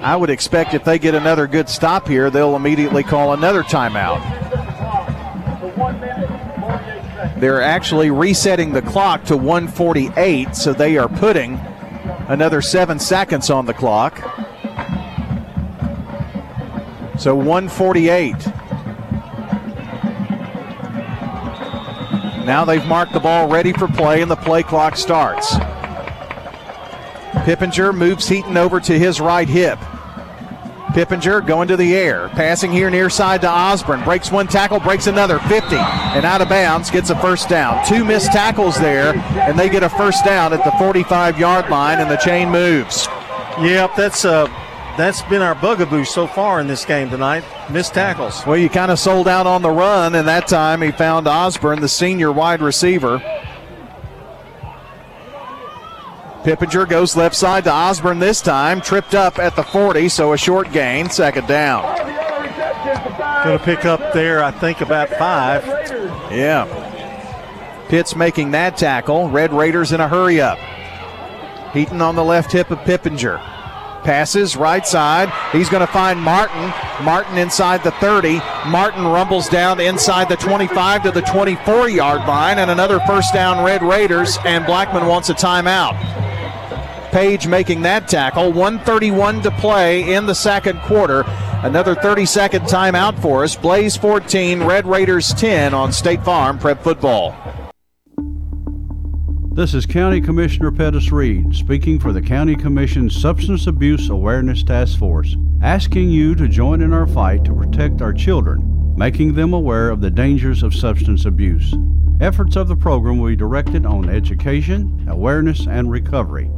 I 0.00 0.16
would 0.16 0.30
expect 0.30 0.74
if 0.74 0.84
they 0.84 0.98
get 0.98 1.14
another 1.14 1.46
good 1.46 1.68
stop 1.68 2.08
here, 2.08 2.30
they'll 2.30 2.56
immediately 2.56 3.02
call 3.02 3.32
another 3.32 3.62
timeout. 3.62 4.22
They're 7.38 7.62
actually 7.62 8.10
resetting 8.10 8.72
the 8.72 8.82
clock 8.82 9.24
to 9.24 9.36
148, 9.36 10.56
so 10.56 10.72
they 10.72 10.96
are 10.96 11.08
putting 11.08 11.60
another 12.28 12.60
seven 12.60 12.98
seconds 12.98 13.50
on 13.50 13.66
the 13.66 13.74
clock. 13.74 14.18
So 17.18 17.34
148. 17.34 18.34
Now 22.46 22.64
they've 22.64 22.86
marked 22.86 23.12
the 23.12 23.18
ball 23.18 23.48
ready 23.48 23.72
for 23.72 23.88
play, 23.88 24.22
and 24.22 24.30
the 24.30 24.36
play 24.36 24.62
clock 24.62 24.96
starts. 24.96 25.54
Pippinger 27.44 27.92
moves 27.92 28.28
Heaton 28.28 28.56
over 28.56 28.78
to 28.78 28.96
his 28.96 29.20
right 29.20 29.48
hip. 29.48 29.80
Pippinger 30.94 31.44
going 31.44 31.66
to 31.66 31.76
the 31.76 31.96
air, 31.96 32.28
passing 32.28 32.70
here 32.70 32.88
near 32.88 33.10
side 33.10 33.40
to 33.40 33.50
Osborne. 33.50 34.04
Breaks 34.04 34.30
one 34.30 34.46
tackle, 34.46 34.78
breaks 34.78 35.08
another, 35.08 35.40
50, 35.40 35.74
and 35.74 36.24
out 36.24 36.40
of 36.40 36.48
bounds, 36.48 36.88
gets 36.88 37.10
a 37.10 37.16
first 37.20 37.48
down. 37.48 37.84
Two 37.84 38.04
missed 38.04 38.30
tackles 38.30 38.78
there, 38.78 39.16
and 39.16 39.58
they 39.58 39.68
get 39.68 39.82
a 39.82 39.88
first 39.88 40.24
down 40.24 40.52
at 40.52 40.62
the 40.64 40.70
45 40.78 41.40
yard 41.40 41.68
line, 41.68 41.98
and 41.98 42.08
the 42.08 42.16
chain 42.16 42.48
moves. 42.48 43.08
Yep, 43.60 43.96
that's 43.96 44.24
uh, 44.24 44.46
that's 44.96 45.22
been 45.22 45.42
our 45.42 45.54
bugaboo 45.54 46.04
so 46.04 46.26
far 46.26 46.60
in 46.60 46.66
this 46.66 46.84
game 46.84 47.10
tonight. 47.10 47.44
Missed 47.70 47.94
tackles. 47.94 48.44
Well, 48.46 48.56
you 48.56 48.68
kind 48.68 48.90
of 48.90 48.98
sold 48.98 49.28
out 49.28 49.46
on 49.46 49.62
the 49.62 49.70
run, 49.70 50.14
and 50.14 50.26
that 50.28 50.48
time 50.48 50.82
he 50.82 50.90
found 50.90 51.26
Osborne, 51.26 51.80
the 51.80 51.88
senior 51.88 52.32
wide 52.32 52.60
receiver. 52.60 53.18
Pippinger 56.42 56.88
goes 56.88 57.16
left 57.16 57.34
side 57.34 57.64
to 57.64 57.72
Osborne 57.72 58.20
this 58.20 58.40
time, 58.40 58.80
tripped 58.80 59.14
up 59.14 59.38
at 59.38 59.56
the 59.56 59.64
40, 59.64 60.08
so 60.08 60.32
a 60.32 60.38
short 60.38 60.70
gain, 60.72 61.10
second 61.10 61.48
down. 61.48 61.82
Going 63.44 63.58
to 63.58 63.64
pick 63.64 63.84
up 63.84 64.12
there, 64.12 64.44
I 64.44 64.52
think, 64.52 64.80
about 64.80 65.08
five. 65.10 65.66
Yeah. 66.30 66.64
Pitts 67.88 68.14
making 68.14 68.52
that 68.52 68.76
tackle. 68.76 69.28
Red 69.28 69.52
Raiders 69.52 69.92
in 69.92 70.00
a 70.00 70.08
hurry 70.08 70.40
up. 70.40 70.58
Heaton 71.72 72.00
on 72.00 72.14
the 72.16 72.24
left 72.24 72.52
hip 72.52 72.70
of 72.70 72.78
Pippinger. 72.80 73.55
Passes 74.06 74.56
right 74.56 74.86
side. 74.86 75.32
He's 75.50 75.68
going 75.68 75.84
to 75.84 75.92
find 75.92 76.20
Martin. 76.20 76.72
Martin 77.04 77.38
inside 77.38 77.82
the 77.82 77.90
30. 77.90 78.38
Martin 78.68 79.04
rumbles 79.04 79.48
down 79.48 79.80
inside 79.80 80.28
the 80.28 80.36
25 80.36 81.02
to 81.02 81.10
the 81.10 81.22
24 81.22 81.88
yard 81.88 82.20
line, 82.20 82.60
and 82.60 82.70
another 82.70 83.00
first 83.00 83.34
down, 83.34 83.64
Red 83.64 83.82
Raiders, 83.82 84.38
and 84.44 84.64
Blackman 84.64 85.08
wants 85.08 85.28
a 85.28 85.34
timeout. 85.34 85.96
Page 87.10 87.48
making 87.48 87.82
that 87.82 88.06
tackle. 88.06 88.52
131 88.52 89.42
to 89.42 89.50
play 89.50 90.14
in 90.14 90.26
the 90.26 90.34
second 90.34 90.78
quarter. 90.82 91.24
Another 91.64 91.96
30 91.96 92.26
second 92.26 92.62
timeout 92.66 93.20
for 93.20 93.42
us. 93.42 93.56
Blaze 93.56 93.96
14, 93.96 94.62
Red 94.62 94.86
Raiders 94.86 95.34
10 95.34 95.74
on 95.74 95.92
State 95.92 96.22
Farm 96.24 96.60
Prep 96.60 96.80
Football. 96.80 97.34
This 99.56 99.72
is 99.72 99.86
County 99.86 100.20
Commissioner 100.20 100.70
Pettis 100.70 101.10
Reed 101.10 101.56
speaking 101.56 101.98
for 101.98 102.12
the 102.12 102.20
County 102.20 102.54
Commission's 102.54 103.18
Substance 103.18 103.66
Abuse 103.66 104.10
Awareness 104.10 104.62
Task 104.62 104.98
Force, 104.98 105.34
asking 105.62 106.10
you 106.10 106.34
to 106.34 106.46
join 106.46 106.82
in 106.82 106.92
our 106.92 107.06
fight 107.06 107.42
to 107.44 107.54
protect 107.54 108.02
our 108.02 108.12
children, 108.12 108.94
making 108.98 109.32
them 109.32 109.54
aware 109.54 109.88
of 109.88 110.02
the 110.02 110.10
dangers 110.10 110.62
of 110.62 110.74
substance 110.74 111.24
abuse. 111.24 111.74
Efforts 112.20 112.54
of 112.54 112.68
the 112.68 112.76
program 112.76 113.16
will 113.16 113.30
be 113.30 113.36
directed 113.36 113.86
on 113.86 114.10
education, 114.10 115.06
awareness, 115.08 115.66
and 115.66 115.90
recovery. 115.90 116.50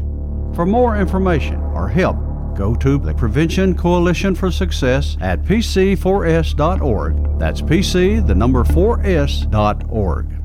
For 0.57 0.67
more 0.67 0.97
information 0.97 1.61
or 1.77 1.89
help, 1.89 2.17
go 2.57 2.75
to 2.75 2.99
the 2.99 3.15
Prevention 3.15 3.77
Coalition 3.77 4.35
for 4.35 4.51
Success 4.51 5.17
at 5.21 5.45
pc4s.org. 5.45 7.39
That's 7.39 7.63
pc, 7.63 8.27
the 8.27 8.35
number 8.35 8.65
4s.org. 8.65 10.38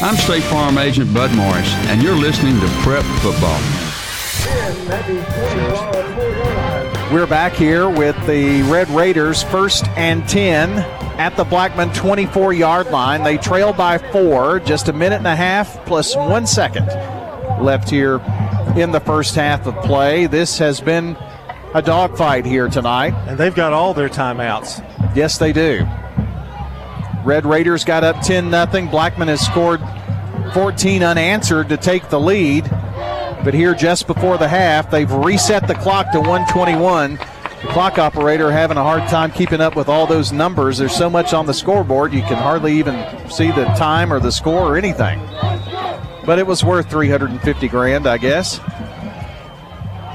I'm 0.00 0.14
State 0.14 0.44
Farm 0.44 0.78
Agent 0.78 1.12
Bud 1.12 1.34
Morris, 1.34 1.74
and 1.88 2.00
you're 2.00 2.14
listening 2.14 2.54
to 2.60 2.66
Prep 2.82 3.02
Football. 3.20 3.58
We're 7.12 7.26
back 7.26 7.54
here 7.54 7.90
with 7.90 8.14
the 8.24 8.62
Red 8.70 8.88
Raiders, 8.90 9.42
first 9.42 9.88
and 9.96 10.28
10 10.28 10.70
at 11.18 11.36
the 11.36 11.42
Blackman 11.42 11.92
24 11.94 12.52
yard 12.52 12.86
line. 12.92 13.24
They 13.24 13.38
trail 13.38 13.72
by 13.72 13.98
four, 13.98 14.60
just 14.60 14.86
a 14.86 14.92
minute 14.92 15.16
and 15.16 15.26
a 15.26 15.34
half 15.34 15.84
plus 15.84 16.14
one 16.14 16.46
second 16.46 16.86
left 17.60 17.90
here 17.90 18.20
in 18.76 18.92
the 18.92 19.00
first 19.00 19.34
half 19.34 19.66
of 19.66 19.74
play. 19.84 20.26
This 20.26 20.58
has 20.58 20.80
been 20.80 21.16
a 21.74 21.82
dogfight 21.82 22.46
here 22.46 22.68
tonight. 22.68 23.14
And 23.26 23.36
they've 23.36 23.54
got 23.54 23.72
all 23.72 23.94
their 23.94 24.08
timeouts. 24.08 24.78
Yes, 25.16 25.38
they 25.38 25.52
do. 25.52 25.84
Red 27.28 27.44
Raiders 27.44 27.84
got 27.84 28.04
up 28.04 28.22
10 28.22 28.50
0. 28.50 28.86
Blackman 28.90 29.28
has 29.28 29.44
scored 29.44 29.82
14 30.54 31.02
unanswered 31.02 31.68
to 31.68 31.76
take 31.76 32.08
the 32.08 32.18
lead. 32.18 32.64
But 33.44 33.52
here, 33.52 33.74
just 33.74 34.06
before 34.06 34.38
the 34.38 34.48
half, 34.48 34.90
they've 34.90 35.12
reset 35.12 35.68
the 35.68 35.74
clock 35.74 36.10
to 36.12 36.20
121. 36.20 37.16
The 37.16 37.68
clock 37.68 37.98
operator 37.98 38.50
having 38.50 38.78
a 38.78 38.82
hard 38.82 39.06
time 39.10 39.30
keeping 39.30 39.60
up 39.60 39.76
with 39.76 39.90
all 39.90 40.06
those 40.06 40.32
numbers. 40.32 40.78
There's 40.78 40.96
so 40.96 41.10
much 41.10 41.34
on 41.34 41.44
the 41.44 41.52
scoreboard, 41.52 42.14
you 42.14 42.22
can 42.22 42.38
hardly 42.38 42.78
even 42.78 42.96
see 43.28 43.50
the 43.50 43.66
time 43.76 44.10
or 44.10 44.20
the 44.20 44.32
score 44.32 44.62
or 44.62 44.78
anything. 44.78 45.20
But 46.24 46.38
it 46.38 46.46
was 46.46 46.64
worth 46.64 46.88
350 46.88 47.68
grand, 47.68 48.06
I 48.06 48.16
guess. 48.16 48.58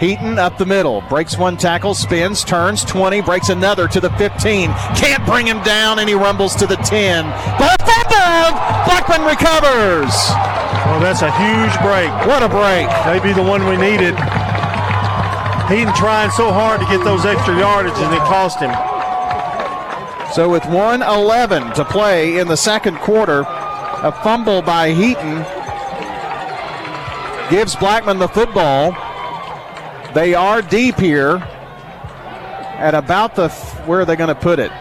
Heaton 0.04 0.38
up 0.38 0.58
the 0.58 0.66
middle, 0.66 1.00
breaks 1.08 1.38
one 1.38 1.56
tackle, 1.56 1.94
spins, 1.94 2.44
turns 2.44 2.84
20, 2.84 3.22
breaks 3.22 3.48
another 3.48 3.88
to 3.88 4.02
the 4.02 4.10
15. 4.10 4.70
Can't 4.98 5.26
bring 5.26 5.48
him 5.48 5.64
down, 5.64 6.00
and 6.00 6.10
he 6.10 6.14
rumbles 6.14 6.56
to 6.56 6.68
the 6.68 6.76
10. 6.76 7.24
But 7.58 7.82
fumbled! 7.88 8.60
Blackman 8.84 9.24
recovers. 9.26 10.12
Oh, 10.92 11.00
that's 11.00 11.22
a 11.22 11.32
huge 11.32 11.72
break. 11.80 12.12
What 12.28 12.44
a 12.44 12.50
break! 12.50 12.90
Maybe 13.06 13.32
the 13.32 13.48
one 13.48 13.66
we 13.66 13.78
needed. 13.78 14.14
Heaton 15.72 15.96
trying 15.96 16.32
so 16.32 16.52
hard 16.52 16.82
to 16.82 16.86
get 16.88 17.02
those 17.06 17.26
extra 17.26 17.58
yardage, 17.58 17.96
and 17.96 18.14
it 18.14 18.20
cost 18.28 18.60
him. 18.60 18.76
So 20.34 20.50
with 20.50 20.66
111 20.66 21.76
to 21.76 21.86
play 21.86 22.40
in 22.40 22.50
the 22.50 22.58
second 22.58 22.98
quarter, 22.98 23.46
a 23.48 24.12
fumble 24.22 24.62
by 24.62 24.92
Heaton 24.92 25.46
gives 27.50 27.78
Blackman 27.78 28.20
the 28.20 28.28
football. 28.28 28.92
They 30.14 30.34
are 30.35 30.61
deep 30.61 30.95
here 30.95 31.38
at 32.77 32.94
about 32.94 33.35
the, 33.35 33.49
where 33.85 34.02
are 34.02 34.06
they 34.06 34.15
going 34.15 34.30
to 34.30 34.35
put 34.35 34.60
it? 34.60 34.72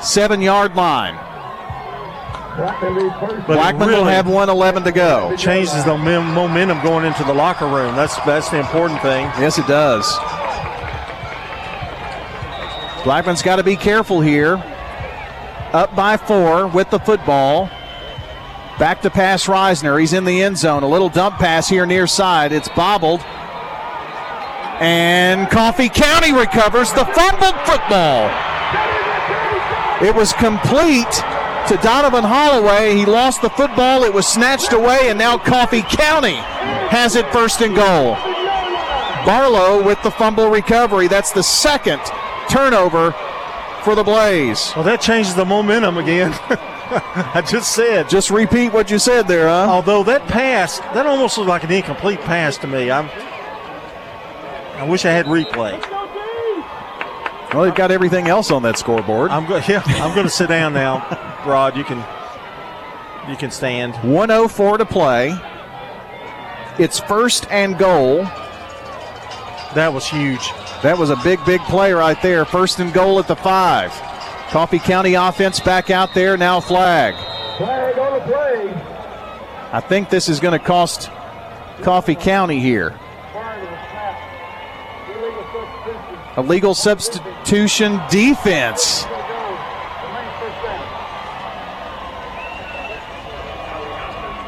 Seven 0.00 0.40
yard 0.40 0.74
line. 0.76 1.14
But 2.56 3.46
Blackman 3.46 3.88
really 3.88 4.00
will 4.00 4.04
have 4.04 4.26
111 4.26 4.84
to 4.84 4.92
go. 4.92 5.34
Changes 5.36 5.84
the 5.84 5.96
momentum 5.96 6.82
going 6.82 7.06
into 7.06 7.24
the 7.24 7.32
locker 7.32 7.66
room. 7.66 7.96
That's 7.96 8.14
that's 8.26 8.50
the 8.50 8.58
important 8.58 9.00
thing. 9.00 9.24
Yes, 9.40 9.58
it 9.58 9.66
does. 9.66 10.06
Blackman's 13.04 13.42
got 13.42 13.56
to 13.56 13.62
be 13.62 13.74
careful 13.74 14.20
here. 14.20 14.62
Up 15.72 15.96
by 15.96 16.18
four 16.18 16.66
with 16.66 16.90
the 16.90 16.98
football. 16.98 17.70
Back 18.78 19.00
to 19.02 19.10
pass 19.10 19.46
Reisner. 19.46 19.98
He's 19.98 20.12
in 20.12 20.24
the 20.24 20.42
end 20.42 20.58
zone. 20.58 20.82
A 20.82 20.88
little 20.88 21.08
dump 21.08 21.36
pass 21.36 21.68
here 21.68 21.86
near 21.86 22.06
side. 22.06 22.52
It's 22.52 22.68
bobbled. 22.70 23.24
And 24.82 25.48
Coffee 25.48 25.88
County 25.88 26.32
recovers 26.32 26.92
the 26.92 27.04
fumbled 27.04 27.54
football. 27.64 28.26
It 30.02 30.12
was 30.12 30.32
complete 30.32 31.12
to 31.68 31.78
Donovan 31.80 32.24
Holloway. 32.24 32.96
He 32.96 33.06
lost 33.06 33.42
the 33.42 33.50
football. 33.50 34.02
It 34.02 34.12
was 34.12 34.26
snatched 34.26 34.72
away, 34.72 35.08
and 35.08 35.16
now 35.16 35.38
Coffee 35.38 35.82
County 35.82 36.34
has 36.90 37.14
it 37.14 37.30
first 37.32 37.60
and 37.60 37.76
goal. 37.76 38.14
Barlow 39.24 39.80
with 39.84 40.02
the 40.02 40.10
fumble 40.10 40.50
recovery. 40.50 41.06
That's 41.06 41.30
the 41.30 41.44
second 41.44 42.00
turnover 42.50 43.12
for 43.84 43.94
the 43.94 44.02
Blaze. 44.02 44.72
Well, 44.74 44.84
that 44.84 45.00
changes 45.00 45.36
the 45.36 45.44
momentum 45.44 45.96
again. 45.96 46.32
I 46.50 47.40
just 47.48 47.72
said. 47.72 48.08
Just 48.08 48.30
repeat 48.30 48.72
what 48.72 48.90
you 48.90 48.98
said 48.98 49.28
there, 49.28 49.46
huh? 49.46 49.68
Although 49.70 50.02
that 50.02 50.26
pass, 50.26 50.80
that 50.80 51.06
almost 51.06 51.38
looked 51.38 51.48
like 51.48 51.62
an 51.62 51.70
incomplete 51.70 52.20
pass 52.22 52.56
to 52.58 52.66
me. 52.66 52.90
I'm. 52.90 53.08
I 54.82 54.84
wish 54.84 55.04
I 55.04 55.12
had 55.12 55.26
replay. 55.26 55.80
Well, 57.54 57.62
they've 57.62 57.74
got 57.74 57.92
everything 57.92 58.26
else 58.26 58.50
on 58.50 58.64
that 58.64 58.76
scoreboard. 58.78 59.30
I'm 59.30 59.46
go- 59.46 59.58
yeah, 59.68 59.80
I'm 59.86 60.12
going 60.12 60.26
to 60.26 60.32
sit 60.32 60.48
down 60.48 60.74
now. 60.74 61.06
Rod, 61.46 61.76
you 61.76 61.84
can 61.84 61.98
you 63.30 63.36
can 63.36 63.52
stand. 63.52 63.94
104 63.98 64.78
to 64.78 64.84
play. 64.84 65.38
It's 66.80 66.98
first 66.98 67.46
and 67.48 67.78
goal. 67.78 68.24
That 69.76 69.92
was 69.94 70.04
huge. 70.04 70.50
That 70.82 70.98
was 70.98 71.10
a 71.10 71.16
big, 71.22 71.38
big 71.44 71.60
play 71.62 71.92
right 71.92 72.20
there. 72.20 72.44
First 72.44 72.80
and 72.80 72.92
goal 72.92 73.20
at 73.20 73.28
the 73.28 73.36
five. 73.36 73.92
Coffee 74.50 74.80
County 74.80 75.14
offense 75.14 75.60
back 75.60 75.90
out 75.90 76.12
there. 76.12 76.36
Now 76.36 76.58
flag. 76.58 77.14
Flag 77.56 77.96
on 78.00 78.18
the 78.18 78.24
play. 78.24 78.72
I 79.72 79.80
think 79.80 80.10
this 80.10 80.28
is 80.28 80.40
going 80.40 80.58
to 80.58 80.64
cost 80.64 81.08
Coffee 81.82 82.16
County 82.16 82.58
here. 82.58 82.98
A 86.36 86.42
legal 86.42 86.74
substitution 86.74 88.00
defense. 88.10 89.04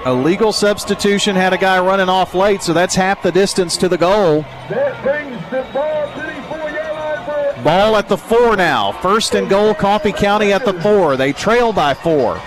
A 0.07 0.13
legal 0.13 0.53
substitution 0.53 1.37
had 1.37 1.53
a 1.53 1.59
guy 1.59 1.79
running 1.81 2.09
off 2.09 2.35
late, 2.35 2.63
so 2.63 2.73
that's 2.73 2.95
half 2.95 3.23
the 3.23 3.33
distance 3.33 3.77
to 3.79 3.89
the 3.89 3.97
goal. 3.97 4.45
The 4.69 5.67
ball 5.73 6.13
to 6.13 6.21
the 6.21 6.43
four-yard 6.49 7.27
line 7.27 7.55
for 7.55 7.63
Ball 7.63 7.97
at 7.97 8.09
the 8.09 8.17
four 8.19 8.57
now. 8.57 8.93
First 8.93 9.35
and 9.35 9.49
goal, 9.49 9.75
Coffee 9.75 10.13
County 10.13 10.53
at 10.53 10.65
the 10.65 10.75
four. 10.81 11.17
They 11.17 11.33
trail 11.33 11.73
by 11.73 11.95
four. 11.95 12.39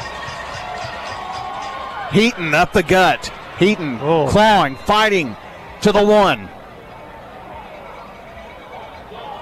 Heaton 2.11 2.53
up 2.53 2.73
the 2.73 2.84
gut. 2.84 3.31
Heaton 3.59 3.99
oh. 4.01 4.27
clawing, 4.27 4.76
fighting 4.76 5.35
to 5.81 5.91
the 5.91 6.03
one. 6.03 6.49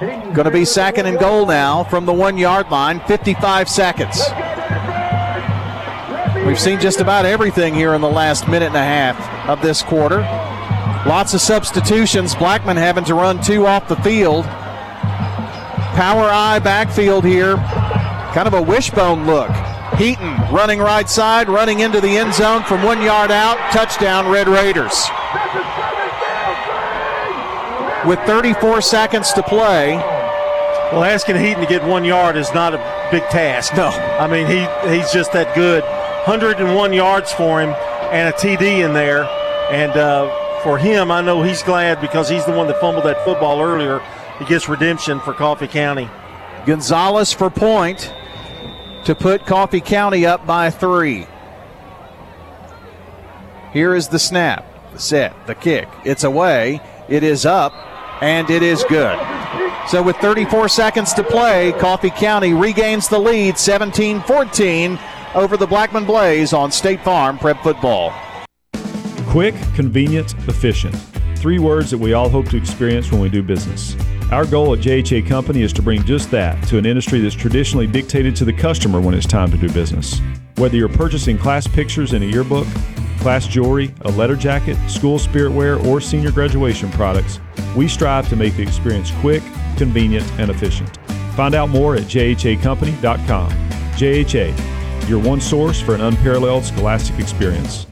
Going 0.06 0.45
to 0.45 0.52
be 0.52 0.65
second 0.65 1.07
and 1.07 1.18
goal 1.18 1.45
now 1.45 1.84
from 1.84 2.06
the 2.06 2.14
one 2.14 2.38
yard 2.38 2.69
line, 2.69 2.99
55 3.02 3.68
seconds. 3.68 4.22
We've 6.45 6.60
seen 6.60 6.80
just 6.80 6.99
about 6.99 7.26
everything 7.26 7.73
here 7.73 7.95
in 7.95 8.02
the 8.02 8.10
last 8.10 8.48
minute 8.48 8.68
and 8.68 8.76
a 8.76 8.84
half 8.84 9.49
of 9.49 9.61
this 9.64 9.82
quarter. 9.82 10.19
Lots 11.07 11.34
of 11.34 11.41
substitutions. 11.41 12.36
Blackman 12.36 12.77
having 12.77 13.03
to 13.06 13.15
run 13.15 13.41
two 13.41 13.65
off 13.65 13.88
the 13.88 13.95
field. 13.98 14.45
Power 15.95 16.30
eye 16.30 16.60
backfield 16.60 17.26
here. 17.26 17.56
Kind 17.56 18.48
of 18.48 18.53
a 18.53 18.61
wishbone 18.61 19.26
look. 19.26 19.49
Heaton 19.98 20.36
running 20.53 20.80
right 20.80 21.10
side, 21.10 21.48
running 21.48 21.80
into 21.80 22.02
the 22.02 22.18
end 22.18 22.34
zone 22.34 22.64
from 22.64 22.84
one 22.84 23.02
yard 23.02 23.32
out. 23.32 23.57
Touchdown, 23.72 24.27
Red 24.27 24.48
Raiders. 24.48 25.07
With 28.07 28.19
34 28.27 28.82
seconds 28.82 29.34
to 29.34 29.41
play. 29.44 29.95
Well, 29.95 31.03
asking 31.03 31.38
Heaton 31.38 31.61
to 31.61 31.68
get 31.68 31.84
one 31.84 32.06
yard 32.06 32.38
is 32.38 32.53
not 32.53 32.76
a 32.76 33.10
big 33.11 33.23
task. 33.30 33.76
No. 33.76 33.88
I 33.88 34.27
mean, 34.27 34.45
he 34.45 34.60
he's 34.95 35.11
just 35.11 35.34
that 35.34 35.56
good. 35.56 35.84
101 35.84 36.94
yards 36.94 37.32
for 37.32 37.61
him 37.61 37.69
and 38.11 38.34
a 38.34 38.38
TD 38.38 38.86
in 38.86 38.94
there. 38.94 39.23
And 39.72 39.91
uh, 39.91 40.61
for 40.61 40.77
him, 40.77 41.10
I 41.11 41.22
know 41.22 41.41
he's 41.41 41.64
glad 41.64 41.99
because 42.02 42.30
he's 42.30 42.45
the 42.45 42.52
one 42.52 42.68
that 42.68 42.80
fumbled 42.80 43.06
that 43.06 43.23
football 43.26 43.61
earlier. 43.61 43.99
He 44.40 44.45
gets 44.45 44.69
redemption 44.69 45.19
for 45.19 45.34
Coffee 45.34 45.68
County. 45.68 46.10
Gonzalez 46.65 47.32
for 47.32 47.49
point 47.49 48.14
to 49.06 49.15
put 49.15 49.45
Coffee 49.45 49.82
County 49.82 50.26
up 50.26 50.45
by 50.45 50.69
three. 50.69 51.27
Here 53.72 53.94
is 53.94 54.07
the 54.07 54.19
snap, 54.19 54.65
the 54.94 54.99
set, 54.99 55.34
the 55.48 55.56
kick. 55.56 55.88
It's 56.03 56.23
away. 56.23 56.82
It 57.07 57.23
is 57.23 57.45
up, 57.45 57.73
and 58.22 58.50
it 58.50 58.64
is 58.64 58.84
good. 58.86 59.20
So, 59.88 60.02
with 60.02 60.16
34 60.18 60.70
seconds 60.70 61.14
to 61.14 61.24
play, 61.24 61.72
Coffee 61.74 62.10
County 62.10 62.54
regains 62.54 63.08
the 63.08 63.20
lead 63.20 63.58
17 63.58 64.22
14 64.22 65.00
over 65.36 65.58
the 65.58 65.68
Blackman 65.68 66.06
Blaze 66.06 66.54
on 66.54 66.72
State 66.72 67.04
Farm 67.04 67.38
Prep 67.38 67.62
Football. 67.62 68.14
Quick, 69.28 69.56
convenient, 69.76 70.34
efficient. 70.48 70.96
Three 71.36 71.60
words 71.60 71.92
that 71.92 71.98
we 71.98 72.14
all 72.14 72.30
hope 72.30 72.50
to 72.50 72.58
experience 72.58 73.12
when 73.12 73.22
we 73.22 73.30
do 73.30 73.44
business. 73.44 73.96
Our 74.32 74.46
goal 74.46 74.74
at 74.74 74.80
JHA 74.80 75.28
Company 75.28 75.62
is 75.62 75.72
to 75.74 75.84
bring 75.84 76.04
just 76.04 76.32
that 76.32 76.60
to 76.70 76.80
an 76.80 76.86
industry 76.88 77.20
that's 77.20 77.36
traditionally 77.36 77.86
dictated 77.86 78.36
to 78.38 78.46
the 78.46 78.54
customer 78.54 79.00
when 79.00 79.14
it's 79.14 79.28
time 79.28 79.52
to 79.52 79.58
do 79.58 79.70
business. 79.72 80.20
Whether 80.56 80.78
you're 80.78 80.90
purchasing 80.90 81.38
class 81.38 81.68
pictures 81.68 82.14
in 82.14 82.24
a 82.24 82.26
yearbook, 82.26 82.66
class 83.20 83.48
jewelry, 83.48 83.94
a 84.02 84.12
letter 84.12 84.36
jacket, 84.36 84.78
school 84.90 85.20
spirit 85.20 85.52
wear, 85.52 85.78
or 85.80 86.00
senior 86.02 86.32
graduation 86.32 86.92
products, 86.92 87.40
we 87.76 87.88
strive 87.88 88.30
to 88.30 88.36
make 88.36 88.56
the 88.56 88.64
experience 88.64 89.12
quick, 89.20 89.44
convenient, 89.78 90.30
and 90.40 90.50
efficient. 90.52 90.98
Find 91.36 91.56
out 91.56 91.70
more 91.70 91.96
at 91.96 92.04
jhacompany.com. 92.04 93.52
JHA, 93.96 95.10
your 95.10 95.20
one 95.20 95.42
source 95.42 95.82
for 95.82 95.96
an 95.96 96.02
unparalleled 96.02 96.64
scholastic 96.64 97.20
experience. 97.20 97.88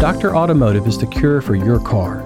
Dr. 0.00 0.34
Automotive 0.34 0.86
is 0.86 0.98
the 0.98 1.06
cure 1.06 1.42
for 1.42 1.54
your 1.54 1.78
car. 1.78 2.22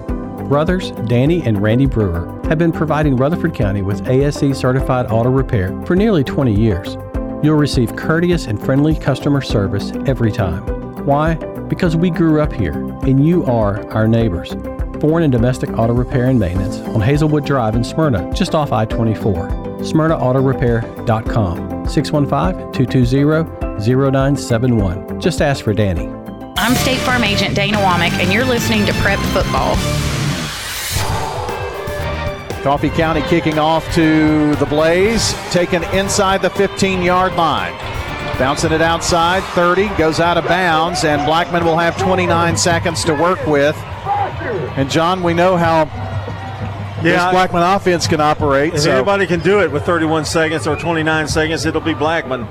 Brothers 0.47 0.91
Danny 1.07 1.41
and 1.43 1.61
Randy 1.61 1.87
Brewer 1.87 2.39
have 2.45 2.57
been 2.57 2.71
providing 2.71 3.15
Rutherford 3.15 3.53
County 3.55 3.81
with 3.81 4.07
ASE 4.07 4.57
certified 4.57 5.07
auto 5.07 5.29
repair 5.29 5.77
for 5.85 5.95
nearly 5.95 6.23
20 6.23 6.53
years. 6.53 6.95
You'll 7.43 7.57
receive 7.57 7.95
courteous 7.95 8.45
and 8.45 8.63
friendly 8.63 8.95
customer 8.95 9.41
service 9.41 9.91
every 10.05 10.31
time. 10.31 10.74
Why? 11.05 11.35
Because 11.69 11.95
we 11.95 12.09
grew 12.09 12.41
up 12.41 12.51
here 12.51 12.73
and 12.73 13.25
you 13.25 13.45
are 13.45 13.87
our 13.91 14.05
neighbors. 14.07 14.53
Foreign 14.99 15.23
and 15.23 15.31
domestic 15.31 15.69
auto 15.77 15.93
repair 15.93 16.25
and 16.25 16.39
maintenance 16.39 16.79
on 16.79 16.99
Hazelwood 16.99 17.45
Drive 17.45 17.75
in 17.75 17.83
Smyrna, 17.83 18.33
just 18.33 18.55
off 18.55 18.71
I 18.71 18.85
24. 18.85 19.49
SmyrnaAutorepair.com 19.81 21.87
615 21.87 22.71
220 22.71 23.95
0971. 23.95 25.21
Just 25.21 25.43
ask 25.43 25.63
for 25.63 25.75
Danny. 25.75 26.07
I'm 26.57 26.73
State 26.73 26.97
Farm 27.01 27.23
Agent 27.23 27.55
Dana 27.55 27.77
Womack, 27.77 28.13
and 28.13 28.33
you're 28.33 28.43
listening 28.43 28.87
to 28.87 28.93
Prep 28.93 29.19
Football. 29.31 29.75
Coffee 32.63 32.89
County 32.89 33.21
kicking 33.23 33.59
off 33.59 33.93
to 33.93 34.55
the 34.55 34.65
Blaze, 34.65 35.35
taken 35.51 35.83
inside 35.95 36.41
the 36.41 36.49
15 36.49 37.03
yard 37.03 37.35
line. 37.35 37.94
Bouncing 38.37 38.73
it 38.73 38.81
outside, 38.81 39.43
30, 39.53 39.87
goes 39.97 40.19
out 40.19 40.37
of 40.37 40.45
bounds, 40.45 41.05
and 41.05 41.25
Blackman 41.25 41.63
will 41.63 41.77
have 41.77 41.97
29 41.97 42.57
seconds 42.57 43.05
to 43.05 43.13
work 43.13 43.45
with. 43.47 43.77
And 44.75 44.91
John, 44.91 45.23
we 45.23 45.33
know 45.33 45.55
how 45.55 45.85
yeah, 46.97 47.01
this 47.01 47.31
Blackman 47.31 47.63
offense 47.63 48.07
can 48.07 48.19
operate. 48.19 48.73
If 48.73 48.81
so. 48.81 48.91
anybody 48.91 49.25
can 49.25 49.39
do 49.39 49.61
it 49.61 49.71
with 49.71 49.85
31 49.85 50.25
seconds 50.25 50.67
or 50.67 50.75
29 50.75 51.29
seconds, 51.29 51.65
it'll 51.65 51.79
be 51.79 51.93
Blackman. 51.93 52.45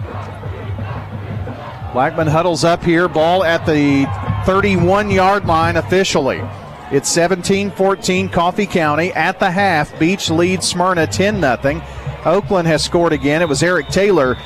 Blackman 1.93 2.29
huddles 2.29 2.65
up 2.65 2.83
here, 2.83 3.07
ball 3.07 3.45
at 3.45 3.67
the 3.67 4.07
31 4.47 5.11
yard 5.11 5.45
line 5.45 5.77
officially. 5.77 6.43
It's 6.91 7.11
17 7.11 7.71
14 7.71 8.29
Coffee 8.31 8.67
County 8.67 9.13
at 9.13 9.39
the 9.39 9.51
half. 9.51 9.99
Beech 9.99 10.31
leads 10.31 10.67
Smyrna 10.67 11.07
10 11.07 11.41
0. 11.41 11.83
Oakland 12.25 12.69
has 12.69 12.83
scored 12.83 13.13
again. 13.13 13.43
It 13.43 13.49
was 13.49 13.63
Eric 13.63 13.89
Taylor 13.89 14.37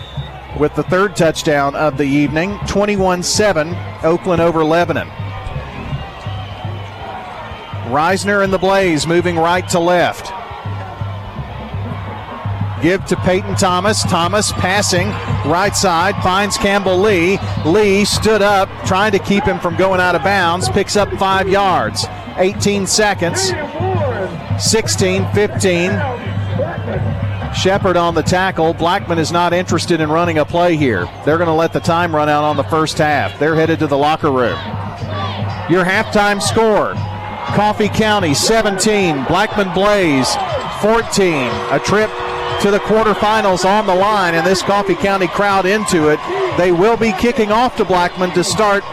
with 0.58 0.74
the 0.74 0.82
third 0.84 1.16
touchdown 1.16 1.74
of 1.74 1.96
the 1.96 2.04
evening. 2.04 2.58
21 2.68 3.22
7, 3.22 3.74
Oakland 4.02 4.40
over 4.40 4.64
Lebanon. 4.64 5.08
Reisner 7.88 8.44
and 8.44 8.52
the 8.52 8.58
Blaze 8.58 9.06
moving 9.06 9.36
right 9.36 9.68
to 9.70 9.78
left. 9.78 10.32
Give 12.82 13.04
to 13.06 13.16
Peyton 13.16 13.56
Thomas. 13.56 14.02
Thomas 14.04 14.52
passing 14.52 15.08
right 15.48 15.74
side, 15.74 16.14
finds 16.22 16.56
Campbell 16.56 16.98
Lee. 16.98 17.38
Lee 17.64 18.04
stood 18.04 18.42
up, 18.42 18.68
trying 18.86 19.12
to 19.12 19.18
keep 19.18 19.44
him 19.44 19.58
from 19.58 19.76
going 19.76 20.00
out 20.00 20.14
of 20.14 20.22
bounds, 20.22 20.68
picks 20.68 20.96
up 20.96 21.10
five 21.14 21.48
yards. 21.48 22.06
18 22.36 22.86
seconds. 22.86 23.52
16 24.58 25.26
15. 25.32 26.17
Shepard 27.54 27.96
on 27.96 28.14
the 28.14 28.22
tackle. 28.22 28.74
Blackman 28.74 29.18
is 29.18 29.32
not 29.32 29.52
interested 29.52 30.00
in 30.00 30.10
running 30.10 30.38
a 30.38 30.44
play 30.44 30.76
here. 30.76 31.06
They're 31.24 31.38
going 31.38 31.48
to 31.48 31.54
let 31.54 31.72
the 31.72 31.80
time 31.80 32.14
run 32.14 32.28
out 32.28 32.44
on 32.44 32.56
the 32.56 32.64
first 32.64 32.98
half. 32.98 33.38
They're 33.38 33.54
headed 33.54 33.78
to 33.80 33.86
the 33.86 33.98
locker 33.98 34.30
room. 34.30 34.58
Your 35.68 35.84
halftime 35.84 36.40
score 36.40 36.94
Coffee 37.54 37.88
County 37.88 38.34
17, 38.34 39.24
Blackman 39.24 39.72
Blaze 39.72 40.36
14. 40.82 41.50
A 41.72 41.80
trip 41.80 42.10
to 42.60 42.70
the 42.70 42.80
quarterfinals 42.80 43.64
on 43.64 43.86
the 43.86 43.94
line, 43.94 44.34
and 44.34 44.46
this 44.46 44.62
Coffee 44.62 44.94
County 44.94 45.28
crowd 45.28 45.64
into 45.64 46.08
it. 46.08 46.20
They 46.58 46.72
will 46.72 46.96
be 46.96 47.12
kicking 47.12 47.50
off 47.50 47.76
to 47.76 47.84
Blackman 47.84 48.30
to 48.32 48.44
start 48.44 48.84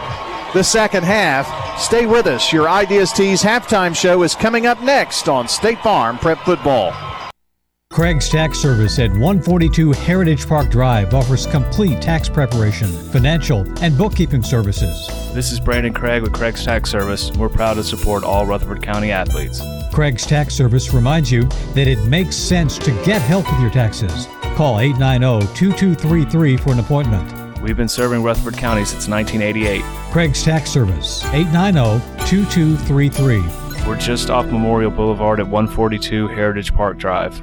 the 0.54 0.62
second 0.62 1.04
half. 1.04 1.46
Stay 1.78 2.06
with 2.06 2.26
us. 2.26 2.52
Your 2.52 2.68
Ideas 2.68 3.12
Tees 3.12 3.42
halftime 3.42 3.94
show 3.94 4.22
is 4.22 4.34
coming 4.34 4.66
up 4.66 4.80
next 4.82 5.28
on 5.28 5.48
State 5.48 5.80
Farm 5.80 6.16
Prep 6.18 6.38
Football. 6.38 6.92
Craig's 7.96 8.28
Tax 8.28 8.58
Service 8.58 8.98
at 8.98 9.10
142 9.12 9.92
Heritage 9.92 10.46
Park 10.46 10.68
Drive 10.68 11.14
offers 11.14 11.46
complete 11.46 12.02
tax 12.02 12.28
preparation, 12.28 12.88
financial, 12.88 13.64
and 13.82 13.96
bookkeeping 13.96 14.42
services. 14.42 15.08
This 15.32 15.50
is 15.50 15.58
Brandon 15.58 15.94
Craig 15.94 16.22
with 16.22 16.34
Craig's 16.34 16.62
Tax 16.62 16.90
Service. 16.90 17.32
We're 17.38 17.48
proud 17.48 17.72
to 17.74 17.82
support 17.82 18.22
all 18.22 18.44
Rutherford 18.44 18.82
County 18.82 19.12
athletes. 19.12 19.62
Craig's 19.94 20.26
Tax 20.26 20.54
Service 20.54 20.92
reminds 20.92 21.32
you 21.32 21.44
that 21.72 21.88
it 21.88 22.04
makes 22.04 22.36
sense 22.36 22.76
to 22.80 22.90
get 23.02 23.22
help 23.22 23.50
with 23.50 23.62
your 23.62 23.70
taxes. 23.70 24.26
Call 24.56 24.78
890 24.78 25.46
2233 25.54 26.58
for 26.58 26.72
an 26.72 26.80
appointment. 26.80 27.62
We've 27.62 27.78
been 27.78 27.88
serving 27.88 28.22
Rutherford 28.22 28.58
County 28.58 28.84
since 28.84 29.08
1988. 29.08 29.80
Craig's 30.12 30.42
Tax 30.44 30.68
Service, 30.68 31.24
890 31.32 32.04
2233. 32.26 33.88
We're 33.88 33.96
just 33.96 34.28
off 34.28 34.44
Memorial 34.44 34.90
Boulevard 34.90 35.40
at 35.40 35.48
142 35.48 36.28
Heritage 36.28 36.74
Park 36.74 36.98
Drive. 36.98 37.42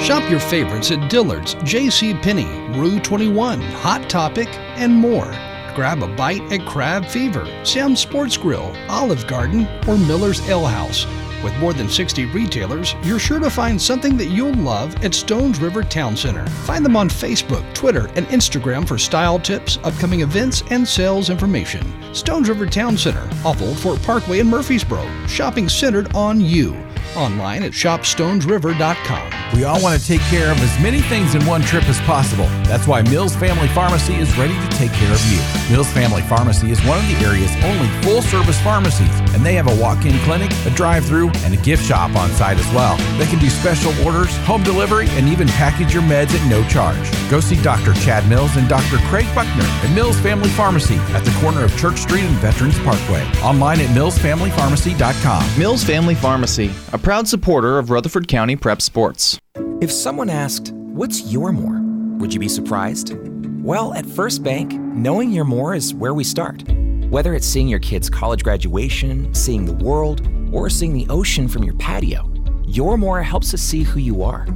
Shop 0.00 0.28
your 0.30 0.40
favorites 0.40 0.90
at 0.90 1.10
Dillard's, 1.10 1.54
J.C. 1.62 2.14
Penney, 2.14 2.48
Rue 2.78 2.98
21, 3.00 3.60
Hot 3.60 4.08
Topic, 4.08 4.48
and 4.76 4.94
more. 4.94 5.30
Grab 5.74 6.02
a 6.02 6.08
bite 6.16 6.40
at 6.50 6.66
Crab 6.66 7.04
Fever, 7.04 7.46
Sam's 7.66 8.00
Sports 8.00 8.38
Grill, 8.38 8.74
Olive 8.88 9.26
Garden, 9.26 9.68
or 9.86 9.98
Miller's 9.98 10.40
Ale 10.48 10.64
House. 10.64 11.04
With 11.42 11.56
more 11.58 11.72
than 11.72 11.88
60 11.88 12.26
retailers, 12.26 12.94
you're 13.02 13.18
sure 13.18 13.40
to 13.40 13.48
find 13.48 13.80
something 13.80 14.16
that 14.18 14.26
you'll 14.26 14.54
love 14.54 15.02
at 15.04 15.14
Stones 15.14 15.58
River 15.58 15.82
Town 15.82 16.16
Center. 16.16 16.46
Find 16.66 16.84
them 16.84 16.96
on 16.96 17.08
Facebook, 17.08 17.72
Twitter, 17.72 18.08
and 18.14 18.26
Instagram 18.26 18.86
for 18.86 18.98
style 18.98 19.38
tips, 19.38 19.78
upcoming 19.82 20.20
events, 20.20 20.62
and 20.70 20.86
sales 20.86 21.30
information. 21.30 21.82
Stones 22.14 22.48
River 22.48 22.66
Town 22.66 22.96
Center, 22.96 23.26
off 23.44 23.62
Old 23.62 23.78
Fort 23.78 24.02
Parkway 24.02 24.40
in 24.40 24.48
Murfreesboro, 24.48 25.26
shopping 25.26 25.68
centered 25.68 26.14
on 26.14 26.40
you 26.40 26.76
online 27.16 27.62
at 27.62 27.72
shopstonesriver.com. 27.72 29.56
We 29.56 29.64
all 29.64 29.82
want 29.82 30.00
to 30.00 30.06
take 30.06 30.20
care 30.22 30.50
of 30.50 30.60
as 30.60 30.82
many 30.82 31.00
things 31.02 31.34
in 31.34 31.44
one 31.44 31.62
trip 31.62 31.84
as 31.84 32.00
possible. 32.02 32.46
That's 32.64 32.86
why 32.86 33.02
Mills 33.02 33.34
Family 33.34 33.68
Pharmacy 33.68 34.14
is 34.14 34.36
ready 34.38 34.54
to 34.54 34.68
take 34.76 34.92
care 34.92 35.12
of 35.12 35.24
you. 35.26 35.40
Mills 35.74 35.90
Family 35.92 36.22
Pharmacy 36.22 36.70
is 36.70 36.80
one 36.84 36.98
of 36.98 37.08
the 37.08 37.16
area's 37.24 37.54
only 37.64 37.88
full 38.02 38.22
service 38.22 38.60
pharmacies, 38.60 39.20
and 39.34 39.44
they 39.44 39.54
have 39.54 39.66
a 39.66 39.82
walk 39.82 40.04
in 40.04 40.16
clinic, 40.20 40.52
a 40.66 40.70
drive 40.70 41.04
through, 41.04 41.29
and 41.38 41.54
a 41.54 41.56
gift 41.58 41.84
shop 41.84 42.14
on 42.16 42.30
site 42.30 42.58
as 42.58 42.74
well. 42.74 42.96
They 43.18 43.26
can 43.26 43.38
do 43.38 43.48
special 43.48 43.92
orders, 44.04 44.36
home 44.38 44.62
delivery, 44.62 45.08
and 45.10 45.28
even 45.28 45.48
package 45.48 45.94
your 45.94 46.02
meds 46.02 46.34
at 46.34 46.48
no 46.50 46.62
charge. 46.68 47.10
Go 47.30 47.40
see 47.40 47.60
Dr. 47.62 47.94
Chad 47.94 48.28
Mills 48.28 48.56
and 48.56 48.68
Dr. 48.68 48.98
Craig 49.08 49.26
Buckner 49.34 49.64
at 49.64 49.94
Mills 49.94 50.18
Family 50.20 50.48
Pharmacy 50.50 50.96
at 51.14 51.24
the 51.24 51.36
corner 51.40 51.64
of 51.64 51.76
Church 51.78 51.98
Street 51.98 52.24
and 52.24 52.36
Veterans 52.38 52.78
Parkway. 52.80 53.24
Online 53.42 53.80
at 53.80 53.88
millsfamilypharmacy.com. 53.96 55.58
Mills 55.58 55.84
Family 55.84 56.14
Pharmacy, 56.14 56.70
a 56.92 56.98
proud 56.98 57.28
supporter 57.28 57.78
of 57.78 57.90
Rutherford 57.90 58.28
County 58.28 58.56
Prep 58.56 58.82
Sports. 58.82 59.38
If 59.80 59.90
someone 59.90 60.28
asked, 60.28 60.72
What's 60.72 61.32
your 61.32 61.52
more? 61.52 61.80
Would 62.18 62.34
you 62.34 62.40
be 62.40 62.48
surprised? 62.48 63.14
Well, 63.62 63.94
at 63.94 64.04
First 64.04 64.42
Bank, 64.42 64.72
knowing 64.72 65.30
your 65.30 65.44
more 65.44 65.72
is 65.72 65.94
where 65.94 66.12
we 66.12 66.24
start. 66.24 66.62
Whether 67.10 67.34
it's 67.34 67.46
seeing 67.46 67.68
your 67.68 67.78
kid's 67.78 68.10
college 68.10 68.42
graduation, 68.42 69.32
seeing 69.32 69.64
the 69.64 69.72
world, 69.72 70.28
or 70.52 70.70
seeing 70.70 70.92
the 70.92 71.06
ocean 71.08 71.48
from 71.48 71.64
your 71.64 71.74
patio, 71.74 72.32
your 72.66 72.96
more 72.96 73.22
helps 73.22 73.54
us 73.54 73.60
see 73.60 73.82
who 73.82 74.00
you 74.00 74.22
are. 74.22 74.46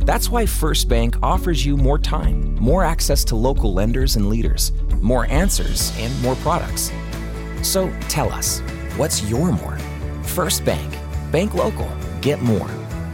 That's 0.00 0.30
why 0.30 0.46
First 0.46 0.88
Bank 0.88 1.16
offers 1.22 1.64
you 1.66 1.76
more 1.76 1.98
time, 1.98 2.54
more 2.56 2.84
access 2.84 3.24
to 3.24 3.36
local 3.36 3.74
lenders 3.74 4.16
and 4.16 4.28
leaders, 4.28 4.72
more 5.00 5.26
answers, 5.26 5.92
and 5.98 6.22
more 6.22 6.36
products. 6.36 6.90
So 7.62 7.92
tell 8.08 8.32
us, 8.32 8.62
What's 8.98 9.22
your 9.30 9.52
more? 9.52 9.78
First 10.24 10.64
Bank. 10.64 10.98
Bank 11.30 11.54
local. 11.54 11.88
Get 12.20 12.42
more. 12.42 12.66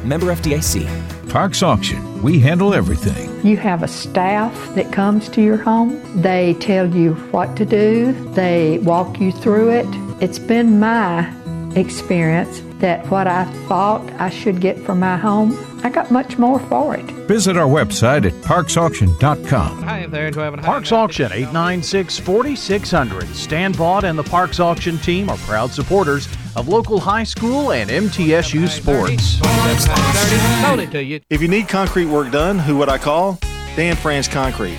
Member 0.03 0.35
FDIC. 0.35 1.29
Parks 1.29 1.63
Auction. 1.63 2.23
We 2.23 2.41
handle 2.41 2.73
everything. 2.73 3.47
You 3.47 3.59
have 3.59 3.83
a 3.83 3.89
staff 3.89 4.75
that 4.77 4.91
comes 4.95 5.29
to 5.29 5.43
your 5.43 5.59
home. 5.59 6.01
They 6.23 6.55
tell 6.55 6.87
you 6.89 7.13
what 7.33 7.55
to 7.59 7.67
do, 7.67 8.15
they 8.33 8.79
walk 8.79 9.21
you 9.21 9.31
through 9.31 9.73
it. 9.73 9.87
It's 10.23 10.39
been 10.39 10.81
my 10.81 11.31
experience 11.77 12.63
that 12.79 13.09
what 13.11 13.27
I 13.27 13.45
thought 13.67 14.03
I 14.21 14.31
should 14.31 14.61
get 14.61 14.79
for 14.79 14.95
my 14.95 15.17
home, 15.17 15.57
I 15.83 15.91
got 15.91 16.11
much 16.11 16.39
more 16.39 16.59
for 16.61 16.95
it. 16.95 17.05
Visit 17.27 17.57
our 17.57 17.67
website 17.67 18.27
at 18.27 18.33
parksauction.com. 18.43 19.83
Hi 19.83 20.07
there, 20.07 20.31
do 20.31 20.41
I 20.41 20.45
have 20.45 20.55
a 20.55 20.59
Parks 20.59 20.93
Auction 20.93 21.33
896 21.33 22.19
4600. 22.19 23.29
Stan 23.35 23.73
Vaught 23.73 24.05
and 24.05 24.19
the 24.19 24.23
Parks 24.23 24.61
Auction 24.61 24.99
team 24.99 25.29
are 25.29 25.39
proud 25.39 25.71
supporters 25.71 26.29
of 26.57 26.69
local 26.69 27.01
high 27.01 27.25
school 27.25 27.73
and 27.73 27.91
MTSU 27.91 28.69
sports. 28.69 29.41
Sold 30.65 30.81
it 30.81 30.91
to 30.93 31.03
you. 31.03 31.21
If 31.31 31.43
you 31.43 31.49
need 31.49 31.69
concrete 31.69 32.07
work 32.07 32.31
done, 32.31 32.59
who 32.59 32.77
would 32.79 32.89
I 32.89 32.99
call? 32.99 33.39
Dan 33.77 33.97
France 33.97 34.29
Concrete. 34.29 34.79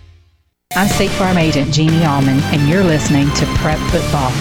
I'm 0.73 0.87
State 0.87 1.11
Farm 1.11 1.37
Agent 1.37 1.73
Jeannie 1.73 2.05
Allman, 2.05 2.39
and 2.53 2.69
you're 2.69 2.83
listening 2.83 3.29
to 3.31 3.45
Prep 3.57 3.77
Football. 3.89 4.31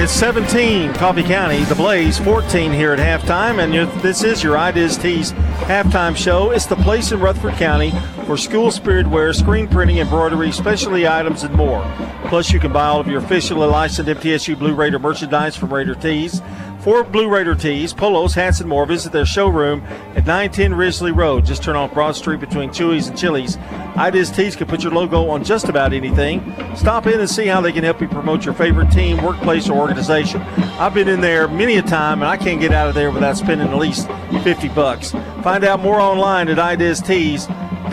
It's 0.00 0.12
17, 0.12 0.94
Coffee 0.94 1.22
County, 1.22 1.62
the 1.64 1.76
Blaze 1.76 2.18
14 2.18 2.72
here 2.72 2.92
at 2.92 2.98
halftime, 2.98 3.62
and 3.62 3.72
this 4.02 4.24
is 4.24 4.42
your 4.42 4.58
Ideas 4.58 4.96
Tees 4.96 5.30
halftime 5.32 6.16
show. 6.16 6.50
It's 6.50 6.66
the 6.66 6.76
place 6.76 7.12
in 7.12 7.20
Rutherford 7.20 7.54
County 7.54 7.92
for 8.26 8.36
school 8.36 8.72
spirit 8.72 9.06
wear, 9.06 9.32
screen 9.32 9.68
printing, 9.68 9.98
embroidery, 9.98 10.50
specialty 10.50 11.06
items, 11.06 11.44
and 11.44 11.54
more. 11.54 11.82
Plus, 12.24 12.50
you 12.50 12.58
can 12.58 12.72
buy 12.72 12.86
all 12.86 13.00
of 13.00 13.06
your 13.06 13.20
officially 13.22 13.66
licensed 13.66 14.10
MTSU 14.10 14.58
Blue 14.58 14.74
Raider 14.74 14.98
merchandise 14.98 15.56
from 15.56 15.72
Raider 15.72 15.94
Tees. 15.94 16.42
For 16.88 17.04
Blue 17.04 17.28
Raider 17.28 17.54
tees, 17.54 17.92
polos, 17.92 18.32
hats, 18.32 18.60
and 18.60 18.68
more, 18.70 18.86
visit 18.86 19.12
their 19.12 19.26
showroom 19.26 19.82
at 20.16 20.24
910 20.24 20.72
Risley 20.72 21.12
Road. 21.12 21.44
Just 21.44 21.62
turn 21.62 21.76
off 21.76 21.92
Broad 21.92 22.16
Street 22.16 22.40
between 22.40 22.70
Chewy's 22.70 23.08
and 23.08 23.18
Chili's. 23.18 23.58
Ideas 23.98 24.30
Tees 24.30 24.56
can 24.56 24.66
put 24.66 24.82
your 24.82 24.92
logo 24.92 25.28
on 25.28 25.44
just 25.44 25.68
about 25.68 25.92
anything. 25.92 26.40
Stop 26.74 27.06
in 27.06 27.20
and 27.20 27.28
see 27.28 27.44
how 27.44 27.60
they 27.60 27.72
can 27.72 27.84
help 27.84 28.00
you 28.00 28.08
promote 28.08 28.46
your 28.46 28.54
favorite 28.54 28.90
team, 28.90 29.22
workplace, 29.22 29.68
or 29.68 29.78
organization. 29.78 30.40
I've 30.80 30.94
been 30.94 31.08
in 31.08 31.20
there 31.20 31.46
many 31.46 31.76
a 31.76 31.82
time, 31.82 32.22
and 32.22 32.30
I 32.30 32.38
can't 32.38 32.58
get 32.58 32.72
out 32.72 32.88
of 32.88 32.94
there 32.94 33.10
without 33.10 33.36
spending 33.36 33.68
at 33.68 33.76
least 33.76 34.08
50 34.42 34.70
bucks. 34.70 35.10
Find 35.42 35.64
out 35.64 35.80
more 35.80 36.00
online 36.00 36.48
at 36.48 36.56
ideastees.com. 36.56 37.90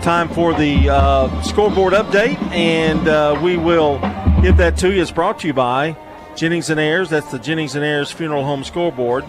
Time 0.00 0.30
for 0.30 0.54
the 0.54 0.88
uh, 0.88 1.42
scoreboard 1.42 1.92
update, 1.92 2.40
and 2.50 3.06
uh, 3.08 3.38
we 3.42 3.58
will 3.58 3.98
give 4.40 4.56
that 4.56 4.78
to 4.78 4.90
you. 4.90 5.02
It's 5.02 5.10
brought 5.10 5.40
to 5.40 5.46
you 5.46 5.52
by 5.52 5.98
Jennings 6.38 6.70
and 6.70 6.78
Ayers. 6.78 7.10
That's 7.10 7.32
the 7.32 7.38
Jennings 7.40 7.74
and 7.74 7.84
Ayers 7.84 8.12
Funeral 8.12 8.44
Home 8.44 8.62
scoreboard. 8.62 9.24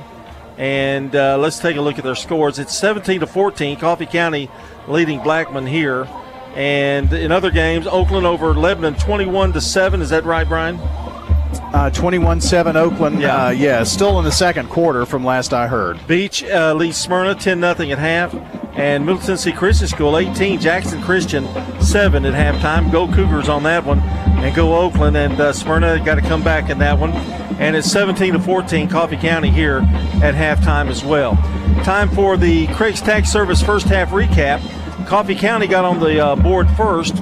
And 0.60 1.16
uh, 1.16 1.40
let's 1.40 1.58
take 1.58 1.76
a 1.76 1.82
look 1.82 1.98
at 1.98 2.04
their 2.04 2.14
scores. 2.14 2.60
It's 2.60 2.78
17 2.78 3.22
to 3.22 3.28
14. 3.28 3.80
Coffee 3.80 4.06
County 4.06 4.48
leading 4.88 5.20
Blackman 5.24 5.66
here. 5.66 6.08
And 6.54 7.12
in 7.12 7.32
other 7.32 7.50
games, 7.50 7.88
Oakland 7.88 8.28
over 8.28 8.54
Lebanon 8.54 8.94
21 8.94 9.54
to 9.54 9.62
7. 9.62 10.04
Is 10.04 10.12
that 10.12 10.24
right, 10.24 10.48
Brian? 10.48 10.76
Uh, 10.76 11.90
21-7 11.92 12.76
Oakland. 12.76 13.20
Yeah. 13.20 13.46
Uh, 13.46 13.50
yeah, 13.50 13.84
still 13.84 14.20
in 14.20 14.26
the 14.26 14.32
second 14.32 14.70
quarter 14.70 15.08
from 15.08 15.26
last 15.26 15.52
I 15.52 15.66
heard. 15.66 16.06
Beech 16.06 16.44
uh, 16.44 16.76
leads 16.76 16.98
Smyrna 16.98 17.34
10 17.34 17.60
0 17.60 17.92
at 17.92 17.98
half. 17.98 18.59
And 18.80 19.06
Middle 19.06 19.22
Tennessee 19.22 19.52
Christian 19.52 19.90
School 19.90 20.18
18, 20.18 20.58
Jackson 20.62 21.02
Christian 21.02 21.46
7 21.82 22.24
at 22.24 22.34
halftime. 22.34 22.90
Go 22.90 23.12
Cougars 23.12 23.50
on 23.50 23.64
that 23.64 23.84
one 23.84 24.00
and 24.00 24.56
go 24.56 24.74
Oakland. 24.74 25.18
And 25.18 25.38
uh, 25.38 25.52
Smyrna 25.52 26.02
got 26.06 26.16
to 26.16 26.22
come 26.22 26.42
back 26.42 26.70
in 26.70 26.78
that 26.78 26.98
one. 26.98 27.12
And 27.60 27.76
it's 27.76 27.92
17 27.92 28.36
to 28.36 28.40
14, 28.40 28.88
Coffee 28.88 29.18
County 29.18 29.50
here 29.50 29.80
at 30.24 30.34
halftime 30.34 30.88
as 30.88 31.04
well. 31.04 31.36
Time 31.84 32.10
for 32.12 32.38
the 32.38 32.68
Craig's 32.68 33.02
Tax 33.02 33.30
Service 33.30 33.62
first 33.62 33.86
half 33.88 34.12
recap. 34.12 34.66
Coffee 35.08 35.36
County 35.36 35.68
got 35.68 35.84
on 35.84 36.00
the 36.00 36.18
uh, 36.18 36.38
board 36.38 36.70
first 36.78 37.22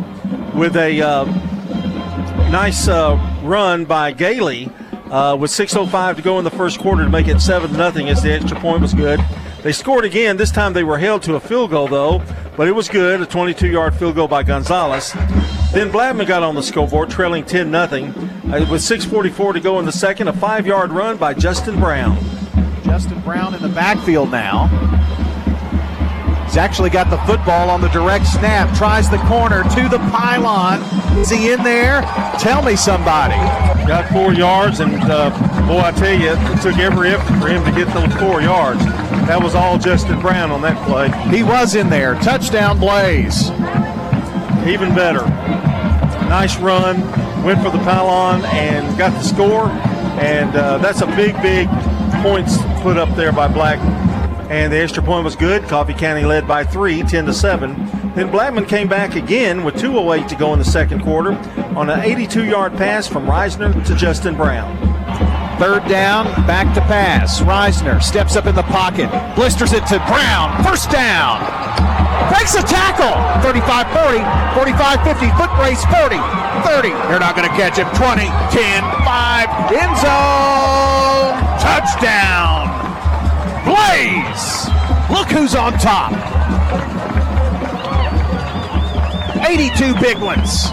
with 0.54 0.76
a 0.76 1.02
uh, 1.02 1.26
nice 2.52 2.88
uh, 2.88 3.18
run 3.42 3.84
by 3.84 4.12
Gailey. 4.12 4.70
Uh, 5.10 5.36
with 5.40 5.50
6.05 5.50 6.18
to 6.18 6.22
go 6.22 6.38
in 6.38 6.44
the 6.44 6.52
first 6.52 6.80
quarter 6.80 7.04
to 7.04 7.10
make 7.10 7.30
it 7.30 7.40
7 7.40 7.74
0 7.74 7.82
as 8.08 8.22
the 8.22 8.32
extra 8.32 8.60
point 8.60 8.82
was 8.82 8.94
good. 8.94 9.22
They 9.68 9.74
scored 9.74 10.06
again. 10.06 10.38
This 10.38 10.50
time 10.50 10.72
they 10.72 10.86
were 10.86 10.98
held 10.98 11.24
to 11.24 11.36
a 11.36 11.42
field 11.42 11.72
goal, 11.72 11.90
though, 11.90 12.22
but 12.56 12.70
it 12.70 12.72
was 12.72 12.88
good 12.88 13.20
a 13.20 13.26
22 13.26 13.68
yard 13.68 13.94
field 13.96 14.16
goal 14.16 14.30
by 14.30 14.42
Gonzalez. 14.42 15.12
Then 15.74 15.92
Blackman 15.92 16.26
got 16.26 16.42
on 16.42 16.56
the 16.56 16.64
scoreboard, 16.64 17.10
trailing 17.10 17.44
10 17.44 17.70
0. 17.70 17.82
Uh, 17.84 18.66
with 18.72 18.82
6.44 18.82 19.56
to 19.56 19.60
go 19.60 19.78
in 19.80 19.84
the 19.84 19.92
second, 19.92 20.30
a 20.30 20.34
five 20.34 20.66
yard 20.66 20.94
run 20.94 21.18
by 21.18 21.34
Justin 21.34 21.78
Brown. 21.82 22.18
Justin 22.86 23.20
Brown 23.20 23.54
in 23.56 23.62
the 23.62 23.68
backfield 23.68 24.32
now. 24.32 24.68
He's 26.46 26.56
actually 26.56 26.90
got 26.90 27.10
the 27.10 27.18
football 27.30 27.70
on 27.70 27.82
the 27.82 27.90
direct 27.90 28.26
snap, 28.26 28.74
tries 28.78 29.10
the 29.10 29.18
corner 29.28 29.64
to 29.64 29.90
the 29.90 30.00
pylon. 30.12 30.82
Is 31.18 31.30
he 31.30 31.52
in 31.52 31.62
there? 31.62 32.04
Tell 32.40 32.64
me 32.64 32.78
somebody. 32.78 33.36
Got 33.86 34.08
four 34.14 34.34
yards, 34.34 34.80
and 34.80 34.96
uh, 34.96 35.30
boy, 35.68 35.80
I 35.80 35.92
tell 35.92 36.18
you, 36.18 36.32
it 36.32 36.62
took 36.62 36.78
every 36.78 37.10
effort 37.10 37.38
for 37.42 37.50
him 37.50 37.66
to 37.66 37.72
get 37.72 37.94
those 37.94 38.14
four 38.14 38.42
yards. 38.42 38.82
That 39.28 39.44
was 39.44 39.56
all 39.56 39.78
Justin 39.78 40.22
Brown 40.22 40.52
on 40.52 40.62
that 40.62 40.82
play. 40.88 41.10
He 41.36 41.44
was 41.44 41.76
in 41.76 41.90
there. 41.90 42.16
Touchdown 42.16 42.80
Blaze. 42.80 43.50
Even 44.66 44.96
better. 44.96 45.26
Nice 46.30 46.58
run. 46.60 47.02
Went 47.44 47.62
for 47.62 47.70
the 47.70 47.78
pylon 47.80 48.46
and 48.46 48.98
got 48.98 49.12
the 49.12 49.22
score. 49.22 49.68
And 50.18 50.56
uh, 50.56 50.78
that's 50.78 51.02
a 51.02 51.08
big, 51.08 51.40
big 51.42 51.68
points 52.24 52.58
put 52.82 52.98
up 52.98 53.14
there 53.18 53.34
by 53.34 53.50
Black. 53.50 53.80
And 54.50 54.72
the 54.72 54.78
extra 54.78 55.04
point 55.04 55.26
was 55.26 55.36
good. 55.36 55.64
Coffee 55.64 55.94
County 55.94 56.24
led 56.24 56.48
by 56.48 56.64
three, 56.64 57.04
10 57.04 57.26
to 57.26 57.34
7. 57.34 57.74
Then 58.16 58.32
Blackman 58.32 58.66
came 58.66 58.88
back 58.88 59.16
again 59.16 59.66
with 59.66 59.76
2.08 59.76 60.30
to 60.30 60.36
go 60.36 60.54
in 60.54 60.60
the 60.60 60.66
second 60.66 61.04
quarter 61.04 61.34
on 61.76 61.90
an 61.90 62.00
82 62.00 62.46
yard 62.46 62.78
pass 62.78 63.08
from 63.08 63.26
Reisner 63.26 63.86
to 63.88 63.94
Justin 63.94 64.38
Brown. 64.38 64.87
Third 65.60 65.88
down, 65.90 66.26
back 66.46 66.74
to 66.76 66.82
pass. 66.82 67.42
Reisner 67.42 68.02
steps 68.02 68.36
up 68.36 68.46
in 68.46 68.54
the 68.54 68.62
pocket, 68.64 69.10
blisters 69.36 69.74
it 69.74 69.86
to 69.88 69.98
Brown. 70.06 70.64
First 70.64 70.92
down. 70.92 71.42
Breaks 72.30 72.54
a 72.54 72.62
tackle. 72.62 73.18
35 73.42 73.90
40, 73.90 74.22
45 74.54 75.02
50, 75.02 75.30
foot 75.34 75.50
race 75.58 75.82
40, 75.90 76.22
30. 76.62 76.90
They're 77.10 77.18
not 77.18 77.36
going 77.36 77.50
to 77.50 77.56
catch 77.58 77.82
him. 77.82 77.90
20, 77.98 78.30
10, 78.54 78.86
5, 79.02 79.50
end 79.74 79.98
zone. 79.98 81.34
Touchdown. 81.58 82.70
Blaze. 83.66 84.70
Look 85.10 85.34
who's 85.34 85.56
on 85.56 85.74
top. 85.82 86.14
82 89.42 89.96
big 90.02 90.22
ones. 90.22 90.70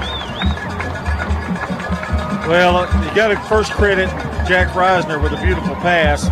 Well, 2.47 2.85
you 3.02 3.15
got 3.15 3.28
to 3.28 3.40
first 3.48 3.73
credit 3.73 4.11
Jack 4.46 4.68
Reisner 4.68 5.22
with 5.22 5.32
a 5.32 5.42
beautiful 5.42 5.74
pass, 5.76 6.28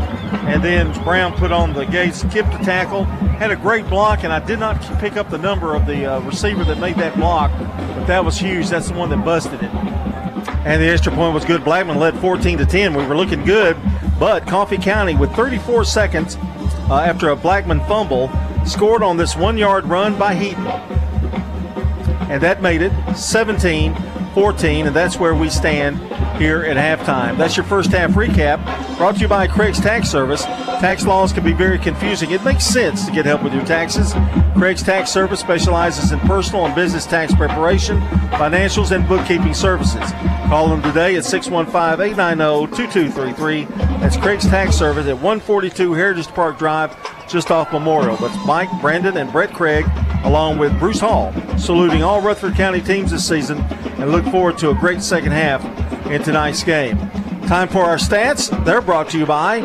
and 0.46 0.62
then 0.62 0.92
Brown 1.02 1.32
put 1.32 1.50
on 1.50 1.72
the 1.72 1.86
gates, 1.86 2.22
kept 2.24 2.52
the 2.52 2.62
tackle, 2.62 3.04
had 3.04 3.50
a 3.50 3.56
great 3.56 3.88
block, 3.88 4.22
and 4.22 4.32
I 4.32 4.38
did 4.38 4.58
not 4.58 4.80
pick 5.00 5.16
up 5.16 5.30
the 5.30 5.38
number 5.38 5.74
of 5.74 5.86
the 5.86 6.04
uh, 6.04 6.20
receiver 6.20 6.62
that 6.64 6.78
made 6.78 6.96
that 6.96 7.16
block, 7.16 7.50
but 7.58 8.04
that 8.04 8.22
was 8.22 8.36
huge. 8.36 8.68
That's 8.68 8.88
the 8.88 8.94
one 8.94 9.08
that 9.10 9.24
busted 9.24 9.62
it. 9.62 9.70
And 10.64 10.82
the 10.82 10.88
extra 10.88 11.10
point 11.12 11.32
was 11.32 11.46
good. 11.46 11.64
Blackman 11.64 11.98
led 11.98 12.18
14 12.18 12.58
to 12.58 12.66
10. 12.66 12.94
We 12.94 13.06
were 13.06 13.16
looking 13.16 13.44
good, 13.46 13.78
but 14.18 14.46
Coffee 14.46 14.76
County 14.78 15.14
with 15.14 15.32
34 15.34 15.84
seconds 15.84 16.36
uh, 16.90 17.00
after 17.00 17.30
a 17.30 17.36
Blackman 17.36 17.80
fumble 17.86 18.30
scored 18.66 19.02
on 19.02 19.16
this 19.16 19.36
one-yard 19.36 19.86
run 19.86 20.18
by 20.18 20.34
Heaton, 20.34 20.66
and 22.28 22.42
that 22.42 22.60
made 22.60 22.82
it 22.82 22.92
17 23.16 23.94
14, 24.34 24.86
and 24.86 24.96
that's 24.96 25.18
where 25.18 25.34
we 25.34 25.50
stand 25.50 26.00
here 26.36 26.62
at 26.62 26.76
halftime. 26.76 27.36
That's 27.36 27.56
your 27.56 27.64
first 27.64 27.90
half 27.90 28.12
recap 28.12 28.64
brought 28.96 29.16
to 29.16 29.20
you 29.20 29.28
by 29.28 29.46
Craig's 29.46 29.80
Tax 29.80 30.08
Service. 30.08 30.44
Tax 30.44 31.04
laws 31.06 31.32
can 31.32 31.44
be 31.44 31.52
very 31.52 31.78
confusing. 31.78 32.30
It 32.30 32.44
makes 32.44 32.64
sense 32.64 33.06
to 33.06 33.12
get 33.12 33.26
help 33.26 33.42
with 33.42 33.52
your 33.52 33.64
taxes. 33.64 34.12
Craig's 34.54 34.82
Tax 34.82 35.10
Service 35.10 35.40
specializes 35.40 36.12
in 36.12 36.20
personal 36.20 36.66
and 36.66 36.74
business 36.74 37.06
tax 37.06 37.34
preparation, 37.34 38.00
financials, 38.30 38.94
and 38.94 39.08
bookkeeping 39.08 39.54
services. 39.54 40.12
Call 40.48 40.68
them 40.68 40.82
today 40.82 41.16
at 41.16 41.24
615 41.24 42.12
890 42.12 42.76
2233. 42.76 43.64
That's 44.00 44.16
Craig's 44.16 44.46
Tax 44.46 44.76
Service 44.76 45.06
at 45.06 45.14
142 45.14 45.92
Heritage 45.94 46.28
Park 46.28 46.58
Drive, 46.58 46.96
just 47.28 47.50
off 47.50 47.72
Memorial. 47.72 48.16
That's 48.16 48.46
Mike, 48.46 48.68
Brandon, 48.80 49.16
and 49.16 49.32
Brett 49.32 49.52
Craig, 49.52 49.86
along 50.24 50.58
with 50.58 50.78
Bruce 50.78 51.00
Hall, 51.00 51.32
saluting 51.58 52.02
all 52.02 52.20
Rutherford 52.20 52.54
County 52.54 52.80
teams 52.80 53.10
this 53.10 53.26
season 53.26 53.58
and 53.98 54.12
look 54.12 54.24
forward 54.26 54.58
to 54.58 54.70
a 54.70 54.74
great 54.74 55.02
second 55.02 55.32
half 55.32 55.62
in 56.12 56.22
tonight's 56.22 56.62
game. 56.62 56.98
Time 57.46 57.68
for 57.68 57.84
our 57.84 57.96
stats. 57.96 58.50
They're 58.64 58.82
brought 58.82 59.08
to 59.10 59.18
you 59.18 59.24
by 59.24 59.60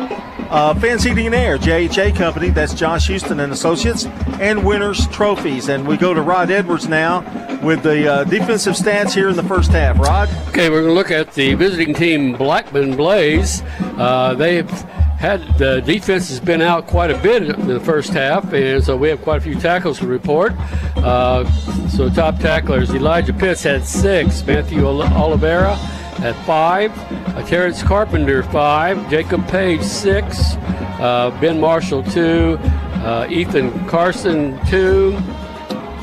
uh, 0.50 0.74
Fans 0.74 1.04
Heating 1.04 1.26
and 1.26 1.34
Air, 1.34 1.58
JHA 1.58 2.16
Company. 2.16 2.48
That's 2.48 2.72
Josh 2.72 3.06
Houston 3.08 3.40
and 3.40 3.52
Associates, 3.52 4.06
and 4.40 4.64
Winners 4.64 5.06
Trophies. 5.08 5.68
And 5.68 5.86
we 5.86 5.98
go 5.98 6.14
to 6.14 6.22
Rod 6.22 6.50
Edwards 6.50 6.88
now 6.88 7.20
with 7.62 7.82
the 7.82 8.10
uh, 8.10 8.24
defensive 8.24 8.74
stats 8.74 9.12
here 9.12 9.28
in 9.28 9.36
the 9.36 9.42
first 9.42 9.70
half. 9.72 9.98
Rod? 9.98 10.30
Okay, 10.48 10.70
we're 10.70 10.80
going 10.80 10.90
to 10.90 10.94
look 10.94 11.10
at 11.10 11.34
the 11.34 11.52
visiting 11.52 11.92
team, 11.92 12.32
Blackman 12.32 12.96
Blaze. 12.96 13.62
Uh, 13.80 14.34
they've 14.34 14.70
had 15.18 15.42
the 15.58 15.82
defense 15.82 16.30
has 16.30 16.40
been 16.40 16.62
out 16.62 16.86
quite 16.86 17.10
a 17.10 17.18
bit 17.18 17.42
in 17.42 17.66
the 17.66 17.80
first 17.80 18.10
half, 18.10 18.52
and 18.54 18.82
so 18.82 18.96
we 18.96 19.08
have 19.08 19.20
quite 19.20 19.36
a 19.36 19.40
few 19.40 19.56
tackles 19.56 19.98
to 19.98 20.06
report. 20.06 20.52
Uh, 20.96 21.44
so 21.88 22.08
top 22.08 22.38
tacklers, 22.38 22.94
Elijah 22.94 23.34
Pitts 23.34 23.64
had 23.64 23.84
six, 23.84 24.42
Matthew 24.46 24.86
Oliveira 24.86 25.76
at 26.20 26.34
five, 26.44 26.92
uh, 27.36 27.42
Terrence 27.46 27.82
Carpenter 27.82 28.42
five, 28.42 29.08
Jacob 29.10 29.46
Page 29.48 29.82
six, 29.82 30.54
uh, 31.00 31.36
Ben 31.40 31.60
Marshall 31.60 32.02
two, 32.02 32.58
uh, 32.62 33.26
Ethan 33.30 33.86
Carson 33.86 34.58
two, 34.66 35.16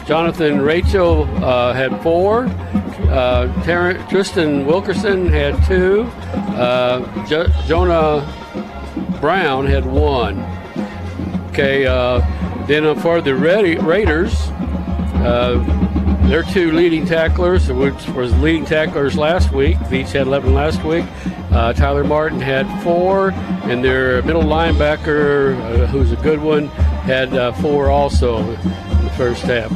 Jonathan 0.05 0.61
Rachel 0.61 1.23
uh, 1.43 1.73
had 1.73 2.01
four. 2.01 2.45
Uh, 3.09 3.63
Ter- 3.63 4.01
Tristan 4.07 4.65
Wilkerson 4.65 5.27
had 5.27 5.63
two. 5.65 6.03
Uh, 6.57 7.25
jo- 7.25 7.47
Jonah 7.67 8.21
Brown 9.21 9.65
had 9.65 9.85
one. 9.85 10.39
Okay, 11.49 11.83
then 12.67 12.95
for 12.99 13.21
the 13.21 13.35
Ra- 13.35 13.85
Raiders, 13.85 14.33
their 16.27 16.43
two 16.43 16.72
leading 16.72 17.06
tacklers, 17.06 17.72
which 17.72 18.07
was 18.10 18.35
leading 18.39 18.65
tacklers 18.65 19.15
last 19.15 19.52
week, 19.52 19.77
they 19.89 20.02
each 20.02 20.11
had 20.11 20.27
11 20.27 20.53
last 20.53 20.84
week. 20.84 21.06
Uh, 21.52 21.72
Tyler 21.73 22.03
Martin 22.03 22.41
had 22.41 22.65
four, 22.84 23.31
and 23.69 23.84
their 23.84 24.22
middle 24.23 24.43
linebacker, 24.43 25.56
uh, 25.60 25.85
who's 25.88 26.11
a 26.11 26.15
good 26.18 26.41
one, 26.41 26.68
had 27.06 27.34
uh, 27.34 27.53
four 27.53 27.89
also 27.89 28.39
in 28.39 29.06
the 29.06 29.14
first 29.15 29.43
half. 29.43 29.72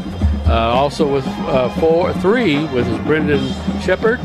Uh, 0.47 0.53
also 0.53 1.07
with 1.11 1.27
uh, 1.27 1.69
four, 1.79 2.11
three 2.15 2.65
with 2.73 2.87
Brendan 3.05 3.53
Shepard. 3.81 4.19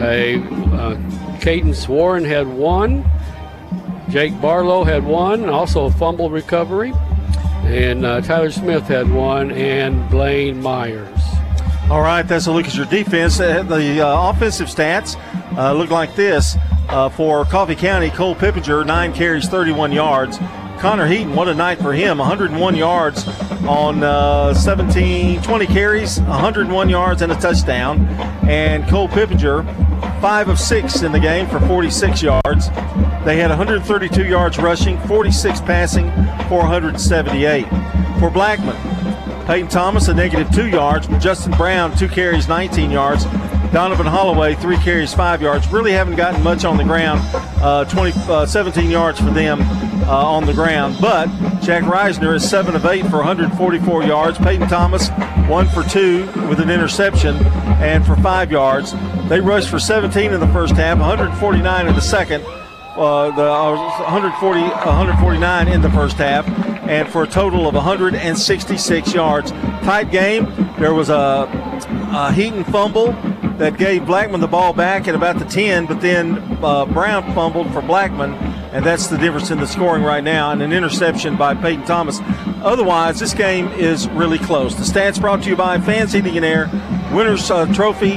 A 0.00 0.42
uh, 0.74 1.38
Cadence 1.40 1.88
Warren 1.88 2.24
had 2.24 2.46
one. 2.46 3.04
Jake 4.10 4.38
Barlow 4.40 4.84
had 4.84 5.04
one, 5.04 5.48
also 5.48 5.86
a 5.86 5.90
fumble 5.90 6.30
recovery. 6.30 6.92
And 7.64 8.02
Tyler 8.24 8.50
Smith 8.50 8.84
had 8.84 9.10
one, 9.10 9.50
and 9.50 10.08
Blaine 10.10 10.60
Myers. 10.60 11.13
All 11.90 12.00
right, 12.00 12.22
that's 12.22 12.46
a 12.46 12.52
look 12.52 12.66
at 12.66 12.74
your 12.74 12.86
defense. 12.86 13.38
Uh, 13.38 13.62
The 13.62 14.00
uh, 14.00 14.30
offensive 14.30 14.68
stats 14.68 15.16
uh, 15.56 15.72
look 15.74 15.90
like 15.90 16.14
this. 16.16 16.56
Uh, 16.88 17.08
for 17.08 17.44
Coffee 17.44 17.74
County, 17.74 18.10
Cole 18.10 18.34
Pippinger, 18.34 18.84
nine 18.86 19.12
carries, 19.12 19.48
31 19.48 19.92
yards. 19.92 20.38
Connor 20.78 21.06
Heaton, 21.06 21.34
what 21.34 21.48
a 21.48 21.54
night 21.54 21.78
for 21.78 21.92
him. 21.92 22.18
101 22.18 22.74
yards 22.76 23.26
on 23.66 24.02
uh, 24.02 24.52
17, 24.54 25.40
20 25.42 25.66
carries, 25.66 26.20
101 26.20 26.88
yards 26.88 27.22
and 27.22 27.32
a 27.32 27.36
touchdown. 27.36 28.06
And 28.48 28.86
Cole 28.88 29.08
Pippinger, 29.08 29.62
five 30.20 30.48
of 30.48 30.58
six 30.58 31.02
in 31.02 31.12
the 31.12 31.20
game 31.20 31.46
for 31.48 31.60
46 31.60 32.22
yards. 32.22 32.68
They 33.24 33.36
had 33.36 33.48
132 33.50 34.26
yards 34.26 34.58
rushing, 34.58 34.98
46 35.00 35.60
passing, 35.62 36.10
478. 36.48 37.66
For 38.20 38.30
Blackman, 38.30 38.76
Peyton 39.46 39.68
Thomas, 39.68 40.08
a 40.08 40.14
negative 40.14 40.50
two 40.52 40.68
yards. 40.68 41.06
Justin 41.22 41.52
Brown, 41.52 41.94
two 41.96 42.08
carries, 42.08 42.48
19 42.48 42.90
yards. 42.90 43.24
Donovan 43.72 44.06
Holloway, 44.06 44.54
three 44.54 44.78
carries, 44.78 45.12
five 45.12 45.42
yards. 45.42 45.70
Really 45.70 45.92
haven't 45.92 46.16
gotten 46.16 46.42
much 46.42 46.64
on 46.64 46.76
the 46.76 46.84
ground. 46.84 47.20
Uh, 47.60 47.84
20, 47.84 48.12
uh, 48.28 48.46
17 48.46 48.90
yards 48.90 49.18
for 49.18 49.30
them 49.30 49.60
uh, 50.04 50.24
on 50.24 50.46
the 50.46 50.54
ground. 50.54 50.96
But 51.00 51.26
Jack 51.60 51.82
Reisner 51.84 52.34
is 52.34 52.48
seven 52.48 52.74
of 52.74 52.86
eight 52.86 53.06
for 53.06 53.16
144 53.16 54.04
yards. 54.04 54.38
Peyton 54.38 54.68
Thomas, 54.68 55.08
one 55.48 55.68
for 55.68 55.82
two 55.82 56.26
with 56.48 56.60
an 56.60 56.70
interception 56.70 57.36
and 57.82 58.06
for 58.06 58.16
five 58.16 58.50
yards. 58.50 58.94
They 59.28 59.40
rushed 59.40 59.68
for 59.68 59.78
17 59.78 60.32
in 60.32 60.40
the 60.40 60.48
first 60.48 60.74
half, 60.74 60.98
149 60.98 61.86
in 61.86 61.94
the 61.94 62.00
second. 62.00 62.44
Uh, 62.96 63.30
the 63.32 63.42
uh, 63.42 63.74
140, 64.04 64.60
149 64.60 65.68
in 65.68 65.82
the 65.82 65.90
first 65.90 66.16
half, 66.16 66.46
and 66.88 67.08
for 67.08 67.22
a 67.22 67.26
total 67.26 67.66
of 67.66 67.74
166 67.74 69.14
yards. 69.14 69.50
Tight 69.50 70.10
game. 70.10 70.46
There 70.78 70.94
was 70.94 71.08
a, 71.08 71.48
a 72.12 72.32
Heaton 72.32 72.64
fumble 72.64 73.12
that 73.58 73.78
gave 73.78 74.06
Blackman 74.06 74.40
the 74.40 74.48
ball 74.48 74.72
back 74.72 75.06
at 75.06 75.14
about 75.14 75.38
the 75.38 75.44
10, 75.44 75.86
but 75.86 76.00
then 76.00 76.58
uh, 76.62 76.84
Brown 76.86 77.34
fumbled 77.34 77.72
for 77.72 77.80
Blackman, 77.80 78.34
and 78.72 78.84
that's 78.84 79.06
the 79.06 79.16
difference 79.16 79.50
in 79.50 79.58
the 79.58 79.66
scoring 79.66 80.02
right 80.02 80.24
now, 80.24 80.50
and 80.50 80.60
an 80.60 80.72
interception 80.72 81.36
by 81.36 81.54
Peyton 81.54 81.84
Thomas. 81.84 82.18
Otherwise, 82.62 83.20
this 83.20 83.34
game 83.34 83.68
is 83.68 84.08
really 84.10 84.38
close. 84.38 84.74
The 84.74 84.82
stats 84.82 85.20
brought 85.20 85.42
to 85.44 85.50
you 85.50 85.56
by 85.56 85.78
Fans 85.78 86.12
Heating 86.12 86.36
and 86.36 86.44
Air, 86.44 86.68
Winners 87.12 87.50
uh, 87.50 87.72
Trophy, 87.72 88.14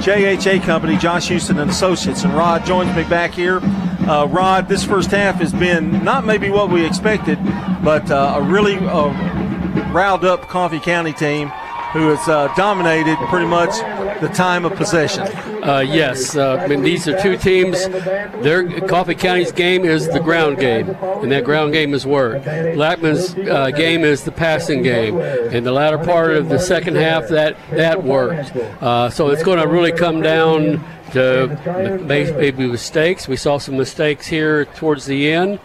JHA 0.00 0.62
Company, 0.62 0.96
Josh 0.96 1.28
Houston 1.28 1.58
and 1.58 1.70
Associates, 1.70 2.24
and 2.24 2.32
Rod 2.32 2.64
joins 2.64 2.94
me 2.96 3.04
back 3.04 3.32
here. 3.32 3.60
Uh, 4.08 4.26
Rod, 4.26 4.70
this 4.70 4.82
first 4.82 5.10
half 5.10 5.34
has 5.34 5.52
been 5.52 6.02
not 6.02 6.24
maybe 6.24 6.48
what 6.48 6.70
we 6.70 6.82
expected, 6.82 7.38
but 7.84 8.10
uh, 8.10 8.36
a 8.38 8.42
really 8.42 8.76
uh, 8.78 9.92
riled 9.92 10.24
up 10.24 10.48
Coffee 10.48 10.80
County 10.80 11.12
team 11.12 11.48
who 11.92 12.08
has 12.08 12.26
uh, 12.26 12.50
dominated 12.56 13.18
pretty 13.28 13.44
much 13.44 13.76
the 14.22 14.28
time 14.28 14.64
of 14.64 14.74
possession. 14.76 15.26
Uh, 15.68 15.80
yes, 15.80 16.34
uh, 16.34 16.56
I 16.56 16.66
mean, 16.66 16.82
these 16.82 17.06
are 17.06 17.20
two 17.20 17.36
teams. 17.36 17.86
Their 17.88 18.80
Coffee 18.88 19.14
County's 19.14 19.52
game 19.52 19.84
is 19.84 20.08
the 20.08 20.20
ground 20.20 20.58
game, 20.58 20.88
and 20.90 21.30
that 21.30 21.44
ground 21.44 21.74
game 21.74 21.92
is 21.92 22.06
work. 22.06 22.42
Blackman's 22.44 23.34
uh, 23.34 23.70
game 23.70 24.02
is 24.02 24.24
the 24.24 24.32
passing 24.32 24.82
game, 24.82 25.18
and 25.18 25.66
the 25.66 25.72
latter 25.72 25.98
part 25.98 26.30
of 26.32 26.48
the 26.48 26.58
second 26.58 26.96
half 26.96 27.28
that 27.28 27.56
that 27.70 28.02
worked. 28.02 28.56
Uh, 28.56 29.10
so 29.10 29.28
it's 29.28 29.42
going 29.42 29.58
to 29.58 29.68
really 29.68 29.92
come 29.92 30.22
down 30.22 30.82
to 31.12 32.00
maybe 32.04 32.66
mistakes. 32.66 33.28
We 33.28 33.36
saw 33.36 33.58
some 33.58 33.76
mistakes 33.76 34.26
here 34.26 34.64
towards 34.64 35.04
the 35.04 35.32
end. 35.32 35.60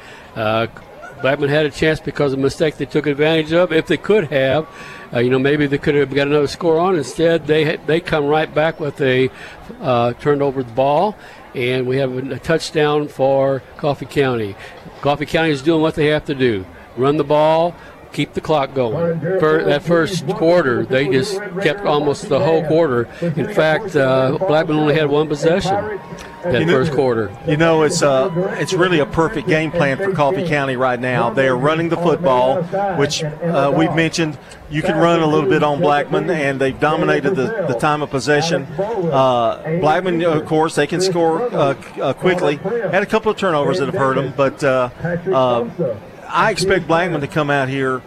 Blackman 1.23 1.47
had 1.47 1.65
a 1.65 1.69
chance 1.69 2.01
because 2.01 2.33
of 2.33 2.39
a 2.39 2.41
mistake 2.41 2.75
they 2.75 2.85
took 2.85 3.07
advantage 3.07 3.53
of. 3.53 3.71
If 3.71 3.87
they 3.87 3.95
could 3.95 4.25
have, 4.25 4.67
uh, 5.13 5.19
you 5.19 5.29
know, 5.29 5.39
maybe 5.39 5.67
they 5.67 5.77
could 5.77 5.95
have 5.95 6.13
got 6.13 6.27
another 6.27 6.47
score 6.47 6.77
on. 6.77 6.97
Instead, 6.97 7.47
they 7.47 7.77
they 7.77 8.01
come 8.01 8.25
right 8.25 8.53
back 8.53 8.81
with 8.81 8.99
a 8.99 9.31
uh, 9.79 10.11
turned 10.15 10.41
over 10.41 10.63
the 10.63 10.73
ball, 10.73 11.15
and 11.55 11.87
we 11.87 11.95
have 11.95 12.17
a 12.17 12.39
touchdown 12.39 13.07
for 13.07 13.63
Coffee 13.77 14.05
County. 14.05 14.53
Coffee 14.99 15.25
County 15.25 15.51
is 15.51 15.61
doing 15.61 15.81
what 15.81 15.95
they 15.95 16.07
have 16.07 16.25
to 16.25 16.35
do: 16.35 16.65
run 16.97 17.15
the 17.15 17.23
ball, 17.23 17.73
keep 18.13 18.33
the 18.33 18.41
clock 18.41 18.73
going. 18.73 19.19
For 19.39 19.63
that 19.63 19.83
first 19.83 20.27
quarter, 20.27 20.85
they 20.85 21.07
just 21.09 21.39
kept 21.61 21.85
almost 21.85 22.29
the 22.29 22.39
whole 22.39 22.63
quarter. 22.67 23.03
In 23.21 23.53
fact, 23.53 23.95
uh, 23.95 24.37
Blackman 24.47 24.77
only 24.77 24.95
had 24.95 25.09
one 25.09 25.27
possession 25.27 25.99
that 26.43 26.59
You 26.59 26.65
know- 26.65 26.73
first 26.73 26.91
quarter. 26.93 27.31
You 27.47 27.57
know, 27.57 27.83
it's 27.83 28.01
uh, 28.03 28.29
it's 28.59 28.73
really 28.73 28.99
a 28.99 29.05
perfect 29.05 29.47
game 29.47 29.71
plan 29.71 29.97
for 29.97 30.11
Coffee 30.11 30.47
County 30.47 30.75
right 30.75 30.99
now. 30.99 31.29
They 31.29 31.47
are 31.47 31.55
running 31.57 31.89
the 31.89 31.97
football, 31.97 32.61
which 32.97 33.23
uh, 33.23 33.73
we've 33.75 33.93
mentioned. 33.95 34.37
You 34.69 34.81
can 34.81 34.97
run 34.97 35.21
a 35.21 35.27
little 35.27 35.49
bit 35.49 35.61
on 35.63 35.79
Blackman, 35.81 36.29
and 36.29 36.59
they've 36.59 36.79
dominated 36.79 37.35
the, 37.35 37.65
the 37.67 37.75
time 37.79 38.01
of 38.01 38.09
possession. 38.09 38.63
Uh, 38.77 39.79
Blackman, 39.79 40.23
of 40.23 40.45
course, 40.45 40.75
they 40.75 40.87
can 40.87 40.99
score 40.99 41.43
uh, 41.53 41.75
uh, 42.01 42.13
quickly. 42.13 42.55
Had 42.57 43.03
a 43.03 43.05
couple 43.05 43.31
of 43.31 43.37
turnovers 43.37 43.79
that 43.79 43.85
have 43.85 43.95
hurt 43.95 44.15
them, 44.15 44.33
but 44.35 44.63
uh, 44.63 44.89
uh, 45.31 45.95
I 46.33 46.51
expect 46.51 46.87
Blackman 46.87 47.21
to 47.21 47.27
come 47.27 47.49
out 47.49 47.69
here 47.69 48.01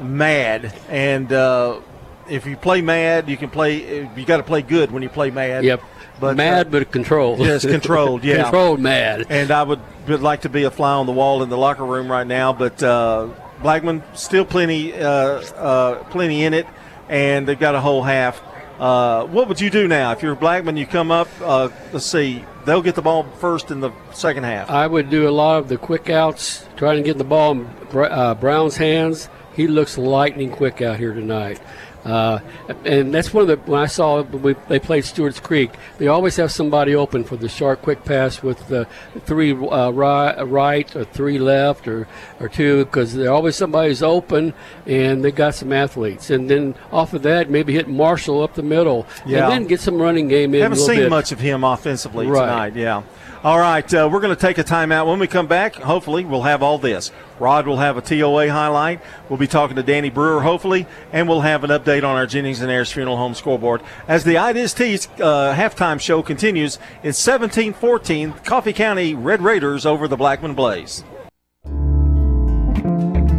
mad. 0.00 0.74
And 0.88 1.32
uh, 1.32 1.80
if 2.28 2.46
you 2.46 2.56
play 2.56 2.82
mad, 2.82 3.28
you 3.28 3.36
can 3.36 3.50
play. 3.50 4.08
You 4.16 4.24
got 4.24 4.36
to 4.36 4.42
play 4.42 4.62
good 4.62 4.90
when 4.90 5.02
you 5.02 5.08
play 5.08 5.30
mad. 5.30 5.64
Yep. 5.64 5.82
But, 6.20 6.36
mad 6.36 6.68
uh, 6.68 6.70
but 6.70 6.92
controlled. 6.92 7.40
Yes, 7.40 7.64
controlled. 7.64 8.22
Yeah, 8.22 8.42
controlled 8.44 8.80
mad. 8.80 9.26
And 9.30 9.50
I 9.50 9.62
would, 9.62 9.80
would 10.06 10.20
like 10.22 10.42
to 10.42 10.48
be 10.48 10.62
a 10.62 10.70
fly 10.70 10.92
on 10.92 11.06
the 11.06 11.12
wall 11.12 11.42
in 11.42 11.48
the 11.48 11.58
locker 11.58 11.84
room 11.84 12.10
right 12.10 12.26
now, 12.26 12.52
but 12.52 12.80
uh, 12.82 13.28
Blackman 13.60 14.02
still 14.14 14.44
plenty, 14.44 14.92
uh, 14.92 15.08
uh, 15.08 16.04
plenty 16.04 16.44
in 16.44 16.54
it, 16.54 16.68
and 17.08 17.48
they've 17.48 17.58
got 17.58 17.74
a 17.74 17.80
whole 17.80 18.02
half 18.02 18.40
Uh, 18.78 19.24
what 19.26 19.48
would 19.48 19.60
you 19.60 19.70
do 19.70 19.86
now 19.86 20.12
if 20.12 20.22
you're 20.22 20.34
Blackman? 20.34 20.76
You 20.76 20.86
come 20.86 21.10
up. 21.10 21.28
Uh, 21.40 21.68
let's 21.92 22.06
see. 22.06 22.44
They'll 22.64 22.82
get 22.82 22.94
the 22.94 23.02
ball 23.02 23.24
first 23.38 23.70
in 23.70 23.80
the 23.80 23.92
second 24.12 24.44
half. 24.44 24.70
I 24.70 24.86
would 24.86 25.10
do 25.10 25.28
a 25.28 25.30
lot 25.30 25.58
of 25.58 25.68
the 25.68 25.76
quick 25.76 26.10
outs, 26.10 26.64
trying 26.76 26.96
to 26.96 27.02
get 27.02 27.18
the 27.18 27.24
ball 27.24 27.52
in 27.52 27.68
uh, 27.92 28.34
Brown's 28.34 28.76
hands. 28.76 29.28
He 29.54 29.68
looks 29.68 29.96
lightning 29.96 30.50
quick 30.50 30.82
out 30.82 30.98
here 30.98 31.14
tonight. 31.14 31.60
Uh, 32.04 32.40
and 32.84 33.14
that's 33.14 33.32
one 33.32 33.48
of 33.48 33.48
the 33.48 33.70
when 33.70 33.80
I 33.80 33.86
saw 33.86 34.22
we, 34.22 34.54
they 34.68 34.78
played 34.78 35.04
Stewart's 35.04 35.40
Creek, 35.40 35.70
they 35.98 36.06
always 36.06 36.36
have 36.36 36.52
somebody 36.52 36.94
open 36.94 37.24
for 37.24 37.36
the 37.36 37.48
short, 37.48 37.80
quick 37.82 38.04
pass 38.04 38.42
with 38.42 38.68
the 38.68 38.86
three 39.20 39.52
uh, 39.52 39.90
right, 39.90 40.42
right 40.42 40.94
or 40.94 41.04
three 41.04 41.38
left 41.38 41.88
or 41.88 42.06
or 42.40 42.48
two 42.48 42.84
because 42.84 43.14
they're 43.14 43.32
always 43.32 43.56
somebody's 43.56 44.02
open 44.02 44.52
and 44.86 45.24
they 45.24 45.32
got 45.32 45.54
some 45.54 45.72
athletes. 45.72 46.28
And 46.28 46.50
then 46.50 46.74
off 46.92 47.14
of 47.14 47.22
that, 47.22 47.48
maybe 47.48 47.72
hit 47.72 47.88
Marshall 47.88 48.42
up 48.42 48.54
the 48.54 48.62
middle, 48.62 49.06
yeah. 49.24 49.44
and 49.44 49.52
then 49.52 49.64
get 49.66 49.80
some 49.80 50.00
running 50.00 50.28
game 50.28 50.54
in. 50.54 50.60
Haven't 50.60 50.78
seen 50.78 50.96
bit. 50.96 51.10
much 51.10 51.32
of 51.32 51.40
him 51.40 51.64
offensively 51.64 52.26
right. 52.26 52.40
tonight. 52.40 52.76
Yeah. 52.76 53.02
All 53.44 53.58
right, 53.58 53.92
uh, 53.92 54.08
we're 54.10 54.20
going 54.20 54.34
to 54.34 54.40
take 54.40 54.56
a 54.56 54.64
timeout. 54.64 55.06
When 55.06 55.18
we 55.18 55.26
come 55.26 55.46
back, 55.46 55.74
hopefully, 55.74 56.24
we'll 56.24 56.44
have 56.44 56.62
all 56.62 56.78
this. 56.78 57.12
Rod 57.38 57.66
will 57.66 57.76
have 57.76 57.98
a 57.98 58.00
TOA 58.00 58.50
highlight. 58.50 59.02
We'll 59.28 59.38
be 59.38 59.46
talking 59.46 59.76
to 59.76 59.82
Danny 59.82 60.08
Brewer, 60.08 60.40
hopefully, 60.40 60.86
and 61.12 61.28
we'll 61.28 61.42
have 61.42 61.62
an 61.62 61.68
update 61.68 62.04
on 62.04 62.16
our 62.16 62.24
Jennings 62.24 62.62
and 62.62 62.72
Ayers 62.72 62.90
Funeral 62.90 63.18
Home 63.18 63.34
scoreboard. 63.34 63.82
As 64.08 64.24
the 64.24 64.36
It 64.36 64.56
Is 64.56 65.08
uh, 65.20 65.54
halftime 65.54 66.00
show 66.00 66.22
continues, 66.22 66.78
it's 67.02 67.18
17 67.18 67.74
14, 67.74 68.32
Coffee 68.46 68.72
County 68.72 69.12
Red 69.12 69.42
Raiders 69.42 69.84
over 69.84 70.08
the 70.08 70.16
Blackman 70.16 70.54
Blaze. 70.54 71.04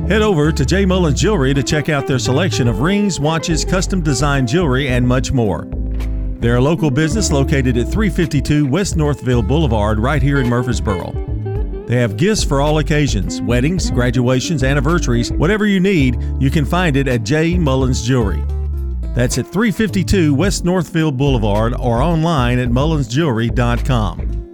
Head 0.07 0.21
over 0.21 0.51
to 0.51 0.65
J. 0.67 0.85
Mullins 0.85 1.19
Jewelry 1.19 1.55
to 1.55 1.63
check 1.63 1.89
out 1.89 2.05
their 2.05 2.19
selection 2.19 2.67
of 2.67 2.81
rings, 2.81 3.19
watches, 3.19 3.65
custom 3.65 4.03
designed 4.03 4.49
jewelry, 4.49 4.87
and 4.87 5.07
much 5.07 5.31
more. 5.31 5.67
They're 6.45 6.57
a 6.57 6.61
local 6.61 6.91
business 6.91 7.31
located 7.31 7.75
at 7.75 7.87
352 7.87 8.67
West 8.67 8.95
Northfield 8.95 9.47
Boulevard, 9.47 9.97
right 9.97 10.21
here 10.21 10.39
in 10.39 10.47
Murfreesboro. 10.47 11.11
They 11.87 11.95
have 11.95 12.17
gifts 12.17 12.43
for 12.43 12.61
all 12.61 12.77
occasions 12.77 13.41
weddings, 13.41 13.89
graduations, 13.89 14.63
anniversaries, 14.63 15.31
whatever 15.31 15.65
you 15.65 15.79
need, 15.79 16.21
you 16.39 16.51
can 16.51 16.63
find 16.63 16.97
it 16.97 17.07
at 17.07 17.23
J. 17.23 17.57
Mullins 17.57 18.05
Jewelry. 18.05 18.43
That's 19.15 19.39
at 19.39 19.47
352 19.47 20.35
West 20.35 20.65
Northfield 20.65 21.17
Boulevard 21.17 21.73
or 21.79 22.03
online 22.03 22.59
at 22.59 22.69
mullinsjewelry.com. 22.69 24.44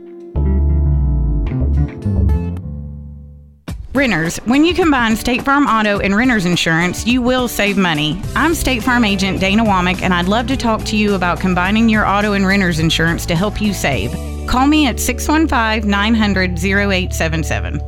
Renters, 3.93 4.38
when 4.45 4.63
you 4.63 4.73
combine 4.73 5.18
State 5.18 5.43
Farm 5.43 5.68
Auto 5.68 5.99
and 5.99 6.15
Renters 6.15 6.45
Insurance, 6.45 7.05
you 7.05 7.22
will 7.22 7.49
save 7.49 7.77
money. 7.77 8.22
I'm 8.38 8.55
State 8.55 8.84
Farm 8.84 9.03
agent 9.03 9.41
Dana 9.41 9.65
Womack, 9.65 10.01
and 10.01 10.13
I'd 10.13 10.30
love 10.30 10.47
to 10.47 10.55
talk 10.55 10.85
to 10.85 10.95
you 10.95 11.13
about 11.13 11.41
combining 11.41 11.89
your 11.89 12.07
auto 12.07 12.31
and 12.31 12.47
renters 12.47 12.80
insurance 12.80 13.26
to 13.26 13.35
help 13.35 13.61
you 13.61 13.73
save. 13.73 14.13
Call 14.47 14.65
me 14.65 14.88
at 14.88 14.97
615 14.97 15.89
900 15.89 16.51
0877. 16.51 17.81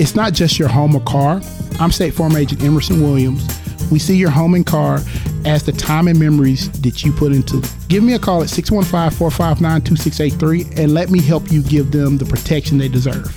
It's 0.00 0.14
not 0.14 0.32
just 0.32 0.58
your 0.58 0.68
home 0.68 0.96
or 0.96 1.02
car. 1.02 1.42
I'm 1.78 1.92
State 1.92 2.14
Farm 2.14 2.34
agent 2.34 2.62
Emerson 2.62 3.02
Williams. 3.02 3.46
We 3.92 3.98
see 3.98 4.16
your 4.16 4.30
home 4.30 4.54
and 4.54 4.64
car 4.64 5.00
as 5.44 5.64
the 5.64 5.72
time 5.72 6.08
and 6.08 6.18
memories 6.18 6.72
that 6.80 7.04
you 7.04 7.12
put 7.12 7.32
into 7.32 7.58
it. 7.58 7.76
Give 7.88 8.02
me 8.02 8.14
a 8.14 8.18
call 8.18 8.42
at 8.42 8.48
615 8.48 9.18
459 9.18 9.82
2683 9.82 10.82
and 10.82 10.94
let 10.94 11.10
me 11.10 11.20
help 11.20 11.52
you 11.52 11.62
give 11.62 11.92
them 11.92 12.16
the 12.16 12.24
protection 12.24 12.78
they 12.78 12.88
deserve. 12.88 13.36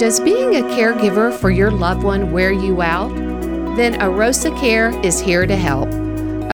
Does 0.00 0.18
being 0.18 0.56
a 0.56 0.62
caregiver 0.62 1.30
for 1.30 1.50
your 1.50 1.70
loved 1.70 2.04
one 2.04 2.32
wear 2.32 2.52
you 2.52 2.80
out? 2.80 3.14
Then 3.76 4.00
Arosa 4.00 4.58
Care 4.58 4.98
is 5.04 5.20
here 5.20 5.44
to 5.44 5.56
help. 5.56 5.90